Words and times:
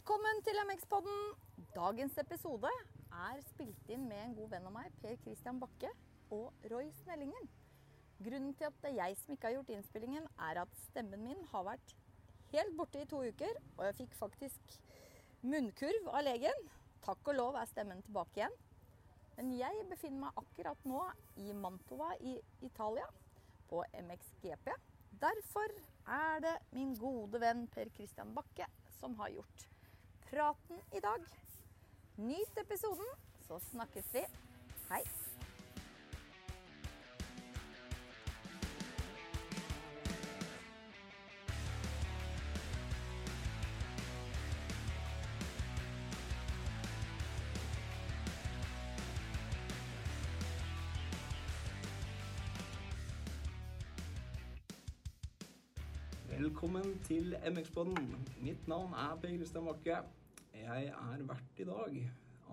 Velkommen 0.00 0.38
til 0.40 0.56
MX-podden. 0.64 1.16
Dagens 1.74 2.14
episode 2.22 2.68
er 3.12 3.40
spilt 3.44 3.88
inn 3.92 4.06
med 4.08 4.20
en 4.22 4.32
god 4.32 4.46
venn 4.54 4.68
av 4.70 4.72
meg, 4.72 4.94
Per 5.02 5.18
Christian 5.20 5.58
Bakke 5.60 5.90
og 6.32 6.62
Roy 6.72 6.86
Snellingen. 7.02 7.48
Grunnen 8.24 8.54
til 8.56 8.70
at 8.70 8.78
det 8.80 8.94
er 8.94 8.96
jeg 8.96 9.18
som 9.20 9.34
ikke 9.34 9.50
har 9.50 9.52
gjort 9.58 9.72
innspillingen, 9.74 10.28
er 10.46 10.62
at 10.62 10.78
stemmen 10.86 11.20
min 11.26 11.42
har 11.50 11.66
vært 11.66 11.92
helt 12.54 12.72
borte 12.78 13.02
i 13.02 13.08
to 13.10 13.20
uker. 13.20 13.60
Og 13.74 13.82
jeg 13.90 13.98
fikk 13.98 14.16
faktisk 14.16 14.72
munnkurv 15.44 16.08
av 16.14 16.24
legen. 16.30 16.64
Takk 17.04 17.28
og 17.34 17.36
lov 17.36 17.58
er 17.60 17.68
stemmen 17.68 18.00
tilbake 18.06 18.40
igjen. 18.40 18.56
Men 19.36 19.52
jeg 19.58 19.82
befinner 19.90 20.22
meg 20.22 20.40
akkurat 20.40 20.88
nå 20.88 21.02
i 21.44 21.52
Mantova 21.52 22.14
i 22.24 22.38
Italia, 22.70 23.04
på 23.68 23.84
MXGP. 24.00 24.72
Derfor 25.26 25.76
er 26.08 26.40
det 26.46 26.56
min 26.72 26.96
gode 26.96 27.42
venn 27.44 27.66
Per 27.76 27.92
Christian 27.98 28.32
Bakke 28.32 28.70
som 28.96 29.20
har 29.20 29.36
gjort 29.36 29.68
praten 30.30 30.76
i 30.92 31.00
dag. 31.00 31.20
Nyt 32.16 32.58
episoden, 32.60 33.10
så 33.46 33.58
snakkes 33.58 34.14
vi. 34.14 34.20
Hei. 34.90 35.02
Velkommen 56.28 56.98
til 57.04 57.36
MX-podden. 57.50 58.16
Mitt 58.42 58.68
navn 58.68 58.92
er 58.92 59.18
Per 59.22 59.36
Kristian 59.36 59.64
Bakke. 59.64 60.19
Jeg 60.70 60.90
er 60.94 61.22
vert 61.26 61.58
i 61.58 61.64
dag. 61.66 61.94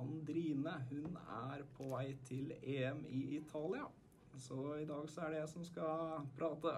Andrine 0.02 0.72
hun 0.90 1.18
er 1.22 1.60
på 1.78 1.90
vei 1.92 2.16
til 2.26 2.50
EM 2.58 3.04
i 3.14 3.20
Italia. 3.38 3.86
Så 4.42 4.58
i 4.82 4.88
dag 4.90 5.06
så 5.14 5.26
er 5.26 5.36
det 5.36 5.42
jeg 5.44 5.52
som 5.52 5.66
skal 5.68 6.24
prate. 6.40 6.74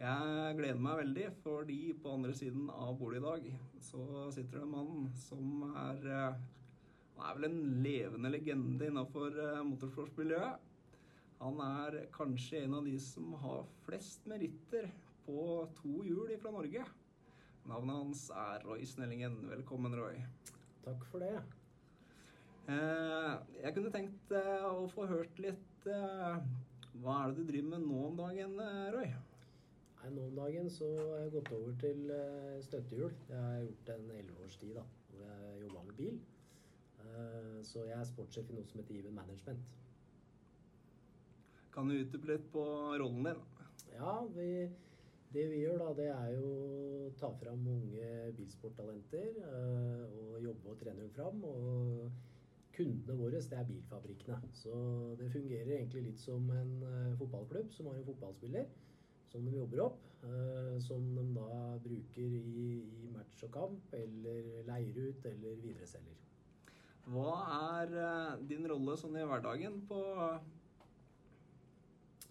Jeg 0.00 0.56
gleder 0.58 0.80
meg 0.82 0.98
veldig, 1.04 1.28
fordi 1.44 1.78
på 2.02 2.16
andre 2.16 2.34
siden 2.34 2.66
av 2.72 2.96
bordet 2.98 3.20
i 3.20 3.24
dag 3.28 3.46
så 3.92 4.24
sitter 4.34 4.58
det 4.58 4.64
en 4.64 4.74
mann 4.74 5.06
som 5.22 5.62
er 5.70 6.10
eh, 6.16 6.42
Han 7.14 7.28
er 7.28 7.38
vel 7.38 7.48
en 7.52 7.62
levende 7.84 8.34
legende 8.34 8.90
innafor 8.90 9.38
motorsportsmiljøet. 9.70 10.66
Han 11.44 11.62
er 11.62 12.00
kanskje 12.18 12.64
en 12.64 12.74
av 12.80 12.90
de 12.90 12.98
som 12.98 13.38
har 13.44 13.62
flest 13.86 14.26
meritter 14.26 14.90
på 15.28 15.46
to 15.78 16.02
hjul 16.02 16.34
fra 16.42 16.56
Norge. 16.58 16.82
Navnet 17.64 17.96
hans 17.96 18.22
er 18.28 18.64
Roy 18.68 18.82
Snellingen. 18.84 19.38
Velkommen, 19.48 19.94
Roy. 19.96 20.18
Takk 20.84 21.04
for 21.08 21.22
det. 21.24 21.38
Eh, 22.68 23.30
jeg 23.62 23.72
kunne 23.76 23.92
tenkt 23.92 24.34
eh, 24.36 24.66
å 24.68 24.84
få 24.92 25.06
hørt 25.08 25.40
litt 25.40 25.88
eh, 25.88 26.36
Hva 27.00 27.14
er 27.22 27.32
det 27.32 27.38
du 27.38 27.48
driver 27.48 27.70
med 27.74 27.86
nå 27.86 28.02
om 28.10 28.18
dagen, 28.20 28.54
Roy? 28.92 29.08
Nei, 30.02 30.12
nå 30.12 30.26
om 30.28 30.36
dagen 30.36 30.68
så 30.72 30.90
har 30.98 31.22
jeg 31.22 31.32
gått 31.38 31.50
over 31.56 31.80
til 31.80 32.12
eh, 32.12 32.60
støttehjul. 32.68 33.16
Jeg 33.30 33.40
har 33.40 33.56
gjort 33.62 33.72
gjort 33.72 33.92
en 33.96 34.06
elleve 34.18 34.44
års 34.44 34.60
tid, 34.60 34.76
da, 34.76 34.84
hvor 35.08 35.24
jeg 35.24 35.64
jobba 35.64 35.88
med 35.88 35.98
bil. 36.02 36.22
Så 37.64 37.84
jeg 37.86 37.94
er 37.94 38.06
sportssjef 38.08 38.48
i 38.50 38.56
noe 38.56 38.68
som 38.68 38.80
heter 38.80 38.96
Even 38.98 39.14
Management. 39.14 39.60
Kan 41.72 41.88
du 41.88 41.96
utdype 41.96 42.28
litt 42.28 42.48
på 42.52 42.64
rollen 43.00 43.28
din? 43.28 43.44
Ja, 43.94 44.16
vi, 44.34 44.48
det 45.34 45.44
vi 45.50 45.62
gjør 45.64 45.80
da, 45.82 45.88
det 45.98 46.06
er 46.12 46.30
jo 46.36 46.50
å 47.08 47.10
ta 47.18 47.30
fram 47.40 47.66
unge 47.70 48.30
bilsporttalenter 48.38 49.40
eh, 49.42 50.04
og 50.14 50.38
jobbe 50.44 50.72
og 50.72 50.78
trene 50.80 51.02
dem 51.04 51.12
fram. 51.14 51.42
Og 51.48 52.08
kundene 52.74 53.18
våre, 53.18 53.42
det 53.42 53.58
er 53.58 53.68
bilfabrikkene. 53.68 54.50
Så 54.56 54.74
det 55.20 55.30
fungerer 55.34 55.76
egentlig 55.76 56.06
litt 56.08 56.22
som 56.22 56.48
en 56.54 56.74
eh, 56.88 57.12
fotballklubb 57.20 57.70
som 57.74 57.90
har 57.90 58.00
en 58.00 58.08
fotballspiller 58.08 58.66
som 59.30 59.46
de 59.46 59.56
jobber 59.58 59.84
opp. 59.88 60.02
eh, 60.24 60.76
Som 60.82 61.14
de 61.18 61.24
da 61.36 61.78
bruker 61.84 62.34
i, 62.40 62.66
i 63.04 63.10
match 63.14 63.42
og 63.46 63.54
kamp, 63.54 63.94
eller 63.94 64.62
leier 64.68 65.10
ut, 65.10 65.26
eller 65.30 65.58
videreselger. 65.62 66.20
Hva 67.12 67.32
er 67.76 68.38
din 68.48 68.64
rolle 68.70 68.94
sånn 68.96 69.18
i 69.20 69.26
hverdagen 69.28 69.82
på 69.90 69.98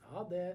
Ja, 0.04 0.24
det 0.30 0.46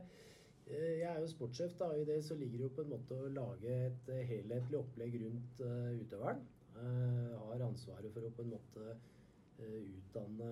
Jeg 0.69 1.09
er 1.09 1.21
jo 1.23 1.29
sportssjef, 1.31 1.73
da. 1.79 1.87
og 1.95 2.01
I 2.01 2.05
det 2.05 2.19
så 2.25 2.35
ligger 2.37 2.59
det 2.59 2.67
jo 2.67 2.75
på 2.77 2.83
en 2.85 2.91
måte 2.93 3.17
å 3.17 3.29
lage 3.33 3.73
et 3.87 4.09
eh, 4.13 4.25
helhetlig 4.29 4.79
opplegg 4.83 5.15
rundt 5.23 5.63
eh, 5.65 5.95
utøveren. 6.03 6.43
Eh, 6.77 7.37
har 7.41 7.65
ansvaret 7.65 8.13
for 8.13 8.27
å 8.29 8.33
på 8.37 8.45
en 8.45 8.53
måte 8.53 8.85
eh, 8.93 9.79
utdanne 9.97 10.51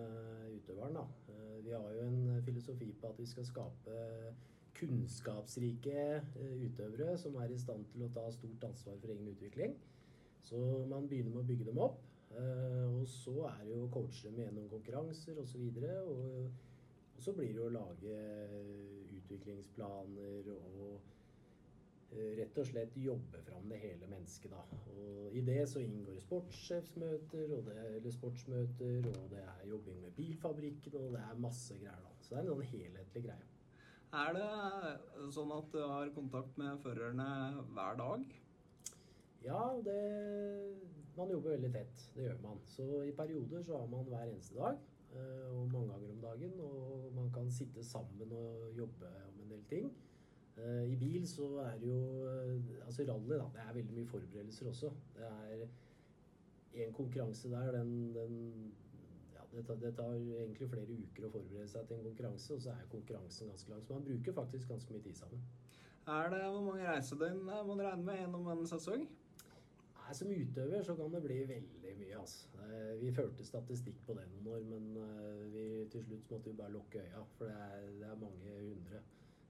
utøveren, 0.56 0.96
da. 0.96 1.04
Eh, 1.34 1.58
vi 1.66 1.74
har 1.76 1.90
jo 1.98 2.06
en 2.06 2.42
filosofi 2.46 2.88
på 2.96 3.10
at 3.12 3.20
vi 3.20 3.26
skal 3.28 3.44
skape 3.50 3.98
kunnskapsrike 4.76 5.98
eh, 6.16 6.56
utøvere 6.64 7.16
som 7.20 7.36
er 7.40 7.52
i 7.52 7.60
stand 7.60 7.84
til 7.92 8.06
å 8.06 8.12
ta 8.16 8.24
stort 8.34 8.64
ansvar 8.70 8.96
for 9.02 9.12
egen 9.12 9.28
utvikling. 9.34 9.76
Så 10.46 10.58
man 10.88 11.08
begynner 11.10 11.34
med 11.34 11.44
å 11.44 11.48
bygge 11.52 11.68
dem 11.68 11.82
opp. 11.82 12.00
eh, 12.36 12.86
og 12.88 13.04
så 13.08 13.36
er 13.52 13.60
det 13.66 13.76
jo 13.76 13.84
å 13.84 13.92
coache 13.92 14.30
dem 14.30 14.40
gjennom 14.42 14.66
konkurranser 14.72 15.38
osv. 15.44 15.62
Og, 15.76 16.08
og 16.08 16.75
så 17.22 17.34
blir 17.36 17.52
det 17.56 17.62
å 17.64 17.72
lage 17.74 18.16
utviklingsplaner 19.16 20.50
og 20.54 21.00
eh, 22.12 22.32
rett 22.38 22.60
og 22.62 22.68
slett 22.68 22.96
jobbe 23.00 23.42
fram 23.46 23.68
det 23.72 23.80
hele 23.82 24.08
mennesket, 24.10 24.52
da. 24.52 24.80
Og 24.94 25.36
i 25.36 25.42
det 25.46 25.62
så 25.70 25.82
inngår 25.82 26.16
det 26.16 26.24
sportssjefsmøter, 26.26 27.52
og 27.58 27.68
det, 27.70 27.76
eller 27.98 28.14
sportsmøter, 28.14 29.10
og 29.12 29.28
det 29.32 29.42
er 29.42 29.68
jobbing 29.72 30.00
med 30.04 30.16
bilfabrikken, 30.18 30.98
og 31.02 31.18
det 31.18 31.24
er 31.24 31.44
masse 31.48 31.76
greier, 31.80 32.02
da. 32.04 32.16
Så 32.20 32.34
det 32.34 32.40
er 32.40 32.46
en 32.46 32.52
sånn 32.54 32.72
helhetlig 32.72 33.28
greie. 33.28 33.52
Er 34.16 34.36
det 34.36 35.30
sånn 35.34 35.50
at 35.52 35.72
du 35.74 35.80
har 35.82 36.12
kontakt 36.14 36.58
med 36.60 36.78
førerne 36.84 37.28
hver 37.74 37.98
dag? 37.98 38.26
Ja, 39.44 39.62
det 39.84 39.98
Man 41.16 41.30
jobber 41.32 41.54
veldig 41.54 41.70
tett. 41.72 42.00
Det 42.14 42.26
gjør 42.26 42.40
man. 42.42 42.58
Så 42.68 42.86
i 43.06 43.12
perioder 43.16 43.62
så 43.64 43.78
har 43.80 43.86
man 43.88 44.04
hver 44.04 44.26
eneste 44.28 44.56
dag, 44.58 44.76
eh, 44.76 44.95
og 45.50 45.72
mange 45.72 45.92
ganger 45.92 46.10
om 46.12 46.20
dagen, 46.22 46.60
og 46.60 47.12
man 47.14 47.30
kan 47.34 47.50
sitte 47.50 47.84
sammen 47.84 48.32
og 48.32 48.76
jobbe 48.76 49.10
om 49.28 49.40
en 49.42 49.50
del 49.50 49.64
ting. 49.70 49.92
Eh, 50.56 50.92
I 50.92 50.96
bil 50.96 51.26
så 51.28 51.48
er 51.64 51.78
det 51.78 51.88
jo 51.88 52.28
eh, 52.28 52.86
Altså 52.86 53.02
rally, 53.08 53.34
da. 53.34 53.48
Det 53.54 53.62
er 53.68 53.74
veldig 53.74 53.94
mye 53.94 54.06
forberedelser 54.06 54.68
også. 54.68 54.92
Det 55.16 55.26
er 55.26 55.66
en 56.86 56.92
konkurranse 56.92 57.50
der, 57.50 57.72
den, 57.72 58.14
den 58.14 58.72
ja, 59.34 59.40
det, 59.52 59.66
tar, 59.66 59.74
det 59.74 59.94
tar 59.96 60.14
egentlig 60.14 60.68
flere 60.70 60.96
uker 61.02 61.28
å 61.28 61.32
forberede 61.32 61.68
seg 61.68 61.86
til 61.88 61.96
en 61.96 62.08
konkurranse, 62.08 62.54
og 62.54 62.64
så 62.64 62.72
er 62.72 62.88
konkurransen 62.92 63.52
ganske 63.52 63.72
lang. 63.72 63.84
Så 63.84 63.94
man 63.94 64.08
bruker 64.08 64.36
faktisk 64.40 64.68
ganske 64.68 64.92
mye 64.92 65.04
tid 65.04 65.14
sammen. 65.14 65.44
Er 66.06 66.30
det 66.30 66.42
Hvor 66.42 66.62
mange 66.62 66.88
reisedøgn 66.88 67.48
eh, 67.48 67.62
må 67.66 67.74
man 67.74 67.86
regne 67.86 68.04
med 68.04 68.20
gjennom 68.20 68.50
en 68.52 68.66
sesong? 68.70 69.08
Nei, 70.06 70.14
Som 70.14 70.28
utøver 70.30 70.82
så 70.82 70.94
kan 70.94 71.14
det 71.14 71.22
bli 71.22 71.36
veldig 71.48 71.92
mye. 71.98 72.18
Altså. 72.18 72.48
Vi 73.00 73.12
førte 73.12 73.44
statistikk 73.44 73.96
på 74.06 74.14
det 74.14 74.26
noen 74.30 74.46
år, 74.54 74.60
men 74.70 74.84
eh, 75.02 75.40
vi, 75.54 75.64
til 75.90 76.04
slutt 76.04 76.30
måtte 76.30 76.50
vi 76.50 76.58
bare 76.60 76.74
lukke 76.76 77.02
øya. 77.02 77.22
For 77.38 77.50
det 77.50 77.56
er, 77.64 77.88
det 78.02 78.06
er 78.10 78.20
mange 78.20 78.52
hundre. 78.68 79.00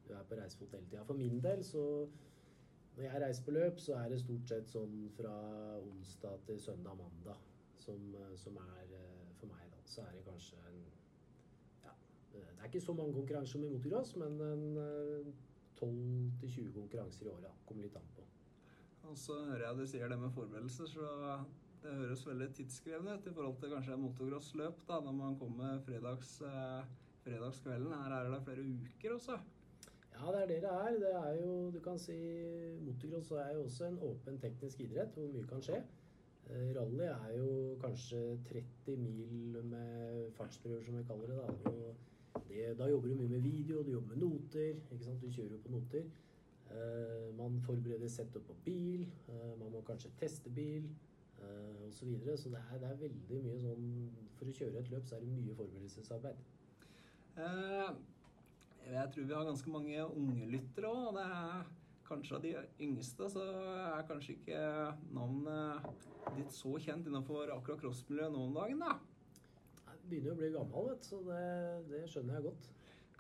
Du 0.07 0.15
er 0.15 0.25
på 0.31 0.39
reisefot 0.39 0.73
hele 0.73 0.89
tida. 0.89 1.05
For 1.05 1.15
min 1.15 1.43
del 1.45 1.65
så 1.65 1.85
Når 2.97 3.05
jeg 3.05 3.21
reiser 3.21 3.45
på 3.45 3.53
løp, 3.53 3.81
så 3.81 3.95
er 3.95 4.09
det 4.09 4.19
stort 4.23 4.49
sett 4.49 4.71
sånn 4.73 4.93
fra 5.13 5.33
onsdag 5.85 6.47
til 6.47 6.61
søndag-mandag 6.65 7.43
som, 7.77 8.07
eh, 8.17 8.37
som 8.41 8.57
er 8.57 8.95
for 9.37 9.51
meg, 9.51 9.67
da. 9.75 9.83
Så 9.85 10.01
er 10.01 10.15
det 10.17 10.25
kanskje 10.25 10.57
en 10.71 10.79
Ja, 11.85 11.93
det 12.33 12.47
er 12.47 12.65
ikke 12.71 12.81
så 12.81 12.95
mange 12.97 13.13
konkurranser 13.13 13.53
som 13.53 13.65
i 13.65 13.69
motocross, 13.69 14.17
men 14.17 14.41
en 14.41 14.65
eh, 14.81 15.33
12-20 15.77 16.73
konkurranser 16.73 17.27
i 17.27 17.35
året. 17.35 17.53
Kommer 17.67 17.85
litt 17.85 18.01
an. 18.01 18.16
Og 19.11 19.19
så 19.19 19.39
hører 19.45 19.67
jeg 19.69 19.79
du 19.79 19.87
sier 19.87 20.09
det 20.11 20.19
med 20.19 20.33
forberedelser, 20.35 20.89
så 20.91 21.11
det 21.83 21.93
høres 22.01 22.25
veldig 22.27 22.49
tidskrevende 22.59 23.19
ut 23.19 23.27
i 23.31 23.35
forhold 23.35 23.59
til 23.61 23.75
kanskje 23.75 23.99
motocrossløp, 24.03 24.81
da, 24.89 25.01
når 25.05 25.13
man 25.19 25.37
kommer 25.39 25.79
fredags, 25.87 26.41
eh, 26.43 26.89
fredagskvelden. 27.27 27.93
Her 27.93 28.17
er 28.17 28.31
det 28.31 28.43
flere 28.49 28.65
uker 28.65 29.15
også. 29.15 29.39
Ja, 30.17 30.33
det 30.33 30.43
er 30.43 30.47
det 30.47 30.63
det 30.65 30.73
er. 30.73 30.99
Det 31.05 31.13
er 31.15 31.45
jo, 31.45 31.71
du 31.71 31.81
kan 31.85 31.99
si, 31.99 32.17
Motocross 32.81 33.31
er 33.31 33.55
jo 33.55 33.63
også 33.65 33.87
en 33.87 33.99
åpen 33.99 34.39
teknisk 34.41 34.81
idrett 34.81 35.15
hvor 35.15 35.29
mye 35.33 35.47
kan 35.47 35.63
skje. 35.63 35.83
Eh, 36.51 36.69
Rally 36.77 37.05
er 37.05 37.33
jo 37.37 37.79
kanskje 37.83 38.39
30 38.49 38.97
mil 38.97 39.65
med 39.65 40.31
fartsprøver, 40.39 40.83
som 40.85 40.99
vi 40.99 41.05
kaller 41.05 41.27
det. 41.27 41.37
Da, 41.37 42.41
det, 42.49 42.79
da 42.79 42.89
jobber 42.91 43.09
du 43.09 43.15
mye 43.15 43.29
med 43.29 43.41
video, 43.41 43.83
du 43.83 43.91
jobber 43.91 44.15
med 44.15 44.23
noter. 44.25 44.75
ikke 44.93 45.05
sant? 45.05 45.23
Du 45.23 45.31
kjører 45.31 45.53
jo 45.53 45.63
på 45.67 45.75
noter. 45.75 46.09
Eh, 46.71 47.35
man 47.39 47.61
forbereder 47.63 48.09
setup 48.09 48.47
på 48.47 48.55
bil, 48.65 49.07
eh, 49.29 49.59
man 49.59 49.71
må 49.73 49.81
kanskje 49.87 50.11
teste 50.19 50.51
bil 50.51 50.89
eh, 51.39 51.87
osv. 51.87 51.93
Så, 51.93 52.07
videre. 52.07 52.37
så 52.37 52.51
det 52.51 52.59
er, 52.59 52.79
det 52.83 52.91
er 52.91 53.01
veldig 53.01 53.41
mye 53.45 53.61
sånn 53.63 53.89
For 54.37 54.51
å 54.51 54.55
kjøre 54.59 54.83
et 54.83 54.91
løp 54.93 55.07
så 55.07 55.17
er 55.17 55.25
det 55.25 55.33
mye 55.33 55.57
forberedelsesarbeid. 55.57 56.45
Jeg 58.87 59.13
tror 59.13 59.25
vi 59.29 59.35
har 59.35 59.47
ganske 59.47 59.73
mange 59.73 60.05
unge 60.05 60.49
lyttere 60.51 60.91
òg. 60.91 61.17
Det 61.17 61.25
er 61.25 61.63
kanskje 62.07 62.37
av 62.37 62.45
de 62.45 62.53
yngste, 62.85 63.29
så 63.33 63.47
er 63.87 64.07
kanskje 64.09 64.37
ikke 64.37 64.61
navnet 65.17 65.89
ditt 66.37 66.53
så 66.55 66.77
kjent 66.83 67.09
innenfor 67.09 67.51
akkurat 67.55 67.81
crossmiljøet 67.83 68.35
nå 68.35 68.45
om 68.49 68.57
dagen, 68.57 68.85
da. 68.85 68.99
Jeg 69.87 70.03
begynner 70.11 70.31
jo 70.31 70.37
å 70.37 70.41
bli 70.43 70.53
gammel, 70.55 70.91
vet 70.93 71.09
så 71.09 71.23
det, 71.27 71.43
det 71.91 72.05
skjønner 72.13 72.39
jeg 72.39 72.47
godt. 72.51 72.71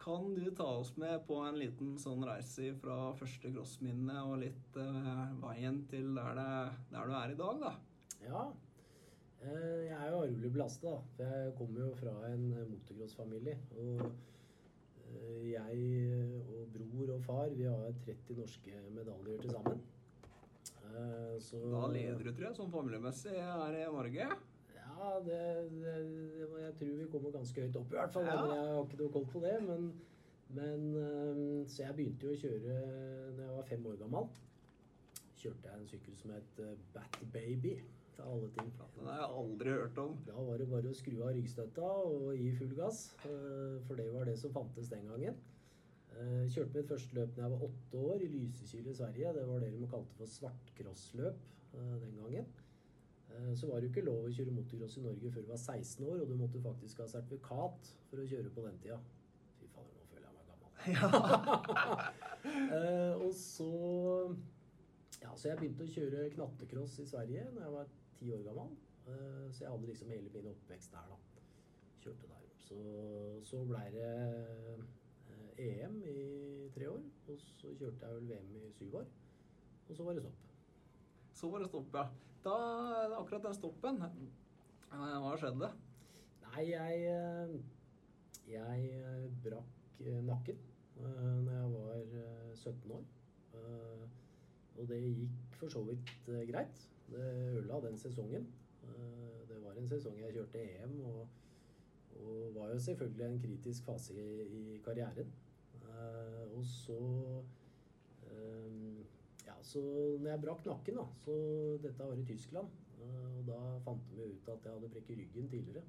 Kan 0.06 0.34
du 0.34 0.50
ta 0.54 0.64
oss 0.78 0.92
med 0.96 1.24
på 1.26 1.40
en 1.42 1.56
liten 1.58 1.96
sånn 1.98 2.20
reise 2.22 2.68
fra 2.78 3.08
første 3.18 3.50
crossminne 3.50 4.20
og 4.22 4.36
litt 4.38 4.76
uh, 4.78 5.32
veien 5.42 5.80
til 5.90 6.12
der, 6.14 6.38
det, 6.38 6.76
der, 6.92 7.08
du 7.10 7.14
er 7.18 7.32
i 7.32 7.38
dag, 7.40 7.64
da? 7.64 7.72
Ja. 8.22 8.44
Eh, 9.40 9.82
jeg 9.88 9.96
er 9.96 10.12
jo 10.12 10.20
arvelig 10.22 10.52
belasta, 10.54 10.92
da. 10.94 11.02
For 11.16 11.34
jeg 11.34 11.56
kommer 11.58 11.82
jo 11.82 11.90
fra 11.98 12.14
en 12.30 12.46
motocrossfamilie. 12.70 13.56
Og 13.82 14.06
eh, 14.06 15.50
jeg 15.50 15.82
og 16.54 16.70
bror 16.78 17.12
og 17.16 17.26
far, 17.26 17.50
vi 17.58 17.66
har 17.66 18.00
30 18.06 18.38
norske 18.44 18.82
medaljer 18.94 19.42
til 19.42 19.56
sammen. 19.58 19.82
Eh, 20.86 21.34
så 21.42 21.66
Da 21.66 21.86
leder 21.98 22.22
du, 22.22 22.30
tror 22.30 22.52
jeg, 22.52 22.60
sånn 22.62 22.76
familiemessig 22.78 23.34
her 23.42 23.82
i 23.82 23.88
Norge? 23.98 24.30
Ja, 24.96 25.20
det, 25.20 25.38
det, 25.70 25.94
jeg 26.62 26.74
tror 26.78 26.92
vi 27.00 27.08
kommer 27.12 27.34
ganske 27.34 27.64
høyt 27.66 27.76
opp 27.80 27.90
i 27.92 27.98
hvert 27.98 28.14
fall. 28.14 28.28
Ja. 28.30 28.36
Jeg 28.54 28.68
har 28.72 28.84
ikke 28.86 29.00
noe 29.02 29.12
koll 29.16 29.26
på 29.32 29.42
det. 29.44 29.56
Men, 29.66 29.90
men, 30.56 30.86
ehm, 31.02 31.66
Så 31.68 31.82
jeg 31.84 31.96
begynte 31.98 32.28
jo 32.28 32.36
å 32.36 32.40
kjøre 32.40 32.78
når 33.36 33.42
jeg 33.44 33.56
var 33.58 33.68
fem 33.72 33.90
år 33.90 33.98
gammel. 34.00 34.30
Kjørte 35.36 35.68
jeg 35.68 35.82
en 35.82 35.90
sykkel 35.90 36.16
som 36.16 36.32
het 36.32 36.64
eh, 36.64 36.78
Bat 36.94 37.20
Baby. 37.34 37.74
Til 38.16 38.24
alle 38.24 38.48
ting. 38.54 38.70
Den 38.94 39.10
har 39.10 39.18
jeg 39.20 39.40
aldri 39.42 39.74
hørt 39.76 39.98
om. 40.00 40.14
Da 40.24 40.44
var 40.46 40.62
det 40.62 40.70
bare 40.70 40.88
å 40.88 40.96
skru 40.96 41.18
av 41.18 41.34
ryggstøtta 41.36 41.90
og 42.08 42.30
gi 42.38 42.46
full 42.56 42.72
gass. 42.78 43.02
Eh, 43.28 43.76
for 43.84 44.00
det 44.00 44.08
var 44.14 44.30
det 44.30 44.38
som 44.40 44.54
fantes 44.54 44.88
den 44.94 45.10
gangen. 45.10 45.36
Eh, 46.16 46.46
kjørte 46.48 46.78
mitt 46.78 46.88
første 46.94 47.18
løp 47.18 47.34
da 47.36 47.44
jeg 47.44 47.52
var 47.52 47.66
åtte 47.68 48.04
år, 48.14 48.24
i 48.24 48.30
Lysekil 48.32 48.88
i 48.88 48.96
Sverige. 48.96 49.34
Det 49.36 49.44
var 49.50 49.60
det 49.60 49.74
de 49.74 49.90
kalte 49.92 50.16
for 50.16 50.32
svartcrossløp 50.38 51.44
den 51.76 52.14
gangen. 52.16 52.48
Eh, 53.36 53.56
så 53.56 53.66
var 53.66 53.74
det 53.74 53.82
jo 53.88 53.92
ikke 53.92 54.06
lov 54.06 54.26
å 54.26 54.32
kjøre 54.32 54.54
motocross 54.54 54.96
i 55.00 55.04
Norge 55.04 55.30
før 55.34 55.44
du 55.44 55.50
var 55.50 55.60
16 55.60 56.06
år, 56.06 56.22
og 56.22 56.30
du 56.30 56.34
måtte 56.38 56.62
faktisk 56.62 57.02
ha 57.02 57.08
sertifikat 57.10 57.92
for 58.08 58.22
å 58.22 58.26
kjøre 58.30 58.52
på 58.54 58.64
den 58.64 58.78
tida. 58.82 58.98
Fy 59.58 59.68
fader, 59.74 59.92
nå 59.96 60.06
føler 60.12 60.26
jeg 60.28 60.36
meg 60.38 60.46
gammel. 60.52 60.70
Ja. 60.86 61.08
uh, 62.46 63.14
og 63.26 63.32
så 63.34 63.70
Ja, 65.22 65.32
så 65.34 65.48
jeg 65.48 65.58
begynte 65.58 65.86
å 65.86 65.90
kjøre 65.90 66.28
knattekross 66.36 67.00
i 67.02 67.08
Sverige 67.08 67.48
da 67.56 67.64
jeg 67.64 67.74
var 67.74 67.88
ti 68.20 68.30
år 68.36 68.44
gammel. 68.46 68.74
Uh, 69.06 69.46
så 69.50 69.64
jeg 69.64 69.72
hadde 69.72 69.90
liksom 69.90 70.12
hele 70.14 70.32
min 70.34 70.50
oppvekst 70.52 70.94
der, 70.94 71.10
da. 71.10 71.46
Kjørte 72.04 72.30
der. 72.30 72.44
Så, 72.66 72.78
så 73.46 73.62
blei 73.66 73.86
det 73.94 74.12
EM 75.62 76.00
i 76.04 76.16
tre 76.74 76.88
år, 76.90 77.02
og 77.26 77.38
så 77.40 77.70
kjørte 77.78 78.06
jeg 78.06 78.16
vel 78.16 78.30
VM 78.30 78.56
i 78.60 78.70
syv 78.76 79.00
år. 79.02 79.10
Og 79.88 79.96
så 79.96 80.06
var 80.06 80.16
det 80.16 80.24
stopp. 80.24 80.42
Så 81.36 81.50
var 81.52 81.62
det 81.62 81.68
stopp, 81.70 81.94
ja 81.94 82.06
da, 82.46 83.18
akkurat 83.18 83.42
den 83.42 83.54
stoppen, 83.54 84.02
eh, 84.02 85.16
hva 85.22 85.34
skjedde? 85.40 85.70
Nei, 86.46 86.62
jeg, 86.70 87.00
eh, 87.10 87.56
jeg 88.52 88.90
eh, 89.00 89.24
brakk 89.44 89.72
nakken 90.26 90.58
når 90.96 91.50
jeg 91.50 91.70
var 91.72 92.02
17 92.54 92.92
år. 92.92 93.02
Og 94.76 94.88
det 94.88 94.98
gikk 95.00 95.56
for 95.56 95.72
så 95.72 95.82
vidt 95.84 96.12
greit. 96.50 96.82
Det 97.08 97.24
ødela 97.56 97.80
den 97.84 97.98
sesongen. 97.98 98.46
Det 99.48 99.58
var 99.64 99.76
en 99.76 99.88
sesong 99.88 100.18
jeg 100.20 100.34
kjørte 100.36 100.62
EM, 100.62 100.94
og, 101.04 101.28
og 102.20 102.54
var 102.54 102.72
jo 102.72 102.78
selvfølgelig 102.86 103.26
en 103.26 103.40
kritisk 103.40 103.88
fase 103.88 104.16
i, 104.16 104.46
i 104.60 104.78
karrieren. 104.84 105.32
Og 106.56 106.64
så 106.64 107.00
så 109.66 109.82
når 110.20 110.30
jeg 110.30 110.42
brakk 110.42 110.66
nakken, 110.66 110.98
da 111.00 111.06
Så 111.22 111.36
dette 111.82 112.08
var 112.08 112.18
i 112.18 112.26
Tyskland. 112.26 112.68
Eh, 113.00 113.38
og 113.38 113.46
da 113.48 113.60
fant 113.84 114.10
de 114.16 114.28
ut 114.32 114.50
at 114.52 114.64
jeg 114.64 114.76
hadde 114.76 114.90
brekket 114.94 115.18
ryggen 115.20 115.48
tidligere. 115.52 115.82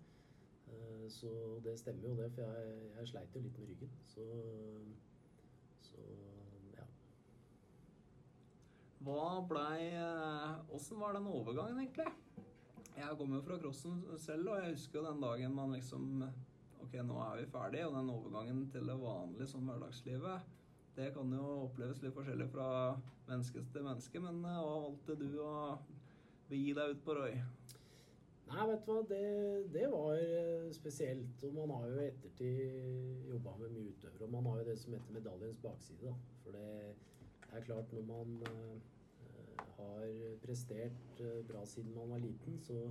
Eh, 0.67 1.05
så 1.09 1.31
det 1.63 1.77
stemmer 1.79 2.09
jo 2.09 2.15
det, 2.17 2.31
for 2.35 2.41
jeg, 2.41 2.89
jeg 2.97 3.11
sleit 3.13 3.35
jo 3.35 3.43
litt 3.43 3.59
med 3.59 3.69
ryggen. 3.71 3.93
Så, 4.13 4.25
så 5.89 6.07
ja. 6.75 6.87
Hva 9.07 9.29
blei 9.49 9.91
eh, 9.93 10.75
Åssen 10.75 10.99
var 10.99 11.15
den 11.17 11.29
overgangen, 11.31 11.79
egentlig? 11.85 12.09
Jeg 12.97 13.17
kommer 13.17 13.37
jo 13.37 13.45
fra 13.45 13.61
crossen 13.61 14.01
selv, 14.17 14.51
og 14.51 14.61
jeg 14.63 14.73
husker 14.73 14.99
jo 14.99 15.07
den 15.11 15.21
dagen 15.21 15.53
man 15.55 15.75
liksom 15.77 16.21
Ok, 16.81 16.93
nå 17.03 17.17
er 17.19 17.41
vi 17.41 17.49
ferdige, 17.51 17.87
og 17.87 17.95
den 17.97 18.09
overgangen 18.13 18.61
til 18.71 18.85
det 18.87 18.95
vanlige 19.01 19.47
sånn 19.49 19.65
hverdagslivet 19.67 20.56
det 20.97 21.11
kan 21.13 21.29
jo 21.33 21.45
oppleves 21.67 22.01
litt 22.01 22.15
forskjellig 22.15 22.47
fra 22.49 22.67
menneske 23.27 23.61
til 23.73 23.83
menneske, 23.85 24.21
men 24.23 24.39
eh, 24.49 24.61
hva 24.65 24.77
valgte 24.81 25.15
du 25.19 25.27
å 25.45 25.55
begi 26.49 26.71
deg 26.73 26.95
ut 26.95 27.03
på, 27.05 27.13
Roy? 27.19 27.35
Nei, 28.47 28.63
vet 28.71 28.85
du 28.87 28.89
hva, 28.89 29.01
det, 29.11 29.25
det, 29.75 29.83
var 29.91 30.17
eh, 30.17 30.69
spesielt. 30.73 31.43
Og 31.45 31.53
man 31.53 31.73
har 31.75 31.91
jo 31.91 31.99
i 31.99 32.07
ettertid 32.07 33.27
jobba 33.29 33.53
med 33.59 33.75
mye 33.75 33.91
utøvere. 33.91 34.23
Og 34.25 34.33
man 34.33 34.49
har 34.49 34.61
jo 34.61 34.67
det 34.69 34.77
som 34.81 34.95
heter 34.95 35.17
medaljens 35.19 35.59
bakside. 35.61 35.99
da. 36.07 36.15
For 36.45 36.57
det 36.57 37.59
er 37.59 37.67
klart, 37.67 37.93
når 37.93 38.07
man 38.07 38.33
uh, 38.47 39.67
har 39.77 40.15
prestert 40.41 41.21
uh, 41.21 41.41
bra 41.49 41.65
siden 41.67 41.93
man 41.95 42.15
var 42.15 42.23
liten, 42.23 42.57
så, 42.63 42.87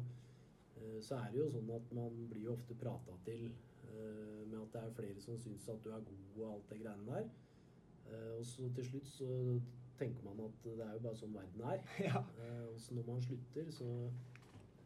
uh, 0.77 1.01
så, 1.01 1.19
er 1.19 1.33
det 1.33 1.41
jo 1.41 1.49
sånn 1.57 1.73
at 1.75 1.91
man 1.97 2.21
blir 2.31 2.51
jo 2.51 2.55
ofte 2.55 2.77
prata 2.79 3.17
til 3.27 3.49
med 3.97 4.59
at 4.59 4.73
det 4.75 4.81
er 4.83 4.95
flere 4.97 5.21
som 5.25 5.39
syns 5.41 5.65
at 5.73 5.79
du 5.81 5.89
er 5.95 6.03
god 6.05 6.41
og 6.43 6.49
alt 6.51 6.73
det 6.73 6.81
greiene 6.83 7.07
der. 7.09 7.29
Eh, 8.13 8.39
og 8.39 8.47
så 8.47 8.71
til 8.75 8.85
slutt 8.85 9.07
så 9.09 9.61
tenker 9.99 10.25
man 10.25 10.45
at 10.45 10.65
det 10.65 10.85
er 10.85 10.93
jo 10.93 11.05
bare 11.07 11.21
sånn 11.21 11.37
verden 11.37 11.63
er. 11.73 11.85
Ja. 12.09 12.23
Eh, 12.45 12.65
og 12.73 12.81
så 12.81 12.97
når 12.97 13.07
man 13.11 13.23
slutter, 13.23 13.71
så, 13.79 13.93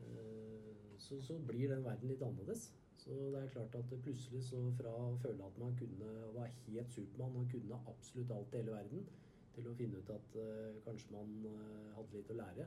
eh, 0.07 0.69
så, 0.99 1.21
så, 1.29 1.39
blir 1.49 1.73
den 1.73 1.85
verden 1.85 2.13
litt 2.13 2.23
annerledes. 2.23 2.71
Så 3.01 3.17
det 3.33 3.41
er 3.41 3.53
klart 3.55 3.75
at 3.75 3.93
plutselig 4.05 4.43
så 4.45 4.61
fra 4.77 4.93
å 4.93 5.17
føle 5.23 5.47
at 5.47 5.59
man 5.59 5.77
kunne 5.79 6.11
var 6.35 6.51
helt 6.67 6.93
Supermann 6.93 7.39
og 7.41 7.49
kunne 7.53 7.81
absolutt 7.89 8.33
alt 8.37 8.55
i 8.55 8.61
hele 8.61 8.75
verden, 8.77 9.07
til 9.55 9.67
å 9.67 9.75
finne 9.75 9.99
ut 9.99 10.11
at 10.15 10.37
kanskje 10.85 11.15
man 11.15 11.31
hadde 11.97 12.19
litt 12.19 12.29
å 12.31 12.37
lære. 12.39 12.67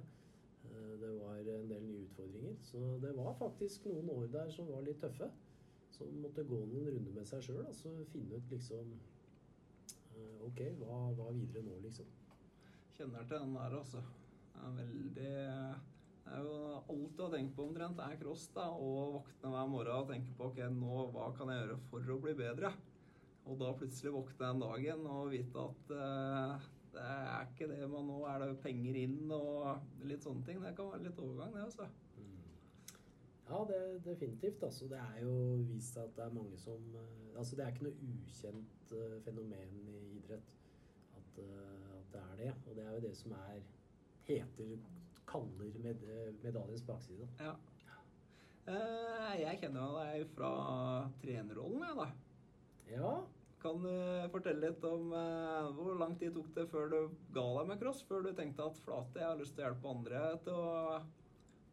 Det 0.99 1.11
var 1.19 1.37
en 1.37 1.69
del 1.69 1.85
nye 1.85 2.01
utfordringer. 2.07 2.57
Så 2.65 2.81
det 3.03 3.13
var 3.15 3.37
faktisk 3.37 3.85
noen 3.91 4.09
år 4.09 4.25
der 4.33 4.49
som 4.51 4.67
var 4.73 4.81
litt 4.87 4.99
tøffe. 5.05 5.29
Som 5.93 6.17
måtte 6.25 6.43
gå 6.49 6.59
noen 6.65 6.89
runder 6.89 7.13
med 7.13 7.29
seg 7.29 7.45
sjøl. 7.45 7.61
Altså 7.69 7.93
finne 8.11 8.41
ut 8.41 8.51
liksom 8.51 8.89
ok, 10.47 10.61
hva, 10.79 10.99
hva 11.17 11.31
videre 11.35 11.65
nå, 11.65 11.79
liksom? 11.83 12.09
Kjenner 12.93 13.25
til 13.27 13.41
den 13.41 13.55
der, 13.57 13.75
altså. 13.79 14.03
Det 14.53 14.63
er 14.67 14.77
veldig 14.77 15.13
Det 16.23 16.31
er 16.31 16.43
jo 16.45 16.57
alt 16.93 17.15
du 17.17 17.23
har 17.23 17.33
tenkt 17.33 17.55
på 17.57 17.65
omtrent, 17.67 17.99
er 17.99 18.19
cross. 18.21 18.47
da, 18.55 18.69
Og 18.71 19.17
våkne 19.17 19.53
hver 19.55 19.71
morgen 19.71 19.97
og 19.97 20.11
tenke 20.11 20.35
på 20.37 20.51
ok, 20.51 20.61
nå, 20.71 21.07
hva 21.15 21.31
kan 21.37 21.51
jeg 21.51 21.63
gjøre 21.63 21.79
for 21.89 22.13
å 22.13 22.19
bli 22.23 22.35
bedre? 22.37 22.71
Og 23.43 23.59
da 23.59 23.73
plutselig 23.75 24.13
våkne 24.15 24.39
den 24.45 24.63
dagen 24.63 25.03
og 25.11 25.33
vite 25.33 25.65
at 25.67 25.91
uh, 25.91 26.69
det 26.93 27.03
er 27.09 27.49
ikke 27.49 27.67
det 27.71 27.89
man 27.89 28.07
nå 28.07 28.21
er 28.29 28.43
det 28.43 28.61
penger 28.63 28.97
inn 29.01 29.31
og 29.33 30.05
litt 30.07 30.23
sånne 30.23 30.45
ting. 30.47 30.61
Det 30.63 30.75
kan 30.77 30.91
være 30.93 31.07
litt 31.09 31.19
overgang, 31.19 31.55
det, 31.57 31.65
altså. 31.65 31.89
Ja, 33.49 33.65
det, 33.69 34.05
definitivt. 34.05 34.63
Altså, 34.63 34.87
det 34.87 34.97
er 34.97 35.21
jo 35.21 35.33
vist 35.67 35.97
at 35.97 36.15
det 36.15 36.23
er 36.23 36.33
mange 36.33 36.57
som 36.57 36.95
uh, 36.95 37.37
altså 37.37 37.55
Det 37.55 37.65
er 37.65 37.73
ikke 37.73 37.89
noe 37.89 38.09
ukjent 38.09 38.93
uh, 38.95 39.19
fenomen 39.25 39.75
i 39.81 39.99
idrett 40.17 40.55
at, 41.17 41.39
uh, 41.43 41.99
at, 41.99 42.07
det 42.13 42.23
er 42.23 42.39
det. 42.39 42.53
Og 42.67 42.75
det 42.77 42.85
er 42.85 42.95
jo 42.95 43.03
det 43.07 43.13
som 43.19 43.35
er 43.37 43.61
heter 44.23 44.73
kaller 45.27 45.77
med, 45.83 46.03
medaljens 46.43 46.83
bakside. 46.87 47.27
Ja. 47.39 47.55
Uh, 48.63 49.31
jeg 49.41 49.59
kjenner 49.59 49.97
deg 49.99 50.27
fra 50.37 50.51
trenerrollen, 51.23 51.83
jeg, 51.83 51.97
da. 51.99 52.11
Ja. 52.93 53.15
Kan 53.63 53.79
du 53.79 53.91
fortelle 54.31 54.59
litt 54.59 54.83
om 54.83 55.13
hvor 55.77 55.93
lang 55.95 56.17
tid 56.19 56.33
tok 56.35 56.49
det 56.51 56.65
før 56.67 56.89
du 56.91 56.97
ga 57.31 57.45
deg 57.57 57.69
med 57.69 57.79
cross? 57.79 58.01
Før 58.09 58.25
du 58.25 58.33
tenkte 58.35 58.65
at 58.67 58.79
flate, 58.83 59.21
jeg 59.21 59.29
har 59.29 59.39
lyst 59.39 59.55
til 59.55 59.63
å 59.63 59.69
hjelpe 59.69 59.93
andre 59.93 60.23
til 60.43 60.57
å 60.59 60.97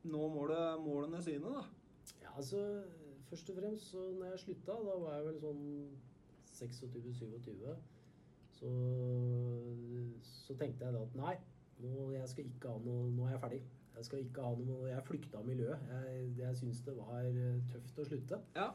nå 0.09 0.28
målet, 0.33 0.80
målene 0.85 1.23
sine, 1.23 1.52
da? 1.52 1.64
Ja, 2.23 2.35
altså 2.37 2.61
først 3.30 3.50
og 3.50 3.57
fremst 3.57 3.90
så 3.92 4.04
når 4.19 4.33
jeg 4.33 4.45
slutta, 4.45 4.76
da 4.87 4.97
var 5.02 5.16
jeg 5.19 5.26
vel 5.28 5.40
sånn 5.42 5.64
26-27, 6.50 7.75
så, 8.61 8.71
så, 10.23 10.57
tenkte 10.59 10.85
jeg 10.85 10.97
da 10.97 11.02
at 11.04 11.19
nei, 11.21 11.37
nå, 11.80 12.11
jeg 12.12 12.33
skal 12.33 12.49
ikke 12.50 12.73
ha 12.73 12.83
noe, 12.85 13.12
nå 13.14 13.28
er 13.28 13.37
jeg 13.37 13.45
ferdig. 13.45 13.61
Jeg 13.97 14.07
skal 14.07 14.23
ikke 14.25 14.45
ha 14.45 14.57
noe, 14.57 14.88
jeg 14.88 15.04
flykta 15.04 15.42
miljøet. 15.45 15.88
Jeg, 15.92 16.28
jeg 16.38 16.57
syns 16.57 16.80
det 16.87 16.95
var 16.97 17.26
eh, 17.28 17.59
tøft 17.73 17.99
å 18.00 18.07
slutte. 18.09 18.38
Ja. 18.57 18.69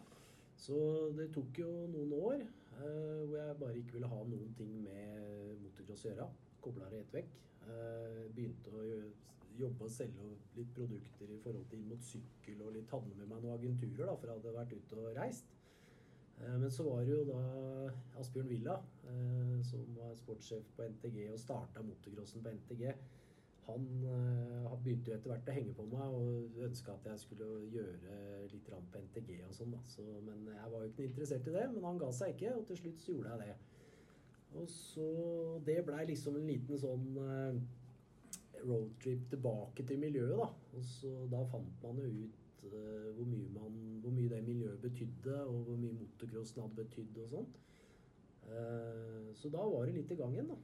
Så 0.61 0.77
det 1.17 1.31
tok 1.35 1.59
jo 1.59 1.69
noen 1.91 2.13
år 2.17 2.43
eh, 2.43 3.21
hvor 3.25 3.37
jeg 3.39 3.57
bare 3.61 3.79
ikke 3.79 3.97
ville 3.97 4.11
ha 4.11 4.19
noen 4.29 4.51
ting 4.57 4.75
med 4.83 5.55
motocross 5.63 6.05
å 6.05 6.11
gjøre. 6.11 6.27
Kobla 6.65 6.91
det 6.91 7.01
helt 7.01 7.17
vekk. 7.19 7.39
Eh, 7.65 8.21
begynte 8.35 8.73
å 8.73 8.85
gjøre, 8.85 9.09
jobbe 9.59 9.87
og 9.87 9.91
selge 9.91 10.31
litt 10.55 10.71
produkter 10.75 11.31
i 11.31 11.41
forhold 11.43 11.67
til 11.69 11.79
inn 11.79 11.91
mot 11.91 12.03
sykkel, 12.03 12.61
og 12.65 12.73
litt 12.75 12.91
hadde 12.91 13.13
med 13.15 13.29
meg 13.29 13.43
noen 13.43 13.57
agenturer, 13.59 14.05
da, 14.07 14.15
for 14.15 14.31
jeg 14.31 14.39
hadde 14.39 14.57
vært 14.59 14.75
ute 14.79 15.01
og 15.01 15.19
reist. 15.19 15.55
Eh, 16.41 16.57
Men 16.59 16.71
så 16.71 16.83
var 16.83 17.03
det 17.03 17.11
jo 17.11 17.23
da 17.27 17.41
Asbjørn 18.19 18.49
Villa, 18.49 18.79
eh, 19.09 19.59
som 19.63 19.85
var 19.97 20.15
sportssjef 20.19 20.71
på 20.75 20.87
NTG 20.89 21.29
og 21.31 21.39
starta 21.39 21.83
motocrossen 21.83 22.43
på 22.43 22.55
NTG. 22.57 22.89
Han 23.65 23.85
eh, 24.05 24.73
begynte 24.83 25.11
jo 25.11 25.15
etter 25.17 25.31
hvert 25.31 25.47
å 25.49 25.55
henge 25.55 25.77
på 25.77 25.85
meg 25.89 26.17
og 26.17 26.59
ønska 26.67 26.93
at 26.93 27.07
jeg 27.09 27.23
skulle 27.23 27.47
gjøre 27.73 28.19
litt 28.51 28.67
grann 28.67 28.91
på 28.91 29.01
NTG 29.07 29.39
og 29.47 29.55
sånn. 29.57 29.77
Så, 29.89 30.03
men 30.25 30.43
jeg 30.51 30.73
var 30.73 30.83
jo 30.83 30.91
ikke 30.91 31.07
interessert 31.07 31.47
i 31.49 31.55
det, 31.55 31.63
men 31.73 31.87
han 31.87 32.01
ga 32.01 32.11
seg 32.13 32.35
ikke, 32.35 32.53
og 32.59 32.67
til 32.69 32.83
slutt 32.83 33.01
så 33.01 33.15
gjorde 33.15 33.31
jeg 33.33 33.47
det. 33.47 33.55
Og 34.55 34.69
så 34.71 35.07
Det 35.65 35.81
blei 35.83 36.05
liksom 36.07 36.37
en 36.37 36.45
liten 36.47 36.79
sånn 36.79 37.07
roadtrip 38.63 39.27
tilbake 39.29 39.85
til 39.87 39.99
miljøet, 40.01 40.37
da. 40.39 40.49
Og 40.77 40.87
så 40.87 41.11
da 41.31 41.43
fant 41.51 41.83
man 41.83 42.01
jo 42.03 42.09
ut 42.23 42.65
uh, 42.69 43.09
hvor, 43.17 43.27
mye 43.29 43.49
man, 43.55 43.75
hvor 44.03 44.15
mye 44.15 44.31
det 44.31 44.43
miljøet 44.47 44.81
betydde, 44.81 45.41
og 45.43 45.67
hvor 45.67 45.81
mye 45.81 45.97
motocrossen 45.99 46.63
hadde 46.63 46.79
betydd 46.83 47.19
og 47.23 47.29
sånn. 47.33 47.51
Uh, 48.45 49.29
så 49.37 49.49
da 49.53 49.65
var 49.65 49.85
det 49.87 49.99
litt 49.99 50.13
i 50.13 50.19
gang 50.19 50.33
igjen, 50.37 50.53
da. 50.53 50.59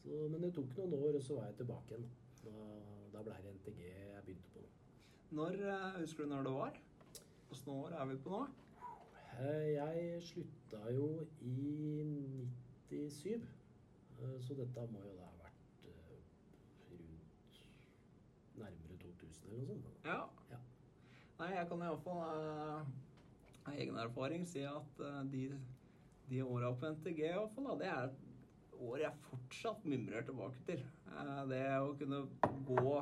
Så, 0.00 0.28
men 0.32 0.40
det 0.42 0.54
tok 0.56 0.72
noen 0.78 0.96
år, 0.96 1.18
og 1.18 1.24
så 1.24 1.36
var 1.36 1.50
jeg 1.50 1.60
tilbake 1.60 1.96
igjen. 1.96 2.08
Da, 2.40 2.68
da 3.12 3.24
ble 3.26 3.34
det 3.44 3.52
NTG 3.58 3.80
jeg 3.84 4.22
begynte 4.24 4.54
på. 4.54 4.62
Når, 5.36 5.58
eh, 5.72 6.00
Husker 6.00 6.24
du 6.24 6.28
når 6.30 6.42
det 6.46 6.52
var? 6.52 6.78
Åssen 7.50 7.72
år 7.72 7.92
er 7.98 8.06
vi 8.06 8.16
på 8.24 8.30
nå? 8.30 8.46
Jeg 9.40 10.22
slutta 10.22 10.80
jo 10.94 11.06
i 11.40 12.04
97, 12.88 13.34
eh, 14.20 14.40
så 14.40 14.54
dette 14.54 14.86
må 14.92 15.00
jo 15.04 15.12
da 15.16 15.28
ha 15.28 15.36
vært 15.44 15.86
eh, 15.92 16.16
rundt 16.90 17.60
nærmere 18.56 18.98
2000 19.04 19.39
eller 19.50 19.68
noe 19.68 19.82
sånt. 19.84 20.00
Ja. 20.06 20.20
Ja. 20.52 20.62
Nei, 21.40 21.52
jeg 21.56 21.68
kan 21.70 21.84
iallfall 21.86 22.24
uh, 22.24 22.80
av 23.66 23.76
egen 23.76 24.00
erfaring 24.00 24.48
si 24.48 24.64
at 24.68 25.04
uh, 25.04 25.20
de, 25.32 25.46
de 26.30 26.42
åra 26.44 26.72
på 26.76 26.90
NTG 26.96 27.22
i 27.28 27.36
hvert 27.36 27.54
fall, 27.54 27.70
da, 27.70 27.78
det 27.80 27.92
er 27.94 28.10
år 28.80 29.02
jeg 29.02 29.24
fortsatt 29.28 29.86
mimrer 29.88 30.24
tilbake 30.24 30.66
til. 30.68 30.84
Uh, 31.12 31.42
det 31.50 31.64
å 31.80 31.94
kunne 32.00 32.24
gå 32.68 32.98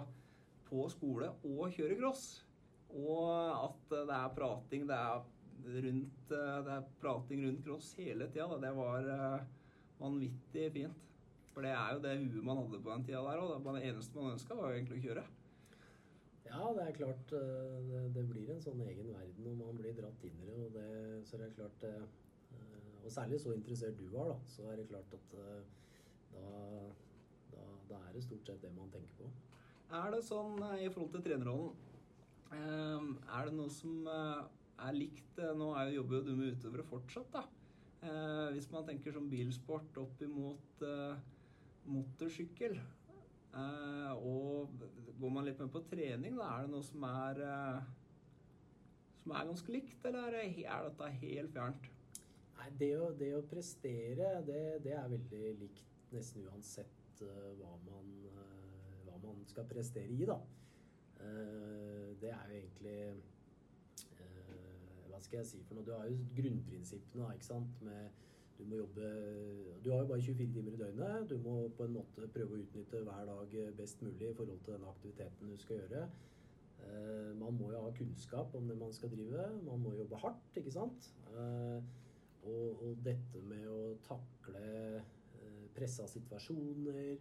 på 0.69 0.85
skole 0.93 1.33
og 1.47 1.75
kjøre 1.75 1.97
cross. 1.99 2.29
Og 2.97 3.29
at 3.53 3.93
eh, 3.93 4.07
det 4.09 4.17
er 4.17 4.37
prating, 4.37 4.87
det 4.89 4.97
er 4.97 5.27
rundt 5.85 6.33
eh, 6.33 6.59
Det 6.65 6.75
er 6.77 6.87
prating 7.03 7.45
rundt 7.47 7.65
cross 7.67 7.93
hele 7.99 8.29
tida. 8.33 8.61
Det 8.63 8.73
var 8.77 9.11
eh, 9.15 9.47
vanvittig 10.01 10.71
fint. 10.77 11.05
For 11.53 11.67
det 11.67 11.75
er 11.75 11.95
jo 11.95 12.03
det 12.05 12.15
huet 12.23 12.47
man 12.47 12.61
hadde 12.63 12.81
på 12.81 12.93
den 12.95 13.05
tida 13.09 13.25
der 13.27 13.43
òg. 13.43 13.57
Det 13.67 13.85
eneste 13.91 14.17
man 14.17 14.33
ønska, 14.37 14.57
var 14.57 14.71
jo 14.71 14.79
egentlig 14.79 15.01
å 15.01 15.07
kjøre. 15.09 15.27
Ja, 16.49 16.69
det 16.75 16.85
er 16.85 16.97
klart 16.97 17.33
eh, 17.37 17.75
det, 17.89 18.01
det 18.17 18.25
blir 18.29 18.49
en 18.53 18.63
sånn 18.63 18.81
egen 18.87 19.11
verden 19.13 19.45
når 19.45 19.59
man 19.59 19.81
blir 19.81 19.97
dratt 19.97 20.25
inn 20.25 20.39
i 20.43 20.49
det. 20.49 20.57
Og 20.65 20.73
det, 20.77 20.87
så 21.29 21.41
det 21.41 21.49
er 21.49 21.59
klart 21.59 21.85
eh, 21.89 22.07
eh, 22.57 22.95
Og 23.03 23.13
særlig 23.13 23.41
så 23.43 23.53
interessert 23.57 23.99
du 24.01 24.07
var, 24.15 24.33
da. 24.33 24.39
Så 24.49 24.65
er 24.71 24.81
det 24.81 24.89
klart 24.91 25.13
at 25.19 25.37
da, 26.33 26.49
da, 27.53 27.67
da 27.91 28.01
er 28.09 28.17
det 28.17 28.25
stort 28.25 28.49
sett 28.49 28.65
det 28.65 28.73
man 28.77 28.91
tenker 28.93 29.21
på. 29.21 29.31
Er 29.99 30.11
det 30.13 30.25
sånn 30.27 30.59
i 30.77 30.91
forhold 30.93 31.15
til 31.15 31.23
trenerrollen 31.25 33.15
Er 33.33 33.49
det 33.49 33.55
noe 33.57 33.73
som 33.73 34.05
er 34.05 34.93
likt 34.93 35.41
Nå 35.57 35.71
er 35.73 35.89
jo, 35.89 36.03
jobber 36.03 36.19
jo 36.19 36.27
du 36.27 36.35
med 36.37 36.59
utøvere 36.59 36.85
fortsatt, 36.91 37.33
da. 37.33 37.47
Hvis 38.53 38.69
man 38.71 38.85
tenker 38.87 39.17
som 39.17 39.31
bilsport 39.33 39.97
opp 40.03 40.21
imot 40.23 40.85
motorsykkel, 41.89 42.77
og 43.57 44.75
går 45.19 45.33
man 45.35 45.47
litt 45.47 45.59
mer 45.59 45.71
på 45.73 45.83
trening, 45.91 46.37
da 46.39 46.51
er 46.55 46.67
det 46.67 46.73
noe 46.75 46.85
som 46.87 47.07
er 47.09 47.41
eh, 47.47 47.89
som 49.29 49.37
er 49.37 49.49
ganske 49.51 49.73
likt, 49.73 50.05
eller 50.09 50.33
er, 50.33 50.53
det, 50.57 50.67
dette 50.89 51.09
helt 51.21 51.53
fjernt? 51.53 51.89
Nei, 52.59 52.69
det 52.81 52.93
å, 52.97 53.09
det 53.13 53.33
å 53.37 53.43
prestere, 53.51 54.31
det, 54.47 54.61
det 54.87 54.95
er 54.97 55.11
veldig 55.13 55.51
likt 55.61 56.15
nesten 56.15 56.47
uansett 56.49 57.21
uh, 57.21 57.51
hva, 57.59 57.75
man, 57.85 58.15
uh, 58.33 59.03
hva 59.05 59.19
man 59.27 59.43
skal 59.51 59.69
prestere 59.69 60.09
i, 60.15 60.25
da. 60.29 60.39
Uh, 61.19 62.17
det 62.23 62.31
er 62.33 62.49
jo 62.49 62.57
egentlig 62.57 62.99
eh, 64.23 65.07
Hva 65.11 65.19
skal 65.21 65.41
jeg 65.41 65.49
si 65.49 65.61
for 65.67 65.75
noe? 65.77 65.85
Du 65.85 65.91
har 65.93 66.07
jo 66.09 66.17
grunnprinsippene, 66.39 67.33
ikke 67.35 67.49
sant. 67.51 67.83
Med, 67.85 68.25
du 68.59 68.65
må 68.67 68.81
jobbe 68.81 69.11
Du 69.85 69.91
har 69.93 70.03
jo 70.03 70.09
bare 70.11 70.23
24 70.23 70.53
timer 70.53 70.73
i 70.75 70.81
døgnet. 70.81 71.31
Du 71.31 71.37
må 71.39 71.69
på 71.79 71.87
en 71.87 71.95
måte 71.95 72.27
prøve 72.35 72.57
å 72.57 72.63
utnytte 72.65 73.05
hver 73.07 73.29
dag 73.29 73.55
best 73.79 74.03
mulig 74.03 74.33
i 74.33 74.35
forhold 74.35 74.59
til 74.65 74.75
den 74.75 74.89
aktiviteten 74.91 75.53
du 75.53 75.57
skal 75.63 75.79
gjøre. 75.83 76.09
Eh, 76.83 77.31
man 77.39 77.55
må 77.59 77.71
jo 77.73 77.85
ha 77.85 77.95
kunnskap 77.95 78.55
om 78.59 78.69
det 78.69 78.77
man 78.79 78.93
skal 78.93 79.13
drive. 79.15 79.47
Man 79.67 79.83
må 79.83 79.95
jobbe 79.95 80.21
hardt, 80.25 80.59
ikke 80.59 80.75
sant. 80.75 81.11
Eh, 81.35 81.81
og, 82.49 82.83
og 82.83 83.01
dette 83.07 83.43
med 83.47 83.67
å 83.71 83.81
takle 84.07 84.65
eh, 84.99 85.65
pressa 85.77 86.07
situasjoner, 86.11 87.17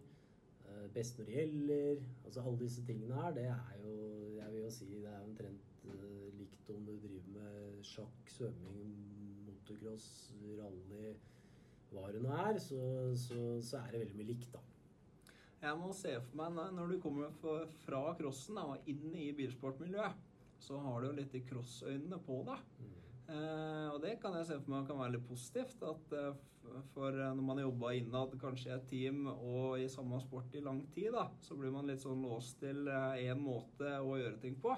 eh, 0.68 0.86
best 0.94 1.18
når 1.18 1.30
det 1.30 1.38
gjelder 1.38 2.02
Altså 2.24 2.44
alle 2.44 2.60
disse 2.62 2.84
tingene 2.86 3.18
her, 3.18 3.34
det 3.36 3.48
er 3.50 3.80
jo 3.82 3.96
Jeg 4.38 4.52
vil 4.54 4.62
jo 4.62 4.70
si 4.78 4.88
det 4.94 5.10
er 5.12 5.26
omtrent 5.26 5.82
eh, 5.92 6.28
likt 6.38 6.70
om 6.74 6.86
du 6.86 6.94
driver 7.02 7.32
med 7.34 7.82
sjakk, 7.86 8.32
svømming, 8.32 8.94
motocross, 9.68 10.30
rally 10.58 11.14
Hva 11.92 12.10
det 12.12 12.20
nå 12.22 12.32
er, 12.36 12.58
så, 12.60 12.78
så, 13.16 13.36
så 13.64 13.78
er 13.80 13.92
det 13.94 14.00
veldig 14.02 14.16
mye 14.18 14.28
likt, 14.28 14.50
da. 14.52 14.60
Jeg 15.62 15.74
må 15.80 15.88
se 15.96 16.12
for 16.20 16.36
meg 16.38 16.52
når- 16.76 16.90
du 16.92 16.98
kommer 17.00 17.30
fra- 17.84 18.14
crossen 18.18 18.54
da, 18.54 18.62
og 18.74 18.78
inn 18.86 19.14
i 19.16 19.32
bilsportmiljøet, 19.32 20.14
så 20.60 20.78
har 20.84 21.00
du 21.00 21.06
jo 21.08 21.14
litt 21.16 21.32
de 21.32 21.40
crossøynene 21.48 22.18
på 22.26 22.42
deg. 22.44 22.58
Eh, 23.28 23.88
og 23.92 24.00
det 24.02 24.20
kan 24.20 24.34
jeg 24.34 24.46
se 24.46 24.58
for 24.60 24.70
meg 24.70 24.86
kan 24.86 24.98
være 24.98 25.12
litt 25.16 25.26
positivt. 25.28 25.82
At, 25.82 26.12
eh, 26.12 26.34
for 26.92 27.08
eh, 27.08 27.32
når 27.34 27.42
man 27.42 27.56
har 27.58 27.64
jobba 27.70 27.94
innad 27.96 28.36
kanskje 28.40 28.68
i 28.70 28.76
et 28.76 28.86
team 28.88 29.26
og 29.26 29.78
i 29.80 29.88
samme 29.88 30.20
sport 30.20 30.54
i 30.54 30.60
lang 30.60 30.84
tid, 30.94 31.10
da, 31.12 31.28
så 31.40 31.56
blir 31.56 31.72
man 31.72 31.86
litt 31.86 32.00
sånn 32.04 32.22
låst 32.22 32.60
til 32.60 32.84
én 32.86 33.40
måte 33.40 33.96
å 33.98 34.14
gjøre 34.20 34.40
ting 34.40 34.56
på. 34.60 34.76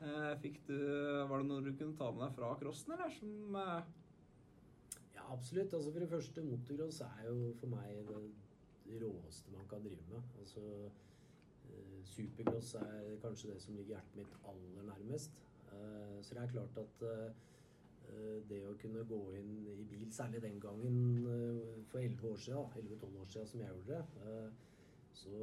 Eh, 0.00 0.34
fikk 0.40 0.62
du, 0.66 0.76
var 1.28 1.38
det 1.42 1.46
noe 1.52 1.60
du 1.62 1.72
kunne 1.76 1.96
ta 1.96 2.10
med 2.10 2.24
deg 2.26 2.36
fra 2.40 2.54
crossen, 2.56 2.92
eller? 2.96 3.10
Som, 3.20 3.56
eh, 3.56 3.82
absolutt. 5.32 5.74
Altså 5.74 5.92
For 5.92 6.00
det 6.00 6.08
første, 6.08 6.42
motocross 6.42 7.00
er 7.00 7.26
jo 7.28 7.52
for 7.60 7.66
meg 7.66 8.02
det 8.08 9.02
råeste 9.02 9.52
man 9.52 9.68
kan 9.70 9.82
drive 9.84 10.04
med. 10.10 10.22
Altså 10.40 10.60
eh, 11.70 12.04
Supercross 12.04 12.74
er 12.74 13.16
kanskje 13.22 13.52
det 13.52 13.62
som 13.62 13.74
ligger 13.74 13.94
hjertet 13.94 14.16
mitt 14.16 14.34
aller 14.48 14.82
nærmest. 14.82 15.30
Eh, 15.72 16.18
så 16.22 16.34
det 16.34 16.42
er 16.42 16.52
klart 16.54 16.82
at 16.84 17.06
eh, 17.12 17.30
det 18.50 18.64
å 18.66 18.74
kunne 18.82 19.04
gå 19.06 19.20
inn 19.38 19.52
i 19.70 19.84
bil, 19.90 20.08
særlig 20.12 20.42
den 20.42 20.58
gangen 20.60 20.96
for 21.92 22.00
11 22.00 22.24
år 22.32 22.40
siden, 22.42 22.72
11-12 22.74 23.20
år 23.20 23.28
siden 23.30 23.46
som 23.46 23.60
jeg 23.60 23.68
gjorde 23.68 23.98
det, 24.00 24.48
så 25.20 25.36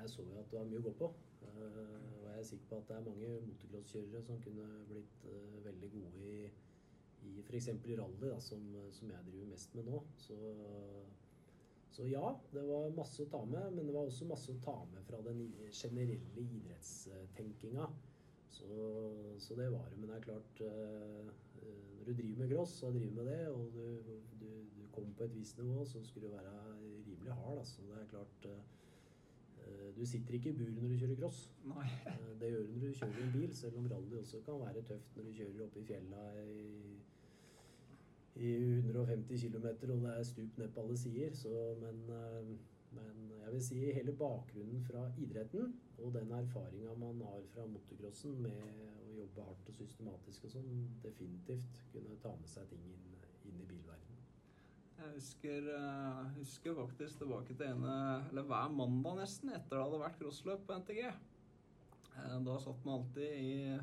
jeg 0.00 0.10
så 0.10 0.24
jo 0.26 0.40
at 0.40 0.50
det 0.50 0.58
var 0.58 0.66
mye 0.72 0.80
å 0.80 0.86
gå 0.88 0.94
på. 0.98 1.10
Og 1.44 2.24
jeg 2.24 2.32
er 2.40 2.48
sikker 2.48 2.66
på 2.72 2.80
at 2.80 2.88
det 2.88 2.96
er 2.96 3.06
mange 3.06 3.30
motocrosskjørere 3.46 4.24
som 4.26 4.42
kunne 4.42 4.66
blitt 4.90 5.22
veldig 5.68 5.92
gode 5.94 6.32
i 6.32 6.34
i 7.26 7.40
f.eks. 7.44 7.68
rally, 7.68 8.28
da, 8.28 8.38
som, 8.42 8.64
som 8.94 9.10
jeg 9.12 9.26
driver 9.30 9.50
mest 9.52 9.74
med 9.78 9.88
nå. 9.88 10.02
Så, 10.20 10.38
så 11.94 12.06
ja, 12.08 12.30
det 12.52 12.64
var 12.68 12.94
masse 12.96 13.24
å 13.24 13.30
ta 13.32 13.42
med, 13.48 13.72
men 13.74 13.88
det 13.88 13.96
var 13.96 14.06
også 14.10 14.28
masse 14.30 14.52
å 14.54 14.60
ta 14.64 14.76
med 14.92 15.04
fra 15.08 15.20
den 15.26 15.46
generelle 15.72 16.44
idrettstenkinga. 16.44 17.88
Så, 18.48 18.68
så 19.38 19.56
det 19.58 19.68
var 19.74 19.90
det. 19.90 19.98
Men 20.00 20.10
det 20.10 20.16
er 20.16 20.24
klart 20.24 20.60
eh, 20.64 21.28
Når 21.98 22.06
du 22.06 22.12
driver 22.14 22.38
med 22.40 22.52
cross 22.54 22.78
og 22.86 22.94
driver 22.96 23.16
med 23.18 23.28
det, 23.28 23.40
og 23.52 23.74
du, 23.74 24.14
du, 24.40 24.48
du 24.78 24.86
kommer 24.94 25.14
på 25.18 25.26
et 25.26 25.36
visst 25.36 25.58
nivå, 25.60 25.84
så 25.84 26.02
skulle 26.04 26.30
du 26.30 26.36
være 26.38 26.54
rimelig 27.06 27.36
hard. 27.42 27.64
så 27.68 27.84
Det 27.90 27.98
er 28.00 28.12
klart 28.14 28.48
eh, 28.48 28.77
Du 29.98 30.04
sitter 30.06 30.34
ikke 30.34 30.50
i 30.50 30.56
bur 30.58 30.70
når 30.70 30.88
du 30.92 30.98
kjører 31.00 31.16
cross. 31.18 31.38
nei. 31.66 31.86
Eh, 32.06 32.40
Det 32.40 32.50
gjør 32.52 32.66
du 32.66 32.72
når 32.72 32.86
du 32.86 32.98
kjører 33.00 33.22
en 33.24 33.32
bil, 33.32 33.54
selv 33.56 33.78
om 33.78 33.86
rally 33.90 34.16
også 34.20 34.40
kan 34.46 34.60
være 34.60 34.82
tøft 34.90 35.16
når 35.16 35.24
du 35.24 35.32
kjører 35.38 35.64
oppe 35.64 35.80
i 35.80 35.84
fjella 35.88 36.22
i, 36.44 36.98
i 38.36 38.52
150 38.78 39.40
km 39.42 39.66
og 39.66 40.02
det 40.04 40.12
er 40.18 40.22
stup 40.22 40.58
ned 40.58 40.68
på 40.74 40.80
alle 40.84 40.98
sider. 40.98 41.34
Så, 41.34 41.54
men, 41.82 41.98
eh, 42.20 42.52
men 42.92 43.32
jeg 43.42 43.52
vil 43.52 43.64
si 43.64 43.80
hele 43.98 44.12
bakgrunnen 44.12 44.84
fra 44.86 45.08
idretten 45.18 45.74
og 45.98 46.14
den 46.14 46.30
erfaringa 46.30 46.94
man 46.94 47.20
har 47.26 47.42
fra 47.54 47.66
motocrossen 47.66 48.38
med 48.42 48.62
å 48.62 49.16
jobbe 49.18 49.48
hardt 49.50 49.68
og 49.72 49.74
systematisk 49.74 50.44
og 50.44 50.54
sånn, 50.54 50.84
definitivt 51.02 51.82
kunne 51.92 52.20
ta 52.22 52.36
med 52.38 52.48
seg 52.54 52.70
ting 52.70 52.86
inn, 52.86 53.16
inn 53.50 53.58
i 53.58 53.66
bilverdenen. 53.66 53.97
Jeg 54.98 55.14
husker, 55.14 55.66
eh, 55.76 56.22
husker 56.34 56.74
faktisk 56.74 57.20
tilbake 57.20 57.54
til 57.54 57.68
ene 57.68 57.92
Eller 58.30 58.46
hver 58.48 58.72
mandag 58.74 59.20
nesten 59.20 59.52
etter 59.54 59.76
det 59.76 59.84
hadde 59.84 60.00
vært 60.02 60.18
crossløp 60.18 60.64
på 60.66 60.78
NTG. 60.80 61.02
Eh, 61.06 62.38
Da 62.44 62.56
satt 62.58 62.84
man 62.84 62.98
alltid 62.98 63.36
i, 63.38 63.78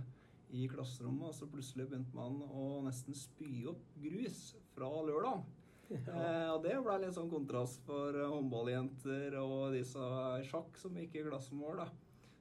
i 0.60 0.66
klasserommet, 0.68 1.30
og 1.30 1.38
så 1.38 1.48
plutselig 1.48 1.88
begynte 1.90 2.16
man 2.18 2.42
å 2.50 2.82
nesten 2.84 3.16
spy 3.16 3.64
opp 3.72 3.86
grus 4.04 4.42
fra 4.76 4.90
lørdag. 5.08 5.46
Eh, 5.92 6.50
og 6.50 6.64
det 6.66 6.76
ble 6.84 6.98
litt 7.04 7.16
sånn 7.16 7.32
kontrast 7.32 7.84
for 7.88 8.18
eh, 8.18 8.28
håndballjenter 8.32 9.38
og 9.40 9.72
de 9.76 9.84
som 9.88 10.18
er 10.20 10.42
i 10.42 10.50
sjakk 10.50 10.76
som 10.82 10.98
gikk 11.00 11.16
i 11.22 11.26
klassemål. 11.30 11.84
da. 11.84 11.88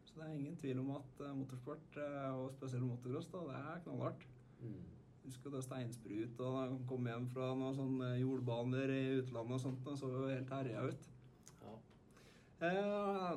Så 0.09 0.19
det 0.19 0.27
er 0.27 0.35
ingen 0.35 0.57
tvil 0.59 0.81
om 0.83 0.91
at 0.97 1.23
motorsport, 1.37 2.01
og 2.35 2.51
spesielt 2.57 2.87
motocross, 2.87 3.31
det 3.31 3.57
er 3.61 3.83
knallhardt. 3.87 4.27
Mm. 4.63 4.94
Husker 5.25 5.55
da 5.55 5.61
steinsprut 5.65 6.41
og 6.45 6.57
da 6.59 6.65
kom 6.89 7.07
hjem 7.09 7.27
fra 7.33 7.51
noen 7.57 7.77
sånne 7.79 8.11
jordbaner 8.21 8.91
i 8.93 9.05
utlandet 9.23 9.57
og 9.57 9.63
sånt. 9.63 9.87
Og 9.89 10.01
så 10.01 10.11
jo 10.13 10.27
helt 10.29 10.51
herja 10.53 10.83
ut. 10.85 11.07
Ja. 11.63 11.77
Eh, 12.69 13.31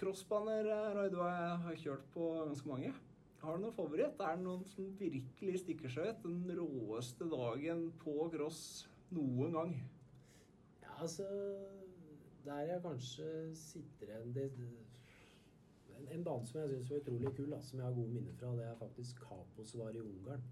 crossbaner, 0.00 0.70
eh, 0.72 0.94
Roy, 0.96 1.10
du 1.12 1.18
har 1.20 1.58
har 1.66 1.76
kjørt 1.82 2.06
på 2.14 2.30
ganske 2.46 2.68
mange. 2.68 2.94
Har 3.44 3.58
du 3.58 3.62
noen 3.66 3.76
favoritt? 3.76 4.20
Er 4.24 4.38
det 4.38 4.44
noen 4.46 4.64
som 4.64 4.88
virkelig 4.96 5.60
stikker 5.60 5.92
seg 5.92 6.08
ut? 6.08 6.22
Den 6.24 6.56
råeste 6.56 7.28
dagen 7.28 7.90
på 8.00 8.30
cross 8.32 8.62
noen 9.12 9.52
gang? 9.52 9.74
Ja, 10.80 10.94
altså 11.00 11.28
Der 12.44 12.60
jeg 12.68 12.82
kanskje 12.84 13.26
sitter 13.56 14.10
igjen 14.10 14.34
det, 14.36 14.50
en, 15.96 16.08
en 16.12 16.24
bane 16.24 16.46
som 16.46 16.60
jeg 16.60 16.70
syns 16.70 16.90
var 16.90 16.98
utrolig 17.00 17.30
kul, 17.36 17.46
da, 17.50 17.60
som 17.64 17.78
jeg 17.78 17.86
har 17.86 17.94
gode 17.96 18.12
minner 18.12 18.36
fra, 18.36 18.50
det 18.56 18.66
er 18.68 18.74
faktisk 18.76 19.22
Kaposvar 19.24 19.96
i 19.96 20.02
Ungarn. 20.02 20.44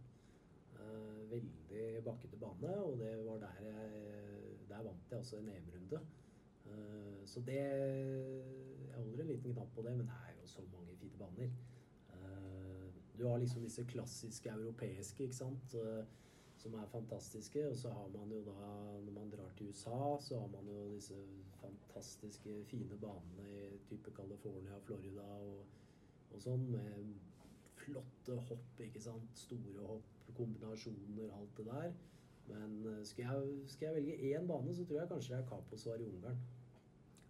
Eh, 0.83 1.31
veldig 1.31 2.05
bakkete 2.05 2.37
bane, 2.37 2.75
og 2.85 2.99
det 2.99 3.27
var 3.27 3.39
der 3.39 3.65
jeg 3.67 4.69
Der 4.69 4.83
vant 4.83 5.11
jeg 5.11 5.19
også 5.19 5.37
en 5.39 5.49
EM-runde. 5.49 6.01
Eh, 6.67 7.27
så 7.27 7.41
det 7.41 7.55
Jeg 7.55 9.05
holder 9.05 9.21
en 9.21 9.27
liten 9.27 9.53
knapp 9.53 9.75
på 9.75 9.83
det, 9.83 9.97
men 9.97 10.07
det 10.07 10.15
er 10.29 10.41
jo 10.41 10.47
så 10.47 10.63
mange 10.73 10.97
fine 10.97 11.19
baner. 11.19 11.51
Eh, 12.15 13.19
du 13.19 13.27
har 13.27 13.39
liksom 13.39 13.63
disse 13.63 13.85
klassiske 13.85 14.49
europeiske, 14.51 15.25
ikke 15.25 15.37
sant. 15.37 15.77
Som 16.57 16.75
er 16.75 16.87
fantastiske. 16.87 17.69
Og 17.69 17.77
så 17.77 17.91
har 17.91 18.09
man 18.19 18.31
jo 18.31 18.45
da, 18.45 18.53
når 19.05 19.13
man 19.13 19.31
drar 19.31 19.51
til 19.57 19.69
USA, 19.69 20.17
så 20.21 20.41
har 20.41 20.49
man 20.49 20.69
jo 20.69 20.95
disse 20.95 21.15
fantastiske, 21.61 22.65
fine 22.65 22.99
banene 23.01 23.75
i 23.75 23.79
type 23.89 24.11
California, 24.17 24.79
Florida 24.79 25.23
og, 25.23 25.67
og 26.31 26.41
sånn, 26.41 26.71
med 26.71 27.15
flotte 27.85 28.39
hopp, 28.49 28.81
ikke 28.81 29.03
sant. 29.03 29.45
Store 29.47 29.87
hopp, 29.87 30.09
kombinasjoner, 30.37 31.31
alt 31.39 31.59
det 31.59 31.69
der. 31.69 31.93
Men 32.49 32.75
eh, 32.87 33.05
skal 33.07 33.25
jeg, 33.29 33.71
skal 33.71 33.87
jeg 33.87 33.95
velge 34.01 34.33
én 34.33 34.49
bane, 34.49 34.75
så 34.75 34.85
tror 34.85 35.01
jeg 35.01 35.09
kanskje 35.13 35.35
det 35.35 35.41
er 35.43 35.49
Kaposvar 35.49 36.03
i 36.03 36.09
Ungarn. 36.11 36.43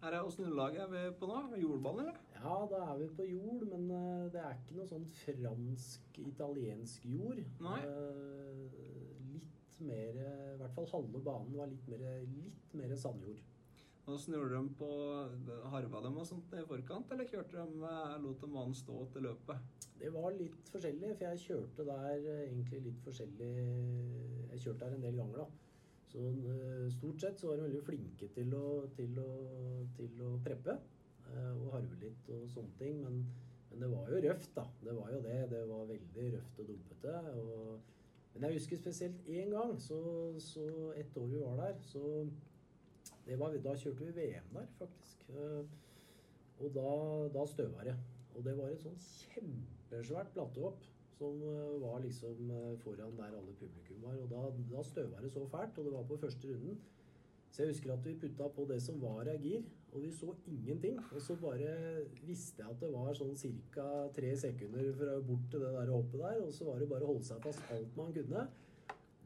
Her 0.03 0.17
er 0.17 0.25
Åssen 0.27 0.43
underlag 0.43 0.75
er 0.83 0.87
vi 0.91 1.01
på 1.19 1.27
nå? 1.29 1.37
Jordbane, 1.61 1.99
eller? 2.03 2.17
Ja, 2.35 2.55
da 2.71 2.81
er 2.91 2.97
vi 2.99 3.07
på 3.15 3.27
jord, 3.29 3.61
men 3.71 3.85
eh, 3.91 4.25
det 4.33 4.41
er 4.41 4.57
ikke 4.57 4.79
noe 4.79 4.89
sånn 4.89 5.05
fransk-italiensk 5.21 7.05
jord. 7.07 7.39
Nei. 7.63 7.79
Eh, 7.87 8.75
litt 9.29 9.79
mer 9.83 10.19
I 10.19 10.57
hvert 10.59 10.75
fall 10.75 10.89
halve 10.91 11.23
banen 11.23 11.55
var 11.55 11.71
litt 11.71 11.87
mer, 11.91 12.03
litt 12.35 12.75
mer 12.79 12.95
sandjord. 12.99 13.39
Åssen 14.05 14.33
gjorde 14.33 14.55
de 14.57 14.69
på 14.75 14.87
Harva 15.71 16.01
dem 16.03 16.17
og 16.19 16.25
sånt 16.27 16.51
i 16.57 16.63
forkant, 16.67 17.11
eller 17.15 17.27
kjørte 17.29 17.55
de 17.55 17.85
eh, 17.87 18.15
lot 18.25 18.41
de 18.41 18.49
mannen 18.51 18.75
stå 18.75 18.97
til 19.13 19.23
løpet? 19.29 19.85
Det 20.01 20.11
var 20.11 20.35
litt 20.35 20.71
forskjellig, 20.73 21.13
for 21.13 21.23
jeg 21.29 21.43
kjørte 21.45 21.85
der 21.87 22.17
eh, 22.17 22.41
egentlig 22.49 22.81
litt 22.89 22.99
forskjellig 23.05 23.53
Jeg 23.53 24.59
kjørte 24.65 24.83
der 24.83 24.97
en 24.97 25.07
del 25.07 25.21
ganger, 25.21 25.45
da. 25.45 25.87
Så 26.11 26.25
eh, 26.51 26.83
stort 26.97 27.23
sett 27.23 27.39
så 27.39 27.49
var 27.53 27.61
de 27.61 27.69
veldig 27.69 27.85
flinke 27.87 28.31
til 28.35 28.51
å, 28.59 28.65
til 28.99 29.23
å, 29.23 29.29
til 29.95 30.27
å 30.27 30.35
preppe 30.43 30.77
og 31.33 31.69
harve 31.73 31.95
litt 31.97 32.27
og 32.35 32.43
sånne 32.51 32.75
ting. 32.77 32.99
Men, 33.01 33.23
men 33.71 33.81
det 33.81 33.87
var 33.89 34.11
jo 34.11 34.19
røft, 34.27 34.51
da. 34.53 34.67
Det 34.83 34.93
var 34.99 35.15
jo 35.15 35.21
det. 35.23 35.39
Det 35.55 35.61
var 35.71 35.87
veldig 35.89 36.31
røft 36.35 36.59
og 36.59 36.67
dumpete. 36.69 37.15
Og, 37.39 37.93
men 38.35 38.45
jeg 38.49 38.59
husker 38.59 38.83
spesielt 38.83 39.31
én 39.31 39.55
gang, 39.55 39.77
så, 39.81 39.97
så 40.43 40.91
et 40.99 41.17
år 41.17 41.31
vi 41.31 41.41
var 41.41 41.63
der, 41.63 41.79
så 41.87 42.03
var, 43.39 43.57
Da 43.63 43.75
kjørte 43.79 44.05
vi 44.05 44.15
VM 44.17 44.49
der, 44.53 44.67
faktisk. 44.79 45.25
Eh, 45.29 45.63
Og 46.63 46.69
da, 46.75 46.89
da 47.33 47.45
støva 47.49 47.83
det. 47.83 47.95
Og 48.35 48.43
det 48.45 48.53
var 48.57 48.69
et 48.71 48.81
sånn 48.83 48.97
kjempesvært 49.01 50.33
plattehopp 50.35 50.83
som 51.17 51.41
eh, 51.41 51.77
var 51.81 51.99
liksom 52.03 52.49
eh, 52.51 52.75
foran 52.83 53.17
der 53.17 53.35
alle 53.37 53.55
publikum 53.59 54.03
var. 54.05 54.17
Og 54.21 54.29
da, 54.31 54.43
da 54.71 54.83
støva 54.85 55.21
det 55.23 55.31
så 55.33 55.45
fælt, 55.49 55.77
og 55.79 55.87
det 55.87 55.93
var 55.93 56.05
på 56.09 56.19
første 56.21 56.51
runden. 56.51 56.77
Så 57.53 57.63
jeg 57.63 57.73
husker 57.73 57.93
at 57.93 58.05
vi 58.05 58.15
putta 58.17 58.47
på 58.49 58.65
det 58.69 58.79
som 58.81 59.01
var 59.01 59.27
av 59.29 59.43
gir, 59.45 59.65
og 59.93 60.01
vi 60.01 60.09
så 60.13 60.31
ingenting. 60.49 60.97
Og 61.13 61.21
så 61.21 61.35
bare 61.37 61.73
visste 62.25 62.63
jeg 62.63 62.71
at 62.73 62.79
det 62.81 62.89
var 62.93 63.13
sånn 63.17 63.35
ca. 63.75 63.89
tre 64.15 64.31
sekunder 64.41 64.89
fra 64.97 65.19
bort 65.27 65.45
til 65.51 65.61
det 65.61 65.73
der 65.75 65.91
hoppet 65.93 66.23
der, 66.23 66.39
og 66.41 66.53
så 66.53 66.65
var 66.69 66.81
det 66.81 66.89
bare 66.89 67.05
å 67.05 67.11
holde 67.13 67.27
seg 67.27 67.43
fast 67.45 67.61
alt 67.75 67.97
man 67.99 68.13
kunne. 68.15 68.47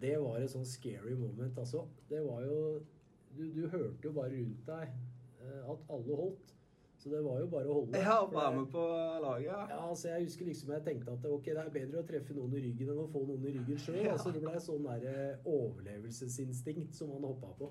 Det 0.02 0.18
var 0.22 0.44
et 0.44 0.52
sånn 0.52 0.68
scary 0.68 1.16
moment, 1.16 1.56
altså. 1.58 1.86
Det 2.10 2.20
var 2.26 2.44
jo 2.44 2.60
Du, 3.38 3.44
du 3.54 3.68
hørte 3.70 4.10
jo 4.10 4.14
bare 4.16 4.34
rundt 4.34 4.64
deg 4.68 4.94
eh, 5.46 5.72
at 5.72 5.92
alle 5.94 6.22
holdt. 6.22 6.54
Så 6.98 7.10
det 7.10 7.20
var 7.22 7.40
jo 7.40 7.48
bare 7.52 7.70
å 7.70 7.76
holde. 7.78 8.00
Ja, 8.02 8.16
være 8.26 8.54
med 8.56 8.72
på 8.74 8.84
laget. 9.22 9.46
ja, 9.46 9.60
ja, 9.70 9.82
så 9.96 10.10
jeg 10.10 10.26
husker 10.26 10.48
liksom 10.50 10.72
jeg 10.74 10.84
tenkte 10.88 11.14
at 11.14 11.28
ok, 11.30 11.50
det 11.52 11.62
er 11.62 11.76
bedre 11.76 12.02
å 12.02 12.08
treffe 12.10 12.34
noen 12.38 12.56
i 12.58 12.64
ryggen 12.64 12.90
enn 12.94 13.02
å 13.04 13.10
få 13.14 13.22
noen 13.28 13.46
i 13.46 13.54
ryggen 13.54 13.84
sjøl. 13.84 14.00
Ja. 14.02 14.16
Altså 14.16 14.34
det 14.34 14.42
ble 14.42 14.56
sånn 14.64 14.88
der 14.88 15.06
eh, 15.12 15.46
overlevelsesinstinkt 15.52 16.98
som 16.98 17.14
man 17.14 17.28
hoppa 17.30 17.54
på. 17.60 17.70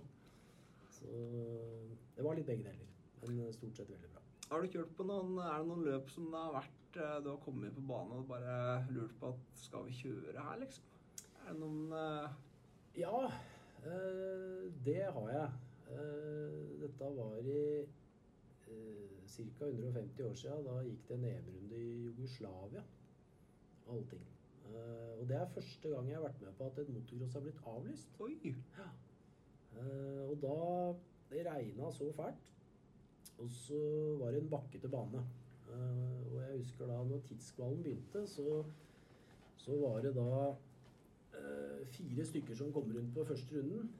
Så 0.94 1.10
det 2.16 2.24
var 2.24 2.38
litt 2.38 2.46
begge 2.46 2.68
deler. 2.68 2.86
Men 3.24 3.42
eh, 3.42 3.50
stort 3.56 3.82
sett 3.82 3.90
veldig 3.90 4.12
bra. 4.14 4.22
Har 4.46 4.62
du 4.62 4.70
kjørt 4.70 4.94
på 4.94 5.02
noen 5.08 5.40
Er 5.42 5.58
det 5.58 5.66
noen 5.72 5.84
løp 5.88 6.10
som 6.14 6.28
det 6.30 6.38
har 6.38 6.52
vært 6.54 6.98
Du 7.24 7.32
har 7.32 7.38
kommet 7.42 7.72
på 7.74 7.82
banen 7.82 8.20
og 8.20 8.28
bare 8.30 8.52
lurt 8.94 9.16
på 9.18 9.32
at 9.32 9.58
Skal 9.58 9.88
vi 9.88 9.96
kjøre 10.04 10.38
her, 10.38 10.60
liksom? 10.60 10.86
Er 11.42 11.48
det 11.50 11.56
noen 11.64 11.88
Ja, 12.94 13.24
det 14.86 15.02
har 15.12 15.30
jeg. 15.30 15.48
Eh, 15.90 16.80
dette 16.80 17.10
var 17.16 17.38
i 17.38 17.80
eh, 18.68 19.26
ca. 19.26 19.66
150 19.66 20.22
år 20.22 20.34
siden. 20.34 20.64
Da 20.66 20.80
gikk 20.82 21.08
det 21.08 21.18
en 21.18 21.28
EM-runde 21.30 21.78
i 21.80 21.92
Jugoslavia. 22.06 22.82
Allting. 23.90 24.26
Eh, 24.66 25.12
og 25.20 25.28
det 25.28 25.36
er 25.36 25.54
første 25.54 25.88
gang 25.88 26.08
jeg 26.08 26.18
har 26.18 26.26
vært 26.26 26.42
med 26.42 26.58
på 26.58 26.66
at 26.66 26.78
et 26.82 26.92
motocross 26.94 27.38
har 27.38 27.46
blitt 27.46 27.62
avlyst. 27.74 28.20
Eh, 29.76 30.22
og 30.30 30.38
da 30.42 30.56
Det 31.26 31.42
regna 31.46 31.90
så 31.90 32.12
fælt. 32.14 32.52
Og 33.38 33.50
så 33.50 33.78
var 34.20 34.30
det 34.30 34.42
en 34.42 34.50
bakkete 34.50 34.88
bane. 34.88 35.24
Eh, 35.72 36.32
og 36.32 36.36
jeg 36.42 36.58
husker 36.58 36.86
da 36.86 37.00
når 37.04 37.24
tidskvalen 37.26 37.82
begynte, 37.82 38.26
så, 38.26 38.64
så 39.56 39.80
var 39.80 40.00
det 40.02 40.14
da 40.14 40.28
eh, 40.50 40.56
fire 41.96 42.26
stykker 42.26 42.58
som 42.58 42.72
kom 42.74 42.90
rundt 42.92 43.14
på 43.14 43.24
første 43.24 43.56
runden, 43.58 43.90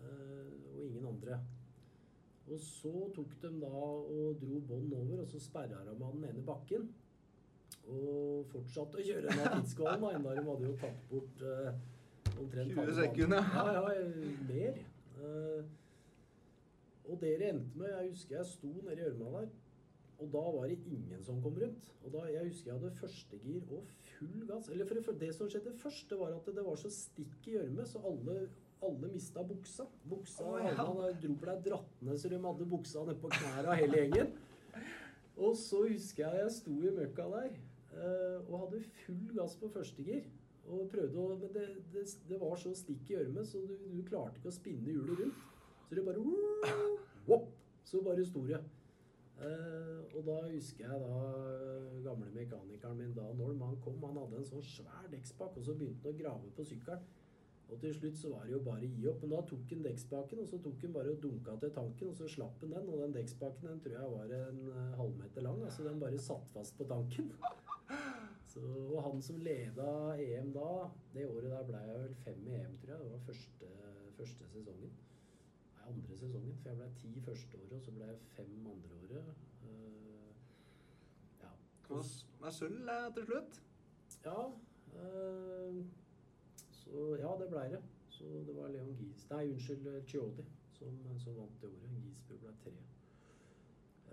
eh, 0.00 0.52
og 0.74 0.84
ingen 0.84 1.06
andre. 1.06 1.40
Og 2.46 2.60
så 2.62 2.92
tok 3.14 3.34
de 3.42 3.50
da 3.60 3.72
og 3.72 4.38
dro 4.40 4.60
bånd 4.68 4.94
over, 4.94 5.20
og 5.24 5.28
så 5.28 5.40
sperra 5.42 5.82
de 5.84 5.94
av 5.96 6.14
den 6.14 6.28
ene 6.28 6.44
bakken. 6.46 6.86
Og 7.86 8.46
fortsatte 8.50 9.00
å 9.00 9.06
kjøre 9.06 9.26
den 9.30 9.42
av 9.42 9.56
tidskvalen, 9.60 10.04
da, 10.04 10.12
enda 10.18 10.34
de 10.36 10.44
hadde 10.46 10.68
jo 10.68 10.76
tatt 10.82 11.02
bort 11.10 11.42
eh, 11.42 11.80
omtrent 12.36 12.74
20 12.78 12.96
sekunder. 13.00 13.50
Ja, 13.54 13.66
ja, 13.74 13.82
mer. 14.50 14.80
Eh, 15.16 15.74
og 17.06 17.20
det 17.22 17.36
det 17.38 17.48
endte 17.52 17.78
med 17.78 17.92
Jeg 17.92 18.10
husker 18.10 18.36
jeg 18.36 18.48
sto 18.50 18.72
nede 18.82 18.96
i 18.98 19.04
gjørma 19.04 19.40
der, 19.40 19.50
og 20.16 20.30
da 20.32 20.42
var 20.56 20.66
det 20.66 20.78
ingen 20.90 21.22
som 21.22 21.42
kom 21.42 21.58
rundt. 21.60 21.90
Og 22.04 22.12
da, 22.14 22.24
Jeg 22.32 22.48
husker 22.48 22.72
jeg 22.72 22.80
hadde 22.80 22.98
førstegir 23.00 23.74
og 23.76 23.90
full 24.18 24.46
gass. 24.48 24.68
Eller 24.72 24.88
for, 24.88 25.00
for 25.06 25.18
det 25.20 25.32
som 25.36 25.50
skjedde 25.50 25.74
først, 25.80 26.08
det 26.10 26.18
var 26.20 26.34
at 26.36 26.48
det, 26.48 26.56
det 26.58 26.64
var 26.66 26.78
så 26.80 26.90
stikk 26.92 27.48
i 27.48 27.56
gjørme, 27.56 27.86
så 27.88 28.02
alle, 28.10 28.36
alle 28.86 29.12
mista 29.12 29.44
buksa. 29.46 29.86
Buksa 30.10 30.46
oh, 30.46 30.58
ja. 30.62 30.74
Alle 30.84 31.12
dro 31.22 31.36
ble 31.42 31.56
dratt 31.66 32.02
ned, 32.02 32.18
så 32.20 32.32
de 32.32 32.40
hadde 32.42 32.68
buksa 32.70 33.04
ned 33.08 33.20
på 33.22 33.32
knærne 33.34 33.78
hele 33.80 34.02
gjengen. 34.02 34.34
Og 35.36 35.56
så 35.60 35.82
husker 35.84 36.24
jeg 36.24 36.44
jeg 36.46 36.54
sto 36.54 36.74
i 36.80 36.92
møkka 36.96 37.26
der 37.34 37.50
eh, 37.52 38.38
og 38.46 38.66
hadde 38.66 38.84
full 39.04 39.26
gass 39.36 39.56
på 39.60 39.70
førstegir. 39.72 40.24
Og 40.66 40.88
prøvde 40.90 41.20
å 41.22 41.34
Men 41.38 41.52
det, 41.54 41.66
det, 41.92 42.06
det 42.26 42.40
var 42.40 42.56
så 42.58 42.72
stikk 42.74 43.12
i 43.12 43.14
gjørme, 43.14 43.44
så 43.46 43.60
du, 43.62 43.76
du 43.92 44.00
klarte 44.08 44.40
ikke 44.40 44.50
å 44.50 44.56
spinne 44.56 44.90
hjulet 44.90 45.20
rundt. 45.20 45.44
Så 45.86 45.94
det 45.94 46.06
bare 46.06 46.24
wop, 47.28 47.52
Så 47.86 48.02
bare 48.02 48.24
sto 48.26 48.42
det. 48.48 48.58
Eh, 49.36 50.16
og 50.16 50.22
da 50.24 50.36
husker 50.48 50.86
jeg 50.86 51.00
da 51.02 51.16
eh, 51.52 51.96
gamle 52.04 52.30
mekanikeren 52.32 52.96
min 52.96 53.12
da 53.16 53.26
Norm, 53.36 53.60
han 53.60 53.76
kom, 53.84 53.98
han 54.06 54.16
hadde 54.22 54.40
en 54.40 54.48
sånn 54.48 54.64
svær 54.64 55.10
dekkspak, 55.12 55.58
og 55.58 55.66
så 55.66 55.74
begynte 55.76 56.08
han 56.08 56.14
å 56.14 56.20
grave 56.22 56.52
på 56.56 56.64
sykkelen. 56.64 57.04
Og 57.66 57.80
til 57.82 57.92
slutt 57.96 58.18
så 58.20 58.30
var 58.30 58.44
det 58.46 58.52
jo 58.54 58.60
bare 58.62 58.86
å 58.86 58.88
gi 58.94 59.08
opp. 59.10 59.22
Men 59.24 59.32
da 59.34 59.40
tok 59.50 59.72
han 59.74 59.82
dekkspaken, 59.84 60.42
og 60.42 60.48
så 60.48 60.60
tok 60.62 60.84
han 60.86 60.92
bare 60.94 61.12
og 61.12 61.18
dunka 61.24 61.56
til 61.62 61.72
tanken, 61.74 62.12
og 62.12 62.18
så 62.20 62.28
slapp 62.30 62.62
han 62.62 62.76
den. 62.76 62.92
Og 62.92 63.02
den 63.02 63.16
dekkspaken 63.16 63.68
den 63.72 63.80
tror 63.82 63.96
jeg 63.96 64.12
var 64.12 64.34
en 64.38 64.60
eh, 64.70 64.92
halvmeter 65.00 65.46
lang, 65.48 65.64
altså 65.66 65.88
den 65.88 66.00
bare 66.00 66.22
satt 66.28 66.52
fast 66.54 66.78
på 66.78 66.88
tanken. 66.88 67.32
Så, 68.56 68.62
og 68.62 69.02
han 69.04 69.18
som 69.20 69.36
leda 69.44 69.90
EM 70.22 70.46
da, 70.54 70.86
det 71.12 71.26
året 71.28 71.50
der 71.50 71.66
ble 71.68 71.80
jeg 71.82 71.98
vel 71.98 72.14
fem 72.22 72.46
i 72.46 72.54
EM, 72.56 72.78
tror 72.80 72.94
jeg. 72.94 73.02
Det 73.02 73.10
var 73.10 73.26
første, 73.26 73.72
første 74.16 74.48
sesongen. 74.54 74.94
Andre 75.86 76.16
sesongen, 76.16 76.56
for 76.62 76.68
jeg 76.70 76.78
ble 76.80 76.88
ti 77.00 77.12
første 77.20 77.58
året, 77.58 77.76
og 77.78 77.84
så 77.84 77.94
ble 77.94 78.08
jeg 78.10 78.18
fem 78.36 78.66
andre 78.72 78.96
året. 79.02 79.28
Uh, 79.62 80.32
ja. 81.42 81.52
Med 82.40 82.52
sølv 82.58 82.90
til 83.14 83.28
slutt? 83.30 83.60
Ja. 84.24 84.40
Uh, 84.96 85.84
så 86.70 87.06
ja, 87.20 87.36
det 87.40 87.50
blei 87.50 87.68
det. 87.74 87.82
Så 88.08 88.24
det 88.46 88.56
var 88.56 88.68
Leon 88.72 88.94
Gies 88.96 89.26
Nei, 89.30 89.50
unnskyld, 89.52 89.86
eh, 89.86 90.04
Chiodi 90.08 90.44
som, 90.72 91.00
som 91.20 91.36
vant 91.36 91.60
det 91.60 91.68
året. 91.68 91.96
Giesbu 92.04 92.38
ble 92.40 92.54
tre. 92.62 92.76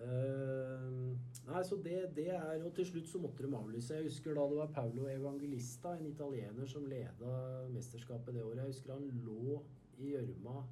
Uh, 0.03 1.13
Nei, 1.47 1.61
så 1.67 1.77
det, 1.85 1.99
det 2.15 2.29
er 2.33 2.63
Og 2.65 2.73
til 2.75 2.87
slutt 2.87 3.09
så 3.11 3.19
måtte 3.21 3.45
de 3.45 3.55
avlyse. 3.55 3.95
Jeg 3.95 4.07
husker 4.09 4.35
da 4.35 4.45
det 4.49 4.57
var 4.57 4.71
Paulo 4.75 5.07
Evangelista, 5.11 5.93
en 5.97 6.07
italiener, 6.07 6.65
som 6.67 6.85
leda 6.87 7.33
mesterskapet 7.71 8.35
det 8.35 8.43
året. 8.43 8.63
Jeg 8.63 8.73
husker 8.73 8.93
han 8.93 9.09
lå 9.25 9.59
i 9.99 10.13
gjørma. 10.13 10.63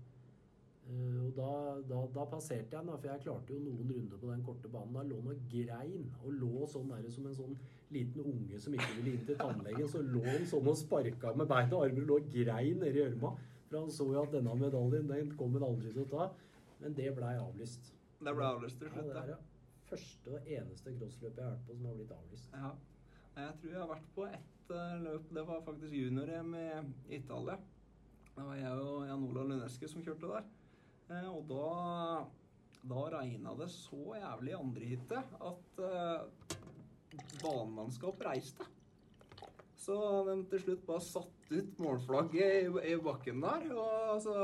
Eh, 0.92 1.20
og 1.26 1.32
da, 1.38 1.50
da, 1.90 2.02
da 2.16 2.26
passerte 2.30 2.76
jeg 2.76 2.86
den, 2.86 2.92
for 2.92 3.08
jeg 3.10 3.24
klarte 3.24 3.56
jo 3.56 3.60
noen 3.64 3.94
runder 3.94 4.20
på 4.22 4.32
den 4.32 4.44
korte 4.46 4.72
banen. 4.74 4.98
Da 4.98 5.04
lå 5.08 5.20
han 5.22 5.32
og 5.34 5.46
grein. 5.54 6.10
Og 6.26 6.36
lå 6.42 6.68
sånn 6.72 6.92
der 6.92 7.08
som 7.16 7.30
en 7.30 7.38
sånn 7.38 7.56
liten 7.92 8.24
unge 8.24 8.60
som 8.64 8.76
ikke 8.76 8.92
ville 8.98 9.16
inn 9.16 9.26
til 9.30 9.40
tannlegen. 9.40 9.90
Så 9.92 10.04
lå 10.04 10.24
han 10.28 10.46
sånn 10.50 10.68
og 10.72 10.78
sparka 10.80 11.34
med 11.40 11.50
beina 11.52 11.78
og 11.80 11.88
armer 11.88 12.04
og 12.06 12.12
lå 12.12 12.20
og 12.22 12.30
grein 12.36 12.84
nede 12.84 12.94
i 13.00 13.04
gjørma. 13.06 13.34
For 13.70 13.80
han 13.80 13.92
så 13.96 14.08
jo 14.12 14.22
at 14.26 14.36
denne 14.36 14.58
medaljen 14.60 15.08
den 15.10 15.34
kom 15.40 15.56
han 15.58 15.68
aldri 15.72 15.96
til 15.96 16.04
å 16.04 16.12
ta. 16.12 16.30
Men 16.82 16.96
det 16.98 17.10
blei 17.16 17.34
avlyst. 17.40 17.92
Det 18.22 18.36
ble 18.38 18.46
avlyst 18.46 18.80
til 18.82 18.90
slutt, 18.92 19.08
Ja, 19.08 19.14
det 19.14 19.22
er 19.22 19.36
det 19.36 19.90
første 19.92 20.32
og 20.36 20.48
eneste 20.56 20.94
crossløpet 20.98 21.38
jeg 21.40 21.46
har 21.46 21.54
vært 21.56 21.68
på 21.68 21.76
som 21.78 21.86
har 21.90 22.00
blitt 22.00 22.18
avlyst. 22.18 22.56
ja. 22.56 22.72
Jeg 23.32 23.54
tror 23.62 23.72
jeg 23.72 23.80
har 23.80 23.88
vært 23.88 24.08
på 24.16 24.26
ett 24.28 24.72
eh, 24.76 24.96
løp. 25.06 25.30
Det 25.36 25.44
var 25.48 25.62
faktisk 25.64 25.94
junior-EM 25.96 26.50
i 26.60 27.16
Italia. 27.16 27.56
Det 28.36 28.44
var 28.44 28.58
jeg 28.60 28.82
og 28.84 29.06
Jan 29.08 29.24
Olav 29.24 29.48
Luneske 29.48 29.88
som 29.88 30.04
kjørte 30.04 30.28
der. 30.34 30.50
Eh, 31.12 31.28
og 31.28 31.44
da, 31.50 32.26
da 32.88 33.06
regna 33.18 33.56
det 33.60 33.68
så 33.74 34.16
jævlig 34.16 34.54
i 34.54 34.60
andre 34.60 34.92
hytte 34.94 35.24
at 35.52 35.82
uh, 35.84 36.60
banemannskap 37.42 38.24
reiste. 38.28 38.68
Så 39.82 39.96
de 40.28 40.36
til 40.52 40.62
slutt 40.66 40.84
bare 40.88 41.04
satte 41.04 41.58
ut 41.58 41.80
målflagget 41.82 42.68
i, 42.68 42.92
i 42.94 42.98
bakken 43.02 43.42
der. 43.44 43.66
Og, 43.74 44.22
så, 44.24 44.36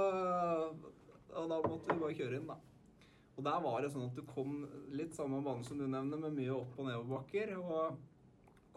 og 1.29 1.51
da 1.53 1.59
måtte 1.61 1.93
vi 1.93 2.01
bare 2.01 2.17
kjøre 2.17 2.39
inn, 2.41 2.49
da. 2.49 2.57
Og 3.37 3.45
der 3.45 3.59
var 3.61 3.83
det 3.83 3.91
sånn 3.93 4.07
at 4.09 4.17
du 4.17 4.23
kom 4.25 4.63
litt 4.97 5.13
samme 5.13 5.43
bane 5.45 5.61
som 5.63 5.77
du 5.77 5.85
nevner, 5.85 6.17
med 6.17 6.33
mye 6.33 6.55
opp- 6.55 6.79
og 6.81 6.89
nedoverbakker. 6.89 7.53
Og 7.61 7.99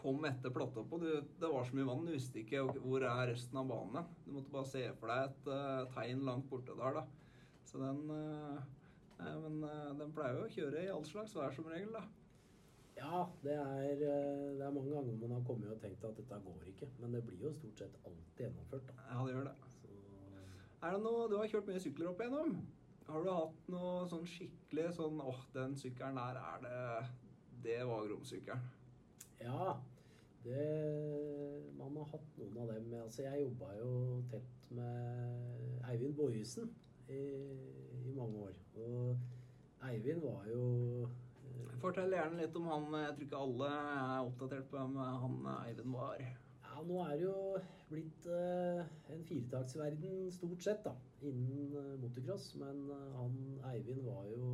kom 0.01 0.23
etter 0.29 0.53
platåpå. 0.53 0.99
Det 1.01 1.49
var 1.49 1.65
så 1.65 1.77
mye 1.77 1.87
vann, 1.89 2.05
du 2.05 2.13
visste 2.13 2.41
ikke 2.41 2.63
hvor 2.77 3.03
er 3.09 3.33
resten 3.33 3.57
av 3.57 3.67
banen. 3.69 4.13
Du 4.25 4.31
måtte 4.37 4.53
bare 4.53 4.69
se 4.69 4.85
for 5.01 5.11
deg 5.11 5.27
et 5.27 5.49
uh, 5.49 5.89
tegn 5.97 6.23
langt 6.29 6.47
borte 6.49 6.77
der, 6.77 7.01
da. 7.01 7.30
Så 7.65 7.79
den 7.81 8.01
eh, 8.15 8.63
nei, 9.19 9.35
Men 9.45 9.61
eh, 9.67 9.91
den 9.99 10.11
pleier 10.15 10.39
jo 10.39 10.47
å 10.47 10.51
kjøre 10.55 10.83
i 10.83 10.89
all 10.91 11.05
slags 11.07 11.35
vær 11.37 11.53
som 11.55 11.69
regel, 11.71 11.93
da. 11.95 12.03
Ja, 12.97 13.21
det 13.41 13.53
er, 13.55 13.93
eh, 13.95 14.47
det 14.59 14.65
er 14.65 14.73
mange 14.75 14.91
ganger 14.93 15.15
man 15.21 15.37
har 15.37 15.45
kommet 15.47 15.71
og 15.73 15.79
tenkt 15.81 16.03
at 16.05 16.17
dette 16.19 16.41
går 16.45 16.67
ikke. 16.73 16.89
Men 16.99 17.15
det 17.15 17.23
blir 17.25 17.45
jo 17.47 17.53
stort 17.55 17.79
sett 17.79 17.95
alltid 18.05 18.45
gjennomført. 18.45 18.89
da. 18.91 19.07
Ja, 19.09 19.23
det 19.25 19.35
gjør 19.35 19.47
det. 19.49 19.55
Så, 19.77 19.95
Er 20.81 20.95
det 20.95 21.01
noe 21.05 21.29
Du 21.29 21.37
har 21.37 21.47
kjørt 21.47 21.67
mye 21.69 21.79
sykler 21.81 22.11
opp 22.11 22.21
igjennom. 22.21 22.53
Har 23.11 23.23
du 23.25 23.31
hatt 23.33 23.71
noe 23.73 24.05
sånn 24.09 24.27
skikkelig 24.29 24.91
sånn 24.97 25.17
åh, 25.21 25.39
den 25.53 25.73
sykkelen 25.77 26.15
der 26.19 26.37
er 26.39 26.61
det 26.63 27.09
Det 27.63 27.79
var 27.85 28.05
Grom-sykkelen. 28.07 28.61
ja, 29.41 29.73
det, 30.43 30.61
man 31.77 31.97
har 31.97 32.07
hatt 32.13 32.37
noen 32.39 32.57
av 32.63 32.71
dem. 32.71 32.93
Altså, 33.01 33.23
jeg 33.27 33.43
jobba 33.43 33.73
jo 33.77 33.91
tett 34.31 34.69
med 34.73 35.83
Eivind 35.89 36.15
Bojesen 36.17 36.71
i, 37.11 37.25
i 38.07 38.13
mange 38.15 38.45
år. 38.47 38.55
Og 38.75 39.89
Eivind 39.89 40.21
var 40.23 40.47
jo 40.51 40.63
eh, 41.03 41.75
Fortell 41.81 42.13
gjerne 42.15 42.39
litt 42.41 42.55
om 42.59 42.69
han. 42.71 42.87
Jeg 43.03 43.15
tror 43.15 43.27
ikke 43.27 43.43
alle 43.47 43.71
er 43.75 44.29
oppdatert 44.29 44.69
på 44.71 44.79
hvem 44.79 44.97
han 45.01 45.37
Eivind 45.57 45.95
var. 45.95 46.21
Ja, 46.71 46.83
nå 46.87 47.01
er 47.03 47.17
det 47.19 47.25
jo 47.25 47.39
blitt 47.91 48.27
eh, 48.31 48.83
en 49.13 49.25
firetaktsverden 49.27 50.29
stort 50.31 50.63
sett, 50.63 50.85
da, 50.85 50.93
innen 51.27 51.73
uh, 51.75 51.97
motocross. 51.99 52.53
Men 52.61 52.85
eh, 52.95 53.17
han 53.17 53.35
Eivind 53.73 54.05
var 54.07 54.29
jo 54.31 54.45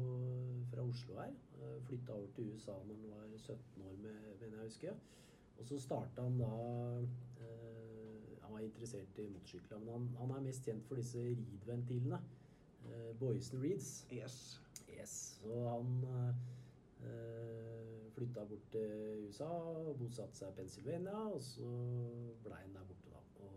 fra 0.71 0.87
Oslo 0.87 1.19
her. 1.21 1.35
Uh, 1.59 1.77
Flytta 1.85 2.15
over 2.15 2.33
til 2.35 2.49
USA 2.53 2.79
når 2.87 2.97
han 3.03 3.13
var 3.13 3.37
17 3.37 3.85
år, 3.85 3.93
med, 4.01 4.25
mener 4.41 4.57
jeg 4.57 4.71
husker. 4.71 4.97
Og 5.57 5.65
så 5.65 5.79
starta 5.81 6.21
han 6.21 6.37
da 6.39 6.49
eh, 7.41 8.41
Han 8.43 8.53
var 8.53 8.59
interessert 8.59 9.19
i 9.19 9.29
motorsykler, 9.29 9.79
men 9.79 9.89
han, 9.93 10.09
han 10.19 10.35
er 10.37 10.43
mest 10.45 10.65
kjent 10.65 10.85
for 10.87 10.99
disse 10.99 11.21
reed-ventilene. 11.21 12.19
Uh, 12.87 13.11
Boysen 13.19 13.61
Reeds. 13.63 14.05
Yes. 14.11 14.61
Yes, 14.97 15.13
så 15.41 15.53
han 15.69 15.89
uh, 16.07 16.31
flytta 18.15 18.45
bort 18.49 18.67
til 18.73 19.25
USA 19.27 19.49
og 19.51 19.97
bosatte 19.99 20.35
seg 20.39 20.47
i 20.53 20.57
Pennsylvania, 20.61 21.17
og 21.29 21.41
så 21.43 21.67
blei 22.45 22.61
han 22.63 22.73
der 22.73 22.87
borte, 22.89 23.09
da. 23.13 23.19
Og, 23.45 23.53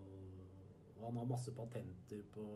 og 0.98 1.04
han 1.06 1.16
har 1.22 1.26
masse 1.30 1.50
patenter 1.56 2.22
på, 2.34 2.46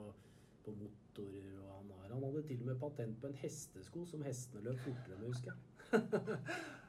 på 0.66 0.70
motorer, 0.80 1.54
og 1.62 1.70
han, 1.78 1.86
har, 1.96 2.04
han 2.12 2.24
hadde 2.28 2.42
til 2.50 2.60
og 2.60 2.66
med 2.72 2.80
patent 2.82 3.16
på 3.22 3.26
en 3.30 3.38
hestesko 3.40 4.00
som 4.10 4.20
hestene 4.26 4.64
løp 4.66 4.80
fortere 4.84 5.16
med, 5.20 5.26
husker 5.30 5.48
jeg. 5.54 5.60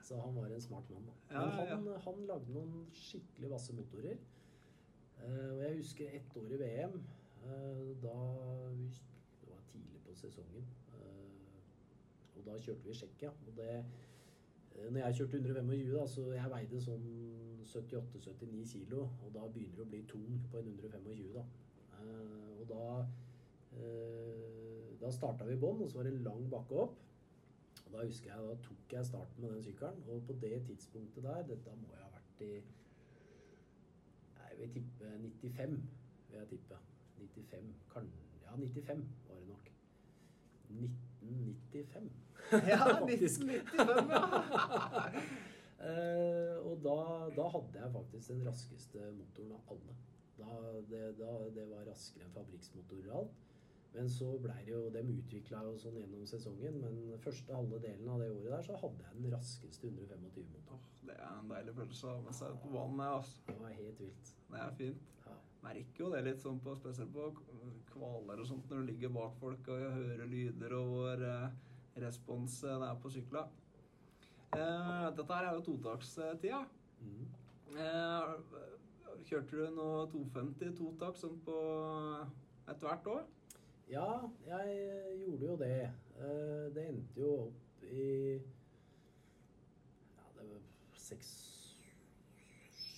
så 0.07 0.13
han 0.19 0.35
var 0.35 0.47
en 0.51 0.61
smart 0.61 0.89
mann, 0.91 1.07
da. 1.07 1.13
Men 1.29 1.41
ja, 1.55 1.63
han, 1.75 1.83
han 2.07 2.17
lagde 2.29 2.51
noen 2.55 2.73
skikkelig 2.95 3.49
vasse 3.55 3.71
motorer. 3.77 4.17
Eh, 5.23 5.49
og 5.53 5.59
jeg 5.63 5.77
husker 5.79 6.05
ett 6.19 6.31
år 6.37 6.49
i 6.51 6.59
VM. 6.61 6.95
eh, 7.45 7.87
da 8.03 8.15
sesongen. 10.15 10.65
eh, 10.93 11.25
og 12.35 12.45
da 12.45 12.57
kjørte 12.59 12.87
vi 12.87 12.93
Tsjekkia. 12.93 13.29
Og 13.29 13.53
det 13.57 13.69
eh, 13.75 14.91
Når 14.91 14.99
jeg 14.99 15.15
kjørte 15.15 15.37
125, 15.37 15.93
da, 15.97 16.07
så 16.07 16.25
jeg 16.33 16.51
veide 16.51 16.81
sånn 16.81 17.07
78-79 17.65 18.65
kilo. 18.71 19.09
Og 19.25 19.33
da 19.33 19.47
begynner 19.47 19.75
det 19.79 19.85
å 19.85 19.91
bli 19.93 20.03
tung 20.09 20.41
på 20.51 20.59
en 20.59 20.67
125, 20.73 21.33
da. 21.35 21.45
Eh, 21.99 22.51
og 22.59 22.67
da 22.69 23.05
eh, 23.79 24.93
Da 25.01 25.11
starta 25.11 25.45
vi 25.45 25.53
i 25.53 25.59
bånn, 25.59 25.81
og 25.83 25.89
så 25.91 25.99
var 25.99 26.07
det 26.07 26.13
en 26.15 26.23
lang 26.23 26.45
bakke 26.49 26.77
opp. 26.85 26.95
Og 27.85 27.91
da 27.93 28.05
husker 28.07 28.31
jeg, 28.31 28.45
da 28.47 28.55
tok 28.63 28.93
jeg 28.95 29.05
starten 29.05 29.43
med 29.43 29.51
den 29.53 29.63
sykkelen, 29.63 29.99
og 30.09 30.23
på 30.25 30.33
det 30.41 30.63
tidspunktet 30.65 31.23
der 31.23 31.43
Dette 31.47 31.75
må 31.77 31.91
jeg 31.91 32.01
ha 32.01 32.09
vært 32.15 32.41
i 32.41 32.53
Jeg 34.39 34.57
vil 34.59 34.71
tippe 34.73 35.05
95. 35.19 35.75
vil 36.29 36.39
jeg 36.39 36.47
tippe. 36.47 36.75
95. 37.19 37.73
Kan, 37.91 38.03
ja, 38.43 38.55
95 38.55 38.87
var 38.87 38.95
det 38.95 38.97
nok. 38.97 39.24
1995. 40.69 42.11
Ja, 42.69 42.81
1995, 43.05 43.49
ja. 43.49 45.11
Eh, 45.85 46.55
og 46.65 46.79
da, 46.81 46.99
da 47.35 47.43
hadde 47.51 47.81
jeg 47.81 47.91
faktisk 47.93 48.31
den 48.31 48.45
raskeste 48.47 49.09
motoren 49.13 49.51
av 49.53 49.73
alle. 49.75 49.95
Da, 50.39 50.55
det, 50.89 51.01
da, 51.19 51.33
det 51.53 51.65
var 51.69 51.83
raskere 51.85 52.25
enn 52.25 52.33
fabrikksmotorer 52.33 53.11
og 53.11 53.17
alt. 53.19 53.43
Men 53.95 54.09
så 54.11 54.31
blei 54.43 54.57
det 54.65 54.73
jo 54.73 54.89
Dem 54.91 55.11
utvikla 55.13 55.61
jo 55.63 55.75
sånn 55.79 55.99
gjennom 56.01 56.25
sesongen, 56.27 56.79
men 56.83 57.19
første 57.23 57.55
halve 57.55 57.79
delen 57.83 58.09
av 58.11 58.23
det 58.23 58.31
året 58.33 58.49
der 58.51 58.65
så 58.65 58.79
hadde 58.81 59.05
jeg 59.05 59.19
den 59.21 59.35
raskeste 59.35 59.91
125-motoren. 59.91 60.73
Oh, 60.75 60.81
det 61.07 61.15
er 61.15 61.37
en 61.37 61.51
deilig 61.53 61.75
følelse 61.77 62.09
å 62.09 62.15
ha 62.15 62.23
med 62.25 62.39
seg 62.39 62.57
på 62.63 62.71
banen. 62.73 62.97
det. 62.99 63.11
Altså. 63.19 63.45
Det 63.51 63.57
var 63.61 63.77
helt 63.77 64.01
vilt. 64.03 64.33
Det 64.49 64.63
er 64.65 64.75
fint. 64.81 65.13
Ja. 65.27 65.37
Merker 65.65 66.03
jo 66.03 66.11
det 66.13 66.21
litt 66.27 66.41
sånn 66.43 66.59
på, 66.61 66.75
spesielt 66.77 67.13
på 67.15 67.29
kvaler 67.89 68.41
og 68.41 68.49
sånt, 68.49 68.69
når 68.69 68.83
du 68.83 68.89
ligger 68.91 69.13
bak 69.15 69.37
folk 69.41 69.69
og 69.73 69.85
hører 69.97 70.27
lyder 70.29 70.75
og 70.77 70.91
hvor 70.91 71.23
eh, 71.25 71.55
respons 72.03 72.59
eh, 72.63 72.75
det 72.81 72.89
er 72.91 72.99
på 73.01 73.11
sykla. 73.13 73.45
Eh, 74.55 75.07
dette 75.17 75.31
her 75.31 75.49
er 75.49 75.57
jo 75.57 75.65
totakstida. 75.65 76.61
Mm. 77.01 77.25
Eh, 77.75 78.35
kjørte 79.25 79.57
du 79.57 79.73
noe 79.79 80.05
250 80.11 80.75
totak 80.77 81.17
sånn 81.19 81.39
på 81.47 81.57
ethvert 82.71 83.09
år? 83.15 83.25
Ja, 83.89 84.09
jeg 84.47 84.77
eh, 84.77 85.09
gjorde 85.23 85.49
jo 85.49 85.57
det. 85.61 85.81
Eh, 86.19 86.67
det 86.75 86.85
endte 86.91 87.21
jo 87.21 87.33
opp 87.47 87.83
i 87.89 88.05
Ja, 90.15 90.29
det 90.37 90.47
var 90.51 90.63
6 91.07 91.33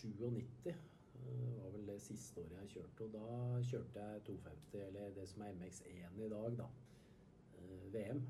97. 0.04 0.97
eh, 1.28 1.64
var 1.64 1.72
vel 1.76 1.88
det 1.88 2.02
siste 2.02 2.42
året 2.42 2.60
jeg 2.62 2.70
kjørte. 2.76 3.06
Og 3.06 3.14
da 3.14 3.62
kjørte 3.70 4.04
jeg 4.04 4.24
250, 4.30 4.84
eller 4.88 5.16
det 5.16 5.28
som 5.30 5.42
er 5.46 5.56
MX1 5.60 6.22
i 6.26 6.30
dag, 6.34 6.58
da. 6.62 6.68
eh, 7.58 7.94
VM. 7.94 8.22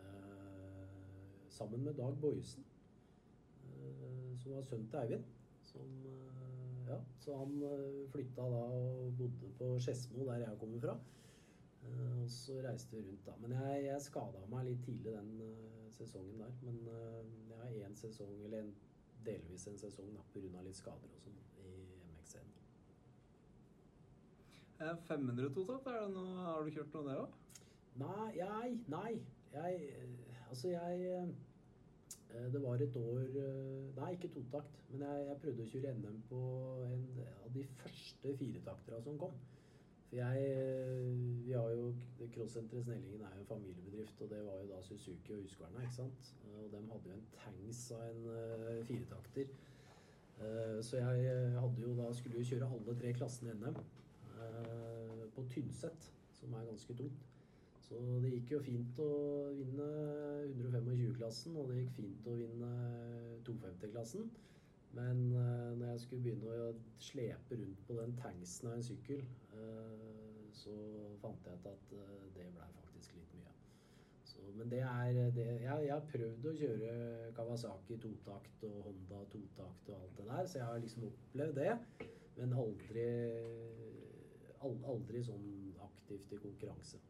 Eh, 0.00 1.48
sammen 1.48 1.84
med 1.84 1.94
Dag 1.94 2.20
Boyesen, 2.20 2.64
som 4.42 4.52
var 4.52 4.62
sønnen 4.62 4.88
til 4.88 4.98
Eivind. 4.98 5.24
Som, 5.64 5.90
ja, 6.88 6.98
så 7.18 7.36
han 7.38 7.54
flytta 8.12 8.42
da 8.42 8.62
og 8.78 9.14
bodde 9.18 9.50
på 9.58 9.78
Skedsmo, 9.78 10.26
der 10.26 10.42
jeg 10.44 10.58
kommer 10.60 10.80
fra. 10.80 10.98
Og 11.84 12.30
så 12.30 12.52
reiste 12.64 12.96
vi 12.96 13.02
rundt 13.08 13.26
da. 13.26 13.32
Men 13.40 13.52
jeg, 13.52 13.84
jeg 13.84 14.02
skada 14.02 14.44
meg 14.50 14.68
litt 14.68 14.84
tidlig 14.84 15.12
den 15.12 15.32
sesongen 15.94 16.40
der. 16.40 16.52
Men 16.62 16.88
eh, 16.88 17.24
jeg 17.50 17.58
har 17.58 17.88
én 17.88 17.96
sesong, 17.96 18.44
eller 18.44 18.58
en, 18.64 18.74
delvis 19.26 19.66
en 19.66 19.78
sesong, 19.78 20.10
da, 20.16 20.22
pga. 20.32 20.62
litt 20.66 20.78
skader 20.78 21.10
og 21.14 21.22
sånn 21.22 21.38
i 21.62 21.74
MX1. 22.10 22.40
Eh, 22.40 22.52
500 24.78 25.54
totalt, 25.54 25.86
er 25.86 26.02
det 26.02 26.12
noe, 26.16 26.36
har 26.42 26.64
du 26.66 26.70
kjørt 26.74 26.94
noe 26.96 27.08
der 27.08 27.22
òg? 27.22 27.40
Nei, 28.00 28.30
jeg, 28.36 28.78
nei. 28.90 29.10
Jeg, 29.54 29.74
eh, 29.74 30.48
altså 30.50 30.68
jeg 30.68 31.02
eh, 31.14 32.52
Det 32.52 32.62
var 32.62 32.74
et 32.74 32.96
år 32.96 33.20
eh, 33.20 33.96
Nei, 33.96 34.12
ikke 34.12 34.32
totakt. 34.34 34.80
Men 34.90 35.04
jeg, 35.06 35.26
jeg 35.28 35.40
prøvde 35.44 35.66
å 35.66 35.70
kjøre 35.70 35.92
NM 36.00 36.22
på 36.30 36.40
en 36.88 37.04
av 37.44 37.52
de 37.54 37.66
første 37.78 38.34
firetaktera 38.40 39.00
som 39.06 39.18
kom. 39.18 39.36
For 40.08 40.18
jeg 40.18 40.50
Vi 41.46 41.54
har 41.54 41.70
jo 41.70 41.92
Crossenteret 42.34 42.88
Snellingen 42.88 43.22
er 43.22 43.36
jo 43.36 43.44
en 43.44 43.52
familiebedrift, 43.52 44.20
og 44.26 44.30
det 44.34 44.42
var 44.42 44.58
jo 44.58 44.68
da 44.72 44.82
Suzuki 44.82 45.36
og 45.36 45.44
Husqvarna, 45.44 45.86
ikke 45.86 46.00
sant. 46.00 46.34
Og 46.50 46.66
dem 46.72 46.90
hadde 46.90 47.12
jo 47.12 47.18
en 47.20 47.26
tanks 47.38 47.84
av 47.94 48.02
en 48.10 48.84
firetakter. 48.88 49.54
Så 50.82 50.98
jeg 50.98 51.58
hadde 51.60 51.82
jo 51.86 51.94
da 51.98 52.08
skulle 52.12 52.42
jo 52.42 52.48
kjøre 52.48 52.70
alle 52.74 52.94
tre 52.98 53.12
klassene 53.14 53.54
i 53.54 53.58
NM 53.60 53.78
på 55.34 55.44
Tynset, 55.52 56.10
som 56.32 56.54
er 56.54 56.68
ganske 56.68 56.96
tungt. 56.98 57.24
Så 57.84 58.00
det 58.22 58.30
gikk 58.32 58.54
jo 58.54 58.62
fint 58.64 59.00
å 59.04 59.10
vinne 59.58 59.88
125-klassen, 60.54 61.56
og 61.60 61.68
det 61.68 61.82
gikk 61.82 61.98
fint 61.98 62.28
å 62.32 62.36
vinne 62.38 62.70
250-klassen. 63.46 64.30
Men 64.94 65.20
uh, 65.34 65.74
når 65.78 65.86
jeg 65.90 66.00
skulle 66.04 66.22
begynne 66.22 66.56
å 66.68 66.70
slepe 67.02 67.58
rundt 67.58 67.82
på 67.88 67.96
den 67.98 68.14
tanksen 68.20 68.70
av 68.70 68.78
en 68.78 68.86
sykkel, 68.86 69.24
uh, 69.56 70.44
så 70.54 70.74
fant 71.22 71.48
jeg 71.48 71.60
ut 71.60 71.68
at 71.72 71.94
uh, 71.98 72.20
det 72.36 72.46
blei 72.54 72.68
faktisk 72.78 73.16
litt 73.18 73.32
mye. 73.40 73.54
Så, 74.30 74.44
men 74.54 74.70
det 74.70 74.84
er 74.86 75.18
det, 75.34 75.48
jeg, 75.64 75.90
har 75.90 76.06
prøvd 76.12 76.46
å 76.50 76.54
kjøre 76.60 76.92
Kawasaki 77.36 77.98
totakt 78.06 78.66
og 78.70 78.78
Honda 78.86 79.24
totakt 79.34 79.90
og 79.90 79.98
alt 79.98 80.20
det 80.20 80.28
der, 80.30 80.46
så 80.46 80.60
jeg 80.60 80.70
har 80.70 80.84
liksom 80.86 81.08
opplevd 81.10 81.60
det. 81.60 81.74
Men 82.38 82.54
aldri, 82.58 83.08
aldri 84.64 85.22
sånn 85.26 85.74
aktivt 85.84 86.32
i 86.32 86.40
konkurranse. 86.42 87.00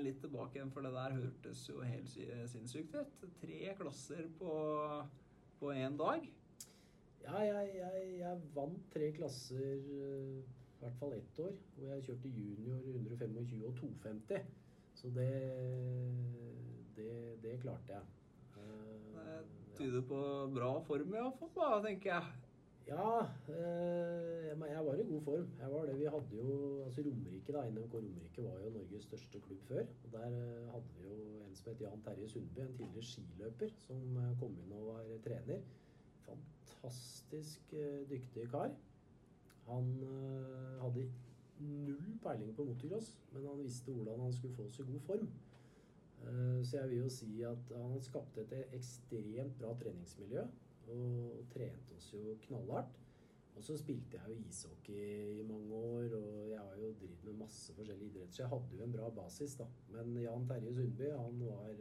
Litt 0.00 0.22
tilbake 0.24 0.56
igjen, 0.56 0.72
for 0.72 0.86
det 0.86 0.94
der 0.94 1.18
hørtes 1.18 1.66
jo 1.68 1.82
helt 1.84 2.08
sinnssykt 2.48 2.96
ut. 2.96 3.24
Tre 3.42 3.74
klasser 3.76 4.28
på 4.40 5.72
én 5.74 5.98
dag. 6.00 6.24
Ja, 7.26 7.40
jeg, 7.42 7.70
jeg, 7.74 8.02
jeg, 8.20 8.42
vant 8.54 8.84
tre 8.94 9.10
klasser, 9.16 9.80
i 9.82 10.78
hvert 10.80 10.98
fall 11.00 11.16
ett 11.16 11.40
år, 11.42 11.56
hvor 11.74 11.88
jeg 11.90 12.04
kjørte 12.06 12.30
junior 12.30 12.84
125 12.92 13.64
og 13.66 13.74
250. 13.80 14.46
Så 14.96 15.10
det, 15.16 15.30
det, 16.96 17.12
det 17.42 17.56
klarte 17.64 17.98
jeg. 17.98 18.12
Det 18.56 19.76
tyder 19.76 20.04
på 20.08 20.20
bra 20.54 20.70
form 20.86 21.16
iallfall, 21.18 21.82
tenker 21.84 22.14
jeg. 22.14 22.45
Ja, 22.86 23.26
jeg 23.48 24.86
var 24.86 24.94
i 24.94 25.02
god 25.02 25.22
form. 25.22 25.46
Jeg 25.60 25.70
var 25.70 25.86
det. 25.86 25.98
Vi 25.98 26.04
hadde 26.04 26.36
jo 26.36 26.84
altså 26.84 27.00
Romerike, 27.00 27.52
da. 27.52 27.70
NMK 27.70 27.94
Romerike 27.94 28.42
var 28.44 28.58
jo 28.64 28.70
Norges 28.70 29.02
største 29.02 29.40
klubb 29.40 29.62
før. 29.68 29.80
Og 29.80 30.12
Der 30.12 30.28
hadde 30.70 30.84
vi 30.98 31.08
jo 31.08 31.16
en 31.46 31.56
som 31.56 31.72
het 31.72 31.80
Jan 31.80 32.02
Terje 32.04 32.28
Sundby, 32.28 32.60
en 32.60 32.76
tidligere 32.76 33.02
skiløper, 33.02 33.72
som 33.78 34.18
kom 34.40 34.54
inn 34.62 34.74
og 34.78 34.86
var 34.86 35.08
trener. 35.24 35.64
Fantastisk 36.26 37.74
dyktig 38.10 38.44
kar. 38.50 38.70
Han 39.66 39.90
hadde 40.82 41.08
null 41.58 42.20
peiling 42.22 42.54
på 42.54 42.68
motocross, 42.68 43.16
men 43.32 43.48
han 43.48 43.64
visste 43.64 43.92
hvordan 43.92 44.20
han 44.20 44.32
skulle 44.32 44.54
få 44.54 44.68
oss 44.68 44.78
i 44.78 44.86
god 44.92 45.00
form. 45.08 45.26
Så 46.62 46.78
jeg 46.78 46.90
vil 46.90 46.98
jo 46.98 47.08
si 47.08 47.42
at 47.42 47.74
han 47.74 47.98
skapte 48.02 48.46
et 48.46 48.78
ekstremt 48.78 49.58
bra 49.58 49.74
treningsmiljø 49.82 50.46
og 50.92 51.42
trente 51.52 51.96
oss 51.96 52.12
jo 52.14 52.36
knallhardt. 52.46 53.02
Og 53.56 53.64
så 53.64 53.76
spilte 53.80 54.18
jeg 54.18 54.34
jo 54.34 54.50
ishockey 54.50 55.38
i 55.40 55.44
mange 55.48 55.74
år, 55.74 56.12
og 56.18 56.50
jeg 56.50 56.60
har 56.60 56.74
jo 56.76 56.90
drevet 57.00 57.22
med 57.24 57.38
masse 57.40 57.72
forskjellige 57.72 58.10
idretter, 58.10 58.34
så 58.36 58.42
jeg 58.42 58.52
hadde 58.52 58.76
jo 58.76 58.84
en 58.84 58.92
bra 58.92 59.08
basis, 59.16 59.54
da. 59.56 59.66
Men 59.94 60.12
Jan 60.20 60.44
Terje 60.50 60.74
Sundby, 60.76 61.08
han 61.16 61.40
var 61.40 61.80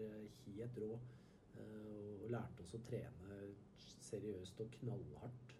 helt 0.56 0.80
rå 0.84 0.94
og 0.96 2.30
lærte 2.32 2.64
oss 2.64 2.76
å 2.78 2.84
trene 2.86 3.42
seriøst 4.06 4.62
og 4.64 4.72
knallhardt. 4.80 5.56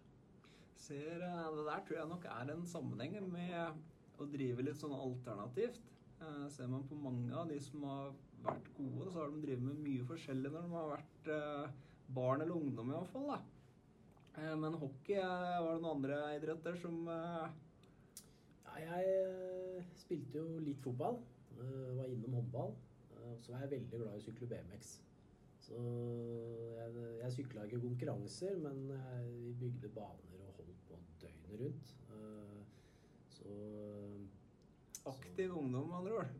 Ser, 0.86 1.20
det 1.20 1.66
der 1.66 1.84
tror 1.84 1.98
jeg 1.98 2.10
nok 2.10 2.26
er 2.30 2.52
en 2.52 2.66
sammenheng 2.70 3.16
med 3.30 4.20
å 4.22 4.28
drive 4.30 4.64
litt 4.64 4.78
sånn 4.80 4.94
alternativt. 4.96 5.82
Eh, 6.22 6.46
ser 6.52 6.70
man 6.70 6.86
på 6.88 6.98
mange 6.98 7.34
av 7.36 7.50
de 7.50 7.58
som 7.60 7.82
har 7.88 8.12
vært 8.46 8.70
gode, 8.76 9.10
så 9.10 9.22
har 9.22 9.32
de 9.32 9.42
drevet 9.42 9.66
med 9.66 9.82
mye 9.84 10.06
forskjellig 10.08 10.52
når 10.52 10.68
de 10.68 10.76
har 10.76 10.92
vært 10.94 11.30
eh, 11.34 11.82
barn 12.14 12.42
eller 12.44 12.56
ungdom, 12.56 12.90
i 12.90 12.96
hvert 12.96 13.12
fall. 13.12 13.30
da. 13.32 14.54
men 14.56 14.74
hockey, 14.74 15.16
var 15.20 15.72
det 15.72 15.80
noen 15.82 15.96
andre 15.96 16.20
idretter 16.36 16.76
som 16.80 17.06
Ja, 17.06 18.76
jeg 18.82 19.84
spilte 19.96 20.42
jo 20.42 20.60
litt 20.60 20.82
fotball. 20.84 21.18
Var 21.56 22.12
innom 22.12 22.36
håndball. 22.40 22.74
Og 23.16 23.40
så 23.42 23.52
var 23.52 23.64
jeg 23.64 23.72
veldig 23.78 24.00
glad 24.02 24.14
i 24.14 24.20
å 24.20 24.24
sykle 24.26 24.48
BMX. 24.50 24.96
Så 25.66 25.80
jeg, 26.76 27.06
jeg 27.22 27.34
sykla 27.34 27.64
ikke 27.66 27.82
konkurranser, 27.82 28.58
men 28.62 28.84
jeg, 28.92 29.30
vi 29.42 29.54
bygde 29.64 29.90
baner 29.96 30.44
og 30.44 30.60
holdt 30.60 30.82
på 30.86 30.98
døgnet 31.22 31.62
rundt. 31.64 31.94
Så 33.34 33.56
Aktiv 35.06 35.48
så, 35.48 35.58
ungdom, 35.58 35.88
med 35.88 35.96
andre 35.96 36.12
ord? 36.20 36.30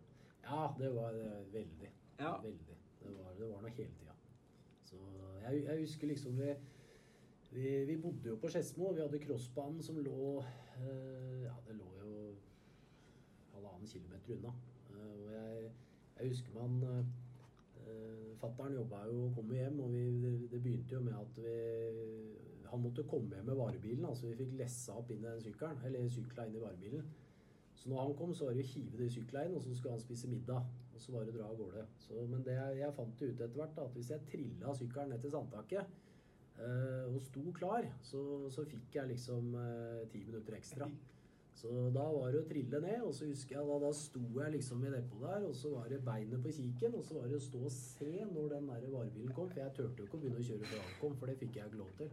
Ja, 0.43 0.75
det 0.79 0.93
var 0.95 1.19
veldig. 1.53 1.91
Ja. 2.19 2.37
Veldig. 2.43 2.79
Det 3.03 3.13
var, 3.19 3.35
det 3.39 3.49
var 3.51 3.63
noe 3.63 3.75
hele 3.77 3.93
tida. 3.99 4.15
Så 4.87 5.01
jeg, 5.47 5.65
jeg, 5.65 5.81
husker 5.81 6.07
liksom 6.07 6.39
vi, 6.39 6.55
vi, 7.51 7.85
vi 7.85 7.97
bodde 8.03 8.29
jo 8.29 8.37
på 8.37 8.49
Skedsmo. 8.49 8.93
Vi 8.95 9.01
hadde 9.01 9.19
crossbanen 9.23 9.83
som 9.83 9.99
lå 9.99 10.41
eh, 10.41 11.45
Ja, 11.45 11.55
det 11.69 11.77
lå 11.79 11.91
jo 12.03 12.17
halvannen 13.55 13.89
kilometer 13.89 14.35
unna. 14.37 14.55
Eh, 14.91 15.13
og 15.25 15.31
jeg, 15.33 15.71
jeg 16.19 16.29
husker 16.29 16.59
man 16.59 16.83
eh, 16.91 18.33
Fattern 18.41 18.75
jobba 18.75 19.05
jo 19.07 19.27
og 19.27 19.37
kom 19.37 19.53
hjem, 19.55 19.81
og 19.81 19.93
vi, 19.93 20.03
det, 20.51 20.63
begynte 20.63 20.95
jo 20.95 21.01
med 21.01 21.15
at 21.15 21.39
vi 21.45 21.55
Han 22.71 22.83
måtte 22.83 23.07
komme 23.07 23.37
hjem 23.37 23.47
med 23.47 23.55
varebilen. 23.55 24.05
Altså 24.05 24.27
vi 24.27 24.41
fikk 24.41 24.57
lessa 24.59 24.97
opp 24.99 25.11
inn 25.11 25.23
i 25.23 25.29
den 25.29 25.41
sykkelen, 25.41 25.79
eller 25.87 26.09
sykla 26.11 26.47
inn 26.47 26.57
i 26.59 26.65
varebilen. 26.65 27.07
Så 27.77 27.89
når 27.89 28.03
han 28.03 28.15
kom, 28.19 28.35
så 28.35 28.49
var 28.49 28.57
det 28.57 28.65
å 28.65 28.73
hive 28.73 28.99
det 28.99 29.07
i 29.07 29.15
sykkelen 29.15 29.51
inn, 29.51 29.57
og 29.57 29.63
så 29.63 29.75
skulle 29.75 29.95
han 29.95 30.03
spise 30.03 30.29
middag. 30.29 30.65
Og 30.97 31.03
så 31.03 31.13
å 31.21 31.25
dra 31.29 31.49
av 31.51 31.59
gårde. 31.59 31.83
Så, 32.01 32.23
men 32.31 32.45
det, 32.47 32.57
jeg 32.79 32.95
fant 32.97 33.23
ut 33.23 33.33
etter 33.35 33.57
hvert, 33.59 33.75
da, 33.77 33.85
at 33.85 33.99
hvis 33.99 34.13
jeg 34.15 34.29
trilla 34.31 34.77
sykkelen 34.79 35.13
ned 35.13 35.21
til 35.21 35.35
sandtaket 35.35 35.91
øh, 36.65 37.11
og 37.11 37.19
sto 37.27 37.43
klar, 37.59 37.85
så, 38.07 38.23
så 38.53 38.65
fikk 38.65 38.97
jeg 38.97 39.13
liksom 39.13 39.53
ti 40.13 40.23
øh, 40.23 40.31
minutter 40.31 40.57
ekstra. 40.57 40.89
Så 41.57 41.71
da 41.93 42.05
var 42.13 42.33
det 42.33 42.41
å 42.43 42.47
trille 42.49 42.81
ned, 42.85 42.99
og 43.01 43.15
så 43.17 43.29
husker 43.31 43.57
jeg 43.57 43.69
da, 43.69 43.77
da 43.81 43.91
sto 43.97 44.21
jeg 44.21 44.53
liksom 44.59 44.83
i 44.85 44.91
depotet 44.93 45.23
der, 45.25 45.45
og 45.49 45.55
så 45.57 45.71
var 45.73 45.87
det 45.89 46.03
beinet 46.05 46.43
på 46.45 46.53
kikken, 46.53 46.97
og 46.99 47.05
så 47.09 47.17
var 47.17 47.31
det 47.31 47.39
å 47.39 47.45
stå 47.47 47.61
og 47.65 47.73
se 47.73 48.11
når 48.33 48.51
den 48.53 48.69
der 48.73 48.89
varebilen 48.93 49.37
kom, 49.37 49.49
for 49.53 49.63
jeg 49.63 49.73
turte 49.79 50.03
jo 50.03 50.09
ikke 50.09 50.19
å 50.19 50.25
begynne 50.25 50.43
å 50.43 50.49
kjøre 50.51 50.69
før 50.73 50.83
han 50.85 50.99
kom, 51.01 51.15
for 51.17 51.33
det 51.33 51.39
fikk 51.41 51.57
jeg 51.57 51.71
ikke 51.71 51.81
lov 51.81 51.95
til. 52.01 52.11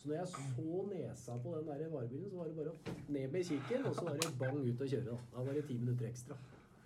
Så 0.00 0.10
når 0.10 0.16
jeg 0.16 0.32
så 0.32 0.80
nesa 0.90 1.38
på 1.44 1.54
den 1.54 1.70
der 1.70 1.84
varebilen, 1.92 2.26
så 2.32 2.40
var 2.40 2.50
det 2.50 2.58
bare 2.58 2.74
å 2.74 2.96
ned 3.14 3.36
med 3.36 3.46
kikken, 3.52 3.86
og 3.86 3.94
så 3.94 4.08
var 4.08 4.18
det 4.18 4.32
bang 4.40 4.58
ut 4.58 4.82
og 4.82 4.92
kjøre. 4.96 5.06
Da, 5.12 5.18
da 5.36 5.46
var 5.46 5.58
det 5.60 5.64
ti 5.68 5.78
minutter 5.78 6.10
ekstra. 6.10 6.38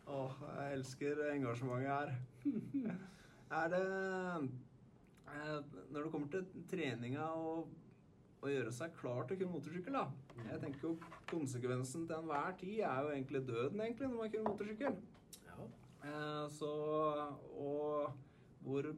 Åh, 0.06 0.36
jeg 0.58 0.76
elsker 0.76 1.22
engasjementet 1.32 1.90
her. 1.90 2.12
er 3.60 3.72
det 3.72 3.82
Når 5.90 5.98
det 6.02 6.12
kommer 6.12 6.30
til 6.30 6.62
treninga 6.70 7.26
og 7.34 7.74
å 8.46 8.52
gjøre 8.52 8.72
seg 8.74 8.94
klar 9.00 9.24
til 9.26 9.34
å 9.34 9.40
kjøre 9.40 9.54
motorsykkel, 9.56 9.96
da. 9.96 10.44
Jeg 10.52 10.60
tenker 10.62 10.86
jo 10.86 10.92
konsekvensen 11.30 12.04
til 12.06 12.18
enhver 12.20 12.54
tid 12.60 12.78
er 12.86 13.02
jo 13.02 13.12
egentlig 13.14 13.42
døden, 13.48 13.80
egentlig, 13.82 14.10
når 14.12 14.20
man 14.20 14.32
kjører 14.34 14.48
motorsykkel. 14.50 14.98
Ja. 15.48 15.68
Eh, 16.06 16.44
så 16.54 16.72
Og 17.56 18.12
hvor 18.62 18.90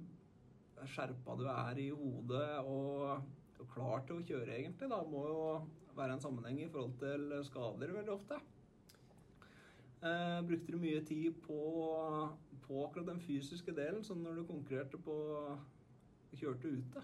skjerpa 0.89 1.37
du 1.39 1.47
er 1.49 1.81
i 1.81 1.89
hodet 1.91 2.49
og 2.67 3.23
og 3.59 3.71
klar 3.75 4.05
til 4.07 4.21
å 4.21 4.27
kjøre, 4.27 4.55
egentlig, 4.55 4.89
da, 4.91 5.01
må 5.03 5.25
jo 5.27 5.41
være 5.99 6.15
en 6.15 6.23
sammenheng 6.23 6.61
i 6.63 6.71
forhold 6.71 6.95
til 7.01 7.33
skader 7.49 7.95
veldig 7.97 8.15
ofte. 8.15 8.39
Eh, 10.03 10.47
brukte 10.47 10.73
du 10.73 10.79
mye 10.79 11.05
tid 11.05 11.35
på, 11.43 11.59
på, 12.63 12.85
akkurat 12.85 13.09
den 13.09 13.21
fysiske 13.21 13.73
delen, 13.75 14.05
sånn 14.07 14.23
når 14.23 14.39
du 14.39 14.45
konkurrerte 14.47 15.01
på 15.03 15.17
kjørte 16.39 16.71
ute? 16.71 17.03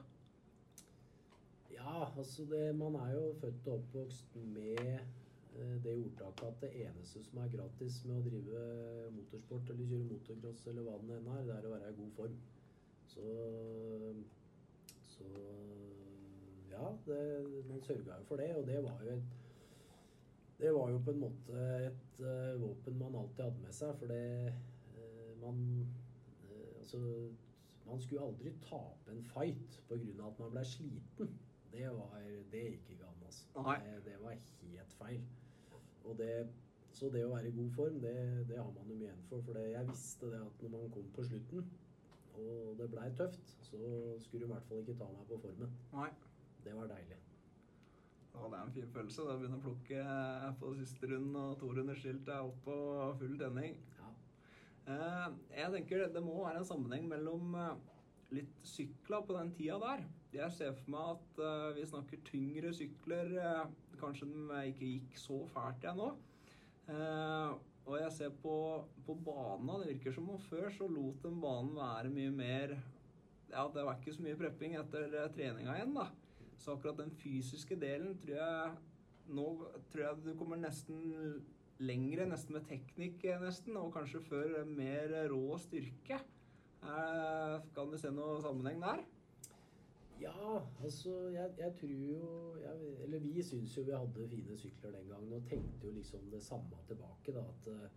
Ja, 1.75 2.05
altså 2.07 2.47
det, 2.47 2.69
man 2.79 2.95
er 3.01 3.17
jo 3.17 3.33
født 3.41 3.67
og 3.67 3.81
oppvokst 3.81 4.37
med 4.39 4.79
eh, 4.87 5.75
det 5.83 5.97
ordtaket 5.97 6.47
at 6.47 6.63
det 6.63 6.71
eneste 6.85 7.25
som 7.27 7.41
er 7.43 7.51
gratis 7.57 7.99
med 8.07 8.21
å 8.21 8.27
drive 8.29 8.63
motorsport 9.17 9.75
eller 9.75 9.91
kjøre 9.91 10.11
motocross 10.13 10.67
eller 10.71 10.87
hva 10.87 10.99
det 11.03 11.19
enn 11.19 11.31
er, 11.35 11.43
det 11.49 11.57
er 11.57 11.67
å 11.67 11.75
være 11.75 11.91
i 11.91 11.99
god 11.99 12.13
form. 12.21 12.37
Så, 13.11 13.27
så 15.17 15.33
ja, 16.71 16.95
det, 17.09 17.19
man 17.67 17.83
sørga 17.83 18.21
jo 18.21 18.29
for 18.31 18.39
det, 18.39 18.53
og 18.55 18.71
det 18.71 18.79
var 18.87 19.03
jo 19.03 19.19
et 19.19 19.44
det 20.59 20.75
var 20.75 20.91
jo 20.91 20.99
på 21.05 21.11
en 21.11 21.23
måte 21.25 21.63
et 21.89 22.21
uh, 22.21 22.61
våpen 22.63 22.99
man 22.99 23.17
alltid 23.19 23.45
hadde 23.45 23.63
med 23.65 23.75
seg, 23.75 23.95
for 23.99 24.13
det 24.13 24.53
uh, 24.99 25.33
man 25.43 25.63
uh, 26.51 26.75
Altså, 26.81 27.01
man 27.87 28.01
skulle 28.01 28.23
aldri 28.23 28.53
tape 28.63 29.13
en 29.13 29.25
fight 29.25 29.81
pga. 29.89 30.27
at 30.27 30.39
man 30.39 30.51
ble 30.53 30.65
sliten. 30.65 31.33
Det 31.73 31.89
var 31.91 32.21
Det 32.53 32.61
gikk 32.71 32.91
ikke 32.91 33.09
an, 33.09 33.25
altså. 33.27 33.47
Det, 33.57 34.05
det, 34.05 34.19
var 34.23 34.37
helt 34.63 34.93
feil. 34.99 35.25
Og 36.05 36.19
det 36.19 36.47
så 36.95 37.09
det 37.11 37.25
å 37.27 37.33
være 37.33 37.51
i 37.51 37.57
god 37.57 37.71
form, 37.75 37.97
det, 38.03 38.15
det 38.49 38.59
har 38.61 38.71
man 38.71 38.85
jo 38.87 38.95
mye 38.95 39.09
igjen 39.09 39.27
for. 39.27 39.43
For 39.43 39.59
jeg 39.59 39.89
visste 39.89 40.31
det 40.31 40.39
at 40.39 40.63
når 40.63 40.75
man 40.77 40.93
kom 40.95 41.09
på 41.17 41.27
slutten, 41.27 41.67
og 42.39 42.79
det 42.79 42.91
blei 42.93 43.09
tøft, 43.19 43.55
så 43.67 43.81
skulle 44.23 44.47
du 44.47 44.51
i 44.51 44.55
hvert 44.55 44.71
fall 44.71 44.83
ikke 44.85 44.99
ta 45.03 45.11
meg 45.11 45.27
på 45.31 45.43
formen. 45.43 45.75
Nei. 45.95 46.11
Det 46.65 46.77
var 46.77 46.87
deilig. 46.95 47.24
Ja, 48.35 48.49
det 48.51 48.59
er 48.59 48.63
en 48.67 48.75
fin 48.75 48.93
følelse. 48.93 49.25
Da 49.29 49.37
begynner 49.39 49.61
å 49.61 49.65
plukke 49.69 50.05
på 50.61 50.75
siste 50.81 51.11
runden, 51.11 51.37
og 51.39 51.59
to 51.61 51.71
runder 51.77 51.99
skilt 51.99 52.29
er 52.29 52.43
opp 52.43 52.61
på 52.67 52.77
full 53.21 53.37
tenning. 53.41 53.77
Ja. 54.01 54.11
Eh, 54.95 55.29
jeg 55.61 55.75
tenker 55.77 56.07
det 56.13 56.23
må 56.25 56.41
være 56.43 56.61
en 56.63 56.69
sammenheng 56.69 57.07
mellom 57.11 57.55
eh, 57.61 57.77
litt 58.35 58.59
sykler 58.67 59.25
på 59.27 59.39
den 59.39 59.53
tida 59.55 59.79
der. 59.83 60.05
Jeg 60.35 60.51
ser 60.57 60.75
for 60.75 60.91
meg 60.97 61.13
at 61.15 61.43
eh, 61.47 61.69
vi 61.79 61.87
snakker 61.93 62.25
tyngre 62.27 62.75
sykler. 62.75 63.37
eh, 63.39 63.65
kanskje 64.01 64.27
de 64.27 64.65
ikke 64.73 64.91
gikk 64.91 65.21
så 65.23 65.39
fælt 65.55 65.87
igjen 65.87 66.01
nå. 66.03 66.11
Eh, 66.91 67.55
og 67.85 67.99
jeg 68.01 68.13
ser 68.17 68.35
på, 68.43 68.57
på 69.07 69.15
bana, 69.27 69.79
det 69.81 69.93
virker 69.93 70.15
som 70.17 70.29
om 70.33 70.41
før 70.49 70.71
så 70.73 70.89
lot 70.89 71.23
den 71.25 71.41
banen 71.41 71.77
være 71.77 72.13
mye 72.13 72.33
mer 72.33 72.75
Ja, 73.51 73.67
det 73.71 73.85
var 73.85 73.99
ikke 74.01 74.15
så 74.17 74.25
mye 74.25 74.39
prepping 74.41 74.75
etter 74.81 75.13
eh, 75.13 75.31
treninga 75.37 75.77
igjen, 75.79 75.95
da. 75.97 76.09
Så 76.59 76.75
akkurat 76.75 76.99
den 77.03 77.11
fysiske 77.11 77.77
delen 77.81 78.19
tror 78.23 78.37
jeg 78.39 78.75
Nå 79.35 79.45
tror 79.89 80.03
jeg 80.03 80.25
du 80.25 80.35
kommer 80.37 80.59
nesten 80.61 80.99
lengre, 81.83 82.27
nesten 82.29 82.59
med 82.59 82.67
teknikk, 82.69 83.25
eh, 83.25 83.41
nesten, 83.43 83.77
og 83.77 83.93
kanskje 83.95 84.23
før 84.23 84.65
mer 84.69 85.15
rå 85.31 85.59
styrke. 85.59 86.21
Eh, 86.85 87.61
kan 87.75 87.91
du 87.91 87.99
se 87.99 88.11
noe 88.13 88.41
sammenheng 88.45 88.81
der? 88.83 89.05
Ja, 90.21 90.61
altså 90.85 91.29
jeg, 91.35 91.51
jeg 91.59 91.73
tror 91.81 91.91
jo 91.91 92.57
jeg, 92.63 92.91
Eller 93.03 93.19
vi 93.19 93.43
syns 93.43 93.77
jo 93.77 93.83
vi 93.83 93.97
hadde 93.97 94.29
fine 94.31 94.57
sykler 94.57 94.93
den 94.95 95.09
gangen 95.11 95.33
og 95.33 95.49
tenkte 95.49 95.89
jo 95.89 95.93
liksom 95.97 96.29
det 96.31 96.43
samme 96.43 96.79
tilbake. 96.87 97.33
da, 97.33 97.41
At, 97.41 97.73
eh, 97.73 97.91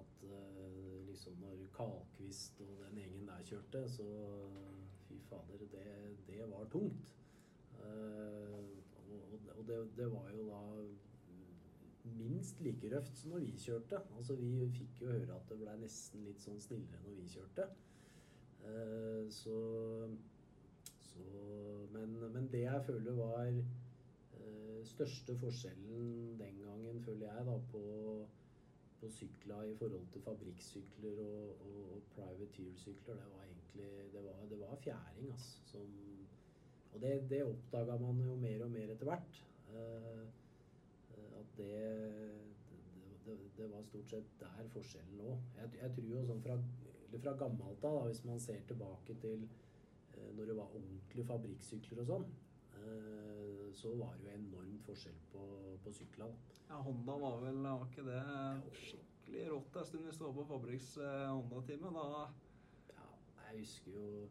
at 0.00 0.26
liksom 1.08 1.38
når 1.40 1.64
Karlquist 1.74 2.60
og 2.60 2.84
den 2.84 3.00
gjengen 3.00 3.30
der 3.30 3.44
kjørte, 3.44 3.88
så 3.88 4.04
fy 5.08 5.16
fader, 5.30 5.64
det, 5.72 5.86
det 6.26 6.50
var 6.50 6.68
tungt. 6.70 7.17
Eh, 7.88 8.64
og 9.08 9.56
og 9.58 9.66
det, 9.68 9.78
det 9.96 10.06
var 10.12 10.30
jo 10.36 10.46
da 10.48 10.62
minst 12.16 12.60
like 12.60 12.96
røft 12.96 13.18
som 13.18 13.30
når 13.30 13.44
vi 13.44 13.52
kjørte. 13.58 14.00
Altså 14.16 14.34
Vi 14.38 14.70
fikk 14.78 15.02
jo 15.02 15.12
høre 15.12 15.34
at 15.34 15.50
det 15.50 15.58
ble 15.60 15.76
nesten 15.82 16.24
litt 16.24 16.42
sånn 16.44 16.60
snillere 16.62 17.02
når 17.04 17.16
vi 17.18 17.28
kjørte. 17.34 17.68
Eh, 18.68 19.24
så 19.34 19.58
så, 21.08 21.24
men, 21.92 22.16
men 22.32 22.48
det 22.52 22.64
jeg 22.64 22.82
føler 22.86 23.16
var 23.18 23.46
eh, 23.48 24.82
største 24.86 25.34
forskjellen 25.40 26.36
den 26.38 26.60
gangen, 26.62 27.00
føler 27.02 27.26
jeg, 27.26 27.46
da, 27.48 27.56
på, 27.72 27.82
på 29.00 29.10
sykla 29.10 29.64
i 29.66 29.74
forhold 29.80 30.06
til 30.12 30.22
fabrikksykler 30.22 31.18
og, 31.24 31.64
og, 31.66 31.80
og 31.96 32.04
privateer-sykler, 32.14 33.18
det 33.18 33.32
var 33.32 33.46
egentlig 33.48 33.90
det 34.12 34.24
var, 34.24 34.44
det 34.50 34.60
var 34.60 34.76
fjæring, 34.84 35.32
altså. 35.32 35.64
Som, 35.72 35.90
og 36.94 37.00
det, 37.02 37.30
det 37.30 37.44
oppdaga 37.44 37.96
man 38.00 38.20
jo 38.24 38.34
mer 38.36 38.64
og 38.64 38.70
mer 38.72 38.92
etter 38.92 39.08
hvert. 39.08 39.40
Eh, 39.74 40.24
at 41.40 41.52
det, 41.56 41.72
det, 43.26 43.36
det, 43.56 43.70
var 43.70 43.84
stort 43.86 44.10
sett 44.10 44.34
der 44.40 44.70
forskjellen 44.72 45.20
lå. 45.20 45.36
Jeg, 45.58 45.72
jeg 45.82 45.94
tror 45.96 46.10
jo 46.14 46.24
sånn 46.30 46.44
fra, 46.46 46.56
fra 47.14 47.34
gammelt 47.42 47.84
av, 47.86 48.00
hvis 48.08 48.24
man 48.26 48.40
ser 48.42 48.64
tilbake 48.70 49.16
til 49.22 49.44
eh, 49.44 50.30
når 50.36 50.50
det 50.50 50.58
var 50.58 50.74
ordentlige 50.80 51.28
fabrikksykler 51.28 52.02
og 52.04 52.10
sånn, 52.12 52.26
eh, 52.80 53.68
så 53.78 53.94
var 54.00 54.16
det 54.16 54.30
jo 54.30 54.40
enormt 54.40 54.88
forskjell 54.88 55.22
på, 55.34 55.44
på 55.84 55.94
syklene. 56.00 56.56
Ja, 56.68 56.80
Honda 56.84 57.14
var 57.20 57.38
vel 57.40 57.62
Var 57.64 57.86
ikke 57.86 58.04
det 58.04 58.18
skikkelig 58.82 59.46
rått 59.52 59.78
en 59.80 59.86
stund 59.88 60.10
du 60.10 60.24
var 60.24 60.34
på 60.36 60.50
fabrikks 60.50 60.90
Honda-time? 60.98 61.94
Da 61.96 62.04
Ja, 62.90 63.06
jeg 63.46 63.62
husker 63.62 63.94
jo 63.94 64.26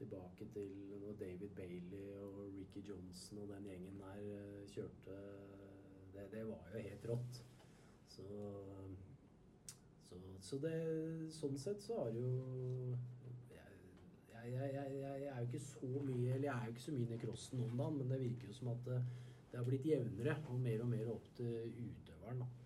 tilbake 0.00 0.48
til 0.54 0.72
når 1.02 1.16
David 1.20 1.54
Bailey 1.56 2.08
og 2.16 2.40
Ricky 2.56 2.82
Johnson 2.88 3.42
og 3.44 3.52
den 3.52 3.68
gjengen 3.68 4.00
der 4.00 4.20
eh, 4.24 4.66
kjørte 4.72 5.16
det, 6.14 6.26
det 6.32 6.44
var 6.48 6.74
jo 6.74 6.82
helt 6.88 7.08
rått. 7.08 7.40
Så, 8.08 8.24
så, 10.08 10.20
så 10.40 10.58
det, 10.64 10.74
sånn 11.34 11.58
sett 11.60 11.84
så 11.84 12.00
har 12.02 12.16
jo 12.16 12.30
jeg, 14.40 14.52
jeg, 14.54 14.70
jeg, 14.74 14.94
jeg, 15.00 15.26
er 15.28 15.40
jo 15.42 15.46
ikke 15.46 15.60
så 15.60 15.88
mye 16.06 16.34
Eller 16.34 16.46
jeg 16.46 16.54
er 16.54 16.64
jo 16.64 16.72
ikke 16.72 16.82
så 16.86 16.94
mye 16.96 17.16
i 17.16 17.20
crossen 17.20 17.64
om 17.66 17.76
dagen, 17.76 17.98
men 18.00 18.14
det 18.14 18.20
virker 18.22 18.48
jo 18.48 18.56
som 18.56 18.72
at 18.72 18.86
det, 18.88 19.02
det 19.50 19.60
har 19.60 19.68
blitt 19.68 19.86
jevnere 19.86 20.36
og 20.48 20.60
mer 20.64 20.84
og 20.84 20.90
mer 20.90 21.12
opp 21.12 21.28
til 21.36 21.74
utøveren. 21.76 22.40
da. 22.40 22.59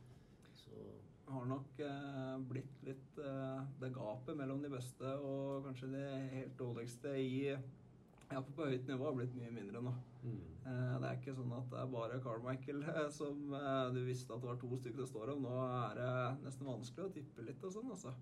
Har 1.25 1.47
nok 1.49 1.81
eh, 1.81 2.35
blitt 2.51 2.83
litt 2.85 3.21
eh, 3.23 3.63
det 3.81 3.91
gapet 3.95 4.37
mellom 4.37 4.61
de 4.63 4.71
beste 4.73 5.15
og 5.25 5.65
kanskje 5.69 5.89
de 5.95 6.05
helt 6.35 6.59
dårligste 6.61 7.15
i 7.17 7.39
ja, 7.55 8.41
på 8.41 8.67
høyt 8.67 8.89
nivå 8.89 9.07
har 9.09 9.17
blitt 9.17 9.35
mye 9.37 9.53
mindre 9.55 9.83
nå. 9.85 9.95
mm. 10.25 10.43
Eh, 10.65 10.93
det 11.01 11.09
er 11.09 11.19
ikke 11.19 11.35
sånn 11.37 11.53
at 11.57 11.67
det 11.73 11.81
er 11.81 11.91
bare 11.93 12.21
Carmichael 12.25 12.85
eh, 12.93 13.09
som 13.13 13.57
eh, 13.57 13.89
du 13.95 14.01
visste 14.07 14.33
at 14.35 14.45
det 14.45 14.51
var 14.51 14.61
to 14.61 14.71
stykker 14.81 15.03
det 15.03 15.11
står 15.11 15.35
om. 15.35 15.45
Nå 15.45 15.59
er 15.65 15.99
det 16.01 16.15
nesten 16.47 16.71
vanskelig 16.71 17.09
å 17.09 17.15
tippe 17.19 17.45
litt 17.45 17.67
og 17.67 17.75
sånn, 17.75 17.93
altså. 17.97 18.15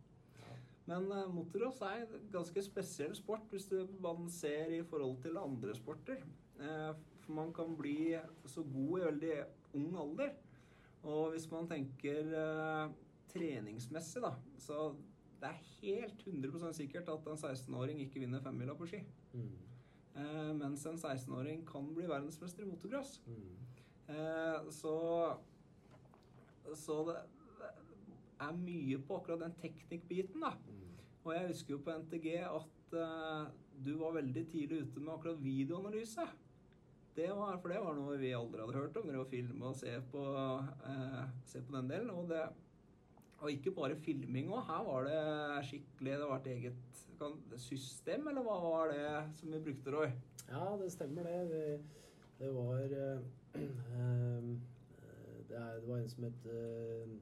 Men 0.91 1.07
eh, 1.15 1.31
motocross 1.31 1.81
er 1.87 2.05
en 2.05 2.31
ganske 2.33 2.65
spesiell 2.67 3.15
sport 3.19 3.51
hvis 3.55 3.69
du 3.71 3.79
man 4.03 4.27
ser 4.33 4.73
i 4.75 4.83
forhold 4.87 5.21
til 5.23 5.39
andre 5.41 5.75
sporter. 5.79 6.23
Eh, 6.59 6.91
for 7.23 7.37
man 7.39 7.53
kan 7.55 7.77
bli 7.79 8.17
så 8.51 8.65
god 8.67 8.97
i 8.99 9.05
veldig 9.07 9.37
ung 9.79 9.93
alder. 10.05 10.35
Og 11.03 11.33
hvis 11.33 11.49
man 11.51 11.67
tenker 11.71 12.31
eh, 12.39 12.93
treningsmessig, 13.33 14.23
da, 14.23 14.35
så 14.59 14.93
det 15.43 15.51
er 15.51 15.63
helt 15.81 16.27
100% 16.29 16.77
sikkert 16.79 17.09
at 17.11 17.27
en 17.27 17.41
16-åring 17.41 18.01
ikke 18.05 18.23
vinner 18.23 18.43
femmila 18.45 18.77
på 18.79 18.87
ski. 18.87 19.01
Mm. 19.33 19.49
Eh, 20.17 20.53
mens 20.59 20.87
en 20.87 21.01
16-åring 21.01 21.65
kan 21.67 21.89
bli 21.95 22.07
verdensmester 22.07 22.63
i 22.63 22.69
motocross. 22.69 23.23
Mm. 23.27 23.57
Eh, 24.15 24.71
så 24.71 24.99
så 26.75 26.99
det, 27.09 27.17
det 27.59 27.71
er 28.47 28.53
mye 28.59 28.99
på 29.03 29.19
akkurat 29.19 29.43
den 29.43 29.57
teknikkbiten, 29.61 30.41
da. 30.45 30.55
Mm. 30.69 30.95
Og 31.25 31.35
jeg 31.35 31.49
husker 31.49 31.75
jo 31.75 31.83
på 31.83 31.97
NTG 31.99 32.29
at 32.47 32.97
eh, 33.03 33.51
du 33.85 33.93
var 33.99 34.17
veldig 34.19 34.47
tidlig 34.51 34.83
ute 34.83 35.01
med 35.01 35.13
akkurat 35.15 35.43
videoanalyse. 35.43 36.27
Det 37.17 37.29
var, 37.29 37.59
for 37.61 37.69
det 37.69 37.81
var 37.85 37.97
noe 37.97 38.17
vi 38.17 38.31
aldri 38.33 38.63
hadde 38.63 38.79
hørt 38.79 38.97
om. 38.97 39.09
Å 39.21 39.29
filme 39.29 39.69
og 39.69 39.77
se 39.77 39.99
på, 40.13 40.23
eh, 40.89 41.25
se 41.45 41.61
på 41.61 41.75
den 41.77 41.91
delen. 41.91 42.11
Og, 42.17 42.31
det, 42.31 42.47
og 43.43 43.51
ikke 43.53 43.75
bare 43.77 43.99
filming 44.01 44.49
òg. 44.49 44.63
Her 44.71 44.87
var 44.87 45.09
det 45.09 45.67
skikkelig 45.69 46.19
Det 46.23 46.29
var 46.31 46.41
et 46.41 46.53
eget 46.55 47.03
kan, 47.19 47.37
system, 47.61 48.29
eller 48.29 48.47
hva 48.47 48.57
var 48.65 48.95
det 48.95 49.11
som 49.39 49.53
vi 49.53 49.61
brukte, 49.69 49.93
Roy? 49.93 50.09
Ja, 50.49 50.65
det 50.81 50.89
stemmer 50.93 51.29
det. 51.29 51.41
Det, 51.53 51.81
det 52.41 52.55
var 52.57 52.81
eh, 52.81 53.21
eh, 53.61 54.49
det, 55.49 55.57
er, 55.57 55.81
det 55.81 55.89
var 55.89 56.01
en 56.01 56.11
som 56.11 56.25
het 56.25 56.49
eh, 56.49 57.13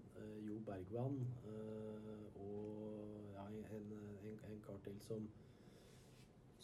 Jo 0.46 0.62
Bergvann, 0.66 1.18
eh, 1.50 2.40
og 2.40 3.34
ja, 3.34 3.44
en, 3.50 3.64
en, 3.74 4.38
en 4.48 4.62
kar 4.66 4.78
til 4.86 4.96
som 5.02 5.26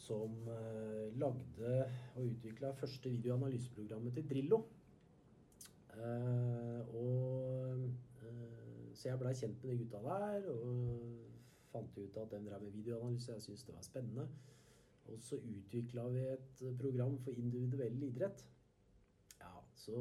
som 0.07 0.51
eh, 0.53 1.07
lagde 1.19 1.77
og 2.15 2.25
utvikla 2.31 2.73
første 2.79 3.11
videoanalyseprogrammet 3.11 4.15
til 4.15 4.29
Drillo. 4.31 4.63
Eh, 5.97 6.95
og 6.95 7.85
eh, 8.23 8.95
Så 8.95 9.09
jeg 9.09 9.19
blei 9.21 9.33
kjent 9.37 9.65
med 9.65 9.73
de 9.73 9.79
gutta 9.85 10.03
der 10.05 10.51
og 10.53 11.17
fant 11.73 11.99
ut 11.99 12.21
at 12.23 12.31
de 12.33 12.45
drev 12.49 12.63
med 12.63 12.77
videoanalyse. 12.79 13.33
Jeg 13.33 13.43
syntes 13.43 13.65
det 13.65 13.75
var 13.75 13.83
spennende. 13.83 14.29
Og 15.07 15.23
så 15.23 15.37
utvikla 15.37 16.09
vi 16.09 16.23
et 16.33 16.63
program 16.81 17.19
for 17.19 17.31
individuell 17.31 18.03
idrett. 18.03 18.47
Ja, 19.41 19.53
så 19.75 19.99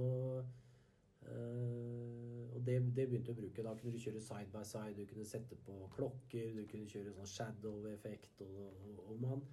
eh, 1.21 2.55
Og 2.55 2.65
det, 2.65 2.79
det 2.95 3.07
begynte 3.09 3.33
å 3.33 3.37
bruke. 3.37 3.63
Da 3.63 3.75
kunne 3.75 3.93
du 3.93 4.01
kjøre 4.01 4.23
side 4.23 4.49
by 4.53 4.63
side, 4.63 4.95
du 4.97 5.05
kunne 5.11 5.27
sette 5.27 5.57
på 5.67 5.75
klokker, 5.95 6.53
du 6.55 6.63
kunne 6.71 6.89
kjøre 6.89 7.13
sånn 7.17 7.31
shadow-effekt. 7.35 8.41
Og, 8.47 8.63
og, 8.71 9.01
og, 9.09 9.21
man, 9.21 9.43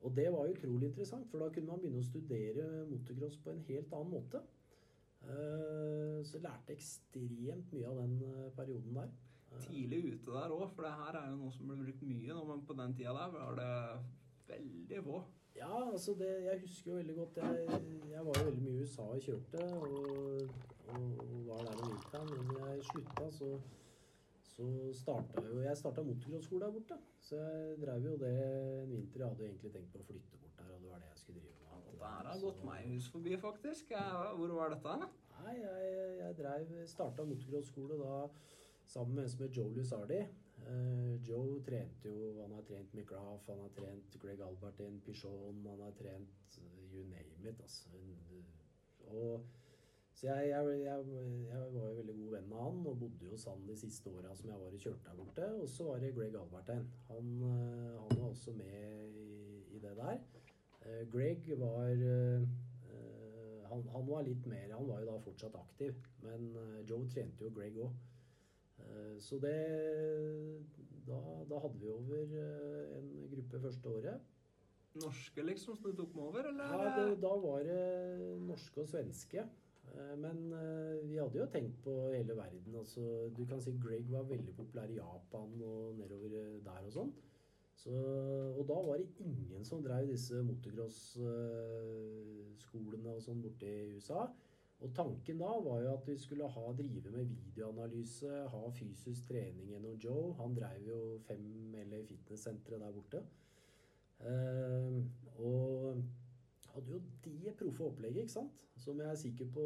og 0.00 0.14
det 0.16 0.28
var 0.32 0.50
utrolig 0.50 0.88
interessant, 0.88 1.26
for 1.30 1.42
da 1.42 1.48
kunne 1.54 1.72
man 1.72 1.80
begynne 1.82 2.02
å 2.02 2.06
studere 2.06 2.66
motocross 2.90 3.38
på 3.42 3.50
en 3.50 3.64
helt 3.66 3.94
annen 3.96 4.12
måte. 4.14 4.42
Eh, 5.22 6.20
så 6.24 6.36
jeg 6.36 6.44
lærte 6.44 6.74
ekstremt 6.76 7.72
mye 7.74 7.88
av 7.90 7.98
den 7.98 8.14
eh, 8.28 8.44
perioden 8.54 9.00
der. 9.00 9.10
Eh, 9.50 9.64
Tidlig 9.64 10.04
ute 10.12 10.36
der 10.36 10.54
òg, 10.54 10.68
for 10.76 10.86
det 10.86 10.92
her 11.00 11.18
er 11.18 11.32
jo 11.32 11.40
noe 11.40 11.56
som 11.56 11.66
ble 11.70 11.80
brukt 11.82 12.06
mye. 12.06 12.38
Men 12.52 12.62
på 12.68 12.78
den 12.78 12.94
tida 12.94 13.16
der 13.16 13.34
var 13.34 13.58
det 13.58 13.74
veldig 14.52 15.02
få. 15.08 15.24
Ja, 15.58 15.72
altså 15.90 16.14
det, 16.14 16.30
jeg 16.44 16.60
husker 16.62 16.90
jo 16.92 16.96
veldig 17.00 17.14
godt 17.16 17.36
Jeg, 17.42 17.80
jeg 18.12 18.26
var 18.26 18.36
jo 18.38 18.44
veldig 18.46 18.62
mye 18.62 18.76
i 18.76 18.82
USA 18.84 19.02
og 19.02 19.24
kjørte, 19.24 19.64
og, 19.74 19.96
og, 20.94 21.08
og 21.24 21.40
var 21.48 21.64
der 21.66 21.82
om 21.82 21.90
vinteren. 21.90 22.30
Men 22.36 22.60
jeg 22.62 22.84
slutta, 22.92 23.30
så, 23.40 23.50
så 24.58 24.92
starta 24.92 25.42
jo 25.46 25.60
Jeg 25.62 25.78
starta 25.78 26.02
motocross-skole 26.02 26.64
der 26.64 26.72
borte. 26.74 26.96
Så 27.22 27.36
jeg 27.38 27.76
drev 27.82 28.06
jo 28.10 28.16
det 28.18 28.32
en 28.42 28.90
vinter. 28.90 29.20
Jeg 29.20 29.28
hadde 29.28 29.44
egentlig 29.46 29.72
tenkt 29.72 29.92
på 29.92 30.00
å 30.02 30.06
flytte 30.08 30.40
bort 30.42 30.58
der, 30.58 30.72
og 30.74 30.82
det 30.82 30.90
var 30.90 31.04
det 31.04 31.12
jeg 31.12 31.20
skulle 31.22 31.42
drive 31.44 31.60
med. 31.62 31.92
Det 31.92 32.10
her 32.10 32.30
har 32.32 32.40
gått 32.42 32.64
meg 32.66 32.88
hus 32.90 33.06
forbi, 33.14 33.36
faktisk. 33.38 33.94
Hvor 34.40 34.54
var 34.58 34.74
dette? 34.74 34.96
Nei, 35.38 35.54
jeg, 35.60 35.92
jeg 36.24 36.38
drev 36.40 36.74
Starta 36.90 37.26
motocross-skole 37.28 38.00
da 38.02 38.18
sammen 38.88 39.14
med 39.14 39.28
en 39.28 39.32
som 39.36 39.46
het 39.46 39.56
Joe 39.60 39.74
Lusardi. 39.76 40.20
Eh, 40.66 41.14
Joe 41.28 41.60
trente 41.62 42.10
jo 42.10 42.32
Han 42.40 42.56
har 42.56 42.66
trent 42.66 42.94
McGrath, 42.94 43.46
han 43.46 43.62
har 43.62 43.70
trent 43.76 44.18
Greg 44.22 44.42
Albertin, 44.42 44.98
Pichon, 45.06 45.62
han 45.70 45.86
har 45.86 45.94
trent 46.02 46.58
eh, 46.58 46.82
you 46.90 47.04
name 47.04 47.46
it, 47.52 47.62
altså. 47.62 47.94
Og 49.06 49.44
Så 50.18 50.26
jeg, 50.26 50.48
jeg, 50.48 50.78
jeg, 50.82 51.02
jeg 51.48 51.66
var 51.74 51.84
jo 51.88 51.96
veldig 52.00 52.14
god 52.18 52.32
venn 52.32 52.46
med 52.50 52.58
han 52.58 52.78
og 52.90 52.94
bodde 52.98 53.28
hos 53.30 53.44
han 53.46 53.60
de 53.68 53.74
siste 53.78 54.10
åra 54.10 54.32
som 54.34 54.48
jeg 54.50 54.58
var 54.58 54.72
i 54.74 54.78
kjørt 54.82 55.04
der 55.06 55.18
borte. 55.18 55.50
Og 55.62 55.68
så 55.70 55.84
var 55.86 56.00
det 56.02 56.08
Greg 56.16 56.34
Albertein. 56.34 56.88
Han, 57.06 57.28
eh, 57.46 57.92
han 58.00 58.16
var 58.18 58.24
også 58.32 58.54
med 58.58 59.12
i, 59.14 59.28
i 59.76 59.82
det 59.84 59.92
der. 60.00 60.16
Uh, 60.82 61.04
Greg 61.12 61.46
var 61.60 62.02
uh, 62.02 62.48
han, 63.68 63.84
han, 63.94 64.08
var 64.08 64.24
litt 64.26 64.46
mer 64.50 64.72
Han 64.72 64.88
var 64.88 65.04
jo 65.04 65.06
da 65.10 65.14
fortsatt 65.22 65.54
aktiv, 65.60 65.94
men 66.24 66.50
Joe 66.88 67.06
trente 67.12 67.44
jo 67.46 67.52
Greg 67.54 67.78
òg. 67.84 67.94
Så 69.22 69.38
det 69.42 69.54
da, 71.06 71.18
da, 71.50 71.58
hadde 71.62 71.78
vi 71.82 71.90
over 71.92 72.34
en 72.96 73.08
gruppe 73.34 73.60
første 73.60 73.90
året. 73.90 74.26
Norske, 75.02 75.44
liksom, 75.44 75.76
som 75.76 75.90
du 75.90 75.98
tok 75.98 76.14
med 76.16 76.26
over, 76.30 76.50
eller? 76.50 76.74
Ja, 76.74 76.92
det, 76.96 77.18
da 77.22 77.32
var 77.42 77.66
det 77.66 77.82
norske 78.48 78.82
og 78.82 78.88
svenske. 78.90 79.44
Eh, 79.96 80.18
men 80.18 80.52
eh, 80.52 81.08
vi 81.08 81.16
hadde 81.18 81.38
jo 81.38 81.46
tenkt 81.52 81.82
på 81.84 82.10
hele 82.12 82.36
verden. 82.36 82.74
Altså, 82.76 83.30
du 83.36 83.46
kan 83.46 83.60
si 83.62 83.70
Greg 83.82 84.12
var 84.12 84.22
veldig 84.28 84.54
populær 84.56 84.88
i 84.90 84.96
Japan 84.98 85.62
og 85.62 85.96
nedover 85.98 86.26
eh, 86.40 86.64
der 86.64 86.84
og 86.84 86.92
sånn. 86.94 87.12
Så, 87.78 87.94
og 88.58 88.64
da 88.66 88.74
var 88.82 88.96
det 88.98 89.08
ingen 89.22 89.64
som 89.64 89.82
drev 89.84 90.08
disse 90.10 90.42
motocross-skolene 90.42 93.10
og 93.14 93.22
sånn 93.22 93.42
borte 93.44 93.66
i 93.70 93.94
USA. 93.94 94.20
Og 94.82 94.88
tanken 94.94 95.38
da 95.38 95.60
var 95.62 95.82
jo 95.84 95.92
at 95.92 96.06
vi 96.06 96.16
skulle 96.18 96.48
ha, 96.50 96.72
drive 96.78 97.10
med 97.14 97.26
videoanalyse, 97.30 98.48
ha 98.50 98.70
fysisk 98.74 99.26
trening 99.30 99.70
gjennom 99.70 99.94
Joe. 100.02 100.34
Han 100.40 100.56
drev 100.58 100.80
jo 100.90 100.98
fem 101.26 101.74
eller 101.84 102.02
Fitness-sentre 102.10 102.76
der 102.82 102.92
borte. 102.94 103.20
Og 105.38 106.02
hadde 106.74 106.92
jo 106.92 107.00
det 107.24 107.54
proffe 107.58 107.84
opplegget, 107.84 108.26
ikke 108.26 108.32
sant? 108.32 108.60
Som 108.78 109.00
jeg 109.02 109.10
er 109.10 109.18
sikker 109.18 109.48
på 109.54 109.64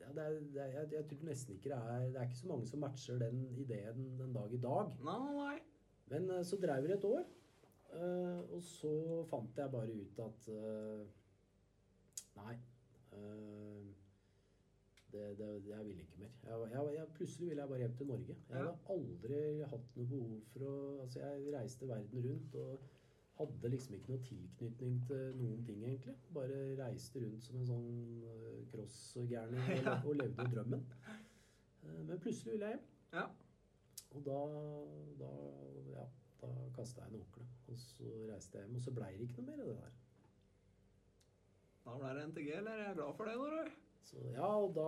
ja, 0.00 0.08
det 0.16 0.22
er, 0.24 0.30
det 0.30 0.62
er, 0.62 0.66
jeg, 0.66 0.88
jeg, 0.92 1.04
tror 1.10 1.26
nesten 1.28 1.54
ikke 1.54 1.68
det 1.70 1.78
er 1.78 2.06
Det 2.06 2.16
er 2.16 2.22
ikke 2.22 2.36
så 2.36 2.48
mange 2.48 2.66
som 2.66 2.80
matcher 2.80 3.18
den 3.20 3.42
ideen 3.60 4.18
den 4.18 4.32
dag 4.34 4.52
i 4.52 4.60
dag. 4.60 4.94
Nei, 5.04 5.18
nei. 5.36 5.58
Men 6.10 6.30
uh, 6.30 6.42
så 6.46 6.56
dreiv 6.56 6.88
det 6.88 6.96
et 6.96 7.04
år, 7.04 7.26
uh, 7.94 8.40
og 8.56 8.62
så 8.66 8.94
fant 9.30 9.58
jeg 9.58 9.70
bare 9.70 9.92
ut 10.02 10.22
at 10.26 10.52
uh, 10.56 11.06
Nei. 12.40 12.58
Det, 15.10 15.38
det, 15.38 15.46
jeg 15.66 15.84
ville 15.86 16.02
ikke 16.02 16.20
mer. 16.20 16.34
Jeg, 16.70 16.94
jeg, 16.94 17.06
plutselig 17.14 17.48
ville 17.48 17.62
jeg 17.62 17.68
bare 17.68 17.78
hjem 17.78 17.94
til 17.98 18.06
Norge. 18.06 18.36
Jeg 18.50 18.56
hadde 18.56 18.94
aldri 18.94 19.40
hatt 19.72 19.96
noe 19.96 20.10
behov 20.12 20.36
for 20.52 20.66
å 20.68 20.74
Altså, 21.02 21.20
jeg 21.24 21.54
reiste 21.54 21.88
verden 21.90 22.26
rundt 22.28 22.54
og 22.62 22.84
hadde 23.40 23.70
liksom 23.72 23.94
ikke 23.96 24.12
noe 24.12 24.22
tilknytning 24.26 24.96
til 25.08 25.36
noen 25.38 25.64
ting, 25.64 25.82
egentlig. 25.84 26.14
Bare 26.36 26.58
reiste 26.80 27.22
rundt 27.24 27.44
som 27.46 27.60
en 27.60 27.68
sånn 27.70 27.90
uh, 28.24 28.56
crossgærning 28.72 29.62
og, 29.64 29.84
ja. 29.86 29.94
og, 30.04 30.16
levde 30.20 30.48
drømmen. 30.54 30.84
Uh, 31.08 32.00
men 32.08 32.20
plutselig 32.20 32.56
ville 32.56 32.70
jeg 32.70 32.76
hjem. 32.78 32.88
Ja. 33.16 33.26
Og 34.10 34.24
da, 34.26 34.38
da, 35.22 35.30
ja, 35.94 36.06
da 36.42 36.52
kasta 36.76 37.06
jeg 37.06 37.14
håndkleet. 37.16 37.60
Og 37.70 37.80
så 37.80 38.14
reiste 38.30 38.58
jeg 38.58 38.68
hjem. 38.68 38.78
Og 38.80 38.86
så 38.86 38.96
blei 39.00 39.12
det 39.16 39.28
ikke 39.28 39.40
noe 39.40 39.50
mer 39.52 39.64
av 39.64 39.70
det 39.70 39.78
der. 39.84 39.98
Da 41.86 41.96
ble 41.96 42.16
det 42.16 42.26
NTG, 42.28 42.50
eller? 42.58 42.82
Jeg 42.82 42.90
er 42.90 42.98
glad 43.00 43.16
for 43.16 43.30
det, 43.30 43.38
Norøy. 43.40 43.70
Så, 44.02 44.22
ja, 44.34 44.48
og 44.48 44.72
da, 44.74 44.86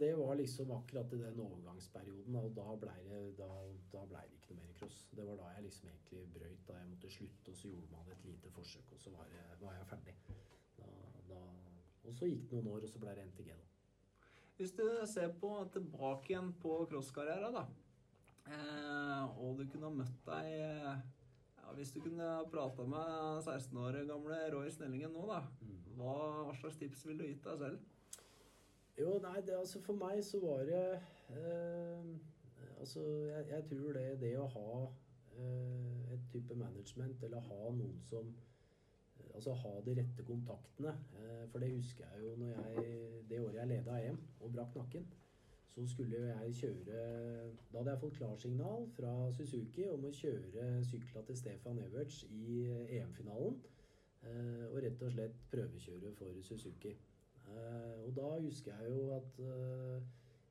det 0.00 0.12
var 0.16 0.38
liksom 0.38 0.70
akkurat 0.72 1.12
i 1.12 1.20
den 1.20 1.40
overgangsperioden. 1.44 2.38
Og 2.40 2.54
da 2.56 2.76
blei 2.80 3.00
det, 3.08 3.20
da, 3.38 3.50
da 3.92 4.04
ble 4.08 4.22
det 4.28 4.38
ikke 4.38 4.54
noe 4.54 4.62
mer 4.62 4.78
cross. 4.78 5.02
Det 5.12 5.26
var 5.28 5.40
da 5.40 5.50
jeg 5.56 5.66
liksom 5.66 5.90
egentlig 5.90 6.22
brøyt. 6.36 6.62
Da 6.68 6.78
jeg 6.78 6.88
måtte 6.94 7.12
slutte, 7.16 7.52
og 7.52 7.60
så 7.60 7.72
gjorde 7.72 7.92
man 7.92 8.14
et 8.14 8.24
lite 8.30 8.54
forsøk, 8.56 8.94
og 8.96 9.04
så 9.04 9.12
var, 9.16 9.28
jeg, 9.34 9.60
var 9.60 9.76
jeg 9.76 9.90
ferdig. 9.92 10.16
Da, 10.78 11.42
og 12.02 12.16
så 12.16 12.30
gikk 12.30 12.48
det 12.50 12.62
noen 12.62 12.72
år, 12.76 12.86
og 12.86 12.94
så 12.94 13.02
ble 13.02 13.14
det 13.18 13.28
NTG, 13.28 13.52
da. 13.52 13.68
Hvis 14.56 14.74
du 14.78 14.84
ser 15.10 15.32
på 15.40 15.50
tilbake 15.74 16.32
igjen 16.32 16.52
på 16.62 16.74
crosskarriera, 16.90 17.50
da. 17.54 17.66
Eh, 18.46 19.38
og 19.42 19.58
du 19.58 19.66
kunne 19.70 19.88
ha 19.88 19.94
møtt 19.94 20.24
deg 20.26 20.46
ja, 20.50 20.94
Hvis 21.76 21.92
du 21.94 22.00
kunne 22.02 22.26
ha 22.26 22.40
prata 22.50 22.82
med 22.90 23.44
16 23.44 23.78
år 23.78 24.00
gamle 24.08 24.38
Roy 24.50 24.70
Snellingen 24.74 25.14
nå, 25.14 25.22
da. 25.30 25.40
Mm. 25.62 25.76
Hva, 25.98 26.14
hva 26.48 26.56
slags 26.58 26.80
tips 26.80 27.04
ville 27.06 27.22
du 27.22 27.30
gitt 27.30 27.46
deg 27.46 27.60
selv? 27.60 27.91
Jo, 28.98 29.18
nei, 29.22 29.40
det, 29.46 29.54
altså 29.56 29.80
for 29.80 29.96
meg 29.96 30.24
så 30.24 30.40
var 30.40 30.66
det 30.68 30.84
eh, 31.30 32.12
Altså, 32.80 33.00
jeg, 33.00 33.44
jeg, 33.50 33.64
tror 33.70 33.92
det, 33.92 34.20
det 34.20 34.32
å 34.38 34.46
ha 34.52 34.70
eh, 35.38 36.14
et 36.14 36.24
type 36.32 36.54
management, 36.58 37.22
eller 37.22 37.40
ha 37.46 37.70
noen 37.72 38.00
som 38.04 38.28
eh, 38.28 39.28
Altså 39.34 39.54
ha 39.62 39.72
de 39.86 39.94
rette 39.96 40.26
kontaktene. 40.26 40.92
Eh, 41.20 41.44
for 41.52 41.62
det 41.62 41.70
husker 41.76 42.04
jeg 42.04 42.24
jo 42.26 42.34
når 42.40 42.58
jeg 42.58 42.96
Det 43.30 43.40
året 43.40 43.60
jeg 43.60 43.70
leda 43.70 43.98
EM 44.08 44.18
og 44.40 44.52
brakk 44.56 44.74
nakken, 44.76 45.06
så 45.74 45.86
skulle 45.88 46.18
jo 46.18 46.26
jeg 46.26 46.54
kjøre 46.60 47.04
Da 47.72 47.78
hadde 47.78 47.90
jeg 47.94 48.00
fått 48.02 48.18
klarsignal 48.18 48.88
fra 48.98 49.14
Suzuki 49.38 49.86
om 49.88 50.04
å 50.04 50.12
kjøre 50.18 50.66
sykla 50.90 51.22
til 51.28 51.38
Stefan 51.38 51.80
Everts 51.86 52.26
i 52.28 52.64
eh, 52.66 52.98
EM-finalen. 52.98 53.62
Eh, 54.22 54.66
og 54.68 54.82
rett 54.84 55.02
og 55.02 55.16
slett 55.16 55.40
prøvekjøre 55.54 56.12
for 56.18 56.44
Suzuki. 56.46 56.92
Uh, 57.48 58.06
og 58.06 58.12
da 58.16 58.28
husker 58.40 58.74
jeg 58.80 58.90
jo 58.90 59.16
at 59.16 59.38
uh, 59.38 60.02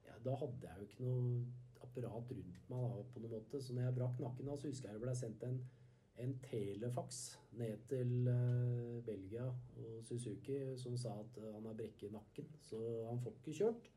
ja, 0.05 0.17
Da 0.25 0.35
hadde 0.35 0.67
jeg 0.67 0.73
jo 0.77 0.87
ikke 0.87 1.05
noe 1.05 1.45
apparat 1.81 2.33
rundt 2.35 2.65
meg 2.71 2.83
da, 2.91 3.05
på 3.13 3.21
noen 3.23 3.35
måte. 3.35 3.61
Så 3.61 3.75
når 3.75 3.87
jeg 3.87 3.97
brakk 3.99 4.19
nakken, 4.21 4.49
da, 4.49 4.57
så 4.57 4.71
husker 4.71 4.89
jeg 4.89 4.99
det 4.99 5.05
ble 5.05 5.15
sendt 5.17 5.45
en, 5.47 5.57
en 6.21 6.35
telefax 6.45 7.21
ned 7.59 7.87
til 7.91 8.11
uh, 8.27 8.99
Belgia 9.07 9.47
og 9.47 10.03
Suzuki 10.07 10.59
som 10.79 10.99
sa 10.99 11.15
at 11.23 11.41
han 11.47 11.65
har 11.65 11.79
brekket 11.79 12.13
nakken, 12.13 12.53
så 12.61 12.79
han 13.09 13.19
får 13.23 13.39
ikke 13.39 13.57
kjørt. 13.63 13.91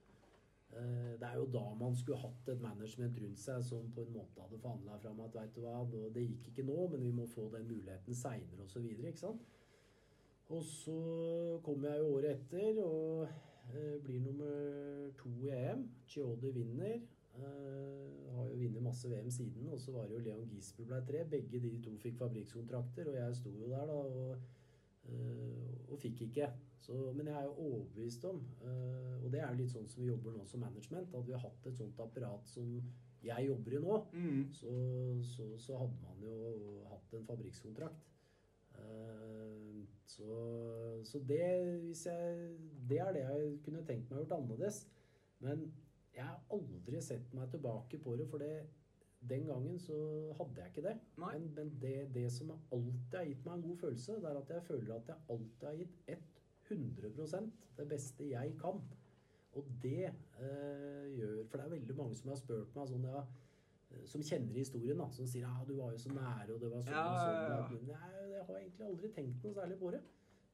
Det 0.74 1.22
er 1.28 1.36
jo 1.38 1.45
da 1.55 1.61
man 1.78 1.92
skulle 1.95 2.18
hatt 2.18 2.49
et 2.51 2.62
management 2.62 3.18
rundt 3.22 3.38
seg 3.38 3.61
som 3.62 3.84
på 3.95 4.03
en 4.03 4.16
måte 4.16 4.42
hadde 4.42 4.59
forhandla 4.59 4.97
fram 4.99 5.20
at 5.22 5.36
veit 5.36 5.53
du 5.55 5.61
hva, 5.62 5.84
det 5.86 6.24
gikk 6.24 6.49
ikke 6.51 6.64
nå, 6.66 6.88
men 6.90 7.05
vi 7.05 7.12
må 7.14 7.28
få 7.30 7.45
den 7.53 7.68
muligheten 7.68 8.16
seinere 8.18 8.66
osv. 8.66 8.88
Og 10.53 10.62
så 10.68 10.99
kommer 11.64 11.88
jeg 11.88 12.01
jo 12.03 12.11
året 12.18 12.34
etter 12.34 12.80
og 12.84 13.24
eh, 13.72 13.97
blir 14.05 14.20
nummer 14.20 15.12
to 15.18 15.32
i 15.40 15.53
EM. 15.55 15.86
Chiodi 16.07 16.51
vinner. 16.53 16.99
Eh, 17.34 18.34
har 18.34 18.51
jo 18.51 18.59
vunnet 18.59 18.82
masse 18.82 19.09
VM 19.09 19.30
siden. 19.30 19.68
Og 19.68 19.80
så 19.80 19.92
var 19.92 20.07
det 20.09 20.18
jo 20.18 20.24
Leon 20.26 20.51
Gisbel 20.53 20.86
ble 20.90 21.01
tre. 21.09 21.24
Begge 21.30 21.62
de 21.62 21.72
to 21.82 21.97
fikk 22.03 22.20
fabrikkskontrakter, 22.20 23.09
og 23.11 23.16
jeg 23.18 23.40
sto 23.40 23.55
jo 23.55 23.70
der 23.72 23.88
da 23.90 23.99
og, 24.03 24.36
eh, 25.09 25.90
og 25.90 25.99
fikk 25.99 26.26
ikke. 26.28 26.51
Så, 26.84 26.92
men 27.16 27.26
jeg 27.26 27.36
er 27.40 27.45
jo 27.49 27.55
overbevist 27.66 28.24
om, 28.28 28.42
eh, 28.61 29.24
og 29.24 29.32
det 29.32 29.40
er 29.40 29.49
jo 29.49 29.61
litt 29.62 29.72
sånn 29.72 29.86
som 29.88 30.03
vi 30.03 30.11
jobber 30.11 30.34
nå 30.34 30.45
som 30.45 30.61
management, 30.61 31.14
at 31.16 31.26
vi 31.26 31.32
har 31.32 31.40
hatt 31.40 31.68
et 31.70 31.78
sånt 31.78 32.01
apparat 32.05 32.51
som 32.51 32.74
jeg 33.24 33.47
jobber 33.47 33.72
i 33.72 33.80
nå, 33.80 33.95
mm. 34.12 34.42
så, 34.53 34.72
så, 35.24 35.47
så, 35.57 35.78
hadde 35.80 35.97
man 36.03 36.20
jo 36.20 36.82
hatt 36.90 37.14
en 37.16 37.24
fabrikkskontrakt. 37.24 38.11
Uh, 38.74 39.63
så, 40.05 41.00
så 41.05 41.18
det, 41.28 41.40
jeg, 41.40 42.57
det 42.88 42.98
er 43.00 43.12
det 43.16 43.24
jeg 43.24 43.59
kunne 43.64 43.84
tenkt 43.88 44.11
meg 44.11 44.22
gjort 44.22 44.36
annerledes. 44.38 44.84
Men 45.44 45.66
jeg 46.14 46.24
har 46.24 46.42
aldri 46.55 47.00
sett 47.02 47.32
meg 47.34 47.50
tilbake 47.50 47.98
på 48.02 48.16
det, 48.20 48.26
for 48.30 48.42
det, 48.42 48.66
den 49.30 49.46
gangen 49.48 49.78
så 49.80 49.96
hadde 50.38 50.61
jeg 50.61 50.72
ikke 50.72 50.86
det. 50.88 50.96
Nei. 51.22 51.32
Men, 51.38 51.48
men 51.57 51.72
det, 51.82 51.96
det, 52.14 52.26
som 52.32 52.52
alltid 52.52 53.18
har 53.18 53.30
gitt 53.30 53.46
meg 53.46 53.57
en 53.57 53.66
god 53.68 53.80
følelse, 53.86 54.18
det 54.20 54.30
er 54.30 54.42
at 54.42 54.52
jeg 54.57 54.66
føler 54.68 54.94
at 54.96 55.09
jeg 55.12 55.36
alltid 55.36 55.66
har 55.68 55.80
gitt 55.80 56.12
100% 56.70 57.50
det 57.78 57.88
beste 57.88 58.28
jeg 58.30 58.55
kan. 58.61 58.84
Og 59.55 59.66
det 59.82 60.11
øh, 60.40 61.18
gjør 61.18 61.44
For 61.46 61.59
det 61.59 61.64
er 61.64 61.70
veldig 61.70 61.96
mange 61.96 62.16
som 62.18 62.32
har 62.32 62.38
spurt 62.40 62.72
meg 62.74 62.88
sånn 62.90 63.05
ja, 63.07 63.20
som 64.11 64.22
kjenner 64.24 64.59
historien, 64.59 64.99
da, 65.01 65.09
som 65.14 65.28
sier 65.28 65.47
ja, 65.47 65.55
du 65.68 65.74
var 65.78 65.95
jo 65.95 66.01
så 66.03 66.12
nære, 66.14 66.55
og 66.55 66.61
det 66.62 66.70
var 66.72 66.84
sånn 66.86 66.97
ja, 66.97 67.05
og 67.07 67.72
sånn. 67.72 67.88
Ja, 67.90 68.01
jeg 68.30 68.45
har 68.49 68.61
egentlig 68.61 68.86
aldri 68.88 69.11
tenkt 69.16 69.47
noe 69.47 69.57
særlig 69.57 69.78
på 69.80 69.92
det. 69.95 70.03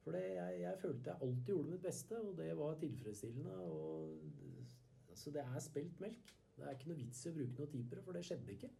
For 0.01 0.17
det, 0.17 0.21
jeg, 0.33 0.61
jeg, 0.63 0.77
følte 0.81 1.11
jeg 1.11 1.27
alltid 1.27 1.51
gjorde 1.53 1.73
mitt 1.73 1.83
beste, 1.85 2.21
og 2.21 2.37
det 2.39 2.51
var 2.57 2.79
tilfredsstillende. 2.81 3.57
Og, 3.65 5.11
så 5.21 5.33
det 5.35 5.43
er 5.43 5.59
spelt 5.61 5.99
melk. 6.01 6.31
Det 6.55 6.65
er 6.65 6.77
ikke 6.77 6.89
noe 6.91 7.01
vits 7.01 7.21
i 7.25 7.29
å 7.29 7.35
bruke 7.35 7.61
noe 7.61 7.71
tid 7.73 7.85
på 7.89 7.97
det, 7.97 8.05
for 8.07 8.17
det 8.17 8.23
skjedde 8.25 8.55
ikke. 8.55 8.71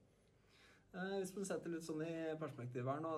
Eh, 0.91 1.15
hvis 1.21 1.33
man 1.37 1.47
setter 1.47 1.71
litt 1.71 1.85
sånn 1.85 2.03
i 2.03 2.13
perspektiv 2.41 2.89
her 2.91 2.99
nå 3.03 3.13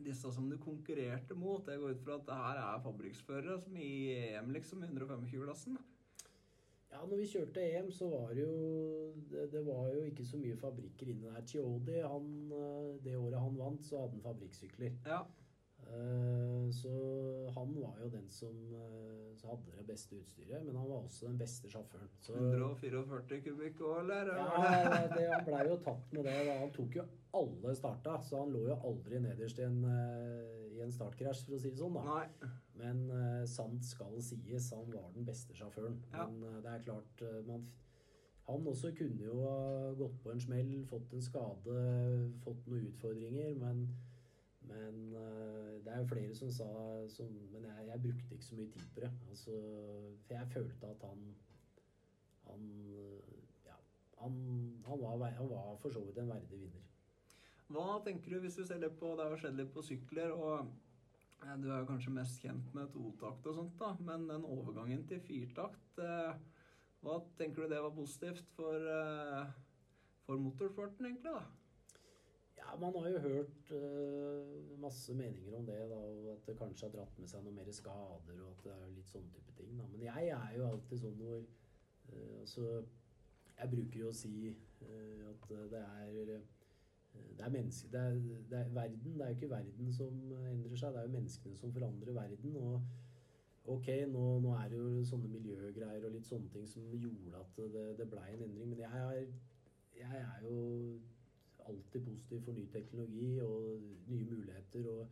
Disse 0.00 0.30
som 0.32 0.46
du 0.48 0.54
konkurrerte 0.56 1.36
mot, 1.36 1.66
jeg 1.68 1.80
går 1.82 1.92
ut 1.92 2.04
fra 2.06 2.14
at 2.16 2.22
det 2.24 2.36
her 2.38 2.58
er 2.62 2.82
fabrikksførere 2.86 3.56
som 3.60 3.74
i 3.76 3.90
EM, 4.30 4.48
liksom, 4.54 4.86
125-klassen? 4.86 5.76
Ja, 6.90 7.04
når 7.06 7.16
vi 7.16 7.26
kjørte 7.30 7.62
EM, 7.62 7.90
så 7.94 8.08
var 8.10 8.32
det 8.34 8.42
jo 8.42 8.54
det, 9.30 9.44
det, 9.52 9.60
var 9.66 9.92
jo 9.94 10.02
ikke 10.08 10.24
så 10.26 10.38
mye 10.40 10.56
fabrikker 10.58 11.12
inne 11.12 11.30
der. 11.30 11.44
Chiodi, 11.46 12.00
han, 12.02 12.32
eh, 12.52 12.88
det 13.04 13.16
året 13.16 13.38
han 13.40 13.58
vant, 13.58 13.84
så 13.86 14.00
hadde 14.00 14.16
han 14.18 14.24
fabrikksykler. 14.24 14.96
Ja. 15.06 15.20
Eh, 15.90 16.70
Så 16.70 16.90
han 17.54 17.72
var 17.82 17.96
jo 17.98 18.08
den 18.12 18.28
som 18.30 18.54
eh, 18.78 19.32
hadde 19.42 19.72
det 19.78 19.86
beste 19.88 20.14
utstyret, 20.20 20.62
men 20.64 20.76
han 20.76 20.86
var 20.88 21.00
også 21.02 21.26
den 21.26 21.38
beste 21.40 21.70
sjåføren. 21.72 22.08
Så 22.22 22.36
144 22.36 23.40
kubikk 23.42 23.80
òg, 23.82 23.96
eller? 24.04 24.30
ja, 24.36 25.00
det, 25.16 25.24
han 25.32 25.44
blei 25.48 25.64
jo 25.66 25.78
tatt 25.82 26.12
med 26.14 26.28
det. 26.28 26.36
Da. 26.46 26.54
Han 26.60 26.70
tok 26.76 26.94
jo 27.00 27.06
alle 27.40 27.74
starta, 27.74 28.20
så 28.22 28.44
han 28.44 28.52
lå 28.54 28.62
jo 28.68 28.76
aldri 28.86 29.18
nederst 29.24 29.58
i 29.58 29.66
en, 29.66 29.80
eh, 29.84 30.76
i 30.76 30.84
en 30.84 30.94
startkrasj, 30.94 31.42
for 31.48 31.58
å 31.58 31.60
si 31.64 31.72
det 31.74 31.82
sånn. 31.82 31.98
da. 31.98 32.04
Nei. 32.06 32.52
Men 32.80 33.02
sant 33.50 33.84
skal 33.84 34.14
sies, 34.24 34.70
han 34.72 34.86
var 34.94 35.10
den 35.12 35.26
beste 35.26 35.52
sjåføren. 35.52 35.98
Ja. 36.14 36.24
Men 36.30 36.62
det 36.64 36.70
er 36.70 36.84
klart 36.86 37.24
man, 37.46 37.66
Han 38.48 38.64
også 38.66 38.88
kunne 38.96 39.20
jo 39.26 39.34
ha 39.44 39.90
gått 39.94 40.16
på 40.24 40.30
en 40.32 40.40
smell, 40.40 40.70
fått 40.88 41.12
en 41.14 41.22
skade, 41.22 41.74
fått 42.42 42.64
noen 42.66 42.86
utfordringer, 42.88 43.52
men 43.60 43.84
men 44.70 45.14
eh, 45.14 45.84
det 45.84 45.92
er 45.92 45.98
jo 45.98 46.10
flere 46.12 46.34
som 46.36 46.50
sa 46.54 46.68
som, 47.10 47.30
Men 47.52 47.64
jeg, 47.64 47.86
jeg 47.88 48.02
brukte 48.02 48.34
ikke 48.34 48.46
så 48.46 48.58
mye 48.58 48.72
tid 48.74 48.90
på 48.94 49.00
det. 49.04 49.10
Altså, 49.30 49.56
for 50.26 50.34
jeg 50.34 50.52
følte 50.54 50.92
at 50.94 51.08
han 51.08 51.24
Han 52.50 52.68
eh, 52.98 53.40
Ja. 53.66 53.78
Han, 54.22 54.36
han, 54.86 55.00
var, 55.00 55.30
han 55.30 55.50
var 55.50 55.76
for 55.80 55.90
så 55.90 56.04
vidt 56.04 56.18
en 56.18 56.28
verdig 56.28 56.60
vinner. 56.60 56.86
Hva 57.70 58.00
tenker 58.04 58.34
du 58.34 58.40
hvis 58.42 58.58
du 58.58 58.64
ser 58.66 58.80
litt 58.82 58.98
på 58.98 59.14
Det 59.16 59.26
har 59.30 59.42
skjedd 59.42 59.58
litt 59.58 59.72
på 59.74 59.82
sykler, 59.86 60.34
og 60.34 60.66
eh, 61.44 61.56
du 61.62 61.70
er 61.70 61.78
jo 61.80 61.90
kanskje 61.90 62.14
mest 62.14 62.42
kjent 62.42 62.74
med 62.74 62.90
totakt 62.94 63.46
og 63.46 63.56
sånt, 63.56 63.78
da, 63.78 63.94
men 64.00 64.28
den 64.30 64.46
overgangen 64.46 65.06
til 65.08 65.22
firtakt 65.24 66.02
Hva 67.00 67.16
tenker 67.38 67.64
du 67.64 67.72
det 67.72 67.80
var 67.82 67.96
positivt 67.96 68.50
for, 68.56 68.90
for 70.26 70.42
motorsporten, 70.42 71.06
egentlig? 71.06 71.32
da? 71.32 71.59
Ja, 72.60 72.76
man 72.80 72.94
har 72.94 73.08
jo 73.08 73.18
hørt 73.24 73.72
uh, 73.72 74.80
masse 74.80 75.14
meninger 75.16 75.56
om 75.56 75.66
det, 75.66 75.78
da, 75.90 75.96
og 75.96 76.32
at 76.34 76.46
det 76.46 76.58
kanskje 76.58 76.86
har 76.86 76.94
dratt 76.94 77.18
med 77.18 77.30
seg 77.30 77.44
noe 77.44 77.56
mer 77.56 77.72
skader, 77.72 78.36
og 78.44 78.50
at 78.52 78.64
det 78.66 78.74
er 78.76 78.94
litt 78.94 79.10
sånne 79.10 79.32
type 79.34 79.56
ting. 79.56 79.72
Da. 79.78 79.88
Men 79.90 80.04
jeg 80.04 80.32
er 80.36 80.56
jo 80.58 80.68
alltid 80.68 81.02
sånn 81.04 81.18
hvor 81.20 81.40
uh, 81.40 82.40
Altså, 82.40 82.70
jeg 83.60 83.70
bruker 83.74 84.00
jo 84.04 84.10
å 84.10 84.16
si 84.16 84.34
uh, 84.52 85.30
at 85.32 85.52
det 85.72 85.84
er 85.84 86.40
det 87.36 87.46
er, 87.46 87.50
menneske, 87.50 87.88
det, 87.92 88.00
er, 88.00 88.18
det 88.50 88.58
er 88.58 88.74
verden, 88.74 89.14
det 89.18 89.24
er 89.24 89.30
jo 89.32 89.36
ikke 89.38 89.50
verden 89.50 89.92
som 89.92 90.18
endrer 90.52 90.76
seg, 90.76 90.92
det 90.92 91.00
er 91.00 91.08
jo 91.08 91.14
menneskene 91.14 91.56
som 91.58 91.72
forandrer 91.74 92.12
verden. 92.14 92.56
Og 92.56 93.74
ok, 93.74 93.88
nå, 94.12 94.24
nå 94.44 94.52
er 94.58 94.68
det 94.70 94.78
jo 94.78 95.04
sånne 95.08 95.30
miljøgreier 95.32 96.06
og 96.06 96.14
litt 96.14 96.28
sånne 96.28 96.52
ting 96.52 96.68
som 96.68 96.86
gjorde 96.94 97.40
at 97.40 97.58
det, 97.74 97.86
det 97.98 98.08
blei 98.12 98.28
en 98.34 98.44
endring. 98.46 98.70
Men 98.74 98.84
jeg 98.84 99.02
er, 99.06 99.24
jeg 99.98 100.20
er 100.20 100.46
jo 100.46 100.60
alltid 101.68 102.06
positiv 102.06 102.44
for 102.46 102.56
ny 102.56 102.66
teknologi 102.72 103.32
og 103.44 103.82
nye 104.08 104.30
muligheter. 104.30 104.86
og 104.88 105.08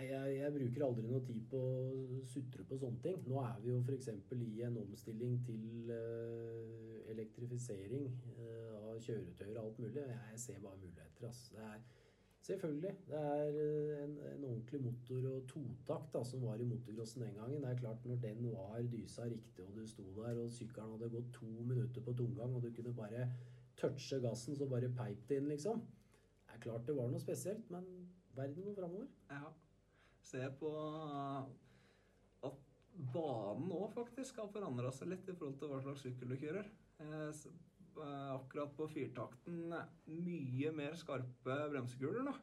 jeg, 0.00 0.08
jeg, 0.10 0.36
jeg 0.36 0.52
bruker 0.52 0.84
aldri 0.86 1.08
noe 1.08 1.22
tid 1.26 1.40
på 1.52 1.58
å 1.60 2.20
sutre 2.32 2.64
på 2.68 2.78
sånne 2.80 3.02
ting. 3.04 3.18
Nå 3.28 3.40
er 3.44 3.58
vi 3.60 3.72
jo 3.72 3.80
f.eks. 3.82 4.08
i 4.32 4.62
en 4.64 4.78
omstilling 4.80 5.34
til 5.46 5.90
uh, 5.92 7.02
elektrifisering 7.12 8.06
uh, 8.38 8.78
av 8.92 9.02
kjøretøyer 9.04 9.58
og 9.58 9.66
alt 9.66 9.82
mulig. 9.84 10.06
Jeg 10.06 10.40
ser 10.46 10.62
bare 10.64 10.80
muligheter. 10.80 11.26
Altså. 11.28 11.52
Det 11.52 11.66
er, 11.66 11.82
selvfølgelig. 12.42 12.94
Det 13.10 13.20
er 13.20 13.58
eh, 13.62 13.98
en, 14.02 14.14
en 14.32 14.44
ordentlig 14.48 14.80
motor 14.82 15.28
og 15.30 15.44
totakt 15.52 16.16
da, 16.16 16.24
som 16.26 16.42
var 16.42 16.58
i 16.58 16.66
motocrossen 16.66 17.22
den 17.22 17.36
gangen. 17.36 17.60
Det 17.62 17.70
er 17.70 17.82
klart 17.84 18.08
Når 18.08 18.22
den 18.24 18.48
var 18.50 18.80
dysa 18.96 19.28
riktig, 19.28 19.66
og 19.66 19.76
du 19.76 19.86
sto 19.86 20.08
der, 20.16 20.40
og 20.42 20.50
sykkelen 20.56 20.96
hadde 20.96 21.12
gått 21.12 21.30
to 21.36 21.52
minutter 21.60 22.02
på 22.02 22.16
tomgang, 22.18 22.56
og 22.56 22.64
du 22.64 22.72
kunne 22.74 22.96
bare 22.96 23.28
touche 23.78 24.20
gassen, 24.22 24.56
så 24.56 24.68
bare 24.70 24.92
peip 24.96 25.26
det 25.28 25.40
inn, 25.40 25.50
liksom. 25.50 25.82
Det 26.46 26.56
er 26.56 26.62
klart 26.66 26.86
det 26.86 26.96
var 26.96 27.10
noe 27.10 27.22
spesielt, 27.22 27.68
men 27.72 27.86
verden 28.36 28.66
går 28.66 28.78
framover. 28.78 29.10
Ja. 29.30 29.52
Se 30.22 30.44
på 30.60 30.70
at 32.48 32.62
banen 33.14 33.74
òg 33.74 33.90
faktisk 33.96 34.38
har 34.42 34.52
forandra 34.52 34.92
seg 34.94 35.12
litt 35.12 35.28
i 35.28 35.34
forhold 35.36 35.58
til 35.60 35.72
hva 35.72 35.82
slags 35.84 36.04
sykkel 36.06 36.32
du 36.32 36.38
kjører. 36.40 36.70
Eh, 37.02 37.28
eh, 37.32 38.30
akkurat 38.36 38.72
på 38.78 38.88
firtakten 38.92 39.74
eh, 39.74 39.92
mye 40.12 40.72
mer 40.76 40.96
skarpe 41.00 41.58
bremsekuler 41.72 42.26
nå. 42.28 42.36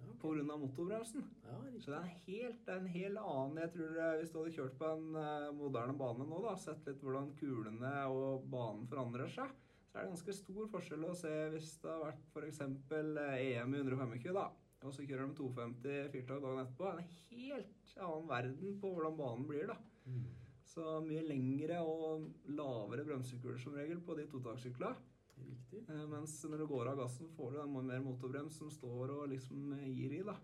Ja, 0.00 0.12
okay. 0.14 0.50
Av 0.50 0.60
motorbremsen. 0.60 1.24
ja 1.44 1.80
Så 1.80 1.90
det 1.90 1.98
er, 1.98 2.12
helt, 2.26 2.60
det 2.66 2.72
er 2.72 2.78
en 2.80 2.92
helt 2.94 3.20
annen 3.20 3.58
Jeg 3.60 3.72
tror 3.74 3.98
eh, 3.98 4.14
Hvis 4.20 4.32
du 4.32 4.38
hadde 4.40 4.54
kjørt 4.54 4.78
på 4.80 4.92
en 4.94 5.18
eh, 5.20 5.48
moderne 5.56 5.96
bane 5.98 6.26
nå, 6.28 6.38
da, 6.44 6.54
sett 6.60 6.86
litt 6.88 7.02
hvordan 7.04 7.32
kulene 7.40 7.92
og 8.12 8.46
banen 8.52 8.86
forandrer 8.90 9.30
seg, 9.32 9.52
så 9.90 9.98
er 9.98 10.04
det 10.06 10.12
ganske 10.12 10.34
stor 10.38 10.68
forskjell 10.70 11.04
å 11.08 11.14
se 11.18 11.32
hvis 11.50 11.70
det 11.82 11.90
har 11.90 12.04
vært 12.04 12.26
f.eks. 12.30 12.60
EM 12.62 13.72
i 13.74 13.80
125, 13.82 14.28
da, 14.36 14.44
og 14.86 14.92
så 14.94 15.02
kjører 15.02 15.26
de 15.26 15.38
250 15.40 16.12
fyrtog 16.12 16.44
dagen 16.44 16.60
etterpå. 16.62 16.84
Det 16.86 16.92
er 16.92 17.00
en 17.00 17.40
helt 17.40 17.94
annen 18.06 18.28
verden 18.30 18.76
på 18.80 18.92
hvordan 18.94 19.16
banen 19.18 19.48
blir, 19.48 19.66
da. 19.72 19.76
Mm. 20.06 20.28
Så 20.70 20.84
mye 21.02 21.24
lengre 21.26 21.80
og 21.82 22.28
lavere 22.54 23.04
bremsekuler 23.08 23.58
som 23.58 23.74
regel 23.74 23.98
på 24.06 24.14
de 24.14 24.28
totaktssyklene. 24.30 24.94
Riktig. 25.40 25.82
Eh, 25.88 26.04
Mens 26.12 26.36
når 26.46 26.62
du 26.62 26.66
går 26.70 26.92
av 26.92 27.00
gassen, 27.00 27.30
får 27.34 27.56
du 27.56 27.58
den 27.58 27.88
mer 27.90 28.04
motorbrems 28.04 28.60
som 28.60 28.70
står 28.70 29.10
og 29.16 29.26
liksom 29.32 29.74
gir 29.88 30.14
i, 30.20 30.22
da. 30.26 30.36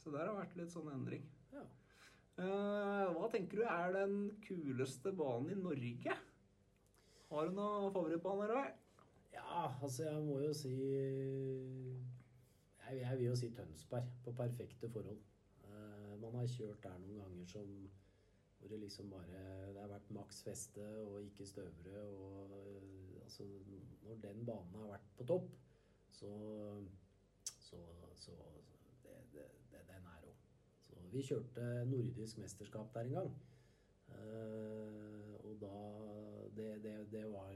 Så 0.00 0.14
der 0.14 0.30
har 0.30 0.38
vært 0.38 0.56
litt 0.56 0.72
sånn 0.72 0.88
endring. 0.94 1.26
Ja. 1.52 1.66
Eh, 2.40 3.12
hva 3.12 3.28
tenker 3.32 3.60
du 3.60 3.68
er 3.68 3.92
den 3.96 4.16
kuleste 4.44 5.12
banen 5.16 5.52
i 5.52 5.60
Norge? 5.60 6.16
Har 7.26 7.48
du 7.48 7.56
noen 7.58 7.92
favorittbaner? 7.92 8.52
eller? 8.54 8.74
Ja, 9.36 9.68
altså 9.82 10.08
jeg 10.08 10.22
må 10.24 10.40
jo 10.40 10.52
si 10.56 10.72
Jeg, 12.86 12.98
jeg 13.00 13.18
vil 13.18 13.26
jo 13.26 13.36
si 13.36 13.50
Tønsberg, 13.50 14.10
på 14.24 14.32
perfekte 14.32 14.90
forhold. 14.90 15.22
Uh, 15.66 16.12
man 16.22 16.34
har 16.40 16.46
kjørt 16.50 16.82
der 16.84 16.98
noen 17.02 17.22
ganger 17.22 17.48
som 17.50 17.70
hvor 18.58 18.68
det 18.68 18.78
liksom 18.80 19.10
bare 19.10 19.72
Det 19.74 19.80
har 19.80 19.88
vært 19.88 20.10
maks 20.10 20.42
feste 20.42 20.84
og 21.02 21.22
ikke 21.22 21.46
støvere. 21.46 22.02
Og 22.02 22.54
eh, 22.54 23.22
altså 23.22 23.44
Når 24.02 24.14
den 24.22 24.46
banen 24.46 24.74
har 24.80 24.88
vært 24.94 25.10
på 25.18 25.24
topp, 25.24 25.50
så 26.10 26.30
Så, 27.60 27.76
så 28.14 28.32
det, 29.02 29.16
det, 29.32 29.46
det, 29.70 29.80
Den 29.88 30.06
er 30.06 30.22
rå. 30.24 30.34
Så 30.80 30.94
vi 31.12 31.22
kjørte 31.22 31.84
nordisk 31.86 32.38
mesterskap 32.38 32.94
der 32.94 33.00
en 33.00 33.12
gang. 33.12 33.34
Uh, 34.08 35.34
og 35.44 35.60
da 35.60 35.76
Det, 36.56 36.82
det, 36.82 37.12
det 37.12 37.32
var 37.32 37.50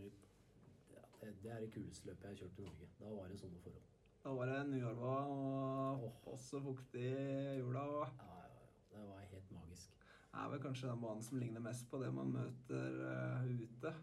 det, 1.20 1.34
det 1.42 1.52
er 1.52 1.64
det 1.64 1.72
kuleste 1.74 2.08
løpet 2.08 2.24
jeg 2.24 2.30
har 2.30 2.42
kjørt 2.42 2.58
i 2.58 2.66
Norge. 2.68 2.90
Da 3.00 3.14
var 3.14 3.28
det 3.28 3.40
sånne 3.40 3.62
forhold. 3.64 3.88
Da 4.24 4.32
var 4.36 4.50
det 4.50 4.60
nyarva 4.68 5.16
og 5.32 6.04
Åh. 6.04 6.16
også 6.34 6.60
fuktig 6.60 7.06
i 7.08 7.58
jorda. 7.58 7.80
og 7.80 8.06
Ja, 8.18 8.28
ja, 8.28 8.48
ja. 8.54 8.66
Det 8.92 9.08
var 9.08 9.20
helt 9.32 9.50
magisk. 9.50 9.90
Det 10.32 10.40
er 10.44 10.48
vel 10.50 10.60
kanskje 10.60 10.88
den 10.88 11.00
banen 11.00 11.22
som 11.22 11.38
ligner 11.38 11.60
mest 11.60 11.90
på 11.90 12.02
det 12.02 12.14
man 12.14 12.32
møter 12.32 12.98
uh, 13.00 13.46
ute. 13.62 13.94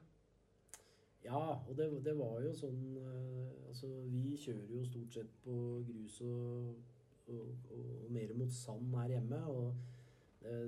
Ja, 1.23 1.43
og 1.67 1.77
det, 1.77 2.03
det 2.05 2.17
var 2.17 2.41
jo 2.41 2.53
sånn 2.55 2.81
uh, 2.97 3.67
Altså, 3.67 3.89
vi 4.09 4.37
kjører 4.39 4.73
jo 4.73 4.85
stort 4.85 5.13
sett 5.13 5.33
på 5.43 5.53
grus 5.85 6.21
og, 6.25 6.77
og, 7.27 7.49
og, 7.69 7.89
og 8.05 8.11
mer 8.11 8.33
mot 8.33 8.53
sand 8.53 8.95
her 8.95 9.11
hjemme. 9.11 9.41
Og 9.51 9.67
eh, 9.67 9.96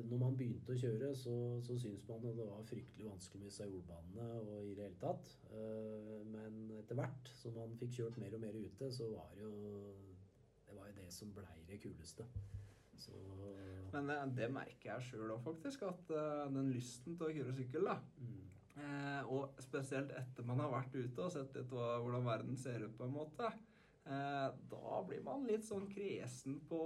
når 0.10 0.22
man 0.22 0.38
begynte 0.38 0.74
å 0.74 0.80
kjøre, 0.80 1.12
så, 1.18 1.34
så 1.66 1.78
syntes 1.80 2.06
man 2.10 2.20
at 2.20 2.38
det 2.38 2.48
var 2.50 2.68
fryktelig 2.68 3.10
vanskelig 3.10 3.42
med 3.42 3.52
disse 3.52 3.68
jordbanene 3.70 4.28
og 4.42 4.68
i 4.68 4.76
det 4.78 4.88
hele 4.88 5.02
tatt. 5.02 5.34
Eh, 5.54 6.20
men 6.30 6.62
etter 6.80 7.00
hvert 7.00 7.34
som 7.40 7.58
man 7.58 7.76
fikk 7.80 7.98
kjørt 8.00 8.22
mer 8.22 8.38
og 8.38 8.44
mer 8.44 8.60
ute, 8.60 8.92
så 8.96 9.10
var 9.14 9.34
det 9.36 9.48
jo 9.48 9.56
Det 10.70 10.78
var 10.78 10.90
jo 10.92 10.98
det 11.00 11.10
som 11.14 11.32
blei 11.34 11.64
det 11.66 11.80
kuleste. 11.82 12.28
Så 13.00 13.16
Men 13.94 14.10
eh, 14.14 14.28
det 14.38 14.52
merker 14.54 14.92
jeg 14.92 15.08
sjøl 15.08 15.34
òg, 15.34 15.42
faktisk. 15.48 15.88
At 15.90 16.14
eh, 16.14 16.46
den 16.54 16.74
lysten 16.76 17.18
til 17.18 17.30
å 17.30 17.34
kjøre 17.34 17.56
sykkel, 17.58 17.90
da, 17.90 17.98
mm, 18.20 18.50
Eh, 18.80 19.32
og 19.34 19.60
spesielt 19.64 20.12
etter 20.16 20.46
man 20.48 20.62
har 20.64 20.72
vært 20.72 20.96
ute 20.96 21.26
og 21.26 21.34
sett 21.34 21.56
litt 21.58 21.72
hvordan 21.74 22.28
verden 22.28 22.60
ser 22.60 22.86
ut, 22.86 22.96
på 22.98 23.08
en 23.08 23.16
måte. 23.16 23.52
Eh, 24.10 24.48
da 24.72 25.02
blir 25.08 25.24
man 25.26 25.46
litt 25.48 25.66
sånn 25.68 25.90
kresen 25.92 26.60
på, 26.70 26.84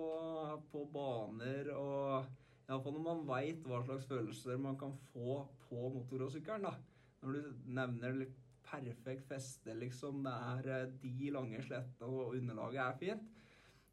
på 0.72 0.86
baner 0.94 1.70
og 1.76 2.32
Iallfall 2.74 2.98
når 2.98 3.06
man 3.06 3.28
veit 3.28 3.68
hva 3.70 3.84
slags 3.86 4.08
følelser 4.10 4.60
man 4.62 4.78
kan 4.80 4.96
få 5.12 5.44
på 5.68 5.90
motorsykkelen. 5.94 6.66
da. 6.68 6.74
Når 7.24 7.38
du 7.38 7.70
nevner 7.78 8.18
litt 8.18 8.40
perfekt 8.66 9.28
feste, 9.30 9.76
liksom. 9.78 10.24
Det 10.26 10.34
er 10.34 10.70
eh, 10.74 10.92
de 11.04 11.32
lange 11.36 11.62
slettene, 11.64 12.10
og 12.10 12.36
underlaget 12.38 12.84
er 12.84 13.00
fint. 13.00 13.42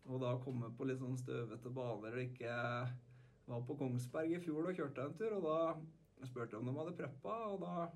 Og 0.09 0.21
da 0.23 0.35
komme 0.43 0.73
på 0.77 0.87
litt 0.89 1.01
sånn 1.01 1.19
støvete 1.21 1.73
baner 1.77 2.15
og 2.17 2.23
ikke 2.25 2.53
Var 3.51 3.65
på 3.67 3.75
Kongsberg 3.77 4.33
i 4.33 4.39
fjor 4.41 4.69
og 4.71 4.77
kjørte 4.79 5.05
en 5.05 5.17
tur, 5.19 5.33
og 5.37 5.43
da 5.45 6.27
spurte 6.29 6.55
jeg 6.55 6.61
om 6.61 6.69
de 6.69 6.75
hadde 6.77 6.95
preppa, 7.01 7.35
og 7.51 7.65
da 7.65 7.89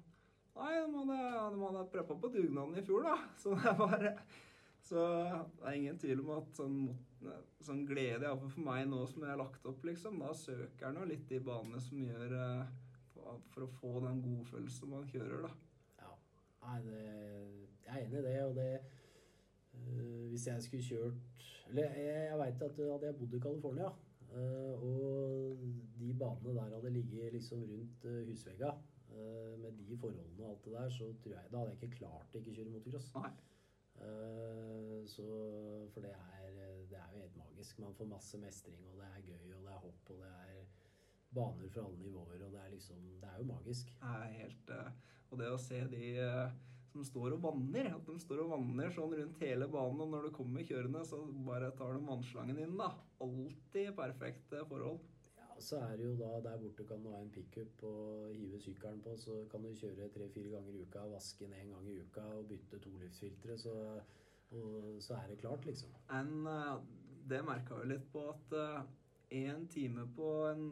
Nei, 0.54 0.72
de 0.86 0.98
hadde, 1.00 1.20
de 1.54 1.62
hadde 1.64 1.80
preppa 1.90 2.14
på 2.18 2.30
dugnaden 2.30 2.76
i 2.78 2.82
fjor, 2.86 3.06
da. 3.06 3.14
Så 3.42 3.54
det 3.58 3.72
bare 3.78 4.12
Så 4.84 5.00
det 5.00 5.64
er 5.64 5.76
ingen 5.78 5.98
tvil 5.98 6.20
om 6.20 6.30
at 6.36 6.56
sånn, 6.58 6.74
mot- 6.90 7.60
sånn 7.64 7.86
glede, 7.88 8.26
iallfall 8.26 8.50
for 8.52 8.66
meg 8.66 8.82
nå 8.90 8.98
som 9.08 9.22
jeg 9.24 9.32
har 9.32 9.40
lagt 9.40 9.64
opp, 9.70 9.84
liksom, 9.88 10.18
da 10.20 10.32
søker 10.36 10.86
jeg 10.86 10.96
nå 10.98 11.06
litt 11.08 11.24
de 11.30 11.38
banene 11.46 11.80
som 11.80 12.02
gjør 12.04 12.34
eh, 12.36 12.74
for, 13.14 13.64
å 13.64 13.70
få 13.78 13.92
den 14.04 14.20
godfølelsen 14.26 14.92
man 14.92 15.06
kjører, 15.08 15.46
da. 15.46 15.52
Ja. 16.02 16.10
Nei, 16.66 16.76
det, 16.84 17.04
jeg 17.86 17.94
er 17.94 18.02
enig 18.02 18.20
i 18.20 18.26
det. 18.26 18.34
Og 18.44 18.58
det 18.58 18.68
øh, 18.74 20.26
Hvis 20.34 20.46
jeg 20.50 20.62
skulle 20.66 20.84
kjørt 20.84 21.46
Eller 21.70 21.96
jeg, 21.96 22.18
jeg 22.28 22.38
veit 22.42 22.62
at 22.68 22.82
hadde 22.84 23.08
jeg 23.08 23.18
bodd 23.22 23.38
i 23.38 23.42
California, 23.46 23.88
øh, 24.34 24.84
og 24.84 25.64
de 25.96 26.12
banene 26.20 26.54
der 26.58 26.76
hadde 26.76 26.92
ligget 26.98 27.32
liksom 27.38 27.64
rundt 27.72 28.04
øh, 28.10 28.20
husvegga, 28.28 28.74
med 29.14 29.76
de 29.78 29.96
forholdene 29.96 30.42
og 30.42 30.50
alt 30.50 30.64
det 30.64 30.72
der, 30.74 30.88
så 30.90 31.06
tror 31.22 31.32
jeg 31.36 31.50
da 31.52 31.58
hadde 31.60 31.70
jeg 31.70 31.82
ikke 31.86 31.98
klart 32.00 32.34
å 32.34 32.40
ikke 32.40 32.54
kjøre 32.56 32.72
motocross. 32.74 33.12
Nei. 33.14 33.30
Eh, 34.02 35.00
så 35.06 35.26
For 35.94 36.04
det 36.04 36.12
er, 36.14 36.50
det 36.90 36.98
er 36.98 37.10
jo 37.12 37.22
helt 37.22 37.36
magisk. 37.38 37.78
Man 37.78 37.94
får 37.94 38.10
masse 38.10 38.40
mestring, 38.40 38.82
og 38.90 38.98
det 39.00 39.08
er 39.10 39.26
gøy, 39.30 39.54
og 39.54 39.62
det 39.62 39.72
er 39.72 39.82
hopp, 39.86 40.10
og 40.10 40.22
det 40.22 40.30
er 40.30 40.62
baner 41.34 41.72
fra 41.72 41.86
alle 41.86 42.02
nivåer, 42.02 42.44
og 42.46 42.52
det 42.52 42.60
er 42.62 42.70
liksom 42.74 43.02
Det 43.20 43.30
er 43.30 43.40
jo 43.40 43.50
magisk. 43.50 43.90
Er 44.02 44.38
helt 44.38 44.70
eh, 44.70 44.92
Og 45.30 45.40
det 45.40 45.50
å 45.50 45.58
se 45.60 45.80
de 45.90 46.12
eh, 46.22 46.54
som 46.94 47.02
står 47.06 47.34
og 47.34 47.42
vanner, 47.42 47.88
at 47.90 48.06
de 48.06 48.14
står 48.22 48.44
og 48.44 48.52
vanner 48.52 48.92
sånn 48.94 49.16
rundt 49.18 49.40
hele 49.42 49.66
banen, 49.70 50.02
og 50.04 50.12
når 50.12 50.28
du 50.28 50.36
kommer 50.36 50.62
kjørende, 50.66 51.02
så 51.08 51.18
bare 51.46 51.72
tar 51.74 51.96
de 51.96 52.06
vannslangen 52.06 52.60
inn, 52.62 52.76
da. 52.78 52.92
Alltid 53.24 53.90
perfekte 53.98 54.62
forhold. 54.70 55.00
Så 55.62 55.78
er 55.78 55.96
det 55.96 56.08
jo 56.08 56.16
da 56.18 56.40
Der 56.44 56.58
borte 56.60 56.86
kan 56.88 57.02
du 57.04 57.10
ha 57.12 57.20
en 57.22 57.30
pickup 57.30 57.82
og 57.88 58.34
hive 58.34 58.60
sykkelen 58.60 59.00
på, 59.04 59.16
så 59.16 59.44
kan 59.50 59.62
du 59.62 59.74
kjøre 59.78 60.10
tre-fire 60.12 60.50
ganger 60.56 60.74
i 60.74 60.82
uka, 60.82 61.06
vaske 61.12 61.44
den 61.44 61.54
én 61.60 61.72
gang 61.72 61.88
i 61.88 62.00
uka 62.00 62.24
og 62.38 62.48
bytte 62.48 62.80
toluftfiltre. 62.82 63.58
så, 63.58 63.76
og 64.50 65.02
så 65.02 65.14
er 65.14 65.30
det 65.30 65.40
klart, 65.40 65.66
liksom. 65.66 65.94
En, 66.10 66.46
eh, 66.46 66.76
det 67.28 67.44
merka 67.46 67.80
vi 67.80 67.88
litt 67.92 68.10
på 68.12 68.28
at 68.28 68.58
én 69.34 69.66
time 69.68 70.06
på 70.16 70.30
en 70.50 70.66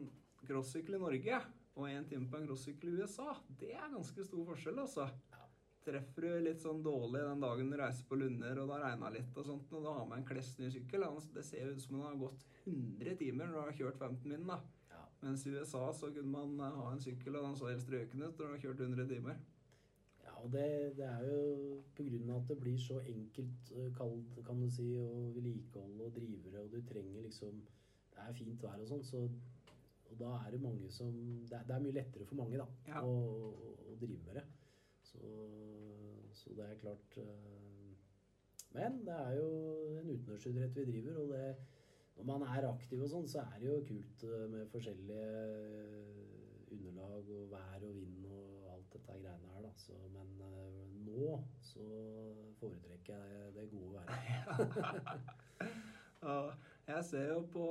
crossykkel 0.47 0.95
i 0.97 1.01
Norge 1.01 1.39
og 1.75 1.87
én 1.89 2.05
time 2.09 2.29
på 2.29 2.37
en 2.37 2.47
crossykkel 2.47 2.91
i 2.91 3.01
USA, 3.01 3.33
det 3.59 3.73
er 3.73 3.91
ganske 3.91 4.25
stor 4.27 4.45
forskjell, 4.51 4.79
altså. 4.83 5.07
Ja. 5.33 5.39
Treffer 5.83 6.27
du 6.27 6.45
litt 6.45 6.61
sånn 6.63 6.83
dårlig 6.85 7.23
den 7.25 7.41
dagen 7.43 7.71
du 7.71 7.77
reiser 7.79 8.05
på 8.07 8.15
Lunder 8.19 8.61
og 8.61 8.69
det 8.69 8.75
har 8.77 8.85
regna 8.85 9.09
litt, 9.11 9.33
og 9.35 9.47
sånt, 9.47 9.73
og 9.73 9.83
du 9.83 9.89
har 9.89 10.05
med 10.07 10.21
en 10.21 10.27
klessny 10.29 10.69
sykkel 10.71 11.03
Det 11.33 11.43
ser 11.43 11.73
ut 11.73 11.81
som 11.81 11.97
om 11.97 12.03
det 12.03 12.11
har 12.11 12.21
gått 12.21 12.45
100 12.63 13.17
timer 13.19 13.49
når 13.49 13.53
du 13.53 13.61
har 13.63 13.79
kjørt 13.81 13.99
15 13.99 14.29
min. 14.29 14.47
da. 14.47 14.59
Mens 15.23 15.45
i 15.47 15.53
USA 15.55 15.85
så 15.95 16.11
kunne 16.11 16.31
man 16.31 16.59
eh, 16.59 16.77
ha 16.79 16.91
en 16.91 17.01
sykkel, 17.01 17.35
og 17.39 17.47
den 17.47 17.57
så 17.59 17.69
helt 17.71 17.85
strøken 17.85 18.21
ut 18.23 18.39
når 18.39 18.45
du 18.45 18.51
har 18.51 18.63
kjørt 18.65 18.81
100 18.85 19.07
timer. 19.07 19.37
Ja, 20.23 20.33
og 20.43 20.51
det, 20.51 20.65
det 20.97 21.05
er 21.07 21.23
jo 21.27 21.43
av 22.33 22.41
at 22.41 22.49
det 22.49 22.57
blir 22.59 22.77
så 22.79 22.99
enkelt 22.99 23.71
kaldt, 23.97 24.37
kan 24.45 24.61
du 24.61 24.69
si, 24.71 24.89
å 24.99 25.31
vedlikeholde 25.35 26.07
og 26.07 26.15
drivere, 26.15 26.63
og 26.63 26.71
du 26.71 26.81
trenger 26.89 27.21
liksom 27.27 27.61
Det 28.13 28.21
er 28.21 28.33
fint 28.37 28.63
vær 28.63 28.81
og 28.81 28.87
sånn, 28.87 29.03
så 29.03 29.23
Og 30.11 30.19
da 30.19 30.33
er 30.45 30.51
det 30.51 30.61
mange 30.61 30.91
som 30.91 31.13
Det 31.49 31.57
er, 31.57 31.63
det 31.67 31.75
er 31.75 31.85
mye 31.85 31.97
lettere 31.97 32.25
for 32.29 32.35
mange, 32.39 32.57
da, 32.57 32.67
Ja. 32.87 33.01
å, 33.03 33.13
å, 33.51 33.73
å 33.93 33.95
drive 34.01 34.21
med 34.27 34.39
det. 34.39 34.45
Så, 35.03 35.19
så 36.33 36.55
det 36.57 36.67
er 36.67 36.81
klart 36.81 37.17
eh, 37.17 37.93
Men 38.73 39.03
det 39.05 39.13
er 39.13 39.37
jo 39.39 39.47
en 40.01 40.09
utenlandsidrett 40.09 40.75
vi 40.77 40.85
driver, 40.91 41.21
og 41.23 41.33
det 41.33 41.55
når 42.17 42.25
man 42.29 42.43
er 42.47 42.67
aktiv 42.69 43.01
og 43.03 43.09
sånn, 43.11 43.27
så 43.29 43.43
er 43.43 43.59
det 43.61 43.69
jo 43.69 43.79
kult 43.87 44.25
eh, 44.27 44.45
med 44.51 44.69
forskjellige 44.71 45.29
eh, 45.41 46.75
underlag 46.75 47.31
og 47.37 47.47
vær 47.51 47.85
og 47.87 47.95
vind 47.97 48.27
og 48.29 48.69
alt 48.73 48.93
dette 48.93 49.17
greiene 49.17 49.53
her, 49.55 49.65
da. 49.65 49.71
Så, 49.81 49.97
men 50.13 50.35
eh, 50.47 50.83
nå 51.07 51.39
så 51.63 51.87
foretrekker 52.59 53.17
jeg 53.17 53.55
det 53.57 53.69
gode 53.73 53.97
været. 53.97 55.31
Og 56.23 56.53
jeg 56.87 57.03
ser 57.03 57.25
jo 57.33 57.41
på, 57.51 57.63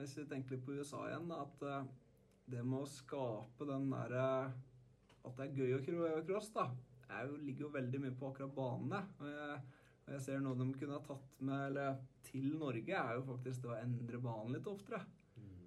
hvis 0.00 0.16
vi 0.18 0.24
tenker 0.26 0.56
litt 0.56 0.64
på 0.66 0.74
USA 0.74 1.04
igjen, 1.06 1.28
at 1.30 1.60
det 2.50 2.64
med 2.66 2.80
å 2.80 2.88
skape 2.90 3.68
den 3.68 3.84
derre 3.92 4.24
At 5.22 5.36
det 5.38 5.44
er 5.44 5.54
gøy 5.54 5.76
å 5.76 6.24
cross, 6.26 6.48
da, 6.56 6.64
jeg 7.06 7.36
ligger 7.44 7.68
jo 7.68 7.74
veldig 7.76 8.00
mye 8.02 8.16
på 8.18 8.32
akkurat 8.32 8.56
banene. 8.56 9.00
Og 10.10 10.16
jeg, 10.16 10.22
ser 10.26 10.40
noe 10.42 10.58
de 10.58 10.66
kunne 10.74 10.96
ha 10.96 11.02
tatt 11.06 11.42
med 11.46 11.68
eller, 11.68 11.98
til 12.26 12.48
Norge, 12.58 12.98
er 12.98 13.14
jo 13.14 13.26
faktisk 13.28 13.62
det 13.62 13.70
å 13.70 13.76
endre 13.78 14.18
banen 14.24 14.56
litt 14.56 14.66
oftere. 14.66 15.04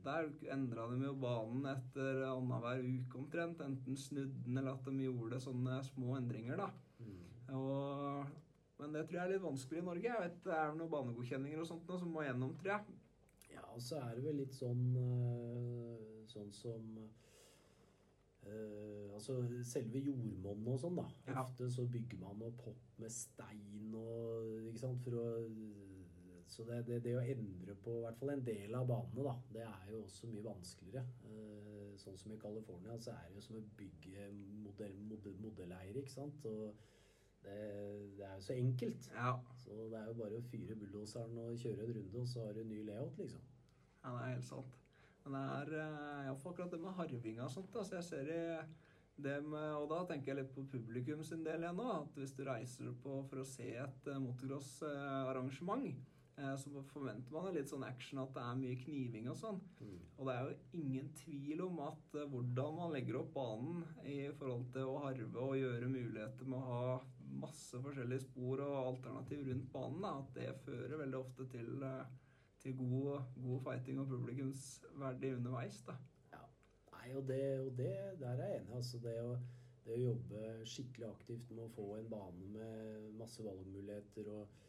Der 0.03 0.27
endra 0.51 0.89
de 0.91 0.97
jo 1.05 1.13
banen 1.15 1.63
etter 1.71 2.25
annenhver 2.27 2.81
uke 2.83 3.21
omtrent. 3.21 3.61
Enten 3.63 3.95
snudde 3.95 4.41
den, 4.43 4.57
eller 4.59 4.75
at 4.75 4.89
de 4.89 5.05
gjorde 5.05 5.39
sånne 5.39 5.77
små 5.87 6.17
endringer, 6.17 6.59
da. 6.59 6.67
Mm. 6.99 7.21
Og, 7.55 8.33
men 8.81 8.97
det 8.97 9.05
tror 9.07 9.21
jeg 9.21 9.23
er 9.23 9.33
litt 9.37 9.45
vanskelig 9.45 9.79
i 9.79 9.85
Norge. 9.87 10.09
Jeg 10.09 10.25
vet 10.25 10.41
Det 10.43 10.57
er 10.57 10.75
noen 10.75 10.91
banegodkjenninger 10.91 11.63
og 11.63 11.69
sånt 11.71 11.87
nå 11.87 12.01
som 12.01 12.11
må 12.11 12.27
gjennom, 12.27 12.51
tror 12.59 12.75
jeg. 12.75 12.99
Ja, 13.53 13.63
og 13.71 13.79
så 13.85 14.01
er 14.03 14.17
det 14.17 14.25
vel 14.27 14.41
litt 14.43 14.55
sånn 14.57 14.83
eh, 14.99 16.03
Sånn 16.27 16.51
som 16.55 16.83
eh, 18.47 19.03
Altså 19.13 19.35
selve 19.67 20.01
jordmonnet 20.03 20.73
og 20.73 20.79
sånn, 20.81 20.97
da. 20.97 21.05
Ja. 21.27 21.43
Ofte 21.43 21.69
så 21.71 21.85
bygger 21.87 22.19
man 22.23 22.41
opp 22.47 22.63
hopp 22.65 22.99
med 22.99 23.13
stein 23.13 23.93
og 23.95 24.69
Ikke 24.69 24.81
sant, 24.81 25.03
for 25.05 25.19
å 25.21 25.27
Så 26.53 26.65
det, 26.67 26.83
det, 26.85 26.99
det 27.05 27.13
å 27.17 27.21
endre 27.23 27.73
på 27.81 27.95
i 27.97 28.01
hvert 28.03 28.17
fall 28.19 28.33
en 28.33 28.43
del 28.45 28.75
av 28.77 28.89
banene, 28.89 29.23
da, 29.25 29.31
det 29.55 29.63
er 29.65 29.87
jo 29.89 30.03
også 30.03 30.27
mye 30.29 30.43
vanskeligere. 30.45 31.01
Uh, 31.25 31.95
sånn 31.97 32.17
som 32.19 32.33
i 32.35 32.37
California, 32.37 32.97
så 33.01 33.15
er 33.15 33.31
det 33.31 33.39
jo 33.39 33.45
som 33.47 33.57
å 33.57 33.63
bygge 33.79 34.27
modell, 34.61 34.99
modell, 35.09 35.39
modelleier, 35.41 35.97
ikke 35.97 36.13
sant. 36.13 36.45
Og 36.45 36.75
det, 37.41 37.57
det 38.19 38.27
er 38.27 38.35
jo 38.35 38.45
så 38.45 38.53
enkelt. 38.53 39.09
Ja, 39.15 39.33
Så 39.63 39.89
det 39.91 39.99
er 39.99 40.11
jo 40.11 40.19
bare 40.19 40.37
å 40.37 40.45
fyre 40.51 40.77
bulldoseren 40.77 41.41
og 41.41 41.57
kjøre 41.63 41.87
en 41.87 41.97
runde, 41.97 42.21
og 42.21 42.29
så 42.35 42.45
har 42.45 42.53
du 42.53 42.63
ny 42.69 42.83
layout, 42.85 43.17
liksom. 43.17 43.49
ja 44.03 44.13
det 44.13 44.21
er 44.21 44.35
helt 44.35 44.49
sant. 44.51 44.79
Men 45.23 45.35
det 45.37 45.43
er 45.57 45.75
eh, 45.81 46.23
iallfall 46.27 46.53
akkurat 46.53 46.73
det 46.73 46.81
med 46.83 46.97
harvinga 46.97 47.45
og 47.45 47.53
sånt. 47.53 47.75
Altså 47.79 47.99
jeg 47.99 48.07
ser 48.09 48.31
i 48.33 48.41
det 49.23 49.35
med, 49.45 49.67
og 49.77 49.85
da 49.91 50.01
tenker 50.09 50.31
jeg 50.31 50.39
litt 50.41 50.55
på 50.55 50.65
publikum 50.71 51.21
sin 51.25 51.45
del 51.45 51.63
igjen 51.63 51.77
nå. 51.79 51.85
At 52.01 52.17
hvis 52.19 52.33
du 52.37 52.43
reiser 52.47 52.89
på 53.03 53.21
for 53.29 53.43
å 53.43 53.47
se 53.47 53.69
et 53.85 54.09
motocrossarrangement, 54.09 55.85
motocross-arrangement, 55.85 56.11
eh, 56.41 56.55
så 56.59 56.83
forventer 56.91 57.35
man 57.35 57.53
litt 57.55 57.71
sånn 57.71 57.85
action, 57.87 58.23
at 58.23 58.33
det 58.35 58.43
er 58.43 58.59
mye 58.59 58.79
kniving 58.83 59.29
og 59.31 59.39
sånn. 59.39 59.61
Og 60.17 60.27
det 60.27 60.35
er 60.35 60.47
jo 60.47 60.81
ingen 60.81 61.11
tvil 61.19 61.65
om 61.67 61.83
at 61.87 62.17
eh, 62.19 62.29
hvordan 62.33 62.79
man 62.79 62.95
legger 62.95 63.21
opp 63.21 63.33
banen 63.37 63.83
i 64.03 64.19
forhold 64.39 64.69
til 64.75 64.89
å 64.89 65.01
harve 65.05 65.47
og 65.47 65.59
gjøre 65.61 65.91
muligheter 65.91 66.49
med 66.49 66.59
å 66.59 66.71
ha 66.71 66.97
masse 67.33 67.79
forskjellige 67.81 68.27
spor 68.27 68.61
og 68.65 68.75
alternativ 68.81 69.47
rundt 69.47 69.71
banen, 69.73 70.03
da, 70.03 70.17
at 70.19 70.35
det 70.37 70.51
fører 70.65 70.99
veldig 71.01 71.19
ofte 71.21 71.47
til, 71.53 71.71
eh, 71.85 72.19
til 72.63 72.77
god, 72.79 73.21
god 73.43 73.61
fighting 73.67 73.99
og 73.99 74.07
publikumsverdig 74.07 75.35
underveis. 75.35 75.83
da. 75.87 75.95
Nei, 76.93 77.15
og 77.15 77.27
det, 77.27 77.59
og 77.59 77.77
det 77.77 77.93
der 78.19 78.27
er 78.27 78.47
jeg 78.47 78.61
enig. 78.61 78.75
Altså 78.75 78.99
det 79.03 79.15
å, 79.21 79.33
det 79.85 79.95
å 79.97 80.03
jobbe 80.03 80.43
skikkelig 80.71 81.09
aktivt 81.09 81.49
med 81.51 81.65
å 81.65 81.73
få 81.75 81.87
en 81.97 82.11
bane 82.11 82.51
med 82.53 83.09
masse 83.19 83.43
valgmuligheter 83.43 84.31
og 84.37 84.61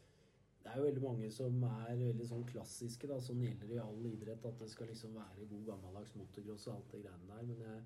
Det 0.65 0.71
er 0.73 0.79
jo 0.79 0.85
veldig 0.87 1.01
mange 1.03 1.27
som 1.29 1.63
er 1.67 1.91
veldig 1.99 2.25
sånn 2.25 2.45
klassiske, 2.49 3.05
da, 3.05 3.19
sånn 3.21 3.43
gjelder 3.43 3.75
i 3.75 3.81
all 3.83 4.07
idrett, 4.09 4.47
at 4.49 4.55
det 4.57 4.65
skal 4.71 4.87
liksom 4.89 5.11
være 5.13 5.45
god 5.51 5.67
gammeldags 5.67 6.15
motocross 6.17 6.65
og 6.71 6.79
alt 6.79 6.95
det 6.95 7.01
greiene 7.03 7.27
der. 7.29 7.43
Men 7.45 7.59
jeg, 7.61 7.83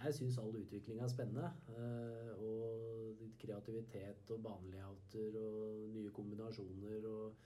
jeg 0.00 0.16
syns 0.16 0.38
all 0.42 0.58
utvikling 0.58 0.98
er 1.04 1.12
spennende. 1.12 1.52
Eh, 1.70 2.42
og 2.42 3.22
kreativitet 3.38 4.34
og 4.34 4.42
banelayouter 4.42 5.38
og 5.38 5.86
nye 5.94 6.10
kombinasjoner 6.16 7.06
og 7.12 7.38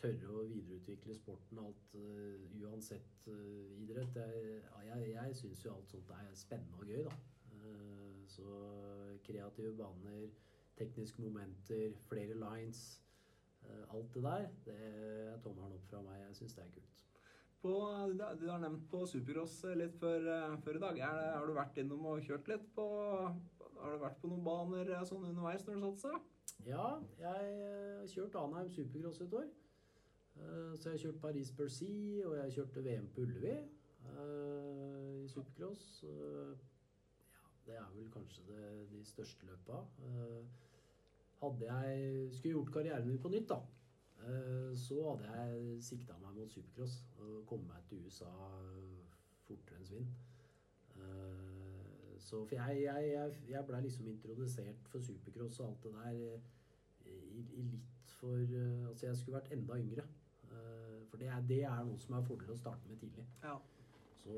tørre 0.00 0.32
å 0.32 0.44
videreutvikle 0.50 1.16
sporten 1.16 1.60
alt 1.62 1.96
eh, 1.98 2.44
uansett 2.60 3.28
eh, 3.32 3.78
idrett. 3.82 4.18
Jeg, 4.20 4.60
jeg, 4.88 5.08
jeg 5.14 5.38
syns 5.40 5.64
jo 5.64 5.72
alt 5.74 5.94
sånt 5.94 6.12
er 6.16 6.36
spennende 6.36 6.82
og 6.82 6.90
gøy, 6.90 7.06
da. 7.08 7.16
Eh, 7.56 8.20
så 8.30 8.46
kreative 9.26 9.72
baner, 9.78 10.28
tekniske 10.78 11.22
momenter, 11.22 11.96
flere 12.08 12.36
lines. 12.38 12.84
eh, 13.64 13.94
alt 13.94 14.14
det 14.14 14.22
der, 14.22 14.46
det 14.66 14.76
er 14.90 15.42
tommelen 15.42 15.78
opp 15.78 15.88
fra 15.90 16.02
meg. 16.04 16.20
Jeg 16.28 16.40
syns 16.42 16.54
det 16.54 16.64
er 16.64 16.72
kult. 16.76 17.02
På, 17.66 17.72
du 18.38 18.46
har 18.50 18.60
nevnt 18.62 18.84
på 18.92 19.02
supercross 19.10 19.62
litt 19.74 19.96
før, 19.98 20.28
eh, 20.30 20.56
før 20.62 20.78
i 20.78 20.82
dag. 20.84 21.00
Det, 21.00 21.10
har 21.34 21.46
du 21.48 21.54
vært 21.56 21.80
innom 21.82 22.04
og 22.12 22.22
kjørt 22.22 22.50
litt 22.52 22.66
på 22.76 22.86
Har 23.76 23.92
du 23.92 24.00
vært 24.00 24.20
på 24.22 24.30
noen 24.30 24.44
baner 24.44 24.92
eh, 24.92 25.06
sånn 25.08 25.24
underveis 25.26 25.66
når 25.66 25.80
du 25.80 25.86
satsa? 25.88 26.20
Ja, 26.64 26.98
jeg 27.18 27.48
eh, 27.52 27.98
har 28.00 28.06
kjørt 28.10 28.36
Anheim 28.40 28.70
Supercross 28.70 29.20
et 29.20 29.34
år. 29.34 29.46
Eh, 30.36 30.78
Så 30.78 30.88
jeg 30.88 30.92
har 30.92 30.98
kjørt 30.98 31.20
Paris-Bercy, 31.20 32.22
og 32.26 32.36
jeg 32.36 32.52
kjørte 32.52 32.84
VM 32.84 33.08
på 33.14 33.20
Ullevi 33.20 33.52
eh, 33.52 35.24
i 35.24 35.28
supercross. 35.28 36.04
Ja, 36.04 37.44
det 37.66 37.76
er 37.76 37.88
vel 37.94 38.10
kanskje 38.10 38.46
det, 38.48 38.90
de 38.90 39.04
største 39.04 39.46
løpa. 39.46 39.82
Hadde 41.42 41.66
jeg 41.72 42.28
skulle 42.32 42.52
gjort 42.54 42.72
karrieren 42.72 43.08
min 43.08 43.18
på 43.18 43.28
nytt, 43.28 43.48
da, 43.50 43.58
så 44.78 45.00
hadde 45.10 45.32
jeg 45.34 45.82
sikta 45.84 46.16
meg 46.22 46.34
mot 46.38 46.50
supercross 46.52 47.02
og 47.20 47.42
kommet 47.46 47.68
meg 47.74 47.84
til 47.90 48.06
USA 48.06 48.30
fortere 49.46 49.76
enn 49.78 49.90
svinn. 49.90 50.08
Så 52.26 52.40
for 52.44 52.54
jeg, 52.54 52.82
jeg, 52.82 53.10
jeg, 53.12 53.34
jeg 53.52 53.66
blei 53.68 53.80
liksom 53.84 54.06
introdusert 54.10 54.88
for 54.90 55.04
supercross 55.08 55.60
og 55.60 55.68
alt 55.68 55.84
det 55.84 55.92
der 55.94 56.16
eh, 56.26 57.20
i, 57.38 57.44
i 57.60 57.66
litt 57.70 58.14
for 58.18 58.34
eh, 58.42 58.88
Altså, 58.88 59.06
jeg 59.06 59.20
skulle 59.20 59.38
vært 59.38 59.52
enda 59.54 59.78
yngre. 59.78 60.06
Eh, 60.50 60.96
For 61.06 61.22
det 61.22 61.28
er, 61.30 61.44
det 61.48 61.60
er 61.68 61.84
noe 61.86 62.02
som 62.02 62.16
er 62.18 62.26
fordel 62.26 62.50
å 62.50 62.58
starte 62.58 62.90
med 62.90 62.98
tidlig. 62.98 63.26
Ja. 63.44 63.54
Så, 64.24 64.34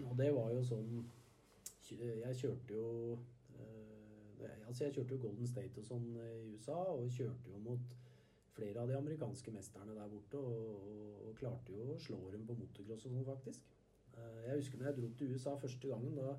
og 0.00 0.16
det 0.16 0.30
var 0.32 0.54
jo 0.54 0.62
sånn 0.64 1.02
Jeg 1.90 2.38
kjørte 2.40 2.78
jo 2.78 3.18
Altså 4.66 4.84
jeg 4.84 4.94
kjørte 4.96 5.14
jo 5.14 5.20
Golden 5.22 5.46
State 5.46 5.78
og 5.80 5.84
sånn 5.86 6.08
i 6.18 6.48
USA, 6.50 6.74
og 6.96 7.12
kjørte 7.14 7.52
jo 7.52 7.60
mot 7.62 7.92
flere 8.56 8.82
av 8.82 8.88
de 8.90 8.96
amerikanske 8.96 9.52
mesterne 9.54 9.94
der 9.94 10.08
borte, 10.10 10.40
og, 10.40 10.88
og, 10.90 11.20
og 11.28 11.36
klarte 11.38 11.76
jo 11.76 11.92
å 11.92 11.98
slå 12.02 12.18
dem 12.32 12.42
på 12.48 12.56
motocross 12.58 13.06
og 13.06 13.12
sånn, 13.14 13.24
faktisk. 13.28 13.62
Jeg 14.16 14.58
husker 14.58 14.80
når 14.80 14.88
jeg 14.90 14.96
dro 14.98 15.10
til 15.20 15.32
USA 15.36 15.54
første 15.62 15.92
gangen. 15.92 16.18
Da, 16.18 16.34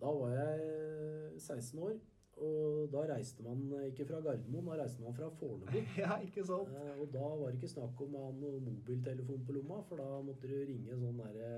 da 0.00 0.10
var 0.18 0.34
jeg 0.34 1.40
16 1.40 1.78
år. 1.82 1.96
Og 2.34 2.88
da 2.90 3.04
reiste 3.12 3.44
man 3.46 3.60
ikke 3.86 4.06
fra 4.08 4.18
Gardermoen, 4.20 4.66
da 4.66 4.80
reiste 4.82 5.02
man 5.02 5.14
fra 5.14 5.28
Fornebu. 5.38 5.78
Ja, 6.02 6.16
ikke 6.18 6.42
sant? 6.46 6.72
Eh, 6.74 7.00
og 7.00 7.12
da 7.14 7.22
var 7.22 7.46
det 7.46 7.60
ikke 7.60 7.70
snakk 7.76 8.00
om 8.02 8.16
å 8.18 8.24
ha 8.26 8.32
noen 8.34 8.64
mobiltelefon 8.66 9.44
på 9.46 9.54
lomma, 9.54 9.78
for 9.88 10.02
da 10.02 10.18
måtte 10.26 10.50
du 10.50 10.56
ringe 10.66 10.98
sånn 10.98 11.20
derre 11.22 11.52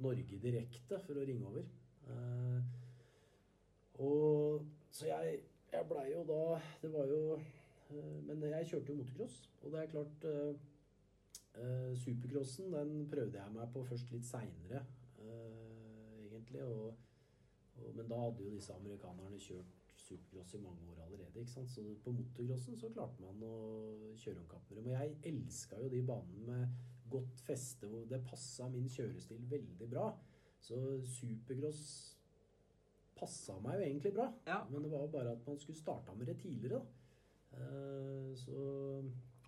Norge 0.00 0.40
Direkte 0.40 1.00
for 1.04 1.18
å 1.18 1.26
ringe 1.28 1.50
over. 1.50 1.68
Eh, 2.08 2.74
og 3.98 4.64
så 4.94 5.10
jeg, 5.10 5.40
jeg 5.72 5.86
blei 5.90 6.04
jo 6.12 6.20
da 6.24 6.42
Det 6.80 6.88
var 6.92 7.10
jo 7.10 7.34
eh, 7.34 8.12
Men 8.28 8.44
jeg 8.46 8.68
kjørte 8.70 8.92
jo 8.92 9.00
motocross, 9.00 9.40
og 9.64 9.74
det 9.74 9.80
er 9.82 9.90
klart 9.92 10.26
eh, 10.30 10.62
eh, 11.58 11.90
Supercrossen 11.98 12.72
den 12.72 12.94
prøvde 13.10 13.42
jeg 13.42 13.56
meg 13.58 13.68
på 13.74 13.84
først 13.90 14.14
litt 14.14 14.24
seinere, 14.28 14.86
eh, 15.20 16.24
egentlig. 16.30 16.64
Og, 16.64 17.07
men 17.94 18.08
da 18.10 18.18
hadde 18.22 18.44
jo 18.44 18.54
disse 18.54 18.74
amerikanerne 18.74 19.40
kjørt 19.42 19.78
supercross 19.98 20.54
i 20.54 20.60
mange 20.62 20.90
år 20.92 21.02
allerede. 21.04 21.40
ikke 21.40 21.52
sant? 21.52 21.70
Så 21.70 21.82
på 22.04 22.12
motocrossen 22.14 22.78
så 22.80 22.90
klarte 22.94 23.22
man 23.22 23.42
å 23.44 23.56
kjøre 24.16 24.42
om 24.42 24.50
kapp. 24.50 24.70
Og 24.72 24.90
jeg 24.92 25.16
elska 25.30 25.80
jo 25.82 25.90
de 25.92 26.02
banene 26.06 26.44
med 26.46 26.76
godt 27.10 27.42
feste, 27.46 27.88
hvor 27.88 28.06
det 28.08 28.22
passa 28.26 28.68
min 28.72 28.88
kjørestil 28.92 29.42
veldig 29.50 29.90
bra. 29.90 30.10
Så 30.60 30.78
supercross 31.18 31.82
passa 33.18 33.58
meg 33.64 33.78
jo 33.78 33.88
egentlig 33.88 34.14
bra. 34.14 34.28
Ja. 34.46 34.62
Men 34.70 34.84
det 34.84 34.92
var 34.92 35.06
jo 35.06 35.12
bare 35.16 35.34
at 35.34 35.46
man 35.46 35.58
skulle 35.58 35.78
starta 35.78 36.14
med 36.14 36.30
det 36.30 36.38
tidligere, 36.42 36.78
da. 36.78 36.94
Uh, 37.58 38.36
så 38.36 38.56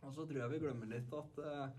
Og 0.01 0.15
så 0.15 0.25
tror 0.25 0.39
jeg 0.41 0.51
vi 0.55 0.59
glemmer 0.63 0.89
litt 0.89 1.11
at, 1.13 1.39
eh, 1.45 1.73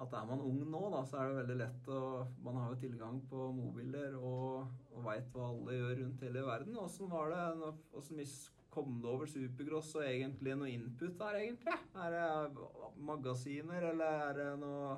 at 0.00 0.14
er 0.16 0.28
man 0.30 0.40
ung 0.40 0.60
nå, 0.64 0.80
da, 0.94 1.02
så 1.04 1.18
er 1.20 1.28
det 1.28 1.40
veldig 1.42 1.56
lett 1.60 1.90
å 1.92 1.98
Man 2.44 2.56
har 2.56 2.70
jo 2.72 2.80
tilgang 2.80 3.18
på 3.28 3.50
mobiler 3.52 4.16
og, 4.16 4.70
og 4.94 5.04
veit 5.04 5.28
hva 5.34 5.50
alle 5.50 5.76
gjør 5.76 5.98
rundt 6.00 6.24
hele 6.24 6.46
verden. 6.46 6.78
Åssen 6.80 7.10
var 7.12 7.34
det? 7.34 7.74
Åssen 8.00 8.22
kom 8.70 9.00
det 9.02 9.10
over 9.10 9.26
Supercross 9.26 9.94
og 9.98 10.06
egentlig 10.06 10.54
noe 10.56 10.70
input 10.70 11.16
der, 11.18 11.40
egentlig? 11.42 11.78
Er 11.98 12.14
det 12.14 12.66
magasiner, 13.10 13.88
eller 13.90 14.28
er 14.28 14.38
det 14.38 14.50
noe 14.62 14.92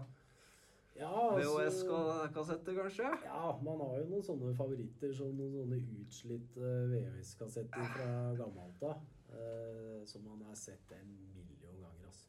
ja, 0.99 1.09
altså- 1.09 1.57
VHS-kassetter, 1.57 2.77
kanskje? 2.77 3.09
Ja, 3.25 3.59
man 3.65 3.81
har 3.81 4.03
jo 4.03 4.11
noen 4.11 4.27
sånne 4.27 4.53
favoritter, 4.59 5.15
som 5.17 5.33
noen 5.39 5.55
sånne 5.57 5.81
utslitte 6.03 6.75
VHS-kassetter 6.93 7.89
fra 7.97 8.13
gammelt 8.39 8.87
av. 8.91 9.01
eh, 9.33 10.05
som 10.05 10.25
man 10.29 10.43
har 10.45 10.55
sett 10.55 10.93
en 10.93 11.13
million 11.33 11.79
ganger, 11.81 12.07
altså. 12.11 12.27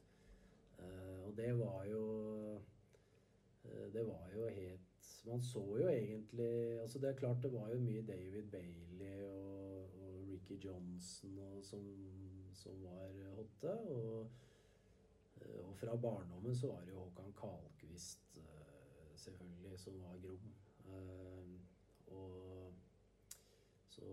Eh, 0.79 1.22
og 1.33 1.37
det 1.37 1.59
var 1.59 1.85
jo 1.85 2.03
eh, 3.63 3.93
Det 3.93 4.07
var 4.07 4.29
jo 4.35 4.47
helt 4.47 4.81
Man 5.25 5.41
så 5.41 5.63
jo 5.79 5.87
egentlig 5.87 6.79
Altså, 6.81 6.99
det 6.99 7.09
er 7.09 7.15
klart 7.15 7.43
det 7.43 7.53
var 7.53 7.69
jo 7.73 7.79
mye 7.79 8.01
David 8.01 8.51
Bailey 8.51 9.23
og, 9.23 9.89
og 10.01 10.27
Ricky 10.27 10.65
Johnson 10.65 11.39
og, 11.39 11.63
som, 11.63 11.85
som 12.53 12.83
var 12.83 13.33
hotte. 13.35 13.73
Og, 13.73 14.31
eh, 15.41 15.59
og 15.65 15.75
fra 15.77 15.95
barndommen 15.95 16.55
så 16.55 16.67
var 16.67 16.81
det 16.81 16.91
jo 16.91 16.99
Håkan 16.99 17.33
Karlquist, 17.39 18.37
eh, 18.37 19.15
selvfølgelig, 19.15 19.79
som 19.79 20.01
var 20.01 20.19
grom. 20.25 20.53
Og 22.07 22.73
så 23.89 24.05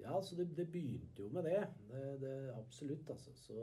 Ja, 0.00 0.22
så 0.22 0.36
det, 0.36 0.56
det 0.56 0.70
begynte 0.70 1.22
jo 1.22 1.28
med 1.28 1.42
det. 1.42 1.66
det, 1.90 2.20
det 2.20 2.52
absolutt, 2.54 3.10
altså. 3.10 3.34
Så 3.34 3.54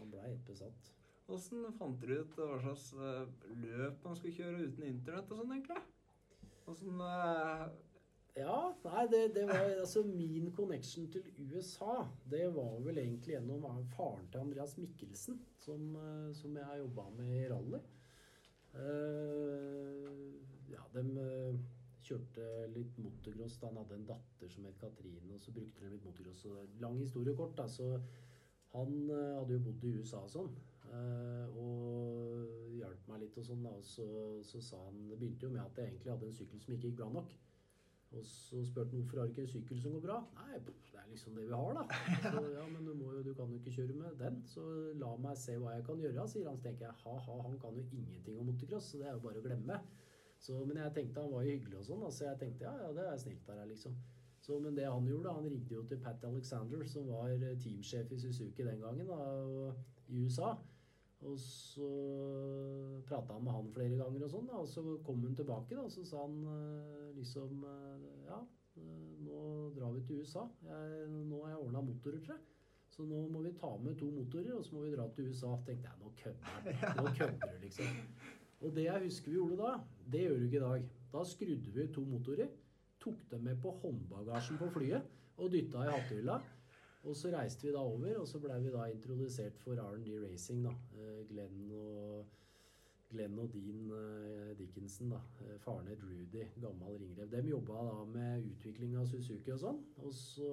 han 0.00 0.10
blei 0.12 0.24
helt 0.26 0.48
besatt. 0.48 0.90
Åssen 1.30 1.68
fant 1.78 2.00
dere 2.02 2.24
ut 2.24 2.34
hva 2.38 2.56
slags 2.62 2.88
eh, 2.98 3.28
løp 3.62 4.02
man 4.06 4.16
skulle 4.18 4.34
kjøre 4.34 4.66
uten 4.66 4.88
internett 4.88 5.30
og 5.30 5.40
sånn, 5.40 5.54
egentlig? 5.54 5.78
Åssen 6.70 7.04
eh, 7.06 7.64
Ja, 8.40 8.56
nei, 8.86 9.04
det, 9.12 9.20
det 9.36 9.44
var 9.50 9.64
altså 9.68 10.02
min 10.06 10.50
connection 10.56 11.06
til 11.12 11.26
USA. 11.50 12.00
Det 12.30 12.44
var 12.54 12.78
vel 12.82 12.98
egentlig 13.02 13.36
gjennom 13.36 13.66
faren 13.94 14.26
til 14.30 14.42
Andreas 14.42 14.76
Mikkelsen, 14.78 15.38
som, 15.62 15.86
eh, 16.02 16.30
som 16.38 16.56
jeg 16.58 16.82
jobba 16.82 17.06
med 17.18 17.36
i 17.36 17.48
rally. 17.52 17.82
Uh, 18.70 20.28
ja, 20.70 20.84
de 20.94 21.02
kjørte 22.06 22.44
litt 22.74 22.98
motocross. 23.02 23.58
Han 23.64 23.78
hadde 23.80 23.98
en 23.98 24.06
datter 24.08 24.50
som 24.50 24.66
het 24.68 24.78
Katrine, 24.80 25.34
og 25.34 25.42
så 25.42 25.54
brukte 25.54 25.84
de 25.84 25.94
litt 25.94 26.06
motocross. 26.06 26.46
Lang 26.82 26.98
historie 27.00 27.34
kort, 27.38 27.56
da. 27.58 27.66
Så 27.70 27.96
han 28.74 28.96
eh, 29.10 29.36
hadde 29.38 29.56
jo 29.56 29.62
bodd 29.66 29.84
i 29.84 29.94
USA 29.98 30.24
og 30.24 30.32
sånn. 30.32 30.50
eh, 30.90 31.60
og 31.60 32.74
hjalp 32.78 33.06
meg 33.10 33.22
litt 33.24 33.38
og 33.38 33.46
sånn. 33.46 33.66
Og 33.70 33.84
så, 33.84 34.08
så 34.46 34.62
sa 34.64 34.80
han 34.86 35.06
Det 35.10 35.18
begynte 35.20 35.46
jo 35.48 35.54
med 35.54 35.64
at 35.64 35.78
jeg 35.78 35.92
egentlig 35.92 36.12
hadde 36.14 36.28
en 36.30 36.36
sykkel 36.36 36.62
som 36.62 36.74
ikke 36.74 36.90
gikk 36.90 37.00
bra 37.02 37.08
nok. 37.18 37.32
Og 38.10 38.24
så 38.26 38.60
spurte 38.66 38.90
han 38.90 39.02
hvorfor 39.04 39.20
har 39.20 39.28
du 39.28 39.34
ikke 39.34 39.44
en 39.46 39.52
sykkel 39.52 39.82
som 39.82 39.92
går 39.94 40.00
bra. 40.02 40.16
Nei, 40.40 40.58
det 40.66 40.74
er 40.98 41.10
liksom 41.10 41.36
det 41.38 41.44
vi 41.46 41.54
har, 41.54 41.76
da. 41.78 41.84
Så, 42.24 42.42
ja, 42.56 42.64
men 42.72 42.86
du, 42.86 42.94
må 42.98 43.12
jo, 43.14 43.22
du 43.26 43.32
kan 43.38 43.52
jo 43.52 43.58
ikke 43.60 43.74
kjøre 43.76 43.98
med 44.00 44.16
den. 44.18 44.40
Så 44.50 44.64
la 44.98 45.10
meg 45.22 45.38
se 45.38 45.54
hva 45.62 45.76
jeg 45.76 45.86
kan 45.86 46.02
gjøre, 46.02 46.26
sier 46.32 46.48
han. 46.50 46.58
Så 46.58 46.66
tenker 46.66 46.88
jeg 46.88 47.02
ha-ha, 47.04 47.36
han 47.46 47.58
kan 47.62 47.78
jo 47.78 47.86
ingenting 47.86 48.40
om 48.42 48.50
motocross, 48.50 48.90
så 48.90 49.02
det 49.02 49.10
er 49.10 49.14
jo 49.18 49.26
bare 49.28 49.42
å 49.42 49.46
glemme. 49.46 49.78
Så, 50.40 50.56
men 50.64 50.80
jeg 50.80 50.94
tenkte 50.96 51.22
han 51.22 51.34
var 51.34 51.44
jo 51.44 51.52
hyggelig 51.52 51.82
og 51.82 51.86
sånn, 51.86 52.06
så 52.16 52.30
jeg 52.30 52.40
tenkte 52.40 52.64
ja, 52.64 52.72
ja, 52.80 52.90
det 52.96 53.06
er 53.06 53.18
snilt 53.20 53.50
av 53.52 53.60
deg, 53.60 53.74
liksom. 53.74 53.98
Så, 54.40 54.56
men 54.58 54.76
det 54.76 54.88
han 54.88 55.06
gjorde, 55.06 55.32
han 55.36 55.44
ringte 55.44 55.74
jo 55.74 55.82
til 55.88 56.00
Pat 56.00 56.24
Alexander, 56.24 56.84
som 56.88 57.08
var 57.12 57.32
eh, 57.34 57.56
teamsjef 57.60 58.12
i 58.12 58.20
Suzuki 58.22 58.64
den 58.64 58.80
gangen, 58.80 59.08
da, 59.10 59.72
i 60.08 60.22
USA. 60.24 60.54
Og 61.28 61.36
så 61.36 61.88
prata 63.08 63.34
han 63.36 63.44
med 63.44 63.52
han 63.52 63.68
flere 63.74 63.98
ganger, 63.98 64.24
og 64.24 64.32
sånn, 64.32 64.46
da, 64.48 64.62
og 64.62 64.70
så 64.70 64.84
kom 65.04 65.20
hun 65.26 65.36
tilbake. 65.36 65.76
da, 65.76 65.84
og 65.84 65.92
Så 65.92 66.06
sa 66.08 66.24
han 66.24 66.38
eh, 66.54 67.10
liksom 67.18 67.66
eh, 67.68 68.08
Ja, 68.30 68.40
nå 69.26 69.42
drar 69.76 69.92
vi 69.92 70.06
til 70.06 70.22
USA. 70.22 70.46
Jeg, 70.64 71.10
nå 71.28 71.42
har 71.44 71.52
jeg 71.52 71.62
ordna 71.66 71.84
motorer, 71.84 72.22
tror 72.24 72.38
jeg. 72.38 72.46
Så 72.90 73.04
nå 73.06 73.20
må 73.30 73.42
vi 73.44 73.52
ta 73.54 73.70
med 73.78 73.98
to 74.00 74.08
motorer, 74.10 74.54
og 74.56 74.64
så 74.64 74.74
må 74.74 74.86
vi 74.86 74.94
dra 74.96 75.06
til 75.14 75.28
USA. 75.28 75.52
tenkte 75.66 75.90
jeg. 75.90 76.00
Nå 76.00 77.12
kødder 77.20 77.52
du, 77.52 77.60
liksom. 77.66 77.92
Og 78.60 78.74
det 78.76 78.84
jeg 78.84 79.04
husker 79.04 79.30
vi 79.30 79.36
gjorde 79.36 79.60
da, 79.60 79.76
det 80.12 80.24
gjør 80.24 80.40
du 80.40 80.48
ikke 80.48 80.58
i 80.58 80.64
dag. 80.64 80.88
Da 81.12 81.22
skrudde 81.24 81.76
vi 81.76 81.86
to 81.92 82.04
motorer, 82.08 82.50
tok 83.00 83.30
dem 83.30 83.46
med 83.48 83.60
på 83.62 83.72
håndbagasjen 83.82 84.58
på 84.60 84.70
flyet 84.74 85.16
og 85.40 85.52
dytta 85.52 85.84
i 85.86 85.92
hattehylla. 85.94 86.40
Og 87.08 87.16
så 87.16 87.30
reiste 87.32 87.66
vi 87.66 87.72
da 87.72 87.80
over, 87.80 88.18
og 88.20 88.28
så 88.28 88.38
blei 88.42 88.58
vi 88.60 88.72
da 88.74 88.84
introdusert 88.92 89.56
for 89.62 89.80
R&D 89.80 90.18
Racing, 90.20 90.66
da. 90.66 90.74
Eh, 91.00 91.22
Glenn 91.30 91.70
og 91.72 92.26
Glenn 93.10 93.38
og 93.40 93.48
Dean 93.54 93.86
eh, 93.96 94.50
Dickinson, 94.58 95.14
da. 95.14 95.20
Eh, 95.46 95.56
Faren 95.64 95.88
het 95.88 96.04
Rudy, 96.04 96.44
gammel 96.60 96.98
ringrev. 97.00 97.30
De 97.32 97.40
jobba 97.48 97.86
da 97.88 98.04
med 98.04 98.50
utvikling 98.52 98.98
av 99.00 99.08
Suzuki 99.08 99.54
og 99.56 99.62
sånn, 99.64 99.80
og 100.04 100.12
så 100.14 100.50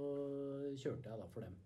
kjørte 0.79 1.11
jeg 1.11 1.19
da 1.19 1.27
for 1.33 1.43
dem. 1.43 1.59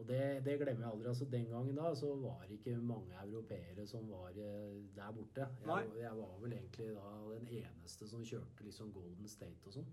Og 0.00 0.06
det, 0.08 0.20
det 0.46 0.56
glemmer 0.60 0.86
jeg 0.86 0.92
aldri. 0.94 1.08
altså 1.08 1.26
Den 1.32 1.48
gangen 1.50 1.76
da 1.76 1.94
så 1.94 2.14
var 2.16 2.44
det 2.48 2.56
ikke 2.56 2.76
mange 2.80 3.16
europeere 3.24 3.86
som 3.86 4.06
var 4.08 4.30
eh, 4.36 4.78
der 4.96 5.10
borte. 5.16 5.48
Jeg, 5.66 5.90
jeg 6.00 6.12
var 6.16 6.38
vel 6.40 6.54
egentlig 6.56 6.86
da 6.96 7.10
den 7.34 7.48
eneste 7.60 8.08
som 8.08 8.24
kjørte 8.24 8.64
liksom 8.64 8.94
Golden 8.96 9.28
State 9.28 9.68
og 9.68 9.76
sånn. 9.76 9.90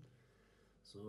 Så, 0.88 1.02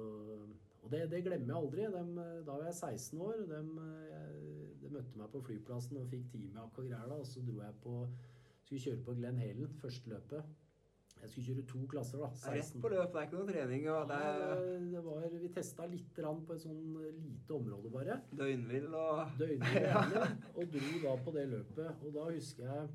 og 0.84 0.92
det, 0.92 1.06
det 1.12 1.24
glemmer 1.24 1.54
jeg 1.54 1.62
aldri. 1.62 1.86
Dem, 1.96 2.12
eh, 2.20 2.42
da 2.44 2.58
var 2.58 2.68
jeg 2.68 2.76
16 2.76 3.22
år. 3.30 3.46
Dem, 3.54 3.72
eh, 3.86 4.74
de 4.82 4.92
møtte 4.98 5.22
meg 5.22 5.32
på 5.32 5.44
flyplassen 5.48 6.02
og 6.02 6.12
fikk 6.12 6.28
teamet 6.34 6.60
og 6.66 6.76
greier. 6.82 7.08
da, 7.08 7.22
Og 7.22 7.28
så 7.28 7.46
dro 7.48 7.62
jeg 7.64 7.80
på 7.86 7.96
skulle 8.66 8.84
kjøre 8.84 9.04
på 9.06 9.16
Glenn 9.18 9.40
Helen, 9.42 9.72
første 9.82 10.12
løpet. 10.12 10.44
Jeg 11.20 11.30
skulle 11.32 11.46
kjøre 11.50 11.66
to 11.68 11.82
klasser, 11.92 12.22
da. 12.22 12.30
Det 12.32 12.48
er 12.50 12.58
rett 12.62 12.78
på 12.80 12.92
løp, 12.94 13.10
det 13.12 13.20
er 13.20 13.28
ikke 13.28 13.40
noe 13.40 13.50
trening. 13.50 13.88
Og 13.92 14.08
det 14.08 14.20
Nei, 14.22 14.30
det, 14.40 14.78
det 14.94 15.02
var, 15.04 15.26
vi 15.42 15.52
testa 15.58 15.88
litt 15.92 16.22
på 16.22 16.56
et 16.56 16.64
sånn 16.64 16.80
lite 17.18 17.58
område, 17.58 17.92
bare. 17.92 18.22
døgnvill 18.40 18.88
og 18.96 19.36
Døgnvill 19.42 19.88
ja. 19.90 20.26
Og 20.56 20.72
dro 20.74 21.04
da 21.04 21.16
på 21.26 21.36
det 21.36 21.46
løpet. 21.52 22.06
Og 22.06 22.16
da 22.16 22.30
husker 22.32 22.72
jeg 22.72 22.90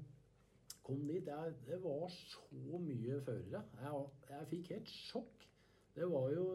kom 0.85 1.05
dit. 1.09 1.29
Jeg, 1.29 1.55
det 1.69 1.81
var 1.85 2.09
så 2.13 2.81
mye 2.81 3.21
førere. 3.29 3.63
Jeg, 3.85 4.03
jeg 4.31 4.51
fikk 4.55 4.73
helt 4.75 4.95
sjokk. 4.95 5.47
Det 5.95 6.09
var 6.11 6.33
jo 6.35 6.47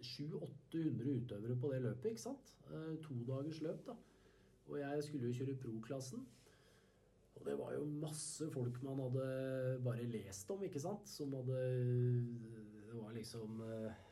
700-800 0.00 1.16
utøvere 1.16 1.56
på 1.60 1.72
det 1.72 1.80
løpet, 1.82 2.12
ikke 2.12 2.22
sant? 2.22 2.52
Eh, 2.70 2.92
to 3.04 3.16
dagers 3.28 3.60
løp, 3.64 3.82
da. 3.88 3.96
Og 4.70 4.78
jeg 4.80 5.02
skulle 5.04 5.28
jo 5.30 5.40
kjøre 5.40 5.56
pro-klassen. 5.64 6.22
Og 7.40 7.46
det 7.48 7.56
var 7.56 7.72
jo 7.72 7.84
masse 7.88 8.50
folk 8.52 8.82
man 8.84 9.00
hadde 9.00 9.26
bare 9.84 10.04
lest 10.12 10.50
om, 10.52 10.62
ikke 10.66 10.82
sant? 10.82 11.08
Som 11.08 11.32
hadde 11.38 11.60
Det 12.90 12.98
var 12.98 13.14
liksom 13.16 13.62
eh, 13.64 14.06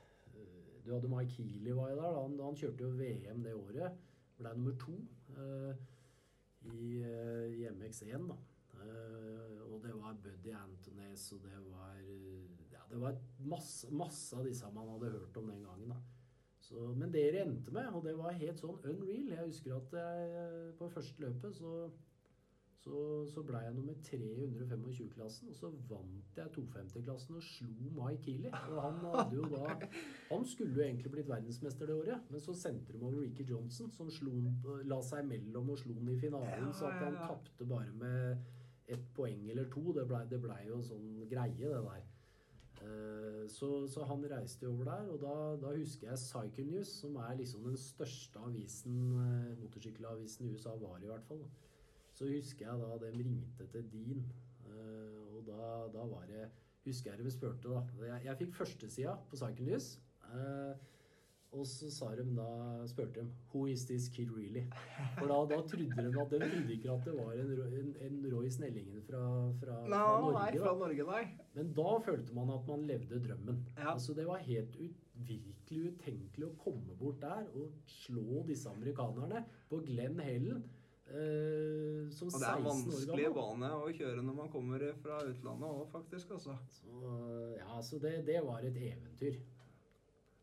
Du 0.86 0.94
hadde 0.94 1.10
Mike 1.12 1.36
Healy 1.36 1.74
var 1.76 1.90
jo 1.92 1.96
der. 2.00 2.12
da. 2.16 2.22
Han, 2.24 2.38
han 2.40 2.56
kjørte 2.56 2.86
jo 2.86 2.96
VM 2.96 3.42
det 3.44 3.54
året. 3.54 3.98
Ble 4.38 4.54
nummer 4.56 4.78
to 4.80 4.96
eh, 5.36 5.82
i, 6.72 7.02
eh, 7.04 7.58
i 7.58 7.66
MX1, 7.68 8.30
da. 8.30 8.38
Eh, 8.78 9.58
og 9.68 9.82
det 9.84 9.92
var 9.98 10.16
Buddy 10.22 10.54
Antones, 10.56 11.32
og 11.34 11.44
det 11.44 11.60
var 11.68 11.98
eh, 12.00 12.72
Ja, 12.72 12.84
det 12.90 13.00
var 13.02 13.18
masse, 13.44 13.90
masse 13.92 14.36
av 14.36 14.46
disse 14.46 14.70
man 14.72 14.88
hadde 14.94 15.12
hørt 15.18 15.36
om 15.36 15.50
den 15.50 15.64
gangen, 15.66 15.92
da. 15.92 16.00
Så, 16.62 16.80
men 16.94 17.12
det 17.12 17.32
det 17.32 17.42
endte 17.42 17.72
med, 17.72 17.88
og 17.92 18.04
det 18.04 18.12
var 18.18 18.36
helt 18.36 18.60
sånn 18.60 18.76
unreal 18.84 19.30
Jeg 19.32 19.44
husker 19.46 19.76
at 19.76 19.94
jeg, 19.96 20.72
på 20.76 20.88
første 20.92 21.24
løpet 21.24 21.56
så, 21.56 21.88
så, 22.78 22.98
så 23.34 23.42
ble 23.42 23.58
jeg 23.64 23.74
nummer 23.74 23.94
tre 24.06 24.18
i 24.22 24.44
125-klassen. 24.46 25.48
Og 25.50 25.56
så 25.58 25.70
vant 25.90 26.36
jeg 26.38 26.52
250-klassen 26.56 27.38
og 27.38 27.42
slo 27.42 27.72
Mike 27.96 28.22
Keeley. 28.26 28.52
Og 28.70 28.82
han 28.84 29.00
hadde 29.02 29.34
jo 29.36 29.48
da 29.50 29.74
Han 30.30 30.44
skulle 30.46 30.76
jo 30.76 30.84
egentlig 30.84 31.10
blitt 31.16 31.28
verdensmester 31.30 31.90
det 31.90 31.96
året, 31.96 32.28
men 32.30 32.40
så 32.44 32.54
sendte 32.54 32.92
de 32.94 33.02
over 33.02 33.20
Ricky 33.24 33.46
Johnson, 33.50 33.90
som 33.90 34.10
han- 34.10 34.84
la 34.88 35.00
seg 35.02 35.26
mellom 35.26 35.70
og 35.70 35.78
slo 35.78 35.94
han 35.98 36.08
i 36.12 36.18
finalen, 36.20 36.72
så 36.72 36.86
at 36.86 37.02
han 37.04 37.14
tapte 37.26 37.66
bare 37.66 37.92
med 37.92 38.38
ett 38.88 39.04
poeng 39.14 39.48
eller 39.50 39.68
to. 39.70 39.92
Det 39.92 40.06
blei 40.08 40.24
ble 40.26 40.60
jo 40.68 40.76
en 40.76 40.82
sånn 40.92 41.28
greie, 41.28 41.56
det 41.74 41.82
der. 41.90 42.04
Eh, 42.82 43.48
Så, 43.48 43.88
så 43.88 44.04
han 44.06 44.22
reiste 44.28 44.62
jo 44.66 44.72
over 44.74 44.84
der, 44.84 45.06
og 45.10 45.20
da, 45.20 45.34
da 45.66 45.74
husker 45.76 46.08
jeg 46.10 46.18
Cycle 46.18 46.64
News, 46.64 46.88
som 47.00 47.16
er 47.16 47.34
liksom 47.38 47.64
den 47.64 47.76
største 47.76 48.36
avisen, 48.44 48.98
eh, 49.18 49.56
motorsykkelavisen 49.62 50.46
i 50.46 50.52
USA, 50.52 50.76
var 50.76 50.98
i 51.02 51.06
hvert 51.08 51.24
fall. 51.24 51.40
Så 52.18 52.26
husker 52.32 52.66
jeg 52.66 52.80
da 52.82 52.96
de 53.04 53.12
ringte 53.14 53.66
til 53.70 53.84
Dean, 53.92 54.24
eh, 54.66 55.18
og 55.36 55.44
da, 55.46 55.72
da 55.94 56.06
var 56.10 56.26
det 56.30 56.48
Husker 56.88 57.12
jeg 57.12 57.24
de 57.26 57.30
spurte, 57.34 57.68
da. 57.68 57.82
Jeg, 58.06 58.22
jeg 58.24 58.38
fikk 58.40 58.54
førstesida 58.56 59.12
på 59.28 59.36
Cycle 59.36 59.66
News. 59.68 59.88
eh, 60.32 60.86
og 61.56 61.64
så 61.64 61.88
sa 61.92 62.10
de 62.16 62.24
da, 62.36 62.46
spurte 62.88 63.22
de 63.22 63.26
Who 63.52 63.66
is 63.72 63.84
this 63.88 64.08
kid 64.12 64.30
really? 64.36 64.62
For 65.18 65.28
da, 65.30 65.38
da 65.48 65.58
trodde 65.68 65.96
de 65.96 66.20
at 66.22 66.32
de 66.32 66.40
trodde 66.42 66.74
ikke 66.74 66.90
at 66.92 67.04
det 67.08 67.14
var 67.16 67.32
en, 67.40 67.52
en, 67.78 67.92
en 68.08 68.18
Roy 68.34 68.48
Snellingen 68.52 69.00
fra, 69.06 69.22
fra, 69.60 69.78
no, 69.88 70.00
fra 70.02 70.32
nei, 70.34 70.50
Norge. 70.52 70.60
fra. 70.64 70.74
Norge, 70.82 71.06
nei. 71.08 71.22
Men 71.56 71.70
da 71.78 71.94
følte 72.04 72.36
man 72.36 72.52
at 72.56 72.68
man 72.68 72.84
levde 72.90 73.20
drømmen. 73.24 73.62
Ja. 73.78 73.94
Altså 73.94 74.16
Det 74.18 74.26
var 74.28 74.44
helt 74.44 74.76
ut, 74.76 75.06
virkelig 75.28 75.94
utenkelig 75.94 76.50
å 76.50 76.56
komme 76.60 76.96
bort 77.00 77.20
der 77.24 77.48
og 77.54 77.72
slå 77.90 78.42
disse 78.48 78.68
amerikanerne 78.72 79.44
på 79.72 79.80
Glenn 79.88 80.20
Helen 80.24 80.60
eh, 81.10 82.08
som 82.14 82.30
Og 82.32 82.40
det 82.40 82.48
er 82.48 82.56
en 82.58 82.66
vanskelig 82.68 83.28
bane 83.36 83.70
å 83.76 83.90
kjøre 83.94 84.24
når 84.24 84.36
man 84.40 84.50
kommer 84.52 84.84
fra 85.02 85.20
utlandet 85.28 85.68
òg, 85.68 85.84
faktisk. 85.92 86.34
altså. 86.36 86.56
Så, 86.72 87.12
ja, 87.58 87.78
så 87.82 88.00
det, 88.02 88.14
det 88.28 88.40
var 88.46 88.64
et 88.66 88.76
eventyr. 88.76 89.38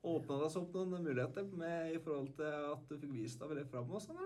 Åpna 0.05 0.37
det 0.43 0.51
seg 0.53 0.61
opp 0.61 0.75
noen 0.77 1.01
muligheter 1.01 1.47
med, 1.57 1.95
i 1.95 2.01
forhold 2.01 2.33
til 2.37 2.69
at 2.75 2.89
du 2.89 2.97
fikk 3.01 3.13
vist 3.17 3.41
deg 3.41 3.49
veldig 3.53 3.67
fram 3.71 3.93
sånn? 4.03 4.21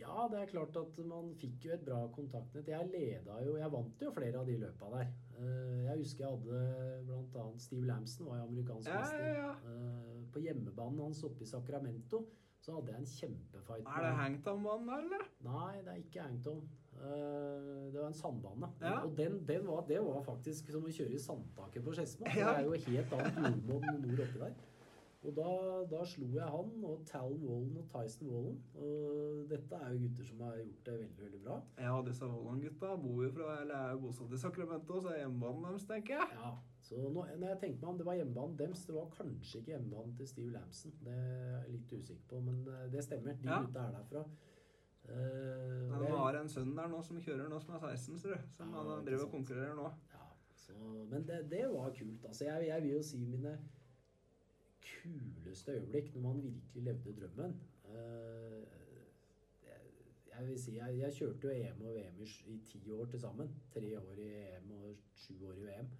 Ja, 0.00 0.24
det 0.32 0.38
er 0.40 0.48
klart 0.48 0.76
at 0.80 1.00
man 1.04 1.34
fikk 1.36 1.66
jo 1.66 1.74
et 1.74 1.82
bra 1.84 1.98
kontaktnett. 2.14 2.70
Jeg 2.72 2.88
leda 2.88 3.36
jo, 3.44 3.58
jeg 3.60 3.72
vant 3.74 4.00
jo 4.00 4.12
flere 4.16 4.40
av 4.40 4.48
de 4.48 4.56
løpa 4.62 4.88
der. 4.94 5.10
Eh, 5.36 5.82
Jeg 5.90 5.98
husker 6.00 6.24
jeg 6.24 6.38
hadde 6.38 7.10
annet 7.42 7.64
Steve 7.64 7.86
Lamson 7.88 8.30
var 8.30 8.40
jo 8.40 8.46
amerikansk 8.48 8.88
mester. 8.88 9.26
ja, 9.26 9.34
ja. 9.36 9.50
ja. 9.52 10.22
På 10.30 10.40
hjemmebanen 10.40 11.02
hans 11.02 11.24
oppe 11.26 11.42
i 11.44 11.48
Sacramento 11.50 12.22
så 12.60 12.76
hadde 12.76 12.92
jeg 12.92 13.00
en 13.00 13.10
kjempefight. 13.14 13.86
Er 13.88 14.06
det 14.06 14.12
Hangtown-banen 14.20 14.88
der, 14.88 15.04
eller? 15.06 15.28
Nei, 15.46 15.74
det 15.84 15.92
er 15.94 16.02
ikke 16.04 16.24
Hangtown. 16.26 16.64
Eh, 17.00 17.92
det 17.92 18.00
var 18.00 18.08
en 18.10 18.14
sandbane. 18.14 18.68
Ja. 18.80 18.98
Og 19.04 19.14
den, 19.18 19.48
den 19.48 19.66
var, 19.66 19.86
det 19.88 20.00
var 20.04 20.20
faktisk 20.26 20.68
som 20.74 20.84
å 20.84 20.92
kjøre 20.92 21.16
i 21.16 21.22
sandtaket 21.22 21.86
på 21.86 21.94
Skedsmo. 21.96 22.28
Ja. 22.36 22.50
Det 22.52 22.58
er 22.58 22.66
jo 22.68 22.82
helt 22.90 23.14
annet 23.16 23.40
jordmonn 23.70 24.04
nord 24.04 24.26
oppi 24.26 24.42
der. 24.42 24.58
Og 25.20 25.34
da, 25.36 25.48
da 25.90 26.04
slo 26.08 26.30
jeg 26.32 26.48
han 26.48 26.84
og 26.88 27.02
Talon 27.08 27.42
Wallen 27.44 27.74
og 27.76 27.88
Tyson 27.92 28.30
Wallen. 28.32 28.54
Og 28.80 29.42
dette 29.50 29.76
er 29.76 29.92
jo 29.92 30.06
gutter 30.06 30.28
som 30.30 30.44
har 30.46 30.54
gjort 30.62 30.86
det 30.86 30.94
veldig, 30.96 31.24
veldig 31.24 31.40
bra. 31.44 31.56
Ja, 31.80 31.98
disse 32.06 32.28
Wallen-gutta 32.28 32.94
bor 33.02 33.24
jo 33.26 33.32
fra, 33.36 33.56
eller 33.60 33.76
er 33.76 33.96
jo 33.96 34.02
bosatt 34.06 34.32
i 34.32 34.40
Sacramento, 34.40 35.00
så 35.00 35.12
er 35.12 35.22
hjemmebanen 35.24 35.66
deres, 35.68 35.84
tenker 35.90 36.16
jeg. 36.16 36.38
Ja, 36.40 36.54
så 36.90 36.98
nå, 37.14 37.22
når 37.38 37.48
jeg 37.52 37.58
tenker 37.62 37.84
meg 37.84 37.88
om 37.92 37.98
det 38.00 38.04
var 38.08 38.16
hjemmebanen 38.18 38.56
deres, 38.58 38.80
det 38.88 38.94
var 38.96 39.10
kanskje 39.14 39.60
ikke 39.60 39.70
hjemmebanen 39.76 40.14
til 40.18 40.26
Steve 40.26 40.50
Lamson. 40.56 40.94
Det 41.06 41.12
er 41.14 41.52
jeg 41.62 41.74
litt 41.76 41.92
usikker 42.00 42.24
på, 42.32 42.40
men 42.48 42.56
eh, 42.66 42.86
det 42.90 43.04
stemmer. 43.06 43.36
De 43.38 43.46
Ja. 43.46 43.60
gutta 43.62 43.84
er 43.86 43.92
derfra. 44.00 44.24
Uh, 45.10 46.02
jeg- 46.02 46.12
har 46.18 46.36
en 46.40 46.48
sønn 46.48 46.74
der 46.76 46.88
nå 46.92 46.98
som 47.02 47.16
kjører 47.22 47.48
nå, 47.48 47.60
som 47.62 47.74
er 47.74 47.80
16, 47.96 48.18
ser 48.18 48.34
du. 48.34 48.48
Som 48.56 48.74
Ja, 48.74 48.82
han 48.90 49.04
driver 49.06 49.24
og 49.24 49.30
konkurrerer 49.32 49.74
nå. 49.78 49.86
Ja, 50.12 50.26
så, 50.54 50.74
men 51.10 51.24
det, 51.26 51.38
det 51.50 51.62
var 51.72 51.90
kult. 51.96 52.24
Altså, 52.26 52.44
jeg, 52.44 52.66
jeg 52.68 52.82
vil 52.82 52.90
jo 52.96 53.02
si 53.02 53.22
mine 53.24 53.54
kuleste 54.84 55.72
øyeblikk 55.78 56.14
når 56.14 56.20
man 56.26 56.42
virkelig 56.42 56.82
levde 56.84 57.14
drømmen. 57.20 57.56
Uh, 57.84 58.66
jeg, 59.64 59.80
jeg 60.38 60.46
vil 60.48 60.58
si, 60.62 60.76
jeg, 60.76 60.98
jeg 60.98 61.12
kjørte 61.12 61.48
jo 61.48 61.54
EM 61.54 61.82
og 61.86 61.94
VM 61.96 62.20
i, 62.20 62.28
i 62.54 62.60
ti 62.66 62.82
år 62.90 63.04
til 63.14 63.20
sammen. 63.20 63.50
Tre 63.74 63.98
år 64.00 64.18
i 64.18 64.30
EM 64.56 64.70
og 64.82 64.96
sju 65.14 65.34
år 65.48 65.58
i 65.62 65.66
VM. 65.70 65.90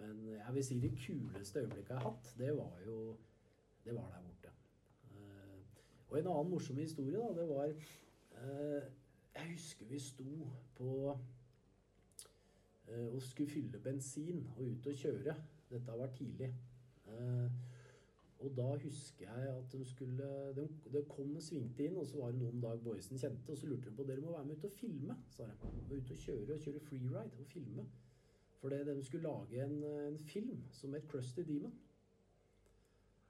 Men 0.00 0.22
jeg 0.32 0.54
vil 0.54 0.64
si 0.64 0.78
det 0.80 0.92
kuleste 0.96 1.60
øyeblikket 1.60 1.90
jeg 1.94 1.98
har 1.98 2.10
hatt, 2.10 2.34
det 2.38 2.56
var 2.56 2.78
jo 2.86 3.16
det 3.84 3.94
var 3.94 4.08
der 4.14 4.22
borte. 4.22 4.48
Eh, 5.10 5.60
og 6.08 6.18
en 6.18 6.26
annen 6.26 6.50
morsom 6.50 6.76
historie, 6.76 7.18
da, 7.18 7.40
det 7.40 7.48
var 7.48 7.64
eh, 7.64 8.82
Jeg 9.34 9.52
husker 9.52 9.86
vi 9.86 9.98
sto 9.98 10.48
på 10.76 11.18
eh, 12.88 13.06
og 13.14 13.22
skulle 13.22 13.50
fylle 13.50 13.78
bensin 13.78 14.48
og 14.56 14.64
ut 14.64 14.86
og 14.86 14.94
kjøre. 14.94 15.36
Dette 15.70 15.98
var 15.98 16.06
tidlig. 16.06 16.54
Og 18.40 18.52
da 18.56 18.76
husker 18.82 19.26
jeg 19.26 19.48
at 19.56 19.72
de 19.72 19.84
skulle 19.84 20.26
de, 20.56 20.68
Det 20.92 21.08
kom 21.08 21.36
og 21.36 21.42
svingte 21.42 21.84
inn, 21.84 21.96
og 21.96 22.06
så 22.06 22.18
var 22.18 22.30
det 22.32 22.40
noen 22.40 22.62
Dag 22.62 22.80
Boysen 22.84 23.18
kjente, 23.18 23.52
og 23.52 23.58
så 23.58 23.66
lurte 23.66 23.90
de 23.90 23.96
på 23.96 24.06
dere 24.08 24.20
må 24.20 24.32
være 24.32 24.44
med 24.44 24.56
ut 24.56 24.64
og 24.64 24.72
filme, 24.72 25.16
sa 25.30 25.46
de. 25.46 25.56
Og 25.62 25.96
Ut 25.96 26.10
og 26.10 26.16
kjøre 26.16 26.54
og 26.54 26.60
kjøre 26.60 26.80
freeride 26.80 27.42
og 27.42 27.46
filme. 27.46 27.86
For 28.60 28.68
det, 28.68 28.82
de 28.86 29.04
skulle 29.04 29.28
lage 29.28 29.62
en, 29.64 29.78
en 29.84 30.18
film 30.18 30.64
som 30.76 30.94
het 30.94 31.08
Crusty 31.08 31.40
Demon. 31.48 31.72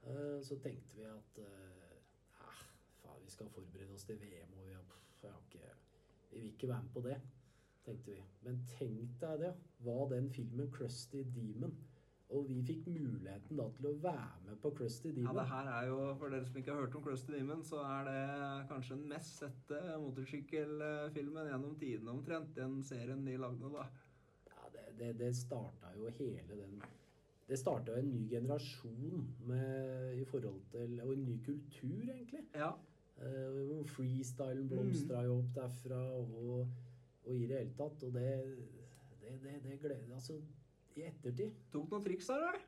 Eh, 0.03 0.43
så 0.43 0.57
tenkte 0.59 0.97
vi 0.97 1.05
at 1.05 1.39
eh, 1.39 2.47
ah, 2.47 2.63
faen, 3.03 3.21
vi 3.25 3.31
skal 3.31 3.53
forberede 3.53 3.95
oss 3.95 4.09
til 4.09 4.19
VM, 4.21 4.57
og 4.57 4.67
vi, 4.67 4.73
har, 4.73 4.87
pff, 4.89 5.27
har 5.29 5.43
ikke, 5.45 5.77
vi 6.31 6.41
vil 6.41 6.49
ikke 6.55 6.69
være 6.73 6.83
med 6.83 6.95
på 6.95 7.05
det, 7.05 7.21
tenkte 7.85 8.17
vi. 8.17 8.25
Men 8.47 8.59
tenk 8.73 9.15
deg 9.21 9.45
det, 9.45 9.53
hva 9.85 10.01
den 10.11 10.31
filmen 10.33 10.73
Crusty 10.73 11.23
Demon 11.37 11.79
Og 12.31 12.45
vi 12.47 12.61
fikk 12.63 12.85
muligheten 12.87 13.59
da 13.59 13.65
til 13.75 13.89
å 13.89 13.95
være 14.05 14.45
med 14.45 14.59
på 14.63 14.71
Crusty 14.79 15.11
Demon. 15.11 15.33
Ja, 15.33 15.41
det 15.41 15.49
her 15.51 15.71
er 15.73 15.87
jo, 15.89 15.97
For 16.19 16.31
dere 16.31 16.47
som 16.47 16.61
ikke 16.61 16.75
har 16.75 16.85
hørt 16.85 16.95
om 16.95 17.03
Crusty 17.03 17.33
Demon, 17.35 17.65
så 17.67 17.81
er 17.83 18.05
det 18.07 18.21
kanskje 18.71 18.99
den 19.01 19.09
mest 19.11 19.41
sette 19.43 19.81
motorsykkelfilmen 19.99 21.51
gjennom 21.51 21.75
tidene 21.81 22.15
omtrent. 22.15 22.55
Den 22.55 22.79
serien 22.87 23.27
de 23.27 23.35
lagde, 23.35 23.73
da. 23.75 23.89
Det, 25.01 25.15
det, 25.17 25.31
starta 25.37 25.93
jo 25.97 26.11
hele 26.19 26.57
den 26.59 26.83
Det 27.49 27.57
starta 27.59 27.97
en 27.99 28.11
ny 28.13 28.27
generasjon 28.31 29.25
med, 29.49 30.19
i 30.21 30.25
forhold 30.29 30.61
til 30.71 31.01
Og 31.01 31.15
en 31.15 31.25
ny 31.25 31.39
kultur, 31.45 32.03
egentlig. 32.05 32.45
Ja. 32.55 32.75
Uh, 33.21 33.81
freestylen 33.85 34.69
blomstra 34.69 35.25
jo 35.27 35.41
opp 35.41 35.51
derfra, 35.57 36.01
og, 36.21 36.69
og 37.25 37.35
i 37.37 37.47
det 37.49 37.59
hele 37.59 37.77
tatt. 37.77 38.05
Og 38.05 38.15
det 38.15 38.29
Det, 39.21 39.37
det, 39.43 39.57
det 39.65 39.81
gleder 39.81 40.15
Altså, 40.15 40.41
i 40.97 41.03
ettertid 41.07 41.53
Tok 41.73 41.91
noen 41.93 42.05
triks 42.05 42.27
der, 42.27 42.47
da? 42.47 42.61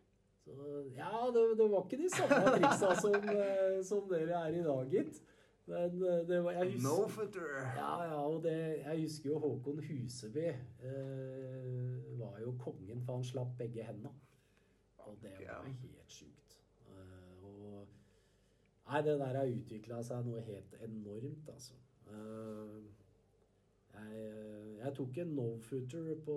så 0.43 0.53
Ja, 0.97 1.31
det, 1.35 1.43
det 1.59 1.69
var 1.71 1.85
ikke 1.87 2.03
de 2.03 2.11
samme 2.11 2.41
triksa 2.57 2.95
som, 3.01 3.29
eh, 3.31 3.79
som 3.87 4.09
dere 4.11 4.41
er 4.41 4.59
i 4.59 4.65
dag, 4.67 4.91
gitt. 4.91 5.21
Men 5.67 6.03
eh, 6.03 6.29
det 6.29 6.45
var 6.45 6.51
jeg 6.51 6.73
husker, 6.73 6.89
No 6.89 7.09
footer. 7.09 7.51
Ja, 7.77 8.03
ja, 8.05 8.15
og 8.27 8.43
det, 8.43 8.79
jeg 8.87 9.01
husker 9.01 9.31
jo 9.31 9.39
Håkon 9.39 9.83
Huseby 9.83 10.49
eh, 10.49 12.19
var 12.19 12.41
jo 12.41 12.55
kongen, 12.59 13.03
for 13.03 13.15
han 13.15 13.25
slapp 13.25 13.59
begge 13.59 13.83
hendene. 13.83 14.11
Og 14.99 15.17
det 15.23 15.31
var 15.39 15.55
var 15.55 15.65
helt 15.65 16.11
sjukt. 16.11 16.65
Eh, 16.89 17.45
og 17.45 17.87
Nei, 18.87 19.03
det 19.03 19.19
der 19.21 19.39
har 19.39 19.47
utvikla 19.47 20.03
seg 20.03 20.27
noe 20.27 20.41
helt 20.43 20.75
enormt, 20.83 21.49
altså. 21.49 21.79
Eh, 22.11 22.83
jeg, 23.93 24.13
jeg 24.83 24.95
tok 24.97 25.19
en 25.23 25.35
no-footer 25.37 26.15
på 26.27 26.37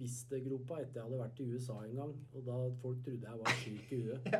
Wister-gropa 0.00 0.80
etter 0.82 1.00
jeg 1.00 1.06
hadde 1.06 1.18
vært 1.22 1.40
i 1.40 1.50
USA 1.52 1.76
en 1.84 1.98
gang. 2.00 2.14
Og 2.34 2.46
da 2.46 2.56
folk 2.82 3.04
trodde 3.04 3.30
jeg 3.30 3.38
var 3.38 3.50
syk 3.62 3.92
i 3.92 4.00
huet. 4.02 4.22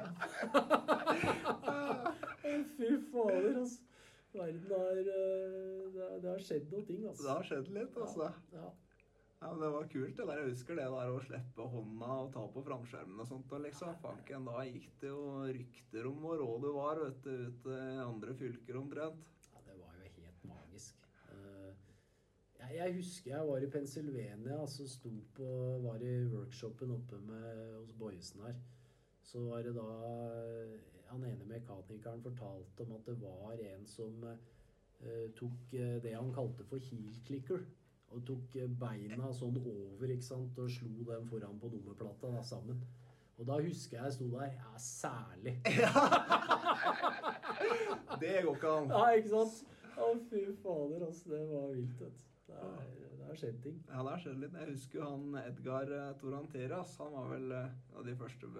Fy 2.77 2.89
fader, 3.12 3.59
altså. 3.61 3.95
Verden 4.37 4.72
har 4.72 4.99
eh, 5.03 5.93
det, 5.93 6.03
har- 6.03 6.18
det 6.24 6.30
har 6.34 6.43
skjedd 6.49 6.66
noen 6.72 6.87
ting, 6.89 7.07
altså. 7.09 7.22
Det 7.26 7.32
har 7.37 7.47
skjedd 7.51 7.70
litt, 7.78 7.97
altså. 8.07 8.32
Ja, 8.57 8.72
Ja, 9.43 9.51
men 9.53 9.61
Det 9.61 9.68
var 9.74 9.84
kult. 9.93 10.16
det 10.16 10.24
der. 10.26 10.39
Jeg 10.41 10.49
husker 10.55 10.74
det 10.78 10.84
der 10.89 11.11
å 11.12 11.18
slippe 11.20 11.64
hånda 11.72 12.07
og 12.22 12.30
ta 12.32 12.45
på 12.55 12.62
framskjermen 12.64 13.20
og 13.20 13.26
sånt. 13.28 13.53
og 13.53 13.61
liksom, 13.66 13.95
Fanken, 14.01 14.47
Da 14.49 14.62
gikk 14.64 14.87
det 15.03 15.11
jo 15.11 15.26
rykter 15.45 16.07
om 16.09 16.22
hvor 16.24 16.39
rå 16.41 16.55
du 16.62 16.70
var 16.72 16.97
vet 17.05 17.18
du, 17.22 17.34
ute 17.51 17.68
i 17.76 17.99
andre 18.01 18.34
fylker 18.34 18.78
omtrent. 18.80 19.20
ja, 19.53 19.61
det 19.66 19.76
var 19.76 19.93
jo 20.01 20.09
helt 20.22 20.45
magisk. 20.49 20.97
Eh, 21.28 21.74
jeg, 22.74 22.95
husker 22.97 23.30
jeg 23.30 23.47
var 23.47 23.61
i 23.61 23.70
Pennsylvania, 23.76 24.57
altså 24.59 24.89
sto 24.89 25.12
på, 25.37 25.51
var 25.84 26.01
i 26.03 26.14
workshopen 26.32 26.91
oppe 26.97 27.20
med, 27.20 27.76
hos 27.76 27.93
Boyesen 27.93 28.41
her. 28.49 28.57
Så 29.22 29.45
var 29.51 29.62
det 29.68 29.74
da 29.76 29.84
Han 31.11 31.24
ene 31.24 31.46
mekanikeren 31.48 32.22
fortalte 32.22 32.86
om 32.86 32.94
at 32.98 33.07
det 33.07 33.16
var 33.22 33.61
en 33.70 33.86
som 33.86 34.24
eh, 34.26 35.26
tok 35.38 35.74
eh, 35.74 35.96
det 36.02 36.14
han 36.16 36.32
kalte 36.34 36.66
for 36.66 36.82
heel 36.90 37.20
clicker. 37.26 37.62
Og 38.14 38.22
tok 38.26 38.57
eh, 38.59 38.70
beina 38.80 39.32
sånn 39.34 39.59
over 39.61 40.12
ikke 40.12 40.26
sant, 40.26 40.59
og 40.62 40.70
slo 40.70 41.07
dem 41.09 41.26
foran 41.30 41.59
på 41.62 41.70
nummerplata 41.72 42.30
da, 42.34 42.42
sammen. 42.46 42.82
Og 43.36 43.48
da 43.48 43.59
husker 43.61 43.98
jeg 43.98 44.04
jeg 44.04 44.16
sto 44.16 44.28
der. 44.32 44.52
Ja, 44.57 44.78
særlig. 44.80 45.57
Det 48.20 48.36
går 48.44 48.54
ikke 48.54 48.70
an. 48.72 48.92
Ja, 48.94 49.09
ikke 49.18 49.32
sant? 49.34 49.74
Å, 49.96 50.12
fy 50.30 50.42
fader, 50.62 51.04
altså. 51.04 51.32
Det 51.32 51.42
var 51.50 51.66
vilt, 51.74 52.00
vet 52.00 52.16
du. 52.16 52.24
Det 52.46 53.26
har 53.26 53.38
skjedd 53.40 53.59
ting. 53.64 53.78
Ja, 53.90 54.00
det 54.00 54.11
har 54.14 54.22
skjedd 54.22 54.40
litt. 54.40 54.57
Jeg 54.57 54.70
husker 54.70 55.00
jo 55.00 55.09
han 55.11 55.38
Edgar 55.42 55.92
eh, 55.98 56.11
Toranteras. 56.20 56.94
Han 57.02 57.16
var 57.16 57.32
vel 57.34 57.57
av 57.57 58.07
de 58.07 58.14
første 58.16 58.52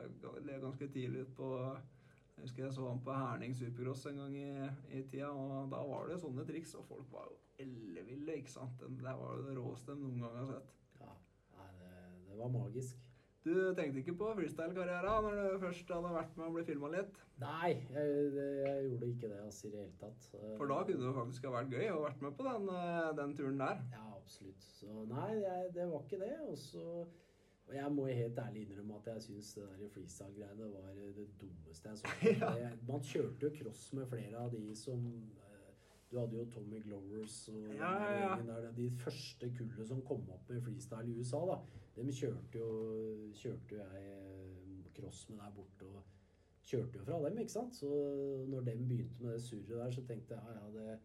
ganske 0.67 0.89
tidlig 0.93 1.25
på 1.39 1.51
Jeg 2.37 2.45
husker 2.45 2.67
jeg 2.67 2.75
så 2.77 2.85
han 2.91 3.01
på 3.01 3.17
Herning 3.17 3.55
Supercross 3.57 4.05
en 4.11 4.21
gang 4.21 4.37
i, 4.37 4.51
i 4.93 5.03
tida, 5.09 5.31
og 5.33 5.71
da 5.73 5.81
var 5.89 6.11
det 6.11 6.21
sånne 6.21 6.45
triks, 6.49 6.75
og 6.77 6.85
folk 6.91 7.09
var 7.15 7.31
jo 7.31 7.39
elleville, 7.65 8.37
ikke 8.37 8.53
sant. 8.53 8.83
Det 8.85 9.05
var 9.07 9.39
jo 9.39 9.47
det 9.47 9.57
råeste 9.57 9.97
de 9.97 10.05
noen 10.05 10.21
gang 10.21 10.37
har 10.43 10.51
sett. 10.51 10.75
Ja, 11.01 11.17
det, 11.81 11.93
det 12.29 12.39
var 12.43 12.53
magisk. 12.53 13.01
Du 13.47 13.53
tenkte 13.79 14.01
ikke 14.03 14.17
på 14.19 14.29
freestyle-karriera 14.35 15.21
når 15.23 15.37
du 15.39 15.61
først 15.63 15.91
hadde 15.95 16.09
vært 16.17 16.33
med 16.35 16.49
og 16.49 16.57
ble 16.57 16.65
filma 16.67 16.89
litt? 16.91 17.21
Nei, 17.39 17.69
jeg, 17.95 18.31
jeg 18.35 18.89
gjorde 18.89 19.11
ikke 19.13 19.31
det 19.31 19.39
altså, 19.45 19.69
i 19.69 19.71
det 19.71 19.85
hele 19.85 20.01
tatt. 20.01 20.27
For 20.59 20.73
da 20.73 20.81
kunne 20.89 21.05
det 21.05 21.13
faktisk 21.21 21.47
ha 21.47 21.53
vært 21.55 21.77
gøy 21.77 21.93
å 21.93 22.01
vært 22.03 22.25
med 22.27 22.35
på 22.35 22.47
den, 22.49 22.67
eh, 22.75 23.13
den 23.21 23.37
turen 23.39 23.63
der. 23.63 23.85
Ja, 23.95 24.09
absolutt. 24.19 24.67
Så 24.81 25.05
nei, 25.13 25.29
jeg, 25.45 25.71
det 25.77 25.87
var 25.93 26.03
ikke 26.03 26.21
det. 26.25 26.33
Og 26.51 26.59
så 26.59 26.89
og 27.67 27.75
jeg 27.75 27.93
må 27.93 28.05
helt 28.07 28.39
ærlig 28.39 28.63
innrømme 28.63 28.95
at 29.01 29.07
jeg 29.13 29.23
syns 29.23 29.55
det 29.55 29.65
der 29.81 29.89
freestyle-greiene 29.95 30.69
var 30.73 30.93
det 30.95 31.27
dummeste 31.41 31.89
jeg 31.89 31.99
så. 31.99 32.13
Ja. 32.63 32.71
Man 32.89 33.03
kjørte 33.03 33.47
jo 33.47 33.51
cross 33.59 33.93
med 33.93 34.07
flere 34.07 34.39
av 34.39 34.53
de 34.53 34.63
som 34.79 35.07
eh, 35.07 35.73
Du 36.11 36.19
hadde 36.21 36.39
jo 36.39 36.45
Tommy 36.55 36.83
Glowers 36.85 37.49
og 37.49 37.75
Ja, 37.75 37.91
ja, 38.21 38.37
der 38.47 38.71
de 38.77 38.91
første 38.91 39.51
kullet 39.59 39.89
som 39.89 40.03
kom 40.07 40.23
opp 40.31 40.51
med 40.51 40.63
freestyle 40.63 41.11
i 41.11 41.19
USA, 41.19 41.43
da. 41.51 41.59
Dem 41.97 42.13
kjørte 42.13 42.63
jo, 42.63 42.71
kjørte 43.35 43.75
jo 43.75 43.83
jeg 43.83 44.13
eh, 44.13 44.93
cross 45.01 45.27
med 45.31 45.43
der 45.43 45.51
borte. 45.57 45.91
og 45.91 46.03
Kjørte 46.67 46.99
jo 46.99 47.05
fra 47.05 47.19
dem, 47.29 47.39
ikke 47.39 47.53
sant. 47.53 47.75
Så 47.77 47.91
når 48.49 48.61
dem 48.71 48.89
begynte 48.89 49.23
med 49.23 49.33
det 49.35 49.43
surret 49.43 49.75
der, 49.75 49.91
så 49.91 50.07
tenkte 50.07 50.35
jeg 50.35 50.43
ja, 50.47 50.57
ja, 50.63 50.73
det 50.79 50.89
Eh, 50.93 50.99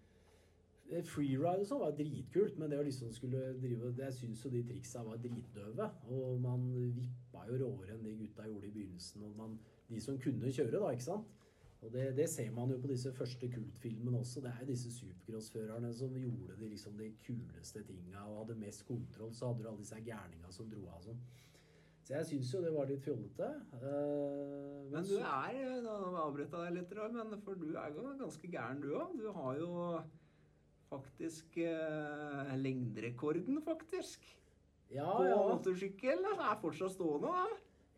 Freeride 1.08 1.64
og 1.64 1.68
sånn 1.70 1.82
var 1.82 1.94
dritkult, 1.96 2.58
men 2.60 2.72
det 2.72 2.80
å 2.82 2.84
liksom 2.84 3.14
skulle 3.16 3.54
drive 3.62 3.94
Jeg 3.96 4.16
syns 4.18 4.42
jo 4.44 4.52
de 4.52 4.64
triksa 4.68 5.04
var 5.08 5.22
dritdøve. 5.24 5.88
Og 6.12 6.40
man 6.44 6.66
vippa 6.98 7.46
jo 7.48 7.60
råere 7.62 7.96
enn 7.96 8.04
de 8.04 8.18
gutta 8.20 8.48
gjorde 8.50 8.68
i 8.68 8.74
begynnelsen. 8.76 9.24
Og 9.28 9.38
man, 9.38 9.60
de 9.88 10.02
som 10.04 10.20
kunne 10.20 10.52
kjøre, 10.52 10.80
da, 10.80 10.92
ikke 10.92 11.08
sant. 11.08 11.38
Og 11.82 11.90
det, 11.94 12.12
det 12.18 12.28
ser 12.30 12.52
man 12.54 12.70
jo 12.70 12.78
på 12.78 12.92
disse 12.92 13.10
første 13.16 13.48
kultfilmene 13.50 14.20
også. 14.20 14.44
Det 14.44 14.52
er 14.52 14.60
jo 14.62 14.70
disse 14.70 14.92
supercrossførerne 14.94 15.94
som 15.98 16.18
gjorde 16.18 16.58
de, 16.60 16.68
liksom, 16.76 16.98
de 17.00 17.10
kuleste 17.26 17.82
tinga 17.88 18.26
og 18.28 18.44
hadde 18.44 18.60
mest 18.62 18.86
kontroll. 18.86 19.32
Så 19.34 19.48
hadde 19.48 19.64
du 19.64 19.70
alle 19.72 19.82
disse 19.82 20.04
gærninga 20.06 20.52
som 20.54 20.70
dro 20.70 20.84
av 20.92 21.02
sånn. 21.08 21.24
Så 22.02 22.14
jeg 22.18 22.28
syns 22.28 22.54
jo 22.54 22.62
det 22.62 22.74
var 22.74 22.90
litt 22.90 23.04
fjollete. 23.06 23.48
Uh, 23.78 24.90
Men 24.92 25.06
du 25.06 25.18
er 25.22 25.82
Nå 25.86 25.98
avbrøt 26.26 26.54
jeg 26.54 26.68
deg 26.68 26.78
litt, 26.80 26.96
men 27.16 27.44
for 27.46 27.58
du 27.62 27.70
er 27.72 27.94
jo 27.94 28.14
ganske 28.20 28.50
gæren, 28.52 28.82
du 28.82 28.90
òg. 28.98 29.14
Du 29.18 29.30
har 29.34 29.58
jo 29.62 29.72
faktisk 30.92 31.58
eh, 31.58 32.56
lengderekorden, 32.60 33.62
faktisk. 33.64 34.26
ja, 34.92 35.18
på 35.18 35.24
ja. 35.30 35.38
motorsykkel. 35.38 36.26
Det 36.26 36.50
er 36.50 36.58
fortsatt 36.62 36.98
stående, 36.98 37.32
da. 37.32 37.46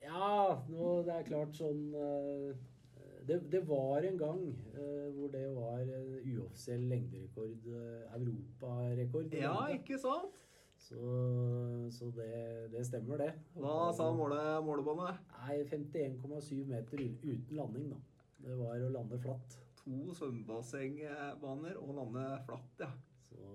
Ja, 0.04 0.30
nå, 0.70 1.00
det 1.08 1.16
er 1.16 1.26
klart 1.26 1.56
sånn 1.58 1.88
eh, 1.96 2.54
det, 3.28 3.40
det 3.52 3.62
var 3.68 4.04
en 4.04 4.18
gang 4.20 4.42
eh, 4.76 5.10
hvor 5.16 5.28
det 5.32 5.46
var 5.56 5.80
eh, 5.80 6.32
uoffisiell 6.36 6.84
lengderekord, 6.92 7.68
eh, 7.72 8.16
europarekord. 8.18 9.34
Ja, 9.34 9.54
lengde. 9.54 9.80
ikke 9.80 10.00
sant? 10.02 10.40
Så, 10.84 11.00
så 11.96 12.10
det, 12.18 12.72
det 12.74 12.86
stemmer, 12.86 13.22
det. 13.22 13.32
Hva 13.56 13.94
sa 13.96 14.10
måle, 14.12 14.42
målebåndet? 14.66 15.22
Nei, 15.40 15.62
51,7 15.72 16.66
meter 16.68 17.06
uten 17.24 17.56
landing, 17.56 17.94
da. 17.94 18.02
Det 18.44 18.58
var 18.60 18.84
å 18.84 18.92
lande 18.92 19.20
flatt. 19.24 19.63
To 19.84 20.14
svømmebassengbaner 20.16 21.80
og 21.82 21.96
lande 21.98 22.24
flatt, 22.48 22.84
ja. 22.86 22.90
Så, 23.28 23.48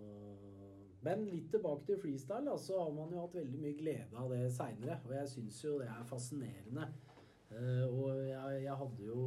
men 1.07 1.22
litt 1.31 1.47
tilbake 1.53 1.87
til 1.89 2.01
freestyle, 2.03 2.57
så 2.61 2.81
har 2.83 2.91
man 2.93 3.14
jo 3.14 3.22
hatt 3.22 3.37
veldig 3.39 3.61
mye 3.62 3.76
glede 3.79 4.18
av 4.18 4.33
det 4.35 4.43
seinere. 4.53 4.99
Og 5.07 5.14
jeg 5.16 5.31
syns 5.33 5.61
jo 5.64 5.76
det 5.81 5.89
er 5.89 6.09
fascinerende. 6.11 6.89
Eh, 7.55 7.85
og 7.87 8.11
jeg, 8.26 8.64
jeg 8.66 8.74
hadde 8.76 9.07
jo 9.07 9.20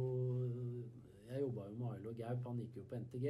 Jeg 1.32 1.40
jobba 1.40 1.64
jo 1.66 1.76
med 1.80 1.88
Ailo 1.96 2.12
Gaup, 2.14 2.44
han 2.46 2.58
gikk 2.60 2.76
jo 2.76 2.84
på 2.90 2.98
NTG. 3.00 3.26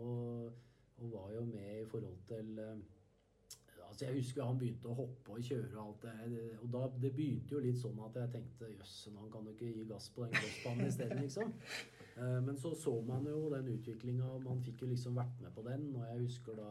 Og, 0.00 0.52
og 0.98 1.12
var 1.12 1.32
jo 1.36 1.44
med 1.46 1.82
i 1.82 1.88
forhold 1.92 2.18
til 2.30 2.58
eh, 2.64 2.78
Altså 3.92 4.06
Jeg 4.08 4.22
husker 4.22 4.46
han 4.48 4.56
begynte 4.60 4.88
å 4.88 4.94
hoppe 4.96 5.34
og 5.36 5.42
kjøre 5.44 5.76
og 5.76 5.82
alt 5.82 6.04
det 6.06 6.44
Og 6.62 6.68
da, 6.72 6.86
det 7.02 7.10
begynte 7.12 7.52
jo 7.58 7.60
litt 7.60 7.76
sånn 7.76 7.98
at 8.06 8.14
jeg 8.16 8.30
tenkte 8.32 8.70
jøss, 8.72 8.94
han 9.12 9.28
kan 9.34 9.44
jo 9.44 9.52
ikke 9.52 9.68
gi 9.68 9.84
gass 9.90 10.06
på 10.14 10.24
den 10.24 10.32
crossbanen 10.38 10.88
isteden, 10.88 11.20
liksom. 11.20 11.52
Eh, 12.16 12.38
Men 12.46 12.56
så 12.62 12.72
så 12.76 12.94
man 13.04 13.28
jo 13.28 13.50
den 13.52 13.68
utviklinga, 13.74 14.30
man 14.46 14.64
fikk 14.64 14.86
jo 14.86 14.88
liksom 14.94 15.18
vært 15.20 15.42
med 15.44 15.52
på 15.52 15.64
den. 15.68 15.90
Og 15.96 16.06
jeg 16.08 16.24
husker 16.24 16.56
da 16.56 16.70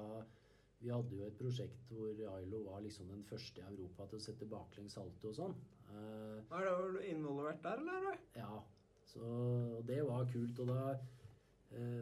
Vi 0.82 0.90
hadde 0.90 1.14
jo 1.14 1.28
et 1.28 1.38
prosjekt 1.38 1.92
hvor 1.94 2.24
Ailo 2.34 2.64
var 2.66 2.82
liksom 2.82 3.12
den 3.14 3.22
første 3.30 3.62
i 3.62 3.68
Europa 3.70 4.08
til 4.10 4.18
å 4.18 4.26
sette 4.26 4.48
baklengs 4.50 4.96
salto 4.98 5.30
og 5.30 5.36
sånn. 5.38 5.54
Eh, 5.94 6.40
var 6.50 6.66
du 6.66 7.04
involvert 7.06 7.62
der, 7.62 7.84
eller? 7.86 8.18
Ja, 8.34 8.64
så 9.06 9.84
det 9.86 10.00
var 10.08 10.26
kult. 10.34 10.58
Og 10.64 10.72
da, 10.74 10.96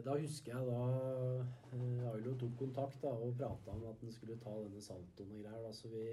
da 0.04 0.16
husker 0.18 0.50
jeg 0.50 0.66
da 0.66 0.78
eh, 1.76 2.08
Ailo 2.10 2.32
tok 2.38 2.56
kontakt 2.58 3.02
da, 3.04 3.12
og 3.14 3.36
prata 3.38 3.74
om 3.74 3.84
at 3.90 4.00
han 4.02 4.14
skulle 4.14 4.38
ta 4.42 4.54
denne 4.64 4.82
saltoen 4.82 5.36
og 5.36 5.44
greier. 5.44 5.60
Da. 5.66 5.70
Så 5.76 5.90
vi, 5.92 6.06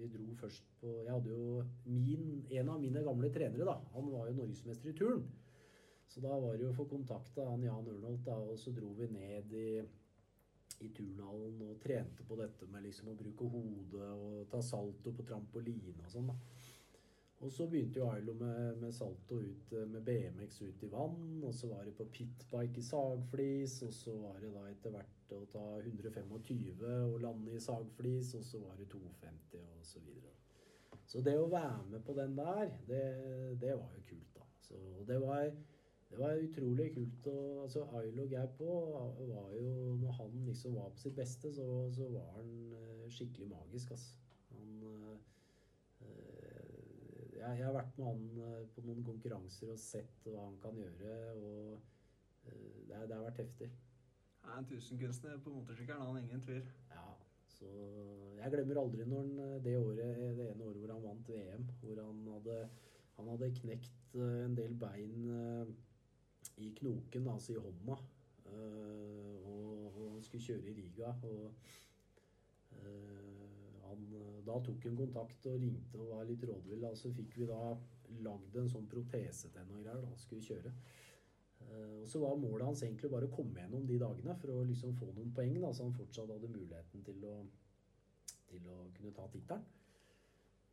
vi 0.00 0.08
dro 0.12 0.26
først 0.40 0.66
på 0.80 0.94
Jeg 1.04 1.12
hadde 1.12 1.30
jo 1.30 1.62
min, 1.86 2.42
en 2.50 2.72
av 2.74 2.80
mine 2.82 3.04
gamle 3.06 3.30
trenere, 3.34 3.68
da. 3.68 3.78
Han 3.94 4.10
var 4.10 4.30
jo 4.30 4.40
norgesmester 4.40 4.90
i 4.90 4.96
turn. 4.98 5.22
Så 6.08 6.24
da 6.24 6.34
var 6.40 6.56
det 6.56 6.64
jo 6.64 6.72
å 6.72 6.78
få 6.78 6.88
kontakta 6.88 7.46
han 7.50 7.64
Jan 7.66 7.88
Ørnholt, 7.94 8.24
da, 8.26 8.38
og 8.40 8.58
så 8.58 8.72
dro 8.74 8.90
vi 8.98 9.10
ned 9.12 9.54
i 9.54 9.70
i 10.84 10.88
turnhallen 10.94 11.62
og 11.66 11.78
trente 11.82 12.22
på 12.26 12.36
dette 12.38 12.66
med 12.70 12.84
liksom 12.86 13.10
å 13.10 13.16
bruke 13.18 13.48
hodet 13.50 14.10
og 14.14 14.44
ta 14.52 14.60
salto 14.62 15.10
på 15.14 15.24
trampoline 15.26 16.04
og 16.04 16.12
sånn. 16.12 16.28
da. 16.30 16.36
Og 17.38 17.52
så 17.54 17.68
begynte 17.70 18.00
jo 18.00 18.08
Ailo 18.10 18.32
med, 18.34 18.80
med 18.80 18.92
salto 18.92 19.36
ut 19.38 19.72
eh, 19.72 19.86
med 19.86 20.02
BMX 20.06 20.62
ut 20.62 20.82
i 20.82 20.90
vann, 20.90 21.44
og 21.46 21.54
så 21.54 21.70
var 21.70 21.84
det 21.86 21.94
på 21.94 22.08
pitbike 22.10 22.80
i 22.80 22.82
sagflis, 22.82 23.76
og 23.86 23.92
så 23.94 24.16
var 24.18 24.40
det 24.42 24.50
da 24.56 24.64
etter 24.66 24.94
hvert 24.96 25.34
å 25.36 25.44
ta 25.52 25.64
125 25.78 26.82
og 26.88 27.20
lande 27.22 27.54
i 27.54 27.62
sagflis, 27.62 28.34
og 28.34 28.44
så 28.44 28.64
var 28.64 28.74
det 28.80 28.88
250 28.90 29.62
og 29.62 29.86
så 29.86 30.02
videre. 30.02 30.34
Så 31.08 31.22
det 31.24 31.38
å 31.40 31.48
være 31.48 31.86
med 31.88 32.02
på 32.04 32.12
den 32.18 32.34
der, 32.36 32.66
det, 32.88 33.04
det 33.62 33.74
var 33.78 33.94
jo 33.96 34.02
kult, 34.10 34.34
da. 34.34 34.44
Så 34.60 34.80
det 35.08 35.16
var, 35.22 35.46
det 36.10 36.18
var 36.20 36.42
utrolig 36.42 36.90
kult. 36.96 37.30
Og, 37.32 37.62
altså 37.62 37.86
Ailo 37.96 38.26
Gaup 38.28 38.60
òg 38.60 39.22
var 39.30 39.54
jo 39.56 39.94
Når 40.02 40.18
han 40.18 40.34
liksom 40.44 40.76
var 40.76 40.90
på 40.92 41.00
sitt 41.00 41.16
beste, 41.16 41.52
så, 41.54 41.68
så 41.96 42.10
var 42.12 42.34
han 42.36 42.50
eh, 42.76 43.06
skikkelig 43.14 43.48
magisk, 43.54 43.94
altså. 43.96 44.18
Han 44.50 44.82
eh, 44.90 45.14
eh, 46.04 47.37
jeg, 47.48 47.58
jeg 47.60 47.68
har 47.68 47.76
vært 47.76 47.98
med 47.98 48.08
han 48.08 48.42
eh, 48.46 48.64
på 48.74 48.84
noen 48.86 49.04
konkurranser 49.06 49.72
og 49.72 49.80
sett 49.80 50.26
hva 50.26 50.44
han 50.44 50.58
kan 50.62 50.76
gjøre, 50.78 51.14
og 51.36 52.50
eh, 52.50 52.82
det, 52.88 53.00
det 53.08 53.16
har 53.16 53.24
vært 53.24 53.42
heftig. 53.42 53.70
Han 54.44 54.52
er 54.54 54.60
en 54.62 54.68
tusenkunstner 54.70 55.40
på 55.44 55.54
motorsykkelen, 55.54 56.04
han 56.04 56.20
ingen 56.22 56.44
tvil. 56.44 56.62
Ja, 56.92 57.08
så 57.52 57.72
jeg 58.38 58.52
glemmer 58.54 58.82
aldri 58.82 59.06
når 59.08 59.24
han, 59.24 59.34
eh, 59.46 59.56
det 59.64 59.76
året, 59.80 60.22
det 60.38 60.50
ene 60.52 60.68
året 60.68 60.82
hvor 60.82 60.94
han 60.94 61.04
vant 61.08 61.32
VM, 61.34 61.66
hvor 61.82 62.02
han 62.04 62.22
hadde, 62.36 62.60
han 63.18 63.32
hadde 63.34 63.52
knekt 63.62 64.16
en 64.18 64.54
del 64.56 64.72
bein 64.78 65.26
i 66.58 66.70
knoken, 66.78 67.26
altså 67.28 67.52
i 67.52 67.60
hånda, 67.60 67.96
og, 68.48 69.50
og 69.50 69.98
han 70.14 70.22
skulle 70.24 70.46
kjøre 70.46 70.70
i 70.70 70.74
Riga, 70.78 71.10
og 71.28 71.52
han, 73.88 74.06
eh, 74.18 74.38
da 74.46 74.58
tok 74.64 74.86
han 74.88 74.98
kontakt 74.98 75.48
og 75.50 75.60
ringte 75.62 76.00
og 76.00 76.12
var 76.14 76.28
litt 76.28 76.44
rådvill, 76.48 76.80
da, 76.84 76.94
så 76.96 77.12
fikk 77.14 77.38
vi 77.40 77.48
da 77.50 77.60
lagd 78.24 78.56
en 78.56 78.70
sånn 78.72 78.88
protese 78.90 79.50
til 79.50 79.60
henne 79.60 79.76
og 79.76 79.84
greier, 79.84 80.04
da 80.04 80.20
skulle 80.20 80.46
kjøre. 80.46 80.74
Eh, 81.68 81.96
og 82.02 82.06
så 82.08 82.22
var 82.22 82.38
målet 82.40 82.68
hans 82.68 82.84
egentlig 82.84 83.10
bare 83.12 83.28
å 83.28 83.34
komme 83.34 83.60
gjennom 83.60 83.88
de 83.88 83.98
dagene 84.00 84.36
for 84.40 84.54
å 84.54 84.66
liksom 84.68 84.94
få 85.00 85.10
noen 85.12 85.34
poeng, 85.36 85.58
da, 85.60 85.72
så 85.72 85.88
han 85.88 85.98
fortsatt 85.98 86.32
hadde 86.34 86.52
muligheten 86.52 87.04
til 87.08 87.26
å, 87.28 87.34
til 88.48 88.70
å 88.72 88.78
kunne 88.96 89.16
ta 89.16 89.28
tittelen. 89.32 89.66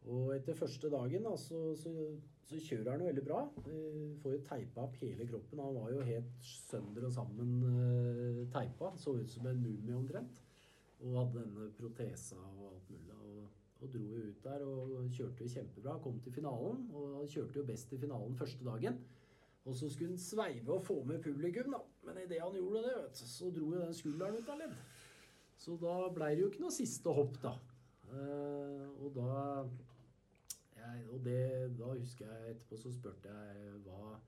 Og 0.06 0.36
etter 0.36 0.58
første 0.58 0.90
dagen 0.94 1.26
da, 1.26 1.34
så, 1.40 1.60
så, 1.82 1.92
så 2.46 2.60
kjører 2.62 2.92
han 2.92 3.02
jo 3.02 3.10
veldig 3.10 3.24
bra. 3.26 3.40
Får 4.22 4.36
jo 4.36 4.42
teipa 4.46 4.84
opp 4.86 5.00
hele 5.02 5.26
kroppen. 5.30 5.62
Han 5.64 5.80
var 5.80 5.94
jo 5.96 6.04
helt 6.06 6.46
sønder 6.46 7.08
og 7.08 7.16
sammen 7.16 7.56
eh, 7.72 8.44
teipa. 8.54 8.92
Så 9.02 9.16
ut 9.18 9.32
som 9.34 9.48
en 9.50 9.64
mumie 9.64 9.98
omtrent. 9.98 10.45
Og 11.04 11.20
hadde 11.20 11.42
denne 11.42 11.70
protesa 11.78 12.40
og 12.40 12.72
alt 12.72 12.90
mulig. 12.94 13.20
Og, 13.20 13.46
og 13.82 13.92
dro 13.94 14.06
jo 14.16 14.24
ut 14.30 14.44
der 14.44 14.64
og 14.66 15.12
kjørte 15.14 15.44
jo 15.46 15.54
kjempebra. 15.58 16.00
Kom 16.04 16.20
til 16.24 16.34
finalen, 16.34 16.88
og 16.96 17.28
kjørte 17.30 17.60
jo 17.60 17.68
best 17.68 17.94
i 17.94 18.02
finalen 18.02 18.38
første 18.40 18.66
dagen. 18.66 19.00
Og 19.66 19.76
så 19.76 19.90
skulle 19.90 20.14
han 20.14 20.22
sveive 20.22 20.74
og 20.74 20.84
få 20.86 21.04
med 21.04 21.24
publikum, 21.24 21.74
da. 21.74 21.82
Men 22.06 22.22
idet 22.24 22.42
han 22.42 22.54
gjorde 22.54 22.84
det, 22.86 22.94
vet 23.02 23.18
så 23.18 23.50
dro 23.50 23.72
jo 23.74 23.82
den 23.82 23.98
skulderen 23.98 24.38
ut 24.38 24.52
av 24.54 24.62
ledd. 24.62 24.76
Så 25.58 25.78
da 25.82 25.96
blei 26.14 26.36
det 26.36 26.44
jo 26.44 26.52
ikke 26.52 26.62
noe 26.62 26.76
siste 26.76 27.14
hopp, 27.18 27.40
da. 27.42 27.56
Eh, 28.14 28.86
og 29.02 29.16
da 29.16 29.32
jeg, 30.78 31.08
og 31.10 31.26
det, 31.26 31.42
da 31.80 31.90
husker 31.96 32.30
jeg 32.30 32.54
etterpå 32.54 32.78
så 32.78 32.92
spurte 32.94 33.32
jeg 33.32 33.72
hva 33.88 34.20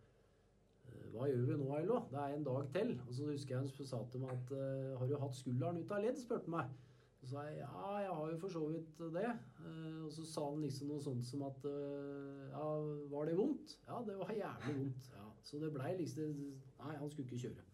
hva 1.17 1.27
gjør 1.31 1.45
vi 1.47 1.55
nå, 1.57 1.67
Ailo? 1.73 2.01
Det 2.11 2.19
er 2.21 2.35
en 2.35 2.43
dag 2.45 2.67
til. 2.73 2.91
Og 3.07 3.13
så 3.17 3.29
husker 3.31 3.55
jeg 3.55 3.63
hun 3.63 3.87
sa 3.89 4.01
til 4.11 4.21
meg 4.21 4.33
at 4.35 4.51
eh, 4.53 4.91
har 4.99 5.07
du 5.09 5.15
hatt 5.17 5.37
skulderen 5.37 5.79
ut 5.81 5.93
av 5.95 6.03
ledd? 6.03 6.19
spurte 6.21 6.51
meg. 6.53 6.73
Så 7.17 7.31
sa 7.31 7.45
jeg 7.47 7.57
ja, 7.57 7.85
jeg 8.03 8.11
har 8.19 8.27
jo 8.31 8.37
for 8.43 8.53
så 8.53 8.61
vidt 8.69 8.99
det. 9.15 9.31
Eh, 9.65 10.03
og 10.05 10.11
så 10.13 10.25
sa 10.29 10.43
han 10.51 10.61
liksom 10.61 10.91
noe 10.91 11.01
sånt 11.01 11.25
som 11.25 11.45
at 11.47 11.65
eh, 11.71 12.43
ja, 12.51 12.67
var 13.13 13.29
det 13.29 13.37
vondt? 13.39 13.79
Ja, 13.87 14.03
det 14.05 14.17
var 14.19 14.33
jævlig 14.35 14.75
vondt. 14.81 15.07
Ja. 15.15 15.25
Så 15.47 15.61
det 15.63 15.71
blei 15.73 15.95
liksom 15.97 16.35
Nei, 16.77 16.93
han 16.93 17.09
skulle 17.09 17.25
ikke 17.25 17.47
kjøre. 17.47 17.65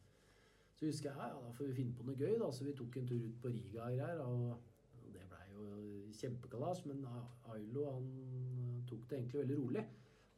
Så 0.80 0.88
husker 0.88 1.12
jeg 1.12 1.20
ja, 1.20 1.42
da 1.44 1.52
får 1.58 1.68
vi 1.70 1.80
finne 1.82 1.98
på 1.98 2.06
noe 2.08 2.16
gøy, 2.16 2.38
da. 2.40 2.48
Så 2.56 2.64
vi 2.64 2.78
tok 2.78 2.96
en 3.02 3.10
tur 3.10 3.28
ut 3.28 3.42
på 3.44 3.52
Riga 3.52 3.90
og 3.90 3.98
greier. 4.00 4.24
Og 4.24 4.72
og 5.04 5.12
det 5.12 5.26
blei 5.28 5.44
jo 5.52 5.68
kjempekalas. 6.16 6.86
Men 6.88 7.04
Ailo 7.52 7.90
han 7.92 8.08
tok 8.88 9.04
det 9.10 9.20
egentlig 9.20 9.44
veldig 9.44 9.60
rolig. 9.60 9.84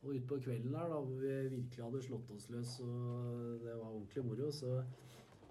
Og 0.06 0.14
utpå 0.14 0.38
kvelden 0.38 0.74
der, 0.74 0.88
da, 0.92 1.00
hvor 1.02 1.20
vi 1.20 1.34
virkelig 1.50 1.84
hadde 1.84 2.02
slått 2.06 2.32
oss 2.36 2.50
løs 2.54 2.80
og 2.86 3.62
det 3.64 3.74
var 3.74 3.88
ordentlig 3.90 4.26
moro, 4.26 4.52
så, 4.54 4.84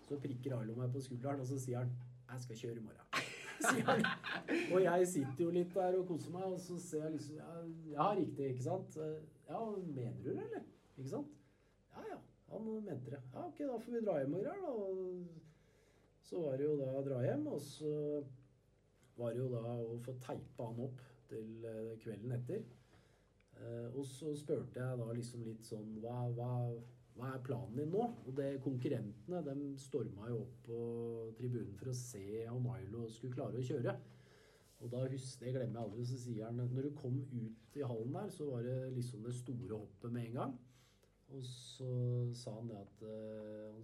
så 0.06 0.18
prikker 0.22 0.54
Ailo 0.60 0.76
meg 0.78 0.92
på 0.94 1.02
skulderen, 1.02 1.42
og 1.42 1.48
så 1.48 1.58
sier 1.58 1.82
han 1.82 1.90
'Jeg 2.30 2.42
skal 2.42 2.56
kjøre 2.56 2.76
i 2.76 2.84
morgen'. 2.84 3.24
sier 3.68 3.88
han. 3.88 4.04
Og 4.72 4.82
jeg 4.82 5.08
sitter 5.08 5.44
jo 5.44 5.50
litt 5.54 5.74
der 5.74 5.98
og 5.98 6.06
koser 6.06 6.34
meg, 6.34 6.44
og 6.44 6.60
så 6.60 6.78
ser 6.78 7.02
jeg 7.04 7.16
liksom 7.16 7.40
Ja, 7.40 7.56
ja 7.96 8.06
riktig, 8.20 8.50
ikke 8.52 8.62
sant? 8.62 8.98
Ja, 9.48 9.64
mener 9.70 10.22
du 10.22 10.30
det, 10.30 10.44
eller? 10.46 10.62
Ikke 10.96 11.10
sant? 11.10 11.34
Ja 11.96 12.06
ja, 12.12 12.20
han 12.52 12.70
mente 12.84 13.10
det. 13.10 13.20
Ja, 13.34 13.46
ok, 13.46 13.58
da 13.58 13.78
får 13.78 13.92
vi 13.92 14.04
dra 14.06 14.18
hjem 14.20 14.38
og 14.38 14.46
greier, 14.46 14.62
da. 14.62 14.70
Og 14.70 15.26
så 16.22 16.40
var 16.46 16.56
det 16.56 16.68
jo 16.68 16.78
da 16.78 16.88
å 16.94 17.04
dra 17.08 17.20
hjem, 17.24 17.46
og 17.46 17.60
så 17.60 17.92
var 19.18 19.34
det 19.34 19.42
jo 19.42 19.50
da 19.52 19.76
å 19.82 19.98
få 20.06 20.16
teipa 20.22 20.70
han 20.70 20.80
opp 20.86 21.02
til 21.30 21.66
eh, 21.68 21.92
kvelden 22.02 22.34
etter. 22.38 22.64
Eh, 23.62 23.88
og 23.94 24.04
så 24.08 24.34
spurte 24.38 24.80
jeg 24.80 25.00
da 25.00 25.14
liksom 25.14 25.44
litt 25.46 25.64
sånn 25.66 25.98
hva, 26.02 26.16
hva, 26.36 26.50
hva 27.14 27.30
er 27.34 27.44
planen 27.46 27.78
din 27.78 27.94
nå? 27.94 28.08
Og 28.26 28.34
det 28.38 28.50
konkurrentene 28.64 29.42
de 29.46 29.70
storma 29.80 30.30
jo 30.32 30.42
opp 30.42 30.58
på 30.66 30.80
tribunen 31.38 31.76
for 31.78 31.92
å 31.92 31.96
se 31.98 32.44
om 32.50 32.66
Milo 32.66 33.06
skulle 33.12 33.36
klare 33.36 33.60
å 33.60 33.66
kjøre. 33.66 33.96
Og 34.84 34.90
da 34.92 35.04
husker 35.08 35.48
jeg 35.48 35.56
glemmer 35.56 35.80
jeg 35.80 35.86
aldri, 35.86 36.06
så 36.10 36.20
sier 36.20 36.46
han 36.48 36.58
når 36.60 36.88
du 36.88 36.94
kom 36.98 37.20
ut 37.32 37.78
i 37.78 37.84
hallen 37.86 38.16
der, 38.16 38.30
så 38.34 38.50
var 38.50 38.64
det 38.66 38.78
liksom 38.96 39.22
det 39.24 39.36
store 39.38 39.78
hoppet 39.78 40.12
med 40.12 40.28
en 40.28 40.40
gang. 40.40 40.56
Og 41.34 41.44
så 41.48 41.92
sa 42.36 42.52
han 42.58 42.68
det 42.68 42.80
at 42.82 43.06
eh, 43.08 43.78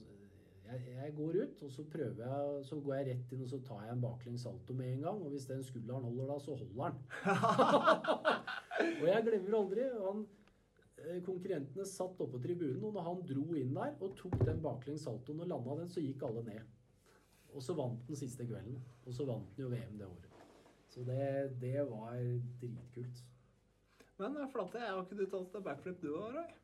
jeg, 0.70 0.82
jeg 0.98 1.14
går 1.16 1.38
ut, 1.40 1.62
og 1.62 1.72
så 1.72 1.86
prøver 1.92 2.26
jeg, 2.26 2.64
så 2.68 2.80
går 2.84 2.94
jeg 2.98 3.06
rett 3.08 3.32
inn 3.34 3.46
og 3.46 3.48
så 3.50 3.62
tar 3.64 3.86
jeg 3.86 3.94
en 3.96 4.04
baklengs 4.04 4.44
salto 4.46 4.76
med 4.76 4.92
en 4.92 5.06
gang. 5.06 5.22
Og 5.24 5.32
hvis 5.32 5.48
den 5.48 5.64
skulderen 5.66 6.04
holder 6.10 6.34
da, 6.34 6.38
så 6.44 6.58
holder 6.60 6.92
den. 6.92 7.00
og 8.80 9.06
jeg 9.08 9.26
glemmer 9.26 9.56
aldri 9.58 9.86
han, 9.94 10.26
eh, 11.04 11.20
Konkurrentene 11.26 11.86
satt 11.88 12.20
oppe 12.20 12.36
på 12.36 12.42
tribunen, 12.44 12.82
og 12.84 12.96
når 12.96 13.08
han 13.08 13.24
dro 13.30 13.46
inn 13.58 13.74
der 13.76 13.96
og 14.00 14.14
tok 14.18 14.38
den 14.44 14.62
baklengs 14.64 15.06
saltoen 15.08 15.44
og 15.44 15.50
landa 15.52 15.80
den, 15.82 15.90
så 15.92 16.04
gikk 16.04 16.24
alle 16.28 16.44
ned. 16.46 16.76
Og 17.50 17.64
så 17.66 17.74
vant 17.74 18.06
den 18.06 18.18
siste 18.18 18.46
kvelden. 18.46 18.78
Og 19.06 19.16
så 19.16 19.26
vant 19.26 19.56
den 19.56 19.66
jo 19.66 19.72
VM 19.72 19.98
det 19.98 20.06
året. 20.06 20.30
Så 20.90 21.04
det, 21.06 21.60
det 21.62 21.76
var 21.90 22.18
dritkult. 22.60 23.24
Men 24.20 24.36
Flate, 24.52 24.82
jeg 24.82 24.92
har 24.92 25.04
ikke 25.04 25.18
du 25.18 25.26
tatt 25.30 25.62
backflip 25.64 26.02
du 26.02 26.10
òg, 26.12 26.34
Roy? 26.34 26.59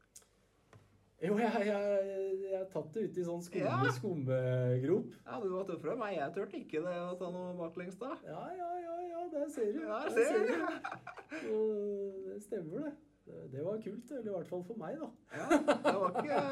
Jo, 1.24 1.32
jeg, 1.40 1.62
jeg, 1.64 2.64
tatt 2.74 2.90
det 2.92 3.06
ut 3.06 3.16
i 3.16 3.24
sånn 3.24 3.40
skumme, 3.44 3.64
Ja. 3.64 3.92
skummegrop. 3.96 5.14
Ja, 5.24 5.38
du 5.40 5.48
var 5.54 5.64
tøffere 5.64 5.94
enn 5.94 6.02
meg. 6.02 6.18
Jeg 6.18 6.34
turte 6.36 6.58
ikke 6.60 6.82
det 6.84 6.92
å 7.00 7.14
ta 7.16 7.30
noe 7.32 7.54
baklengs 7.56 7.96
da. 8.00 8.10
Ja, 8.26 8.42
ja, 8.52 8.68
ja, 8.82 8.96
ja, 9.08 9.22
der 9.32 9.48
ser 9.54 9.72
du. 9.72 9.80
Der 9.80 10.12
ser 10.12 10.44
du. 10.44 11.48
Og 11.54 12.20
det 12.26 12.36
stemmer, 12.44 12.84
det. 12.84 12.92
det. 13.30 13.40
Det 13.54 13.64
var 13.64 13.80
kult, 13.86 14.12
eller 14.12 14.28
i 14.28 14.36
hvert 14.36 14.52
fall 14.52 14.64
for 14.68 14.82
meg, 14.82 15.00
da. 15.00 15.08
Ja, 15.40 15.48
det 15.88 15.96
var 16.02 16.20
ikke 16.20 16.42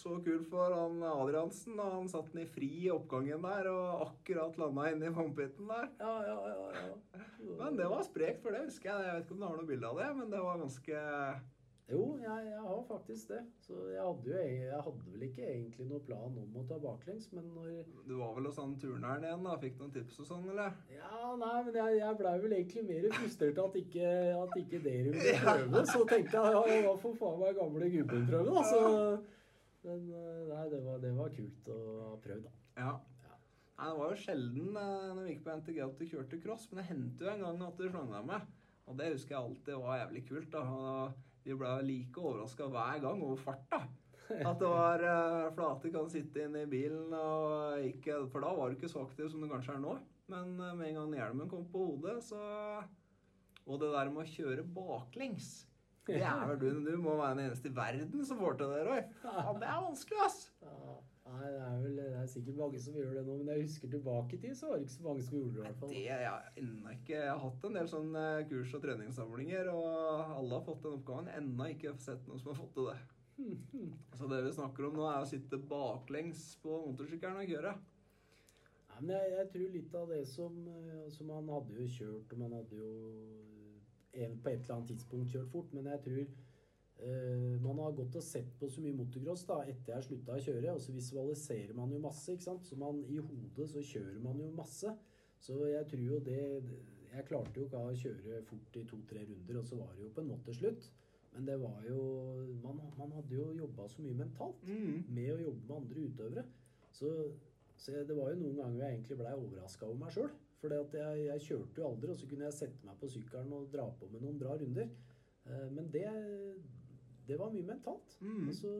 så 0.00 0.16
kult 0.22 0.46
for 0.50 0.70
han 0.74 1.00
Adriansen 1.02 1.74
da 1.78 1.88
han 1.96 2.06
satt 2.10 2.28
den 2.30 2.44
i 2.44 2.50
fri 2.50 2.68
i 2.84 2.90
oppgangen 2.94 3.42
der 3.42 3.66
og 3.72 4.04
akkurat 4.04 4.58
landa 4.60 4.90
inni 4.90 5.08
i 5.08 5.14
vannpitten 5.14 5.70
der. 5.70 5.88
Ja, 6.02 6.12
ja, 6.26 6.36
ja. 6.50 6.68
ja. 6.74 7.54
Men 7.58 7.78
det 7.78 7.88
var 7.90 8.02
sprekt 8.06 8.42
for 8.42 8.54
det, 8.54 8.66
husker 8.68 8.90
jeg. 8.92 9.06
Jeg 9.08 9.16
vet 9.16 9.24
ikke 9.26 9.34
om 9.38 9.42
du 9.42 9.48
har 9.48 9.56
noe 9.58 9.70
bilde 9.70 9.90
av 9.90 9.98
det, 10.02 10.10
men 10.18 10.30
det 10.34 10.42
var 10.42 10.62
ganske 10.62 11.02
Jo, 11.90 12.00
jeg, 12.22 12.44
jeg 12.46 12.60
har 12.62 12.82
faktisk 12.86 13.30
det. 13.32 13.40
Så 13.64 13.76
jeg 13.90 14.02
hadde 14.06 14.30
jo 14.30 14.36
e- 14.38 14.68
jeg 14.68 14.82
hadde 14.86 15.06
vel 15.10 15.24
ikke 15.26 15.46
egentlig 15.48 15.86
noen 15.90 16.04
plan 16.06 16.36
om 16.38 16.58
å 16.60 16.62
ta 16.68 16.78
baklengs, 16.82 17.26
men 17.34 17.48
når 17.56 17.80
Du 18.06 18.12
var 18.20 18.36
vel 18.36 18.46
hos 18.46 18.60
han 18.62 18.76
turneren 18.78 19.26
igjen, 19.26 19.42
da? 19.48 19.56
Fikk 19.64 19.80
noen 19.80 19.92
tips 19.96 20.20
og 20.22 20.28
sånn, 20.28 20.46
eller? 20.52 20.76
Ja, 20.94 21.32
nei, 21.40 21.56
men 21.66 21.78
jeg, 21.80 21.98
jeg 21.98 22.18
blei 22.20 22.34
vel 22.44 22.54
egentlig 22.60 22.84
mer 22.92 23.08
frustrert 23.16 23.60
at 23.64 23.78
ikke, 23.82 24.12
at 24.38 24.56
ikke 24.62 24.82
dere 24.86 25.12
ville 25.16 25.36
prøve. 25.42 25.84
Så 25.90 26.04
tenkte 26.12 26.44
jeg 26.44 26.56
ja, 26.56 26.82
hva 26.86 26.96
for 27.02 27.18
faen 27.24 27.40
meg 27.42 27.58
gamle 27.58 27.90
gubben 27.96 28.28
prøve, 28.30 28.54
da. 28.54 28.66
Så, 28.70 28.82
men 29.88 30.04
eh, 30.12 30.42
nei, 30.52 30.66
det 30.74 30.82
var, 30.84 31.00
det 31.02 31.14
var 31.16 31.32
kult 31.34 31.72
å 31.74 31.80
ha 32.04 32.12
prøvd, 32.28 32.46
da. 32.46 32.54
Ja. 32.84 32.92
Nei, 33.80 33.88
det 33.88 33.96
var 33.96 34.10
jo 34.12 34.20
sjelden 34.20 34.76
eh, 34.76 35.10
når 35.16 35.24
vi 35.24 35.34
gikk 35.34 35.42
på 35.46 35.56
NTG 35.56 35.82
at 35.88 35.98
du 35.98 36.06
kjørte 36.06 36.38
cross, 36.44 36.68
men 36.70 36.82
det 36.82 36.88
hendte 36.92 37.24
jo 37.26 37.32
en 37.32 37.44
gang 37.46 37.62
at 37.66 37.78
du 37.80 37.86
slang 37.88 38.10
deg 38.12 38.30
med. 38.30 38.48
Og 38.90 38.96
det 38.98 39.10
husker 39.14 39.34
jeg 39.36 39.40
alltid 39.40 39.76
var 39.80 40.00
jævlig 40.02 40.22
kult. 40.28 40.50
da. 40.52 40.62
Og 40.68 41.26
vi 41.44 41.56
ble 41.56 41.72
like 41.86 42.20
overraska 42.20 42.68
hver 42.70 43.00
gang 43.02 43.22
over 43.24 43.40
farta. 43.40 43.84
At 44.30 44.60
det 44.60 44.68
var 44.70 45.02
uh, 45.02 45.48
Flate 45.56 45.90
kan 45.90 46.10
sitte 46.10 46.44
inne 46.46 46.62
i 46.62 46.70
bilen 46.70 47.10
og 47.16 47.82
ikke 47.82 48.20
For 48.30 48.44
da 48.44 48.52
var 48.54 48.70
du 48.70 48.76
ikke 48.76 48.90
så 48.92 49.02
aktiv 49.02 49.26
som 49.32 49.42
du 49.42 49.48
kanskje 49.50 49.74
er 49.74 49.82
nå. 49.82 49.96
Men 50.30 50.52
uh, 50.60 50.70
med 50.78 50.92
en 50.92 51.00
gang 51.00 51.16
hjelmen 51.18 51.50
kom 51.50 51.64
på 51.72 51.88
hodet, 51.88 52.20
så 52.28 52.38
Og 53.66 53.80
det 53.82 53.90
der 53.90 54.12
med 54.12 54.22
å 54.22 54.30
kjøre 54.30 54.66
baklengs 54.76 55.50
Det 56.06 56.20
er 56.22 56.46
vel 56.52 56.60
du, 56.62 56.68
du 56.86 56.94
må 57.02 57.16
være 57.18 57.40
den 57.40 57.48
eneste 57.48 57.70
i 57.72 57.74
verden 57.74 58.22
som 58.26 58.38
får 58.40 58.60
til 58.60 58.72
det, 58.74 58.84
Roy. 58.86 59.02
Ja, 59.26 59.50
det 59.58 59.68
er 59.68 59.82
vanskelig, 59.88 60.22
ass. 60.26 60.38
Nei, 61.30 61.46
det 61.54 61.60
er 61.62 61.76
vel 61.78 61.98
det 62.00 62.06
er 62.18 62.26
sikkert 62.30 62.56
mange 62.58 62.80
som 62.82 62.96
gjør 62.98 63.12
det 63.14 63.22
nå, 63.26 63.36
men 63.38 63.52
jeg 63.52 63.66
husker 63.68 63.92
tilbake 63.92 64.34
i 64.34 64.40
tid, 64.42 64.56
så 64.58 64.70
var 64.70 64.80
det 64.80 64.86
ikke 64.86 64.96
så 64.96 65.04
mange 65.04 65.22
som 65.26 65.36
gjorde 65.38 65.52
det, 65.52 65.60
i 65.60 65.64
hvert 65.66 65.78
fall. 65.82 65.92
Det 65.94 66.02
jeg 66.08 66.26
har 66.26 66.48
ennå 66.62 66.94
ikke 66.96 67.14
Jeg 67.14 67.30
har 67.30 67.40
hatt 67.44 67.68
en 67.68 67.78
del 67.78 67.90
sånne 67.92 68.24
kurs- 68.50 68.74
og 68.74 68.82
treningssamlinger, 68.84 69.70
og 69.70 70.34
alle 70.40 70.58
har 70.58 70.66
fått 70.66 70.82
den 70.86 70.98
oppgaven. 70.98 71.30
Ennå 71.36 71.70
ikke 71.70 71.94
sett 72.02 72.26
noen 72.26 72.42
som 72.42 72.52
har 72.52 72.58
fått 72.58 72.74
til 72.76 72.90
det. 72.90 72.98
Så 74.18 74.28
det 74.28 74.42
vi 74.44 74.52
snakker 74.58 74.88
om 74.90 74.98
nå, 74.98 75.06
er 75.06 75.22
å 75.22 75.30
sitte 75.30 75.62
baklengs 75.70 76.44
på 76.64 76.82
motorsykkelen 76.88 77.40
og 77.44 77.54
kjøre. 77.54 77.74
Nei, 78.90 79.00
men 79.00 79.14
jeg, 79.14 79.32
jeg 79.38 79.50
tror 79.54 79.74
litt 79.78 79.98
av 80.02 80.12
det 80.12 80.22
som 80.28 80.60
som 80.66 81.00
Altså, 81.06 81.24
man 81.30 81.48
hadde 81.54 81.78
jo 81.78 81.88
kjørt, 81.94 82.34
og 82.34 82.42
man 82.42 82.58
hadde 82.58 82.76
jo 82.82 82.90
eh, 84.12 84.26
en, 84.26 84.38
på 84.42 84.50
et 84.50 84.60
eller 84.64 84.76
annet 84.76 84.90
tidspunkt 84.92 85.32
kjørt 85.32 85.52
fort, 85.54 85.72
men 85.74 85.88
jeg 85.94 86.02
tror 86.04 86.20
eh, 86.26 86.49
man 87.64 87.78
har 87.80 87.94
gått 87.96 88.16
og 88.18 88.24
sett 88.24 88.50
på 88.60 88.68
så 88.68 88.82
mye 88.84 88.96
motocross 88.98 89.46
da, 89.48 89.60
etter 89.70 89.94
jeg 89.94 90.06
slutta 90.06 90.36
å 90.36 90.42
kjøre, 90.44 90.74
og 90.74 90.82
så 90.84 90.92
visualiserer 90.92 91.76
man 91.76 91.92
jo 91.94 92.00
masse, 92.02 92.34
ikke 92.34 92.48
sant. 92.48 92.66
Så 92.68 92.76
man, 92.80 93.00
i 93.08 93.16
hodet 93.16 93.68
så 93.72 93.84
kjører 93.84 94.18
man 94.24 94.40
jo 94.42 94.50
masse. 94.56 94.92
Så 95.40 95.56
jeg 95.70 95.86
tror 95.88 96.02
jo 96.04 96.18
det 96.24 96.40
Jeg 97.10 97.24
klarte 97.26 97.58
jo 97.58 97.64
ikke 97.66 97.78
å 97.82 97.94
kjøre 97.96 98.42
fort 98.46 98.76
i 98.78 98.84
to-tre 98.86 99.24
runder, 99.26 99.56
og 99.58 99.64
så 99.66 99.78
var 99.80 99.94
det 99.96 100.04
jo 100.04 100.12
på 100.14 100.22
en 100.22 100.28
måte 100.30 100.54
slutt. 100.54 100.90
Men 101.32 101.46
det 101.46 101.56
var 101.62 101.80
jo 101.88 102.02
Man, 102.62 102.78
man 102.98 103.16
hadde 103.16 103.34
jo 103.34 103.48
jobba 103.58 103.88
så 103.88 104.04
mye 104.04 104.18
mentalt 104.20 104.62
med 105.08 105.32
å 105.32 105.40
jobbe 105.40 105.64
med 105.64 105.76
andre 105.78 106.04
utøvere. 106.06 106.44
Så, 106.92 107.10
så 107.76 108.04
det 108.06 108.14
var 108.14 108.30
jo 108.30 108.42
noen 108.42 108.60
ganger 108.60 108.84
jeg 108.84 108.98
egentlig 108.98 109.18
blei 109.22 109.34
overraska 109.34 109.88
over 109.88 110.04
meg 110.04 110.14
sjøl. 110.14 110.30
For 110.60 110.76
jeg, 110.76 111.24
jeg 111.24 111.44
kjørte 111.46 111.80
jo 111.80 111.88
aldri, 111.88 112.12
og 112.12 112.20
så 112.20 112.28
kunne 112.28 112.46
jeg 112.46 112.58
sette 112.58 112.86
meg 112.86 112.98
på 113.00 113.08
sykkelen 113.08 113.54
og 113.56 113.70
dra 113.72 113.86
på 113.96 114.10
med 114.12 114.26
noen 114.26 114.38
bra 114.38 114.58
runder. 114.60 114.90
Eh, 115.48 115.68
men 115.72 115.88
det, 115.94 116.06
det 117.30 117.38
var 117.40 117.52
mye 117.54 117.66
mentalt. 117.66 118.16
Mm. 118.20 118.48
Altså, 118.50 118.74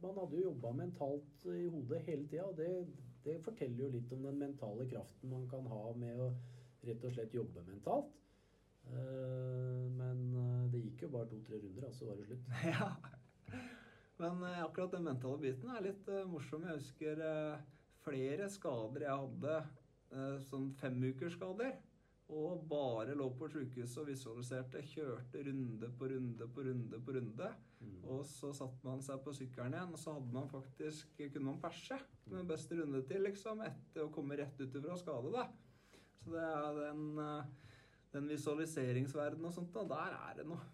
man 0.00 0.16
hadde 0.16 0.38
jo 0.38 0.46
jobba 0.48 0.72
mentalt 0.78 1.46
i 1.52 1.66
hodet 1.68 2.00
hele 2.06 2.26
tida, 2.26 2.46
og 2.48 2.56
det, 2.56 2.70
det 3.26 3.36
forteller 3.44 3.84
jo 3.84 3.92
litt 3.98 4.14
om 4.16 4.24
den 4.24 4.40
mentale 4.40 4.88
kraften 4.88 5.32
man 5.32 5.44
kan 5.50 5.68
ha 5.68 5.82
med 6.00 6.24
å 6.24 6.30
rett 6.88 7.04
og 7.04 7.12
slett 7.12 7.36
jobbe 7.36 7.64
mentalt. 7.66 8.14
Eh, 8.90 9.82
men 9.96 10.22
eh, 10.40 10.62
det 10.72 10.84
gikk 10.86 11.04
jo 11.06 11.12
bare 11.14 11.28
to-tre 11.30 11.60
runder, 11.60 11.88
og 11.88 11.96
så 11.96 12.08
var 12.08 12.20
det 12.20 12.30
slutt. 12.30 12.54
Ja. 12.72 12.94
Men 14.20 14.42
eh, 14.44 14.62
akkurat 14.64 14.96
den 14.96 15.06
mentale 15.08 15.40
biten 15.40 15.70
er 15.72 15.84
litt 15.84 16.08
morsom. 16.28 16.66
Jeg 16.68 16.80
husker 16.80 17.22
flere 18.04 18.48
skader 18.52 19.04
jeg 19.04 19.22
hadde, 19.22 19.54
uh, 20.14 20.36
sånn 20.48 20.70
femukersskader. 20.80 21.74
Og 22.30 22.62
bare 22.70 23.16
lå 23.18 23.26
på 23.34 23.48
sjukehuset 23.50 24.02
og 24.04 24.10
visualiserte. 24.10 24.82
Kjørte 24.86 25.42
runde 25.48 25.88
på 25.98 26.10
runde 26.12 26.46
på 26.54 26.64
runde 26.66 27.00
på 27.02 27.14
runde. 27.16 27.48
Mm. 27.80 27.96
Og 28.12 28.24
så 28.28 28.52
satte 28.54 28.86
man 28.86 29.02
seg 29.02 29.22
på 29.24 29.34
sykkelen 29.34 29.74
igjen, 29.74 29.94
og 29.96 29.98
så 29.98 30.14
hadde 30.14 30.34
man 30.34 30.50
faktisk 30.50 31.16
kunne 31.20 31.46
man 31.48 31.62
perse 31.62 31.98
med 32.30 32.50
beste 32.50 32.76
runde 32.78 33.00
til, 33.08 33.24
liksom, 33.24 33.62
etter 33.66 34.04
å 34.04 34.12
komme 34.14 34.36
rett 34.38 34.60
ut 34.60 34.76
fra 34.84 34.98
skade, 35.00 35.32
da. 35.34 35.46
Så 36.20 36.34
det 36.34 36.44
er 36.44 36.76
den, 36.76 37.06
eh, 37.24 37.70
den 38.12 38.28
visualiseringsverdenen 38.28 39.48
og 39.48 39.56
sånt, 39.56 39.72
da, 39.74 39.86
der 39.94 40.18
er 40.18 40.36
det 40.38 40.46
noe. 40.50 40.68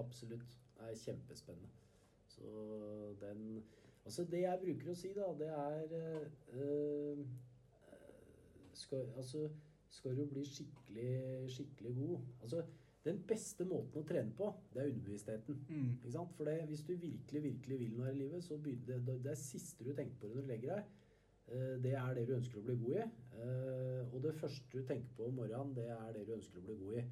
Absolutt. 0.00 0.58
Det 0.76 0.90
er 0.90 0.98
kjempespennende. 1.04 1.70
Så 2.32 2.50
den 3.20 3.62
Altså, 4.04 4.24
det 4.24 4.40
jeg 4.42 4.58
bruker 4.58 4.88
å 4.90 4.94
si, 4.98 5.12
da, 5.14 5.28
det 5.38 5.48
er 5.54 5.92
øh, 6.58 7.20
skal, 8.74 9.04
Altså, 9.16 9.44
skal 9.92 10.16
du 10.16 10.24
bli 10.30 10.44
skikkelig, 10.48 11.10
skikkelig 11.52 11.92
god 11.98 12.18
Altså, 12.42 12.62
Den 13.02 13.18
beste 13.26 13.64
måten 13.66 13.98
å 13.98 14.06
trene 14.06 14.30
på, 14.38 14.46
det 14.70 14.78
er 14.78 14.90
underbevisstheten. 14.92 15.56
Mm. 15.68 15.86
Ikke 15.96 16.12
sant? 16.14 16.34
For 16.36 16.46
det, 16.46 16.68
hvis 16.68 16.84
du 16.86 16.92
virkelig, 16.94 17.40
virkelig 17.48 17.78
vil 17.80 17.96
noe 17.96 18.06
her 18.06 18.14
i 18.14 18.20
livet, 18.20 18.44
så 18.46 18.58
begynner 18.62 19.00
det, 19.08 19.16
det 19.24 19.32
er 19.32 19.40
siste 19.40 19.82
du 19.82 19.90
tenker 19.90 20.20
på 20.20 20.30
når 20.30 20.44
du 20.44 20.52
legger 20.52 20.76
deg. 20.76 20.92
eh, 21.48 21.72
Det 21.82 21.96
er 21.98 22.14
det 22.14 22.28
du 22.28 22.36
ønsker 22.36 22.60
å 22.60 22.64
bli 22.68 22.76
god 22.84 23.00
i. 23.00 23.08
eh, 23.42 24.14
Og 24.14 24.22
det 24.22 24.34
første 24.38 24.78
du 24.78 24.86
tenker 24.86 25.16
på 25.16 25.26
om 25.26 25.34
morgenen, 25.34 25.74
det 25.74 25.88
er 25.90 26.12
det 26.14 26.26
du 26.28 26.32
ønsker 26.36 26.62
å 26.62 26.66
bli 26.68 26.78
god 26.84 27.00
i. 27.00 27.04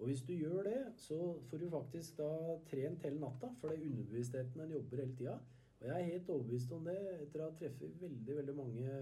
Og 0.00 0.10
hvis 0.10 0.26
du 0.26 0.34
gjør 0.34 0.66
det, 0.66 0.80
så 0.96 1.20
får 1.48 1.62
du 1.62 1.70
faktisk 1.70 2.18
da 2.18 2.58
trent 2.66 3.06
hele 3.06 3.20
natta, 3.20 3.54
for 3.60 3.70
det 3.70 3.78
er 3.78 3.86
underbevisstheten 3.86 4.60
den 4.64 4.74
jobber 4.74 5.04
hele 5.04 5.16
tida. 5.16 5.38
Og 5.80 5.86
jeg 5.86 5.94
er 5.94 6.10
helt 6.10 6.28
overbevist 6.34 6.72
om 6.72 6.84
det 6.84 6.98
etter 7.22 7.40
å 7.40 7.48
ha 7.50 7.56
treffet 7.56 7.96
veldig, 8.02 8.36
veldig 8.36 8.54
mange 8.56 8.92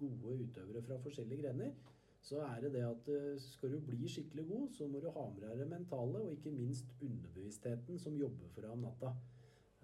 gode 0.00 0.36
utøvere 0.46 0.82
fra 0.86 0.98
forskjellige 1.04 1.42
grener. 1.42 1.72
Så 2.20 2.42
er 2.44 2.60
det 2.60 2.72
det 2.74 2.84
at 2.84 3.08
eh, 3.08 3.40
skal 3.40 3.72
du 3.72 3.80
bli 3.80 4.08
skikkelig 4.08 4.44
god, 4.48 4.68
så 4.76 4.86
må 4.86 5.00
du 5.00 5.08
ha 5.10 5.26
med 5.32 5.42
deg 5.46 5.62
det 5.62 5.68
mentale, 5.70 6.20
og 6.20 6.32
ikke 6.34 6.52
minst 6.52 6.92
underbevisstheten 7.00 7.98
som 7.98 8.18
jobber 8.20 8.50
for 8.54 8.66
deg 8.66 8.74
om 8.76 8.86
natta. 8.86 9.14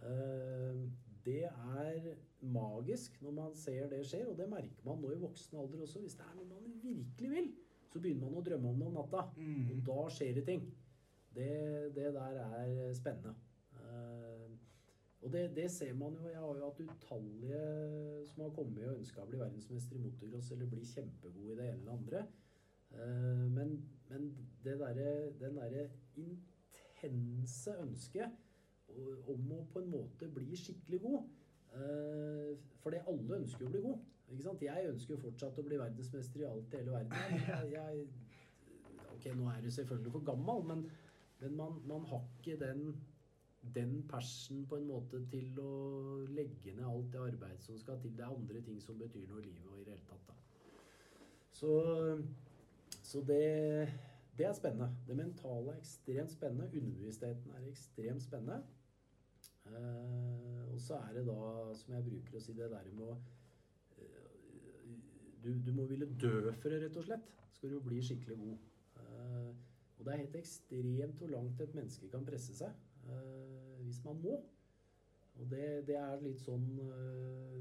Eh, 0.04 0.86
Det 1.26 1.42
er 1.48 2.12
magisk 2.40 3.16
når 3.22 3.32
man 3.34 3.54
ser 3.58 3.88
det 3.90 4.04
skjer, 4.06 4.28
og 4.30 4.36
det 4.38 4.46
merker 4.48 4.84
man 4.86 5.00
nå 5.02 5.10
i 5.10 5.18
voksen 5.18 5.58
alder 5.58 5.80
også. 5.82 5.98
Hvis 6.04 6.14
det 6.14 6.22
er 6.22 6.36
noe 6.36 6.46
man 6.46 6.76
virkelig 6.84 7.30
vil, 7.32 7.48
så 7.90 7.98
begynner 7.98 8.28
man 8.28 8.38
å 8.38 8.44
drømme 8.46 8.68
om 8.70 8.78
det 8.78 8.86
om 8.86 8.94
natta. 9.00 9.24
Mm. 9.34 9.72
Og 9.72 9.80
da 9.88 10.04
skjer 10.14 10.36
det 10.36 10.44
ting. 10.46 10.68
Det, 11.34 11.50
det 11.96 12.12
der 12.14 12.38
er 12.44 12.92
spennende. 12.94 13.34
Eh, 15.20 15.24
og 15.24 15.32
det, 15.32 15.56
det 15.56 15.70
ser 15.70 15.94
man 15.94 16.14
jo. 16.14 16.28
Jeg 16.28 16.38
har 16.38 16.56
jo 16.56 16.64
hatt 16.64 16.80
utallige 16.80 17.60
som 18.30 18.42
har 18.42 18.50
kommet 18.56 18.88
og 18.88 18.98
ønska 18.98 19.22
å 19.22 19.30
bli 19.30 19.40
verdensmester 19.40 19.96
i 19.96 20.02
motocross 20.04 20.50
eller 20.54 20.72
bli 20.72 20.84
kjempegod 20.84 21.52
i 21.52 21.56
det 21.58 21.70
ene 21.70 21.80
eller 21.80 21.92
andre. 21.92 22.26
Eh, 22.92 23.46
men, 23.56 23.78
men 24.10 24.28
det 24.64 24.78
derre 24.80 25.14
den 25.40 25.56
derre 25.60 25.88
intense 26.16 27.78
ønsket 27.82 28.42
om 29.26 29.50
å 29.52 29.64
på 29.72 29.82
en 29.82 29.90
måte 29.90 30.28
bli 30.30 30.56
skikkelig 30.56 31.00
god 31.02 31.24
for 31.76 32.62
Fordi 32.86 33.00
alle 33.10 33.38
ønsker 33.42 33.64
jo 33.64 33.66
å 33.68 33.72
bli 33.74 33.80
god. 33.84 34.04
Ikke 34.30 34.44
sant? 34.44 34.62
Jeg 34.62 34.90
ønsker 34.90 35.14
jo 35.14 35.18
fortsatt 35.20 35.58
å 35.60 35.64
bli 35.66 35.78
verdensmester 35.80 36.40
i 36.40 36.46
alt 36.48 36.72
i 36.72 36.78
hele 36.80 36.94
verden. 36.94 37.34
Jeg, 37.50 37.66
jeg, 37.74 38.06
ok, 39.12 39.26
nå 39.38 39.50
er 39.50 39.60
du 39.62 39.68
selvfølgelig 39.74 40.12
for 40.14 40.24
gammel, 40.26 40.62
men, 40.70 40.86
men 41.42 41.58
man, 41.58 41.76
man 41.90 42.06
har 42.10 42.24
ikke 42.38 42.56
den 42.62 42.96
den 43.74 44.02
persen 44.08 44.66
på 44.68 44.76
en 44.76 44.86
måte 44.88 45.20
til 45.30 45.58
å 45.60 45.72
legge 46.32 46.74
ned 46.76 46.86
alt 46.86 47.12
det 47.12 47.22
arbeidet 47.22 47.62
som 47.64 47.78
skal 47.80 48.00
til. 48.02 48.14
Det 48.16 48.24
er 48.24 48.34
andre 48.34 48.62
ting 48.66 48.80
som 48.82 48.98
betyr 49.00 49.26
noe 49.30 49.42
i 49.42 49.46
livet 49.48 49.70
og 49.72 49.80
i 49.80 49.84
det 49.86 49.94
hele 49.94 50.08
tatt. 50.10 50.28
Da. 50.28 50.36
Så, 51.56 51.72
så 53.02 53.22
det, 53.28 53.88
det 54.38 54.48
er 54.48 54.56
spennende. 54.56 54.90
Det 55.08 55.16
mentale 55.16 55.72
er 55.72 55.80
ekstremt 55.80 56.32
spennende. 56.32 56.70
Underbevisstheten 56.72 57.54
er 57.56 57.68
ekstremt 57.70 58.22
spennende. 58.22 58.62
Uh, 59.66 60.74
og 60.74 60.80
så 60.80 61.00
er 61.08 61.16
det 61.16 61.24
da, 61.26 61.38
som 61.74 61.94
jeg 61.96 62.04
bruker 62.06 62.36
å 62.38 62.42
si, 62.42 62.52
det 62.54 62.68
der 62.70 62.90
med 62.94 63.08
å 63.08 63.16
uh, 63.16 64.92
du, 65.42 65.48
du 65.66 65.72
må 65.74 65.88
ville 65.90 66.06
dø 66.20 66.52
for 66.60 66.70
det, 66.70 66.84
rett 66.84 66.98
og 67.00 67.08
slett. 67.08 67.32
Skal 67.56 67.72
du 67.72 67.80
bli 67.82 67.98
skikkelig 68.04 68.36
god. 68.44 68.68
Uh, 69.00 69.50
og 69.96 70.04
det 70.04 70.12
er 70.12 70.22
helt 70.22 70.36
ekstremt 70.38 71.18
hvor 71.18 71.32
langt 71.32 71.60
et 71.64 71.74
menneske 71.74 72.10
kan 72.12 72.26
presse 72.26 72.54
seg 72.54 72.85
hvis 73.86 74.02
man 74.04 74.20
må. 74.22 74.36
Og 75.36 75.50
det, 75.50 75.66
det 75.88 75.96
er 76.00 76.22
litt 76.24 76.40
sånn 76.40 76.64
eh, 76.80 77.56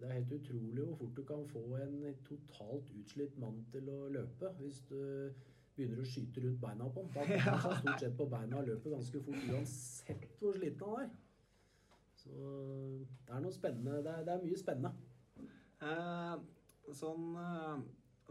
Det 0.00 0.08
er 0.08 0.16
helt 0.16 0.32
utrolig 0.34 0.82
hvor 0.82 0.98
fort 0.98 1.18
du 1.18 1.22
kan 1.28 1.46
få 1.52 1.62
en 1.78 1.96
totalt 2.26 2.90
utslitt 2.98 3.36
mann 3.38 3.60
til 3.70 3.90
å 3.92 3.98
løpe 4.10 4.50
hvis 4.58 4.80
du 4.88 4.98
begynner 5.76 6.02
å 6.02 6.08
skyte 6.08 6.42
rundt 6.44 6.60
beina 6.60 6.88
på 6.90 7.04
ham. 7.04 7.12
Da 7.14 7.24
kommer 7.24 7.52
han 7.52 7.60
seg 7.62 7.82
stort 7.84 8.04
sett 8.04 8.16
på 8.18 8.28
beina 8.32 8.60
og 8.60 8.70
løper 8.70 8.96
ganske 8.96 9.22
fort 9.26 9.44
uansett 9.54 10.40
hvor 10.40 10.58
sliten 10.58 10.88
han 10.88 11.04
er. 11.04 11.12
Så 12.20 12.48
det 13.26 13.36
er 13.36 13.44
noe 13.44 13.54
spennende. 13.54 14.00
Det 14.04 14.12
er, 14.12 14.26
det 14.26 14.34
er 14.34 14.42
mye 14.44 14.60
spennende. 14.60 14.90
Eh, 15.80 16.34
sånn, 16.96 17.28
eh, 17.40 17.78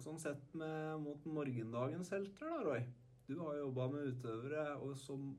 sånn 0.03 0.19
sett 0.21 0.51
med, 0.59 0.99
mot 1.05 1.29
morgendagens 1.39 2.11
helter, 2.13 2.51
da, 2.51 2.59
Roy. 2.67 2.83
Du 3.29 3.37
har 3.41 3.57
jobba 3.61 3.87
med 3.93 4.11
utøvere, 4.11 4.65
og 4.83 4.93
som 4.97 5.31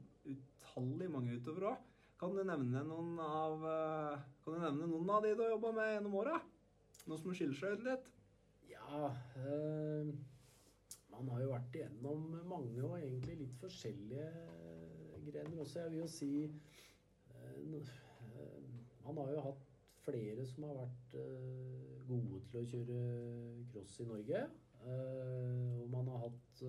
utallig 0.71 1.11
mange 1.11 1.37
utøvere 1.39 1.73
òg. 1.75 1.87
Kan 2.21 2.35
du 2.37 2.43
nevne 2.45 2.83
noen 2.85 3.15
av 3.25 3.63
eh, 3.65 4.25
Kan 4.45 4.57
du 4.57 4.61
nevne 4.61 4.89
noen 4.91 5.11
av 5.11 5.23
de 5.25 5.35
du 5.35 5.43
har 5.43 5.55
jobba 5.55 5.73
med 5.73 5.95
gjennom 5.95 6.19
åra? 6.21 6.37
Noe 7.09 7.19
som 7.19 7.33
skiller 7.35 7.57
seg 7.57 7.79
ut 7.79 7.87
litt? 7.87 8.11
Ja 8.69 9.09
øh, 9.41 10.11
Man 11.11 11.31
har 11.33 11.41
jo 11.43 11.55
vært 11.55 11.79
igjennom 11.79 12.29
mange 12.49 12.85
og 12.85 12.99
egentlig 12.99 13.39
litt 13.41 13.57
forskjellige 13.63 14.29
grener 15.31 15.63
også. 15.63 15.81
Jeg 15.81 15.93
vil 15.95 16.03
jo 16.03 16.11
si 16.11 16.33
øh, 16.45 17.91
Man 19.07 19.23
har 19.25 19.33
jo 19.35 19.47
hatt 19.49 19.67
flere 20.05 20.47
som 20.49 20.69
har 20.69 20.83
vært 20.83 21.17
øh, 21.21 21.97
gode 22.09 22.43
til 22.51 22.61
å 22.61 22.69
kjøre 22.75 23.01
cross 23.73 24.01
i 24.01 24.09
Norge. 24.09 24.45
Og 24.81 25.89
man 25.93 26.07
har 26.09 26.23
hatt 26.23 26.61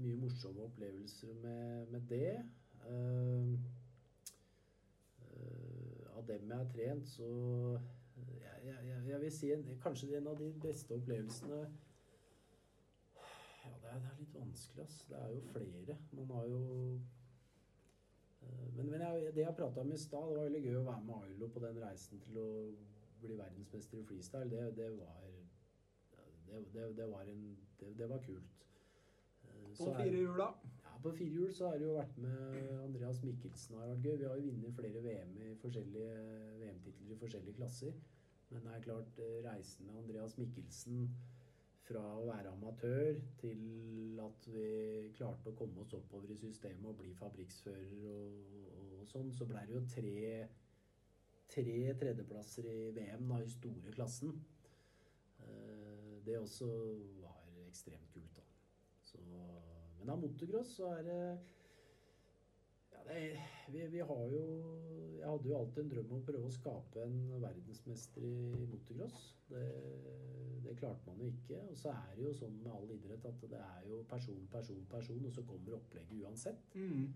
mye 0.00 0.16
morsomme 0.16 0.62
opplevelser 0.62 1.34
med, 1.42 1.86
med 1.92 2.00
det. 2.08 2.44
Eh, 2.88 3.52
eh, 5.22 6.16
av 6.16 6.26
dem 6.26 6.48
jeg 6.48 6.56
har 6.56 6.68
trent, 6.72 7.08
så 7.08 7.28
eh, 8.16 8.66
jeg, 8.66 8.76
jeg, 8.88 9.08
jeg, 9.08 9.20
vil 9.20 9.32
si 9.32 9.52
en, 9.52 9.78
kanskje 9.82 10.16
en 10.16 10.26
av 10.32 10.38
de 10.40 10.52
beste 10.62 10.94
opplevelsene 10.96 11.60
Ja, 11.60 11.66
det 13.82 13.88
er, 13.92 13.98
det 14.00 14.10
er 14.10 14.20
litt 14.20 14.34
vanskelig, 14.34 14.84
ass. 14.84 15.06
Det 15.08 15.16
er 15.18 15.28
jo 15.34 15.40
flere. 15.52 15.94
Man 16.16 16.28
har 16.36 16.44
jo 16.48 16.62
eh, 18.42 18.68
Men, 18.76 18.90
men 18.90 19.00
jeg, 19.00 19.34
det 19.34 19.42
jeg 19.44 19.58
prata 19.58 19.84
om 19.84 19.92
i 19.92 19.98
stad, 19.98 20.30
det 20.30 20.38
var 20.38 20.48
veldig 20.48 20.64
gøy 20.64 20.76
å 20.80 20.88
være 20.88 21.06
med 21.08 21.16
Ailo 21.28 21.46
på 21.52 21.64
den 21.66 21.82
reisen 21.84 22.16
til 22.24 22.34
å 22.40 22.50
bli 23.20 23.34
verdensmester 23.36 23.96
i 24.00 24.06
freestyle. 24.08 24.48
Det, 24.48 24.76
det 24.78 24.90
var 24.96 25.28
det, 26.50 26.96
det, 26.96 27.06
var 27.06 27.28
en 27.30 27.42
det 27.98 28.06
var 28.08 28.18
kult. 28.24 28.60
På 29.78 29.88
så 29.88 29.94
fire 29.96 30.16
hjul, 30.16 30.38
da. 30.38 30.48
ja, 30.84 30.94
på 31.02 31.12
firehjul 31.16 31.52
så 31.54 31.68
har 31.70 31.78
det 31.78 31.86
jo 31.88 31.96
vært 31.96 32.16
med 32.22 32.70
Andreas 32.84 33.22
Mikkelsen. 33.24 33.76
har 33.78 33.92
vært 33.94 34.06
gøy. 34.06 34.16
Vi 34.20 34.28
har 34.28 34.38
jo 34.38 34.46
vunnet 34.50 34.78
flere 34.78 35.02
VM 35.04 35.36
i 35.40 35.50
forskjellige 35.62 36.14
VM-titler 36.62 37.14
i 37.14 37.20
forskjellige 37.24 37.58
klasser. 37.60 37.92
Men 38.50 38.64
det 38.66 38.72
er 38.74 38.82
klart, 38.88 39.18
eh, 39.18 39.36
reisen 39.46 39.86
med 39.86 40.00
Andreas 40.02 40.38
Mikkelsen 40.38 41.04
fra 41.86 42.02
å 42.18 42.26
være 42.26 42.50
amatør 42.52 43.20
til 43.40 44.18
at 44.22 44.46
vi 44.52 45.10
klarte 45.16 45.50
å 45.50 45.56
komme 45.58 45.82
oss 45.82 45.94
oppover 45.94 46.30
i 46.30 46.38
systemet 46.38 46.86
og 46.86 46.98
bli 47.00 47.14
fabrikksfører 47.18 48.04
og, 48.10 48.50
og, 48.78 49.06
sånn, 49.10 49.32
så 49.34 49.46
ble 49.50 49.62
det 49.66 49.74
jo 49.74 49.82
tre, 49.90 50.48
tre 51.50 51.94
tredjeplasser 52.02 52.68
i 52.70 52.78
VM 52.94 53.26
da, 53.32 53.40
i 53.42 53.50
store 53.56 53.94
klassen. 53.96 54.36
Eh, 55.46 56.20
Det 56.26 56.36
også 56.38 56.66
var 57.22 57.46
ekstremt 57.66 58.10
kult. 58.12 58.39
Så, 59.10 59.22
men 59.98 60.12
av 60.12 60.20
motocross 60.22 60.76
så 60.78 60.92
er 60.96 61.02
det 61.06 61.20
ja, 62.90 63.02
det 63.08 63.22
vi, 63.72 63.86
vi 63.92 64.00
har 64.00 64.22
jo 64.32 64.42
Jeg 65.20 65.28
hadde 65.28 65.48
jo 65.50 65.56
alltid 65.58 65.82
en 65.82 65.90
drøm 65.92 66.12
om 66.14 66.20
å 66.22 66.26
prøve 66.26 66.48
å 66.48 66.54
skape 66.54 67.02
en 67.04 67.16
verdensmester 67.42 68.24
i 68.24 68.66
motocross. 68.70 69.18
Det, 69.50 69.64
det 70.64 70.76
klarte 70.80 71.10
man 71.10 71.20
jo 71.20 71.28
ikke. 71.28 71.58
Og 71.68 71.76
så 71.78 71.92
er 71.92 72.14
det 72.16 72.24
jo 72.24 72.36
sånn 72.38 72.56
med 72.62 72.72
all 72.72 72.94
idrett 72.94 73.26
at 73.28 73.42
det 73.52 73.60
er 73.60 73.90
jo 73.90 74.00
person, 74.08 74.40
person, 74.52 74.80
person, 74.90 75.26
og 75.28 75.34
så 75.36 75.44
kommer 75.44 75.76
opplegget 75.76 76.24
uansett. 76.24 76.64
Mm. 76.72 77.10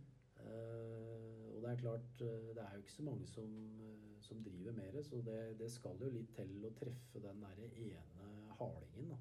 Uh, 0.44 1.54
og 1.54 1.62
det 1.62 1.70
er 1.70 1.80
klart, 1.80 2.24
eh, 2.26 2.50
det 2.52 2.60
er 2.60 2.74
jo 2.74 2.82
ikke 2.82 2.92
så 2.92 3.02
mange 3.06 3.26
som, 3.30 3.52
eh, 3.80 4.16
som 4.20 4.42
driver 4.44 4.72
med 4.72 4.92
det, 4.92 5.04
så 5.06 5.16
det, 5.24 5.38
det 5.58 5.70
skal 5.72 6.02
jo 6.02 6.10
litt 6.12 6.34
til 6.36 6.66
å 6.66 6.72
treffe 6.76 7.22
den 7.22 7.40
derre 7.40 7.68
ene 7.86 8.26
halingen 8.58 9.14
da, 9.14 9.18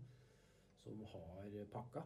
som 0.81 1.05
har 1.13 1.55
pakka. 1.71 2.03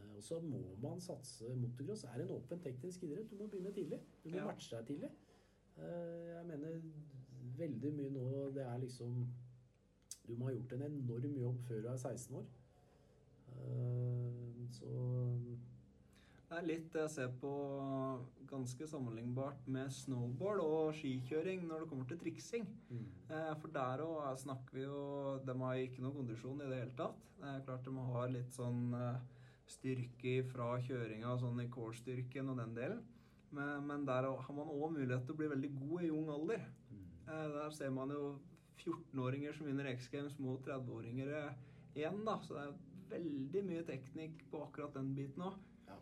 Eh, 0.00 0.16
og 0.16 0.22
så 0.22 0.40
må 0.42 0.60
man 0.82 1.00
satse. 1.00 1.48
Motocross 1.56 2.04
er 2.04 2.22
en 2.24 2.30
åpen 2.36 2.60
teknisk 2.64 3.02
idrett. 3.04 3.30
Du 3.30 3.36
må 3.36 3.48
begynne 3.52 3.72
tidlig. 3.74 4.00
Du 4.24 4.30
må 4.30 4.36
Ja. 4.36 4.44
matche 4.46 4.76
deg 4.76 4.86
tidlig. 4.86 5.10
Eh, 5.78 6.34
jeg 6.36 6.46
mener 6.46 6.80
veldig 7.56 7.92
mye 7.94 8.10
nå 8.10 8.52
Det 8.54 8.62
er 8.66 8.78
liksom 8.78 9.26
Du 10.26 10.34
må 10.36 10.46
ha 10.46 10.52
gjort 10.52 10.72
en 10.72 10.82
enorm 10.82 11.36
jobb 11.38 11.60
før 11.66 11.82
du 11.82 11.88
er 11.88 11.96
16 11.96 12.34
år. 12.36 12.44
Eh, 13.48 14.66
så 14.70 14.90
Det 16.50 16.58
er 16.58 16.66
litt 16.66 16.92
det 16.92 17.00
jeg 17.04 17.10
ser 17.10 17.28
på 17.40 17.50
ganske 18.50 18.86
sammenlignbart 18.90 19.66
med 19.70 19.92
snowboard 19.94 20.60
og 20.64 20.94
skikjøring 20.98 21.62
når 21.68 21.80
det 21.84 21.88
kommer 21.92 22.08
til 22.10 22.18
triksing. 22.18 22.66
mm. 22.90 23.04
For 23.60 23.68
der 23.68 24.02
òg 24.02 24.36
snakker 24.38 24.72
vi 24.74 24.82
jo 24.82 25.38
De 25.46 25.54
har 25.58 25.74
ikke 25.74 26.00
noe 26.02 26.12
kondisjon 26.12 26.60
i 26.60 26.68
det 26.68 26.78
hele 26.82 26.96
tatt. 26.98 27.14
Det 27.38 27.46
er 27.48 27.60
klart 27.66 27.84
de 27.84 27.90
har 27.94 28.28
litt 28.28 28.50
sånn 28.52 28.90
styrke 29.70 30.36
fra 30.50 30.74
kjøringa, 30.84 31.36
sånn 31.40 31.62
i 31.62 31.70
core-styrken 31.72 32.52
og 32.52 32.60
den 32.60 32.76
delen. 32.76 33.00
Men, 33.54 33.86
men 33.86 34.04
der 34.06 34.28
har 34.30 34.54
man 34.54 34.70
òg 34.70 34.92
mulighet 34.94 35.24
til 35.26 35.34
å 35.34 35.40
bli 35.40 35.50
veldig 35.50 35.70
god 35.80 36.04
i 36.06 36.12
ung 36.14 36.28
alder. 36.30 36.68
Mm. 36.90 37.08
Eh, 37.26 37.48
Der 37.56 37.74
ser 37.74 37.90
man 37.94 38.12
jo 38.14 38.22
14-åringer 38.80 39.56
som 39.56 39.66
vinner 39.66 39.90
X 39.90 40.08
Games 40.12 40.36
mot 40.38 40.62
30-åringer 40.66 41.32
igjen, 41.96 42.22
da. 42.26 42.36
Så 42.46 42.56
det 42.56 42.66
er 42.68 42.78
veldig 43.10 43.64
mye 43.66 43.86
teknikk 43.88 44.44
på 44.52 44.62
akkurat 44.66 44.94
den 44.96 45.10
biten 45.16 45.44
òg. 45.48 45.58
Ja. 45.88 45.98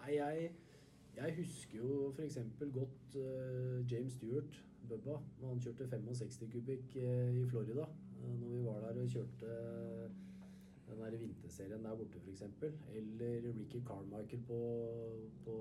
Nei, 0.00 0.12
jeg, 0.16 0.52
jeg 1.18 1.36
husker 1.40 1.82
jo 1.82 2.12
f.eks. 2.14 2.38
godt 2.74 3.18
uh, 3.18 3.82
James 3.90 4.14
Stewart, 4.18 4.62
Bubba, 4.86 5.18
når 5.40 5.54
han 5.54 5.62
kjørte 5.64 5.88
65 5.90 6.52
kubikk 6.54 6.94
uh, 7.00 7.34
i 7.42 7.44
Florida. 7.50 7.88
Uh, 8.20 8.30
når 8.38 8.54
vi 8.54 8.62
var 8.68 8.86
der 8.86 9.02
og 9.02 9.12
kjørte 9.16 9.58
den 10.96 11.12
der 11.12 11.18
vinterserien 11.20 11.84
der 11.84 11.96
borte, 11.98 12.18
f.eks. 12.18 12.42
Eller 12.96 13.46
Ricky 13.56 13.80
Carmichael 13.86 14.42
på, 14.48 14.58
på, 15.44 15.56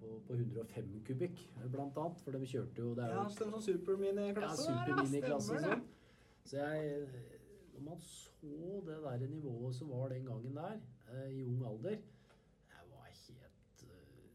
på, 0.00 0.12
på 0.26 0.34
105 0.34 0.92
kubikk, 1.06 1.42
blant 1.72 1.96
annet. 2.02 2.20
For 2.24 2.34
de 2.36 2.46
kjørte 2.50 2.82
jo 2.82 2.94
det 2.98 3.04
er 3.06 3.14
Ja, 3.14 3.22
jo 3.24 3.34
stemmer 3.36 3.60
sånn 3.62 3.78
superminiklasse. 3.78 4.68
ja, 4.72 4.84
superminiklasse 4.86 5.56
og 5.58 5.66
sånn. 5.66 5.84
Så 6.44 6.58
jeg 6.58 7.06
Når 7.72 7.84
man 7.86 8.00
så 8.02 8.80
det 8.86 8.96
der 9.04 9.26
nivået 9.30 9.74
som 9.78 9.90
var 9.94 10.08
den 10.12 10.26
gangen 10.26 10.56
der, 10.58 10.80
eh, 11.12 11.28
i 11.38 11.42
ung 11.46 11.62
alder 11.66 11.96
Det 11.96 12.84
var 12.90 13.06
helt 13.06 13.84
eh, 13.86 14.26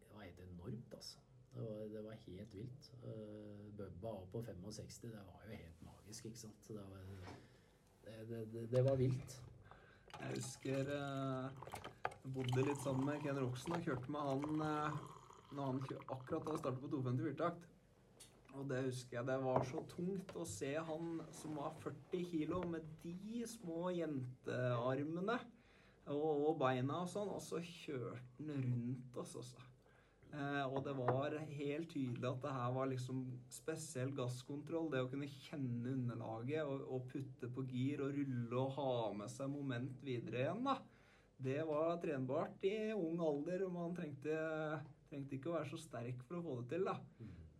Det 0.00 0.10
var 0.14 0.24
helt 0.26 0.40
enormt, 0.48 0.94
altså. 0.98 1.18
Det 1.54 1.62
var, 1.66 1.86
det 1.94 2.02
var 2.04 2.18
helt 2.26 2.54
vilt. 2.54 2.90
Eh, 3.04 3.70
Bubba 3.78 4.08
av 4.08 4.26
på 4.32 4.42
65, 4.42 5.10
det 5.10 5.22
var 5.26 5.46
jo 5.46 5.56
helt 5.56 5.82
magisk, 5.86 6.24
ikke 6.26 6.38
sant. 6.38 6.68
Det 6.68 6.76
var, 6.76 7.06
det, 8.28 8.44
det, 8.52 8.66
det 8.72 8.84
var 8.84 8.96
vilt. 8.96 9.40
Jeg 10.20 10.36
husker 10.36 10.90
eh, 10.94 11.68
jeg 12.20 12.32
bodde 12.34 12.64
litt 12.66 12.82
sammen 12.84 13.06
med 13.08 13.22
Ken 13.24 13.38
Roxen 13.40 13.74
og 13.76 13.86
kjørte 13.86 14.12
med 14.12 14.26
han 14.28 14.64
eh, 14.66 14.98
når 15.56 15.70
han 15.70 15.78
akkurat 16.14 16.46
hadde 16.46 16.58
startet 16.60 16.82
på 16.84 16.90
250 16.92 17.28
firtakt. 17.30 17.66
Og 18.58 18.66
det 18.70 18.82
husker 18.88 19.16
jeg 19.16 19.28
det 19.30 19.38
var 19.44 19.64
så 19.66 19.82
tungt 19.90 20.34
å 20.36 20.44
se 20.48 20.74
han 20.90 21.16
som 21.38 21.56
var 21.58 21.74
40 21.84 22.28
kilo 22.32 22.60
med 22.70 22.86
de 23.04 23.42
små 23.48 23.92
jentearmene 23.94 25.38
og, 26.10 26.30
og 26.50 26.54
beina 26.60 27.04
og 27.04 27.10
sånn, 27.12 27.30
og 27.30 27.42
så 27.44 27.62
kjørte 27.62 28.22
han 28.40 28.64
rundt 28.66 29.20
oss 29.22 29.36
også. 29.40 29.69
Eh, 30.30 30.64
og 30.68 30.84
det 30.86 30.92
var 30.94 31.34
helt 31.50 31.90
tydelig 31.90 32.28
at 32.28 32.44
det 32.44 32.52
her 32.54 32.74
var 32.76 32.90
liksom 32.90 33.24
spesiell 33.50 34.12
gasskontroll. 34.14 34.90
Det 34.92 35.02
å 35.02 35.10
kunne 35.10 35.30
kjenne 35.30 35.96
underlaget 35.96 36.62
og, 36.62 36.86
og 36.86 37.08
putte 37.10 37.50
på 37.50 37.66
gir 37.70 38.04
og 38.04 38.14
rulle 38.14 38.62
og 38.62 38.72
ha 38.78 38.94
med 39.18 39.32
seg 39.32 39.50
moment 39.52 40.06
videre 40.06 40.44
igjen, 40.44 40.64
da. 40.68 40.78
Det 41.40 41.62
var 41.64 41.96
trenbart 42.02 42.64
i 42.68 42.92
ung 42.92 43.20
alder, 43.24 43.64
og 43.64 43.72
man 43.72 43.94
trengte, 43.96 44.34
trengte 45.08 45.38
ikke 45.38 45.48
å 45.48 45.56
være 45.56 45.70
så 45.70 45.78
sterk 45.80 46.20
for 46.28 46.36
å 46.36 46.42
få 46.44 46.56
det 46.60 46.74
til, 46.74 46.90
da. 46.90 46.98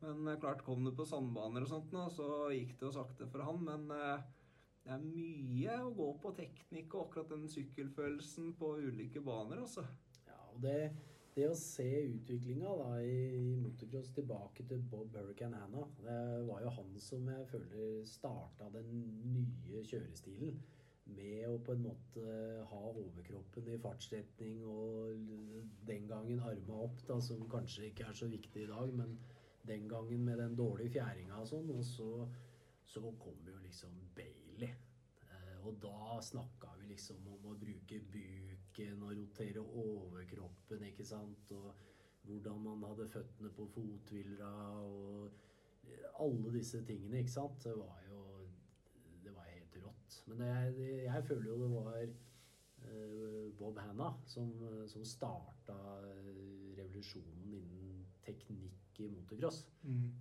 Men 0.05 0.28
eh, 0.28 0.40
klart, 0.40 0.62
kom 0.66 0.84
du 0.84 0.92
på 0.97 1.09
sandbaner 1.09 1.64
og 1.64 1.72
sånt, 1.72 1.90
da, 1.94 2.06
så 2.12 2.51
gikk 2.55 2.76
det 2.76 2.86
jo 2.86 2.94
sakte 2.94 3.28
for 3.32 3.44
han. 3.48 3.64
Men 3.66 3.88
eh, 3.97 4.26
det 4.84 4.94
er 4.94 5.02
mye 5.05 5.78
å 5.84 5.94
gå 5.97 6.10
på 6.22 6.34
teknikk 6.38 6.94
og 6.94 7.09
akkurat 7.09 7.34
den 7.34 7.48
sykkelfølelsen 7.51 8.55
på 8.60 8.76
ulike 8.86 9.24
baner, 9.24 9.64
altså. 9.64 9.84
Ja, 10.28 10.38
og 10.52 10.60
det, 10.64 10.92
det 11.41 11.49
å 11.49 11.57
se 11.57 11.87
utviklinga 12.05 12.73
i, 13.01 13.15
motocross 13.62 14.11
tilbake 14.17 14.67
til 14.69 14.83
Bob 14.93 15.15
Hurricane 15.17 15.57
Hanna, 15.62 15.87
det 16.03 16.19
var 16.49 16.61
jo 16.65 16.75
han 16.77 16.93
som 17.01 17.31
jeg 17.33 17.49
føler 17.49 18.05
starta 18.09 18.69
den 18.75 18.91
nye 19.33 19.83
kjørestilen. 19.89 20.61
Med 21.11 21.47
å 21.49 21.57
på 21.65 21.75
en 21.75 21.87
måte 21.89 22.25
ha 22.71 22.81
overkroppen 22.91 23.71
i 23.73 23.79
fartsretning 23.83 24.61
og 24.69 25.25
den 25.89 26.07
gangen 26.11 26.43
arma 26.47 26.85
opp, 26.85 27.01
da, 27.09 27.17
som 27.25 27.49
kanskje 27.51 27.89
ikke 27.89 28.07
er 28.11 28.21
så 28.21 28.29
viktig 28.31 28.67
i 28.67 28.71
dag, 28.71 28.93
men 28.95 29.17
den 29.67 29.89
gangen 29.91 30.23
med 30.25 30.39
den 30.39 30.55
dårlige 30.61 30.99
fjæringa 30.99 31.41
og 31.41 31.49
sånn. 31.51 31.73
Og 31.75 31.83
så, 31.89 32.11
så 32.87 33.03
kom 33.25 33.41
jo 33.49 33.57
liksom 33.65 33.97
Bailey. 34.17 34.71
Eh, 35.25 35.57
og 35.65 35.81
da 35.83 36.21
snakka 36.25 36.77
vi 36.79 36.93
liksom 36.93 37.27
om 37.33 37.51
å 37.51 37.59
bruke 37.59 38.05
buken 38.70 39.02
og 39.02 39.16
rotere 39.16 39.60
overkroppen, 39.60 40.82
ikke 40.82 41.05
sant. 41.05 41.51
Og 41.51 41.74
hvordan 42.22 42.60
man 42.60 42.88
hadde 42.88 43.09
føttene 43.09 43.51
på 43.51 43.66
fothvillera 43.66 44.80
og 44.80 45.30
alle 46.20 46.52
disse 46.52 46.84
tingene, 46.84 47.18
ikke 47.18 47.30
sant. 47.30 47.64
Det 47.64 47.76
var 47.76 48.02
jo 48.10 48.48
Det 49.24 49.34
var 49.34 49.42
helt 49.42 49.76
rått. 49.84 50.22
Men 50.26 50.40
jeg, 50.40 51.05
jeg 51.05 51.24
føler 51.24 51.51
jo 51.51 51.62
det 51.62 51.70
var 51.70 51.98
eh, 52.02 53.52
Bob 53.59 53.78
Hanna 53.78 54.12
som, 54.26 54.52
som 54.88 55.05
starta 55.05 55.76
eh, 56.06 56.78
revolusjonen 56.78 57.52
innen 57.52 58.06
teknikk 58.24 59.01
i 59.01 59.09
motocross. 59.09 59.66
Mm. 59.82 60.12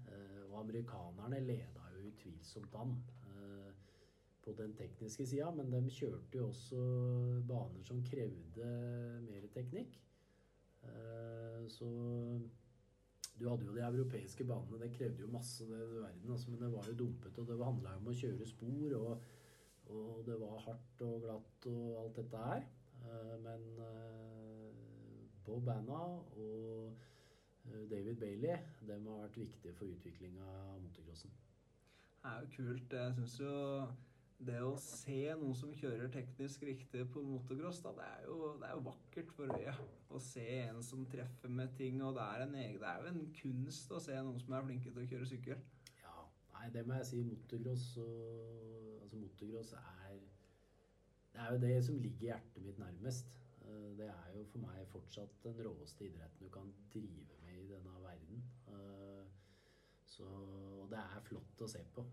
og 0.49 0.59
amerikanerne 0.59 1.39
leda 1.39 1.87
jo 1.93 2.11
utvilsomt 2.11 2.75
an 2.75 2.93
eh, 2.97 3.18
på 4.55 4.63
den 4.63 4.75
tekniske 4.77 5.25
sida, 5.27 5.49
men 5.55 5.71
de 5.71 5.91
kjørte 5.93 6.39
jo 6.39 6.47
også 6.49 6.79
baner 7.49 7.83
som 7.87 8.03
krevde 8.05 8.69
mer 9.25 9.47
teknikk. 9.53 9.99
Eh, 10.83 11.67
så 11.71 11.89
du 13.39 13.45
hadde 13.47 13.65
jo 13.65 13.75
de 13.75 13.83
europeiske 13.85 14.45
banene, 14.47 14.81
det 14.81 14.93
krevde 14.95 15.23
jo 15.23 15.31
masse 15.31 15.67
det 15.67 15.79
verden, 15.93 16.31
altså, 16.31 16.51
men 16.51 16.61
det 16.61 16.71
var 16.73 16.87
jo 16.89 16.97
dumpete, 17.03 17.41
og 17.41 17.47
det 17.47 17.59
handla 17.63 17.93
jo 17.93 18.01
om 18.01 18.11
å 18.11 18.17
kjøre 18.21 18.47
spor, 18.49 18.95
og, 18.99 19.29
og 19.95 20.25
det 20.27 20.39
var 20.41 20.65
hardt 20.65 21.05
og 21.07 21.21
glatt 21.23 21.69
og 21.71 22.01
alt 22.03 22.19
dette 22.19 22.47
her. 22.49 22.65
Eh, 23.03 23.35
men 23.45 23.69
eh, 23.85 24.73
Bob 25.45 25.69
Anna 25.71 26.01
og 26.39 27.05
David 27.89 28.15
Bailey, 28.15 28.57
dem 28.87 29.07
har 29.07 29.23
vært 29.27 29.37
viktige 29.37 29.75
for 29.77 29.89
utviklinga 29.91 30.45
av 30.45 30.79
motocrossen. 30.81 31.31
Det 32.19 32.31
er 32.31 32.43
jo 32.43 32.47
kult. 32.55 32.93
Jeg 32.93 33.15
syns 33.15 33.35
jo 33.39 33.51
det 34.39 34.59
å 34.63 34.75
se 34.79 35.17
noen 35.35 35.55
som 35.57 35.73
kjører 35.75 36.11
teknisk 36.13 36.63
riktig 36.63 37.01
på 37.11 37.23
motocross, 37.25 37.81
da, 37.83 37.91
det 37.97 38.05
er, 38.07 38.21
jo, 38.29 38.53
det 38.61 38.69
er 38.69 38.77
jo 38.77 38.85
vakkert 38.85 39.33
for 39.35 39.55
øyet. 39.57 39.81
Å 40.09 40.21
se 40.23 40.45
en 40.61 40.79
som 40.85 41.03
treffer 41.11 41.51
med 41.51 41.73
ting, 41.77 41.99
og 42.05 42.15
det 42.15 42.23
er, 42.23 42.45
en 42.45 42.55
det 42.55 42.87
er 42.87 43.03
jo 43.03 43.11
en 43.11 43.25
kunst 43.35 43.91
å 43.91 43.99
se 44.03 44.15
noen 44.15 44.39
som 44.39 44.55
er 44.55 44.65
flinke 44.69 44.93
til 44.93 45.03
å 45.03 45.09
kjøre 45.11 45.27
sykkel. 45.33 45.65
Ja, 45.99 46.15
nei, 46.55 46.69
det 46.75 46.85
må 46.87 46.95
jeg 46.99 47.09
si. 47.11 47.23
Motocross 47.27 47.97
Altså, 49.59 49.75
er 49.75 50.19
Det 51.33 51.41
er 51.41 51.51
jo 51.53 51.59
det 51.61 51.83
som 51.85 51.99
ligger 51.99 52.31
hjertet 52.31 52.63
mitt 52.63 52.79
nærmest. 52.79 53.35
Eh, 53.61 53.97
Det 53.99 54.07
er 54.07 54.31
jo 54.37 54.43
for 54.51 54.59
meg 54.63 54.87
fortsatt 54.87 55.43
den 55.43 55.59
råeste 55.65 56.07
idretten 56.07 56.47
du 56.47 56.49
kan 56.49 56.73
drive 56.93 57.37
med 57.43 57.59
i 57.63 57.67
denne 57.73 58.01
verden. 58.03 58.43
Eh, 58.67 59.25
Så 60.05 60.25
Og 60.25 60.89
det 60.89 60.97
er 60.97 61.21
flott 61.21 61.61
å 61.61 61.67
se 61.67 61.83
på. 61.93 62.03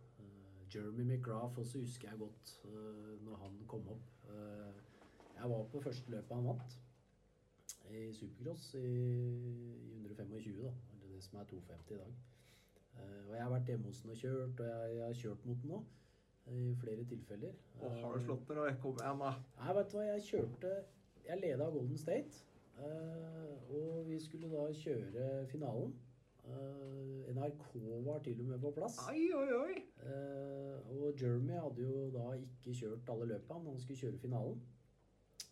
Jeremy 0.74 1.04
McGrath 1.04 1.58
også 1.58 1.78
husker 1.78 2.08
jeg 2.10 2.18
godt 2.18 2.52
uh, 2.64 3.24
når 3.24 3.36
han 3.44 3.58
kom 3.68 3.88
opp. 3.88 4.06
Eh, 4.30 4.74
Jeg 5.36 5.50
var 5.50 5.64
på 5.72 5.80
første 5.84 6.10
løpet 6.10 6.32
han 6.36 6.46
vant 6.48 6.76
i 7.92 8.12
supercross 8.16 8.70
i, 8.74 8.78
i 8.80 10.06
125, 10.06 10.62
da. 10.64 10.72
Eller 10.94 11.12
det 11.14 11.22
som 11.24 11.38
er 11.38 11.44
250 11.50 11.94
i 11.94 11.98
dag. 12.00 12.14
Eh, 12.96 13.28
og 13.28 13.34
jeg 13.36 13.42
har 13.44 13.52
vært 13.52 13.70
hjemme 13.70 13.86
hos 13.92 14.00
den 14.02 14.10
og 14.14 14.16
kjørt, 14.16 14.60
og 14.60 14.66
jeg, 14.70 14.96
jeg 14.96 15.04
har 15.06 15.20
kjørt 15.20 15.46
mot 15.46 15.62
den 15.62 15.70
nå. 15.74 15.82
I 16.46 16.74
flere 16.80 17.04
tilfeller. 17.10 17.54
Og 17.82 17.90
har 18.00 18.16
du 18.16 18.24
slått 18.24 18.48
den, 18.48 18.58
og 18.62 18.80
kom 18.82 18.98
igjen, 19.02 19.22
da. 19.22 19.30
Nei, 19.60 19.72
vet 19.78 19.92
du 19.92 19.96
hva, 19.98 20.04
jeg 20.12 20.22
kjørte 20.30 20.74
Jeg 21.26 21.40
leda 21.42 21.70
Golden 21.74 21.98
State. 21.98 22.42
og 22.78 24.02
vi 24.08 24.18
skulle 24.20 24.50
da 24.52 24.66
kjøre 24.82 25.46
finalen. 25.50 25.94
Eh, 26.46 27.34
NRK 27.34 27.74
var 28.06 28.18
til 28.22 28.40
og 28.40 28.46
med 28.46 28.58
på 28.62 28.70
plass. 28.76 28.98
Oi, 29.10 29.22
oi, 29.34 29.48
oi. 29.52 29.74
Eh, 30.06 30.90
og 30.94 31.22
Jeremy 31.22 31.58
hadde 31.58 31.82
jo 31.82 32.10
da 32.14 32.26
ikke 32.38 32.74
kjørt 32.80 33.10
alle 33.14 33.26
løpa, 33.32 33.58
men 33.58 33.74
han 33.74 33.80
skulle 33.80 33.98
kjøre 33.98 34.18
finalen. 34.18 34.60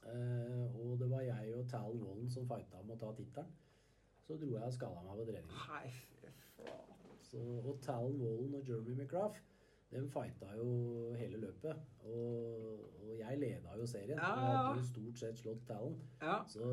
Eh, 0.07 0.77
og 0.81 0.99
det 1.01 1.11
var 1.11 1.21
jeg 1.27 1.55
og 1.55 1.69
Tal 1.69 1.99
Wallen 1.99 2.31
som 2.31 2.47
fighta 2.49 2.83
om 2.83 2.93
å 2.95 2.99
ta 3.01 3.11
tittelen. 3.16 3.51
Så 4.27 4.37
dro 4.41 4.53
jeg 4.55 4.71
og 4.71 4.77
skada 4.77 5.03
meg 5.05 5.19
på 5.19 5.27
trening. 5.33 5.57
Nei, 5.66 5.89
fy 5.91 6.21
faen. 6.23 7.59
Og 7.65 7.81
Tal 7.83 8.15
Wallen 8.21 8.55
og 8.55 8.69
Jeremy 8.69 8.95
McGrath 8.95 9.43
de 9.95 10.03
fighta 10.11 10.49
jo 10.59 10.66
hele 11.19 11.39
løpet. 11.43 11.79
Og, 12.05 12.83
og 13.05 13.12
jeg 13.19 13.39
leda 13.41 13.77
jo 13.79 13.87
serien. 13.89 14.19
Ja, 14.19 14.31
Jeg 14.35 14.43
ja, 14.45 14.51
ja. 14.51 14.62
hadde 14.66 14.81
jo 14.83 14.87
stort 14.91 15.23
sett 15.23 15.39
slått 15.41 15.62
Talon. 15.69 15.97
Ja. 16.23 16.37
Så 16.51 16.66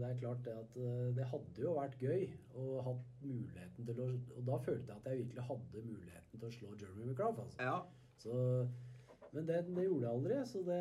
det 0.00 0.08
er 0.10 0.18
klart 0.20 0.44
det 0.46 0.54
at 0.60 0.76
eh, 0.84 1.08
det 1.16 1.26
hadde 1.32 1.64
jo 1.66 1.74
vært 1.80 1.96
gøy 2.02 2.26
å 2.60 2.68
hatt 2.86 3.24
muligheten 3.24 3.88
til 3.88 4.00
å 4.04 4.08
Og 4.38 4.46
da 4.50 4.58
følte 4.68 4.92
jeg 4.92 5.00
at 5.00 5.10
jeg 5.12 5.22
virkelig 5.24 5.46
hadde 5.50 5.84
muligheten 5.88 6.38
til 6.42 6.48
å 6.48 6.54
slå 6.58 6.72
Jeremy 6.80 7.08
McCraff. 7.10 7.38
Altså. 7.46 7.62
ja. 7.62 7.78
Så, 8.22 8.34
men 9.32 9.46
det, 9.48 9.62
det 9.74 9.84
gjorde 9.86 10.04
jeg 10.06 10.12
aldri. 10.16 10.40
Så 10.52 10.60
det, 10.66 10.80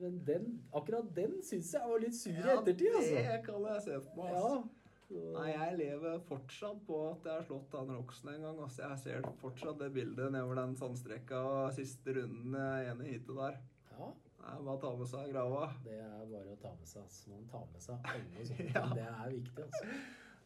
men 0.00 0.20
den, 0.26 0.46
akkurat 0.72 1.10
den 1.16 1.34
syns 1.44 1.72
jeg 1.74 1.90
var 1.90 2.00
litt 2.04 2.14
sur 2.16 2.30
i 2.38 2.54
ettertid, 2.54 2.94
altså. 3.00 3.18
Det 3.26 3.42
kan 3.48 3.66
jeg 3.72 3.82
se 3.88 3.98
for 4.06 4.22
meg. 4.22 4.30
Ja, 4.30 4.38
Altså. 4.38 4.62
så, 4.62 4.81
Nei, 5.12 5.48
jeg 5.52 5.76
lever 5.80 6.20
fortsatt 6.28 6.80
på 6.86 6.98
at 7.10 7.26
jeg 7.28 7.34
har 7.36 7.46
slått 7.46 7.74
han 7.76 7.92
Roxen 7.92 8.30
en 8.32 8.44
gang. 8.46 8.60
Altså, 8.64 8.82
jeg 8.86 9.00
ser 9.02 9.30
fortsatt 9.42 9.80
det 9.82 9.90
bildet 9.94 10.32
nedover 10.32 10.60
den 10.62 10.76
sandstrekka 10.80 11.42
siste 11.76 12.14
runden 12.16 12.56
i 12.56 12.90
ene 12.90 13.08
heatet 13.10 13.34
der. 13.36 13.58
ja. 13.98 14.12
Det 14.42 14.50
er 14.50 14.62
bare 14.66 14.74
å 14.74 14.80
ta 14.82 14.88
med 14.98 15.06
seg 15.06 15.28
grava. 15.30 15.66
Det 15.84 15.96
er 16.02 16.22
bare 16.32 16.54
å 16.56 16.58
ta 16.58 16.72
med 16.74 16.88
seg. 16.90 17.04
Altså. 17.04 17.30
Man 17.30 17.44
tar 17.52 17.68
med 17.70 17.84
seg 17.84 18.08
alle 18.10 18.46
sånne 18.48 18.72
Ja. 18.74 18.84
Det 18.96 19.04
er 19.06 19.34
viktig, 19.36 19.66
altså. 19.68 19.90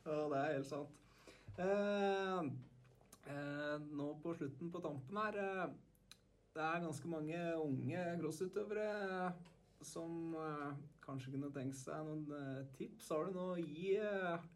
Ja, 0.06 0.18
det 0.32 0.40
er 0.40 0.52
helt 0.52 0.68
sant. 0.68 0.98
Eh, 1.64 2.50
eh, 3.32 3.86
nå 3.96 4.08
på 4.22 4.34
slutten 4.36 4.72
på 4.74 4.82
tampen 4.84 5.16
her 5.22 5.38
eh, 5.40 5.62
Det 6.52 6.60
er 6.66 6.82
ganske 6.84 7.08
mange 7.08 7.40
unge 7.62 8.02
crossutøvere 8.20 8.90
eh, 9.06 9.48
som 9.88 10.36
eh, 10.36 10.76
kanskje 11.06 11.32
kunne 11.32 11.50
tenkt 11.54 11.78
seg 11.80 12.04
noen 12.04 12.28
eh, 12.36 12.60
tips. 12.76 13.08
Har 13.14 13.26
du 13.30 13.38
noe 13.38 13.56
å 13.56 13.64
gi 13.64 13.94
eh, 13.96 14.46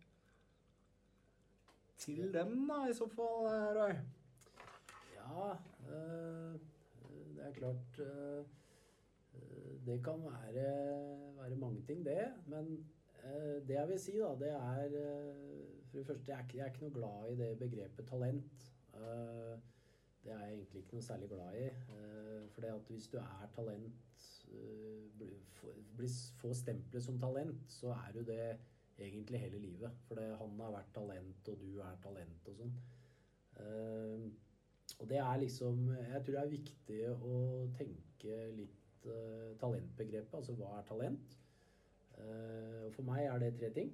til 2.00 2.32
dem, 2.34 2.68
da, 2.68 2.86
i 2.90 2.94
så 2.96 3.06
fall, 3.08 3.46
eh, 3.50 3.68
Roy? 3.76 3.94
Ja, 5.16 5.50
øh, 5.94 6.60
det 7.36 7.46
er 7.46 7.52
klart 7.52 8.00
øh, 8.00 8.44
Det 9.86 10.04
kan 10.04 10.22
være, 10.24 10.54
være, 11.36 11.56
mange 11.56 11.82
ting, 11.82 12.04
det. 12.06 12.32
Men 12.46 12.86
det 13.68 13.74
jeg 13.74 13.88
vil 13.88 14.00
si, 14.00 14.12
da, 14.18 14.28
det 14.40 14.50
er 14.50 14.88
For 15.90 15.98
det 15.98 16.06
første, 16.06 16.24
jeg 16.28 16.38
er, 16.38 16.42
ikke, 16.42 16.56
jeg 16.58 16.62
er 16.62 16.72
ikke 16.72 16.84
noe 16.84 16.94
glad 16.94 17.32
i 17.32 17.36
det 17.36 17.58
begrepet 17.58 18.06
talent. 18.06 18.66
Det 20.24 20.32
er 20.32 20.38
jeg 20.38 20.52
egentlig 20.54 20.82
ikke 20.82 20.94
noe 20.94 21.02
særlig 21.02 21.28
glad 21.28 21.56
i. 21.58 21.68
For 22.50 22.60
det 22.60 22.68
at 22.68 22.80
hvis 22.88 23.08
du 23.08 23.16
er 23.18 23.48
talent, 23.54 23.92
blir 25.96 26.08
få 26.40 26.54
stempelet 26.54 27.04
som 27.04 27.18
talent, 27.20 27.72
så 27.72 27.92
er 27.92 28.12
du 28.14 28.20
det 28.24 28.56
egentlig 29.06 29.40
hele 29.42 29.58
livet. 29.62 30.04
For 30.08 30.20
han 30.20 30.62
har 30.64 30.76
vært 30.76 30.94
talent, 30.94 31.48
og 31.52 31.60
du 31.64 31.80
er 31.84 31.98
talent 32.04 32.52
og 32.52 32.62
sånn. 32.62 32.78
Uh, 33.60 34.30
og 35.00 35.08
det 35.10 35.18
er 35.20 35.36
liksom 35.36 35.90
Jeg 35.92 36.22
tror 36.24 36.34
det 36.34 36.40
er 36.40 36.52
viktig 36.54 37.00
å 37.12 37.34
tenke 37.76 38.38
litt 38.56 39.08
uh, 39.08 39.52
talentbegrepet. 39.60 40.38
Altså 40.40 40.56
hva 40.58 40.78
er 40.78 40.88
talent? 40.88 41.36
Uh, 42.18 42.86
og 42.86 42.94
for 42.96 43.06
meg 43.08 43.26
er 43.26 43.42
det 43.42 43.54
tre 43.58 43.70
ting. 43.76 43.92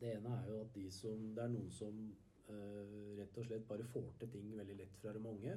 Det 0.00 0.16
ene 0.16 0.34
er 0.38 0.50
jo 0.50 0.60
at 0.64 0.74
de 0.74 0.84
som, 0.92 1.30
det 1.34 1.42
er 1.44 1.52
noen 1.54 1.70
som 1.72 2.02
uh, 2.50 3.14
rett 3.18 3.38
og 3.40 3.48
slett 3.48 3.66
bare 3.68 3.86
får 3.94 4.10
til 4.20 4.32
ting 4.36 4.52
veldig 4.58 4.78
lett 4.82 5.00
fra 5.00 5.14
de 5.16 5.22
unge. 5.22 5.56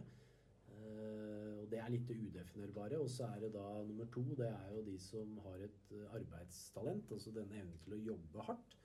Og 0.77 1.71
det 1.71 1.79
er 1.83 1.91
litt 1.91 2.11
udefinerbare. 2.11 2.99
Og 3.03 3.09
så 3.11 3.27
er 3.27 3.41
det 3.43 3.53
da 3.55 3.65
nummer 3.87 4.07
to, 4.13 4.23
det 4.39 4.47
er 4.47 4.73
jo 4.75 4.83
de 4.87 4.97
som 5.03 5.37
har 5.45 5.63
et 5.65 5.95
arbeidstalent. 6.15 7.11
Altså 7.11 7.33
denne 7.35 7.59
evnen 7.61 7.81
til 7.83 7.97
å 7.97 8.03
jobbe 8.11 8.45
hardt. 8.49 8.77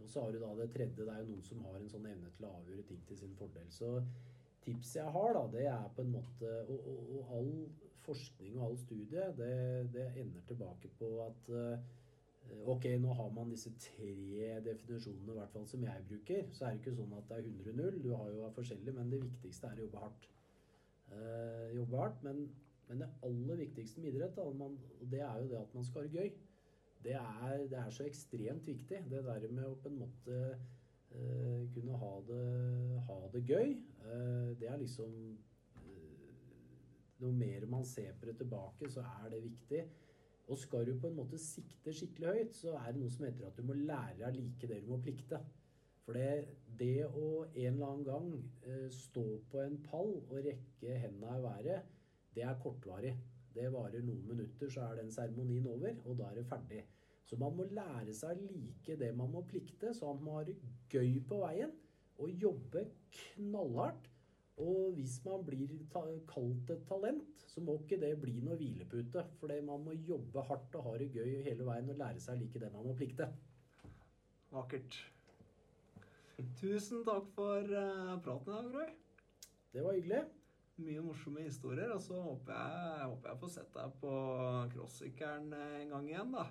Og 0.00 0.08
så 0.08 0.24
har 0.24 0.32
du 0.32 0.40
da 0.40 0.50
det 0.58 0.70
tredje, 0.74 1.04
det 1.04 1.12
er 1.12 1.22
jo 1.22 1.30
noen 1.32 1.46
som 1.46 1.62
har 1.66 1.78
en 1.78 1.88
sånn 1.92 2.08
evne 2.08 2.32
til 2.36 2.46
å 2.46 2.56
avgjøre 2.60 2.84
ting 2.88 3.00
til 3.08 3.18
sin 3.20 3.32
fordel. 3.38 3.70
Så 3.74 3.94
tipset 4.64 5.00
jeg 5.00 5.14
har, 5.16 5.32
da, 5.36 5.46
det 5.54 5.64
er 5.70 5.88
på 5.96 6.04
en 6.04 6.12
måte 6.14 6.50
Og, 6.68 6.84
og, 6.92 7.00
og 7.16 7.32
all 7.38 7.50
forskning 8.04 8.58
og 8.58 8.66
all 8.66 8.76
studie, 8.80 9.24
det, 9.36 9.54
det 9.94 10.06
ender 10.20 10.44
tilbake 10.48 10.92
på 10.98 11.10
at 11.26 11.50
uh, 11.52 11.98
Ok, 12.72 12.86
nå 12.98 13.12
har 13.14 13.28
man 13.30 13.50
disse 13.52 13.70
tre 13.78 14.56
definisjonene, 14.64 15.34
i 15.34 15.36
hvert 15.36 15.52
fall 15.52 15.66
som 15.70 15.84
jeg 15.86 16.06
bruker. 16.08 16.48
Så 16.50 16.64
er 16.64 16.72
det 16.72 16.80
ikke 16.80 16.96
sånn 16.96 17.12
at 17.14 17.28
det 17.28 17.36
er 17.36 17.50
100-0. 17.50 17.98
Du 18.02 18.08
har 18.16 18.30
jo 18.32 18.48
forskjellig, 18.56 18.94
men 18.96 19.12
det 19.12 19.20
viktigste 19.22 19.68
er 19.68 19.78
å 19.78 19.84
jobbe 19.84 20.02
hardt. 20.02 20.26
Uh, 21.10 21.70
jobbe 21.74 21.98
hardt, 21.98 22.20
men, 22.22 22.44
men, 22.88 23.02
det 23.02 23.08
aller 23.26 23.58
viktigste 23.64 24.02
med 24.02 24.12
idrett, 24.12 24.36
da, 24.36 24.44
man, 24.54 24.76
det 25.10 25.24
er 25.26 25.40
jo 25.42 25.48
det 25.50 25.58
at 25.58 25.74
man 25.74 25.86
skal 25.86 26.04
ha 26.04 26.08
det 26.08 26.20
gøy. 26.20 26.30
Det 27.00 27.16
er, 27.16 27.64
det 27.70 27.78
er 27.80 27.90
så 27.96 28.04
ekstremt 28.04 28.66
viktig. 28.68 29.00
Det 29.10 29.24
der 29.24 29.48
med 29.50 29.66
å 29.66 29.78
på 29.80 29.88
en 29.90 29.98
måte 30.02 30.40
Uh, 31.10 31.66
kunne 31.74 31.96
ha 31.98 32.10
det, 32.26 32.98
ha 33.08 33.16
det 33.32 33.40
gøy. 33.48 33.72
Uh, 34.04 34.52
det 34.60 34.68
er 34.70 34.76
liksom 34.78 35.14
uh, 35.74 36.28
Noe 37.18 37.34
mer 37.34 37.66
man 37.66 37.82
ser 37.84 38.12
på 38.20 38.28
det 38.28 38.36
tilbake, 38.38 38.90
så 38.94 39.02
er 39.02 39.32
det 39.32 39.40
viktig. 39.42 39.80
Og 40.50 40.58
skal 40.58 40.86
du 40.86 40.92
på 41.00 41.10
en 41.10 41.18
måte 41.18 41.38
sikte 41.38 41.92
skikkelig 41.94 42.30
høyt, 42.36 42.54
så 42.54 42.76
er 42.78 42.92
det 42.92 43.02
noe 43.02 43.10
som 43.10 43.26
heter 43.26 43.48
at 43.48 43.58
du 43.58 43.66
må 43.66 43.74
lære 43.74 44.20
deg 44.22 44.38
like 44.38 44.70
det 44.70 44.78
du 44.84 44.88
må 44.92 45.00
plikte. 45.02 45.42
For 46.06 46.14
det, 46.14 46.59
det 46.80 47.06
å 47.06 47.26
en 47.44 47.74
eller 47.74 47.86
annen 47.86 48.06
gang 48.06 48.88
stå 48.94 49.24
på 49.52 49.60
en 49.62 49.76
pall 49.84 50.14
og 50.22 50.38
rekke 50.46 50.96
hendene 51.02 51.36
i 51.36 51.44
været, 51.44 51.90
det 52.34 52.46
er 52.46 52.58
kortvarig. 52.62 53.12
Det 53.54 53.66
varer 53.74 54.04
noen 54.06 54.22
minutter, 54.30 54.70
så 54.70 54.86
er 54.86 55.00
den 55.00 55.10
seremonien 55.12 55.66
over, 55.66 55.96
og 56.06 56.18
da 56.20 56.30
er 56.30 56.40
det 56.40 56.46
ferdig. 56.48 56.84
Så 57.26 57.38
man 57.38 57.54
må 57.58 57.66
lære 57.70 58.14
seg 58.16 58.38
å 58.38 58.46
like 58.50 58.96
det 58.98 59.10
man 59.18 59.30
må 59.30 59.42
plikte, 59.46 59.92
så 59.94 60.12
man 60.12 60.22
må 60.24 60.38
ha 60.38 60.46
det 60.48 60.56
gøy 60.90 61.18
på 61.26 61.40
veien 61.42 61.74
og 62.20 62.42
jobbe 62.42 62.86
knallhardt. 63.16 64.08
Og 64.60 64.96
hvis 64.96 65.14
man 65.24 65.44
blir 65.46 65.70
kalt 65.90 66.70
et 66.74 66.82
talent, 66.88 67.44
så 67.48 67.62
må 67.64 67.78
ikke 67.80 68.00
det 68.02 68.10
bli 68.20 68.42
noe 68.44 68.58
hvilepute. 68.60 69.22
For 69.40 69.54
man 69.64 69.86
må 69.86 69.94
jobbe 70.04 70.42
hardt 70.50 70.76
og 70.76 70.84
ha 70.88 70.98
det 71.00 71.08
gøy 71.14 71.38
hele 71.46 71.64
veien 71.64 71.88
og 71.94 72.02
lære 72.02 72.20
seg 72.20 72.36
å 72.36 72.42
like 72.42 72.60
det 72.60 72.68
man 72.74 72.84
må 72.84 72.92
plikte. 72.98 73.30
Vakkert. 74.52 74.98
Tusen 76.60 77.04
takk 77.04 77.26
for 77.34 77.64
uh, 77.68 78.16
praten 78.24 78.52
i 78.52 78.56
dag, 78.56 78.74
Roy. 78.74 78.90
Det 79.72 79.82
var 79.84 79.96
hyggelig. 79.96 80.20
Mye 80.80 81.02
morsomme 81.04 81.44
historier. 81.44 81.90
Og 81.94 82.00
så 82.00 82.20
håper 82.20 82.52
jeg, 82.54 83.08
håper 83.12 83.30
jeg 83.30 83.40
får 83.42 83.52
sett 83.54 83.72
deg 83.74 83.96
på 84.02 84.12
crossykkelen 84.74 85.52
en 85.56 85.94
gang 85.94 86.08
igjen, 86.08 86.32
da. 86.36 86.46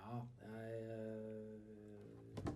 Ja, 0.00 0.18
jeg 0.42 0.80
øh, 0.80 2.50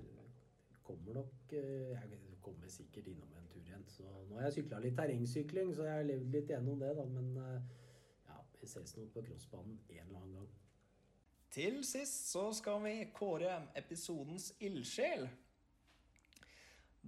kommer 0.82 1.18
nok 1.20 1.52
Jeg 1.52 2.18
kommer 2.42 2.68
sikkert 2.68 3.08
innom 3.12 3.32
en 3.38 3.48
tur 3.52 3.62
igjen. 3.62 3.86
Så 3.88 4.04
nå 4.28 4.38
har 4.38 4.48
jeg 4.48 4.58
sykla 4.58 4.82
litt 4.84 4.96
terrengsykling, 4.98 5.72
så 5.76 5.88
jeg 5.88 6.00
har 6.00 6.10
levd 6.10 6.28
litt 6.36 6.52
gjennom 6.52 6.80
det, 6.80 6.92
da. 6.98 7.06
Men 7.08 7.32
ja, 8.28 8.42
vi 8.60 8.68
ses 8.68 8.96
nå 8.98 9.08
på 9.14 9.24
crossbanen 9.28 9.80
en 9.88 10.04
eller 10.06 10.20
annen 10.20 10.36
gang. 10.40 10.52
Til 11.54 11.84
sist 11.86 12.32
så 12.32 12.48
skal 12.56 12.80
vi 12.82 12.94
kåre 13.14 13.60
episodens 13.78 14.50
ildsjel. 14.66 15.28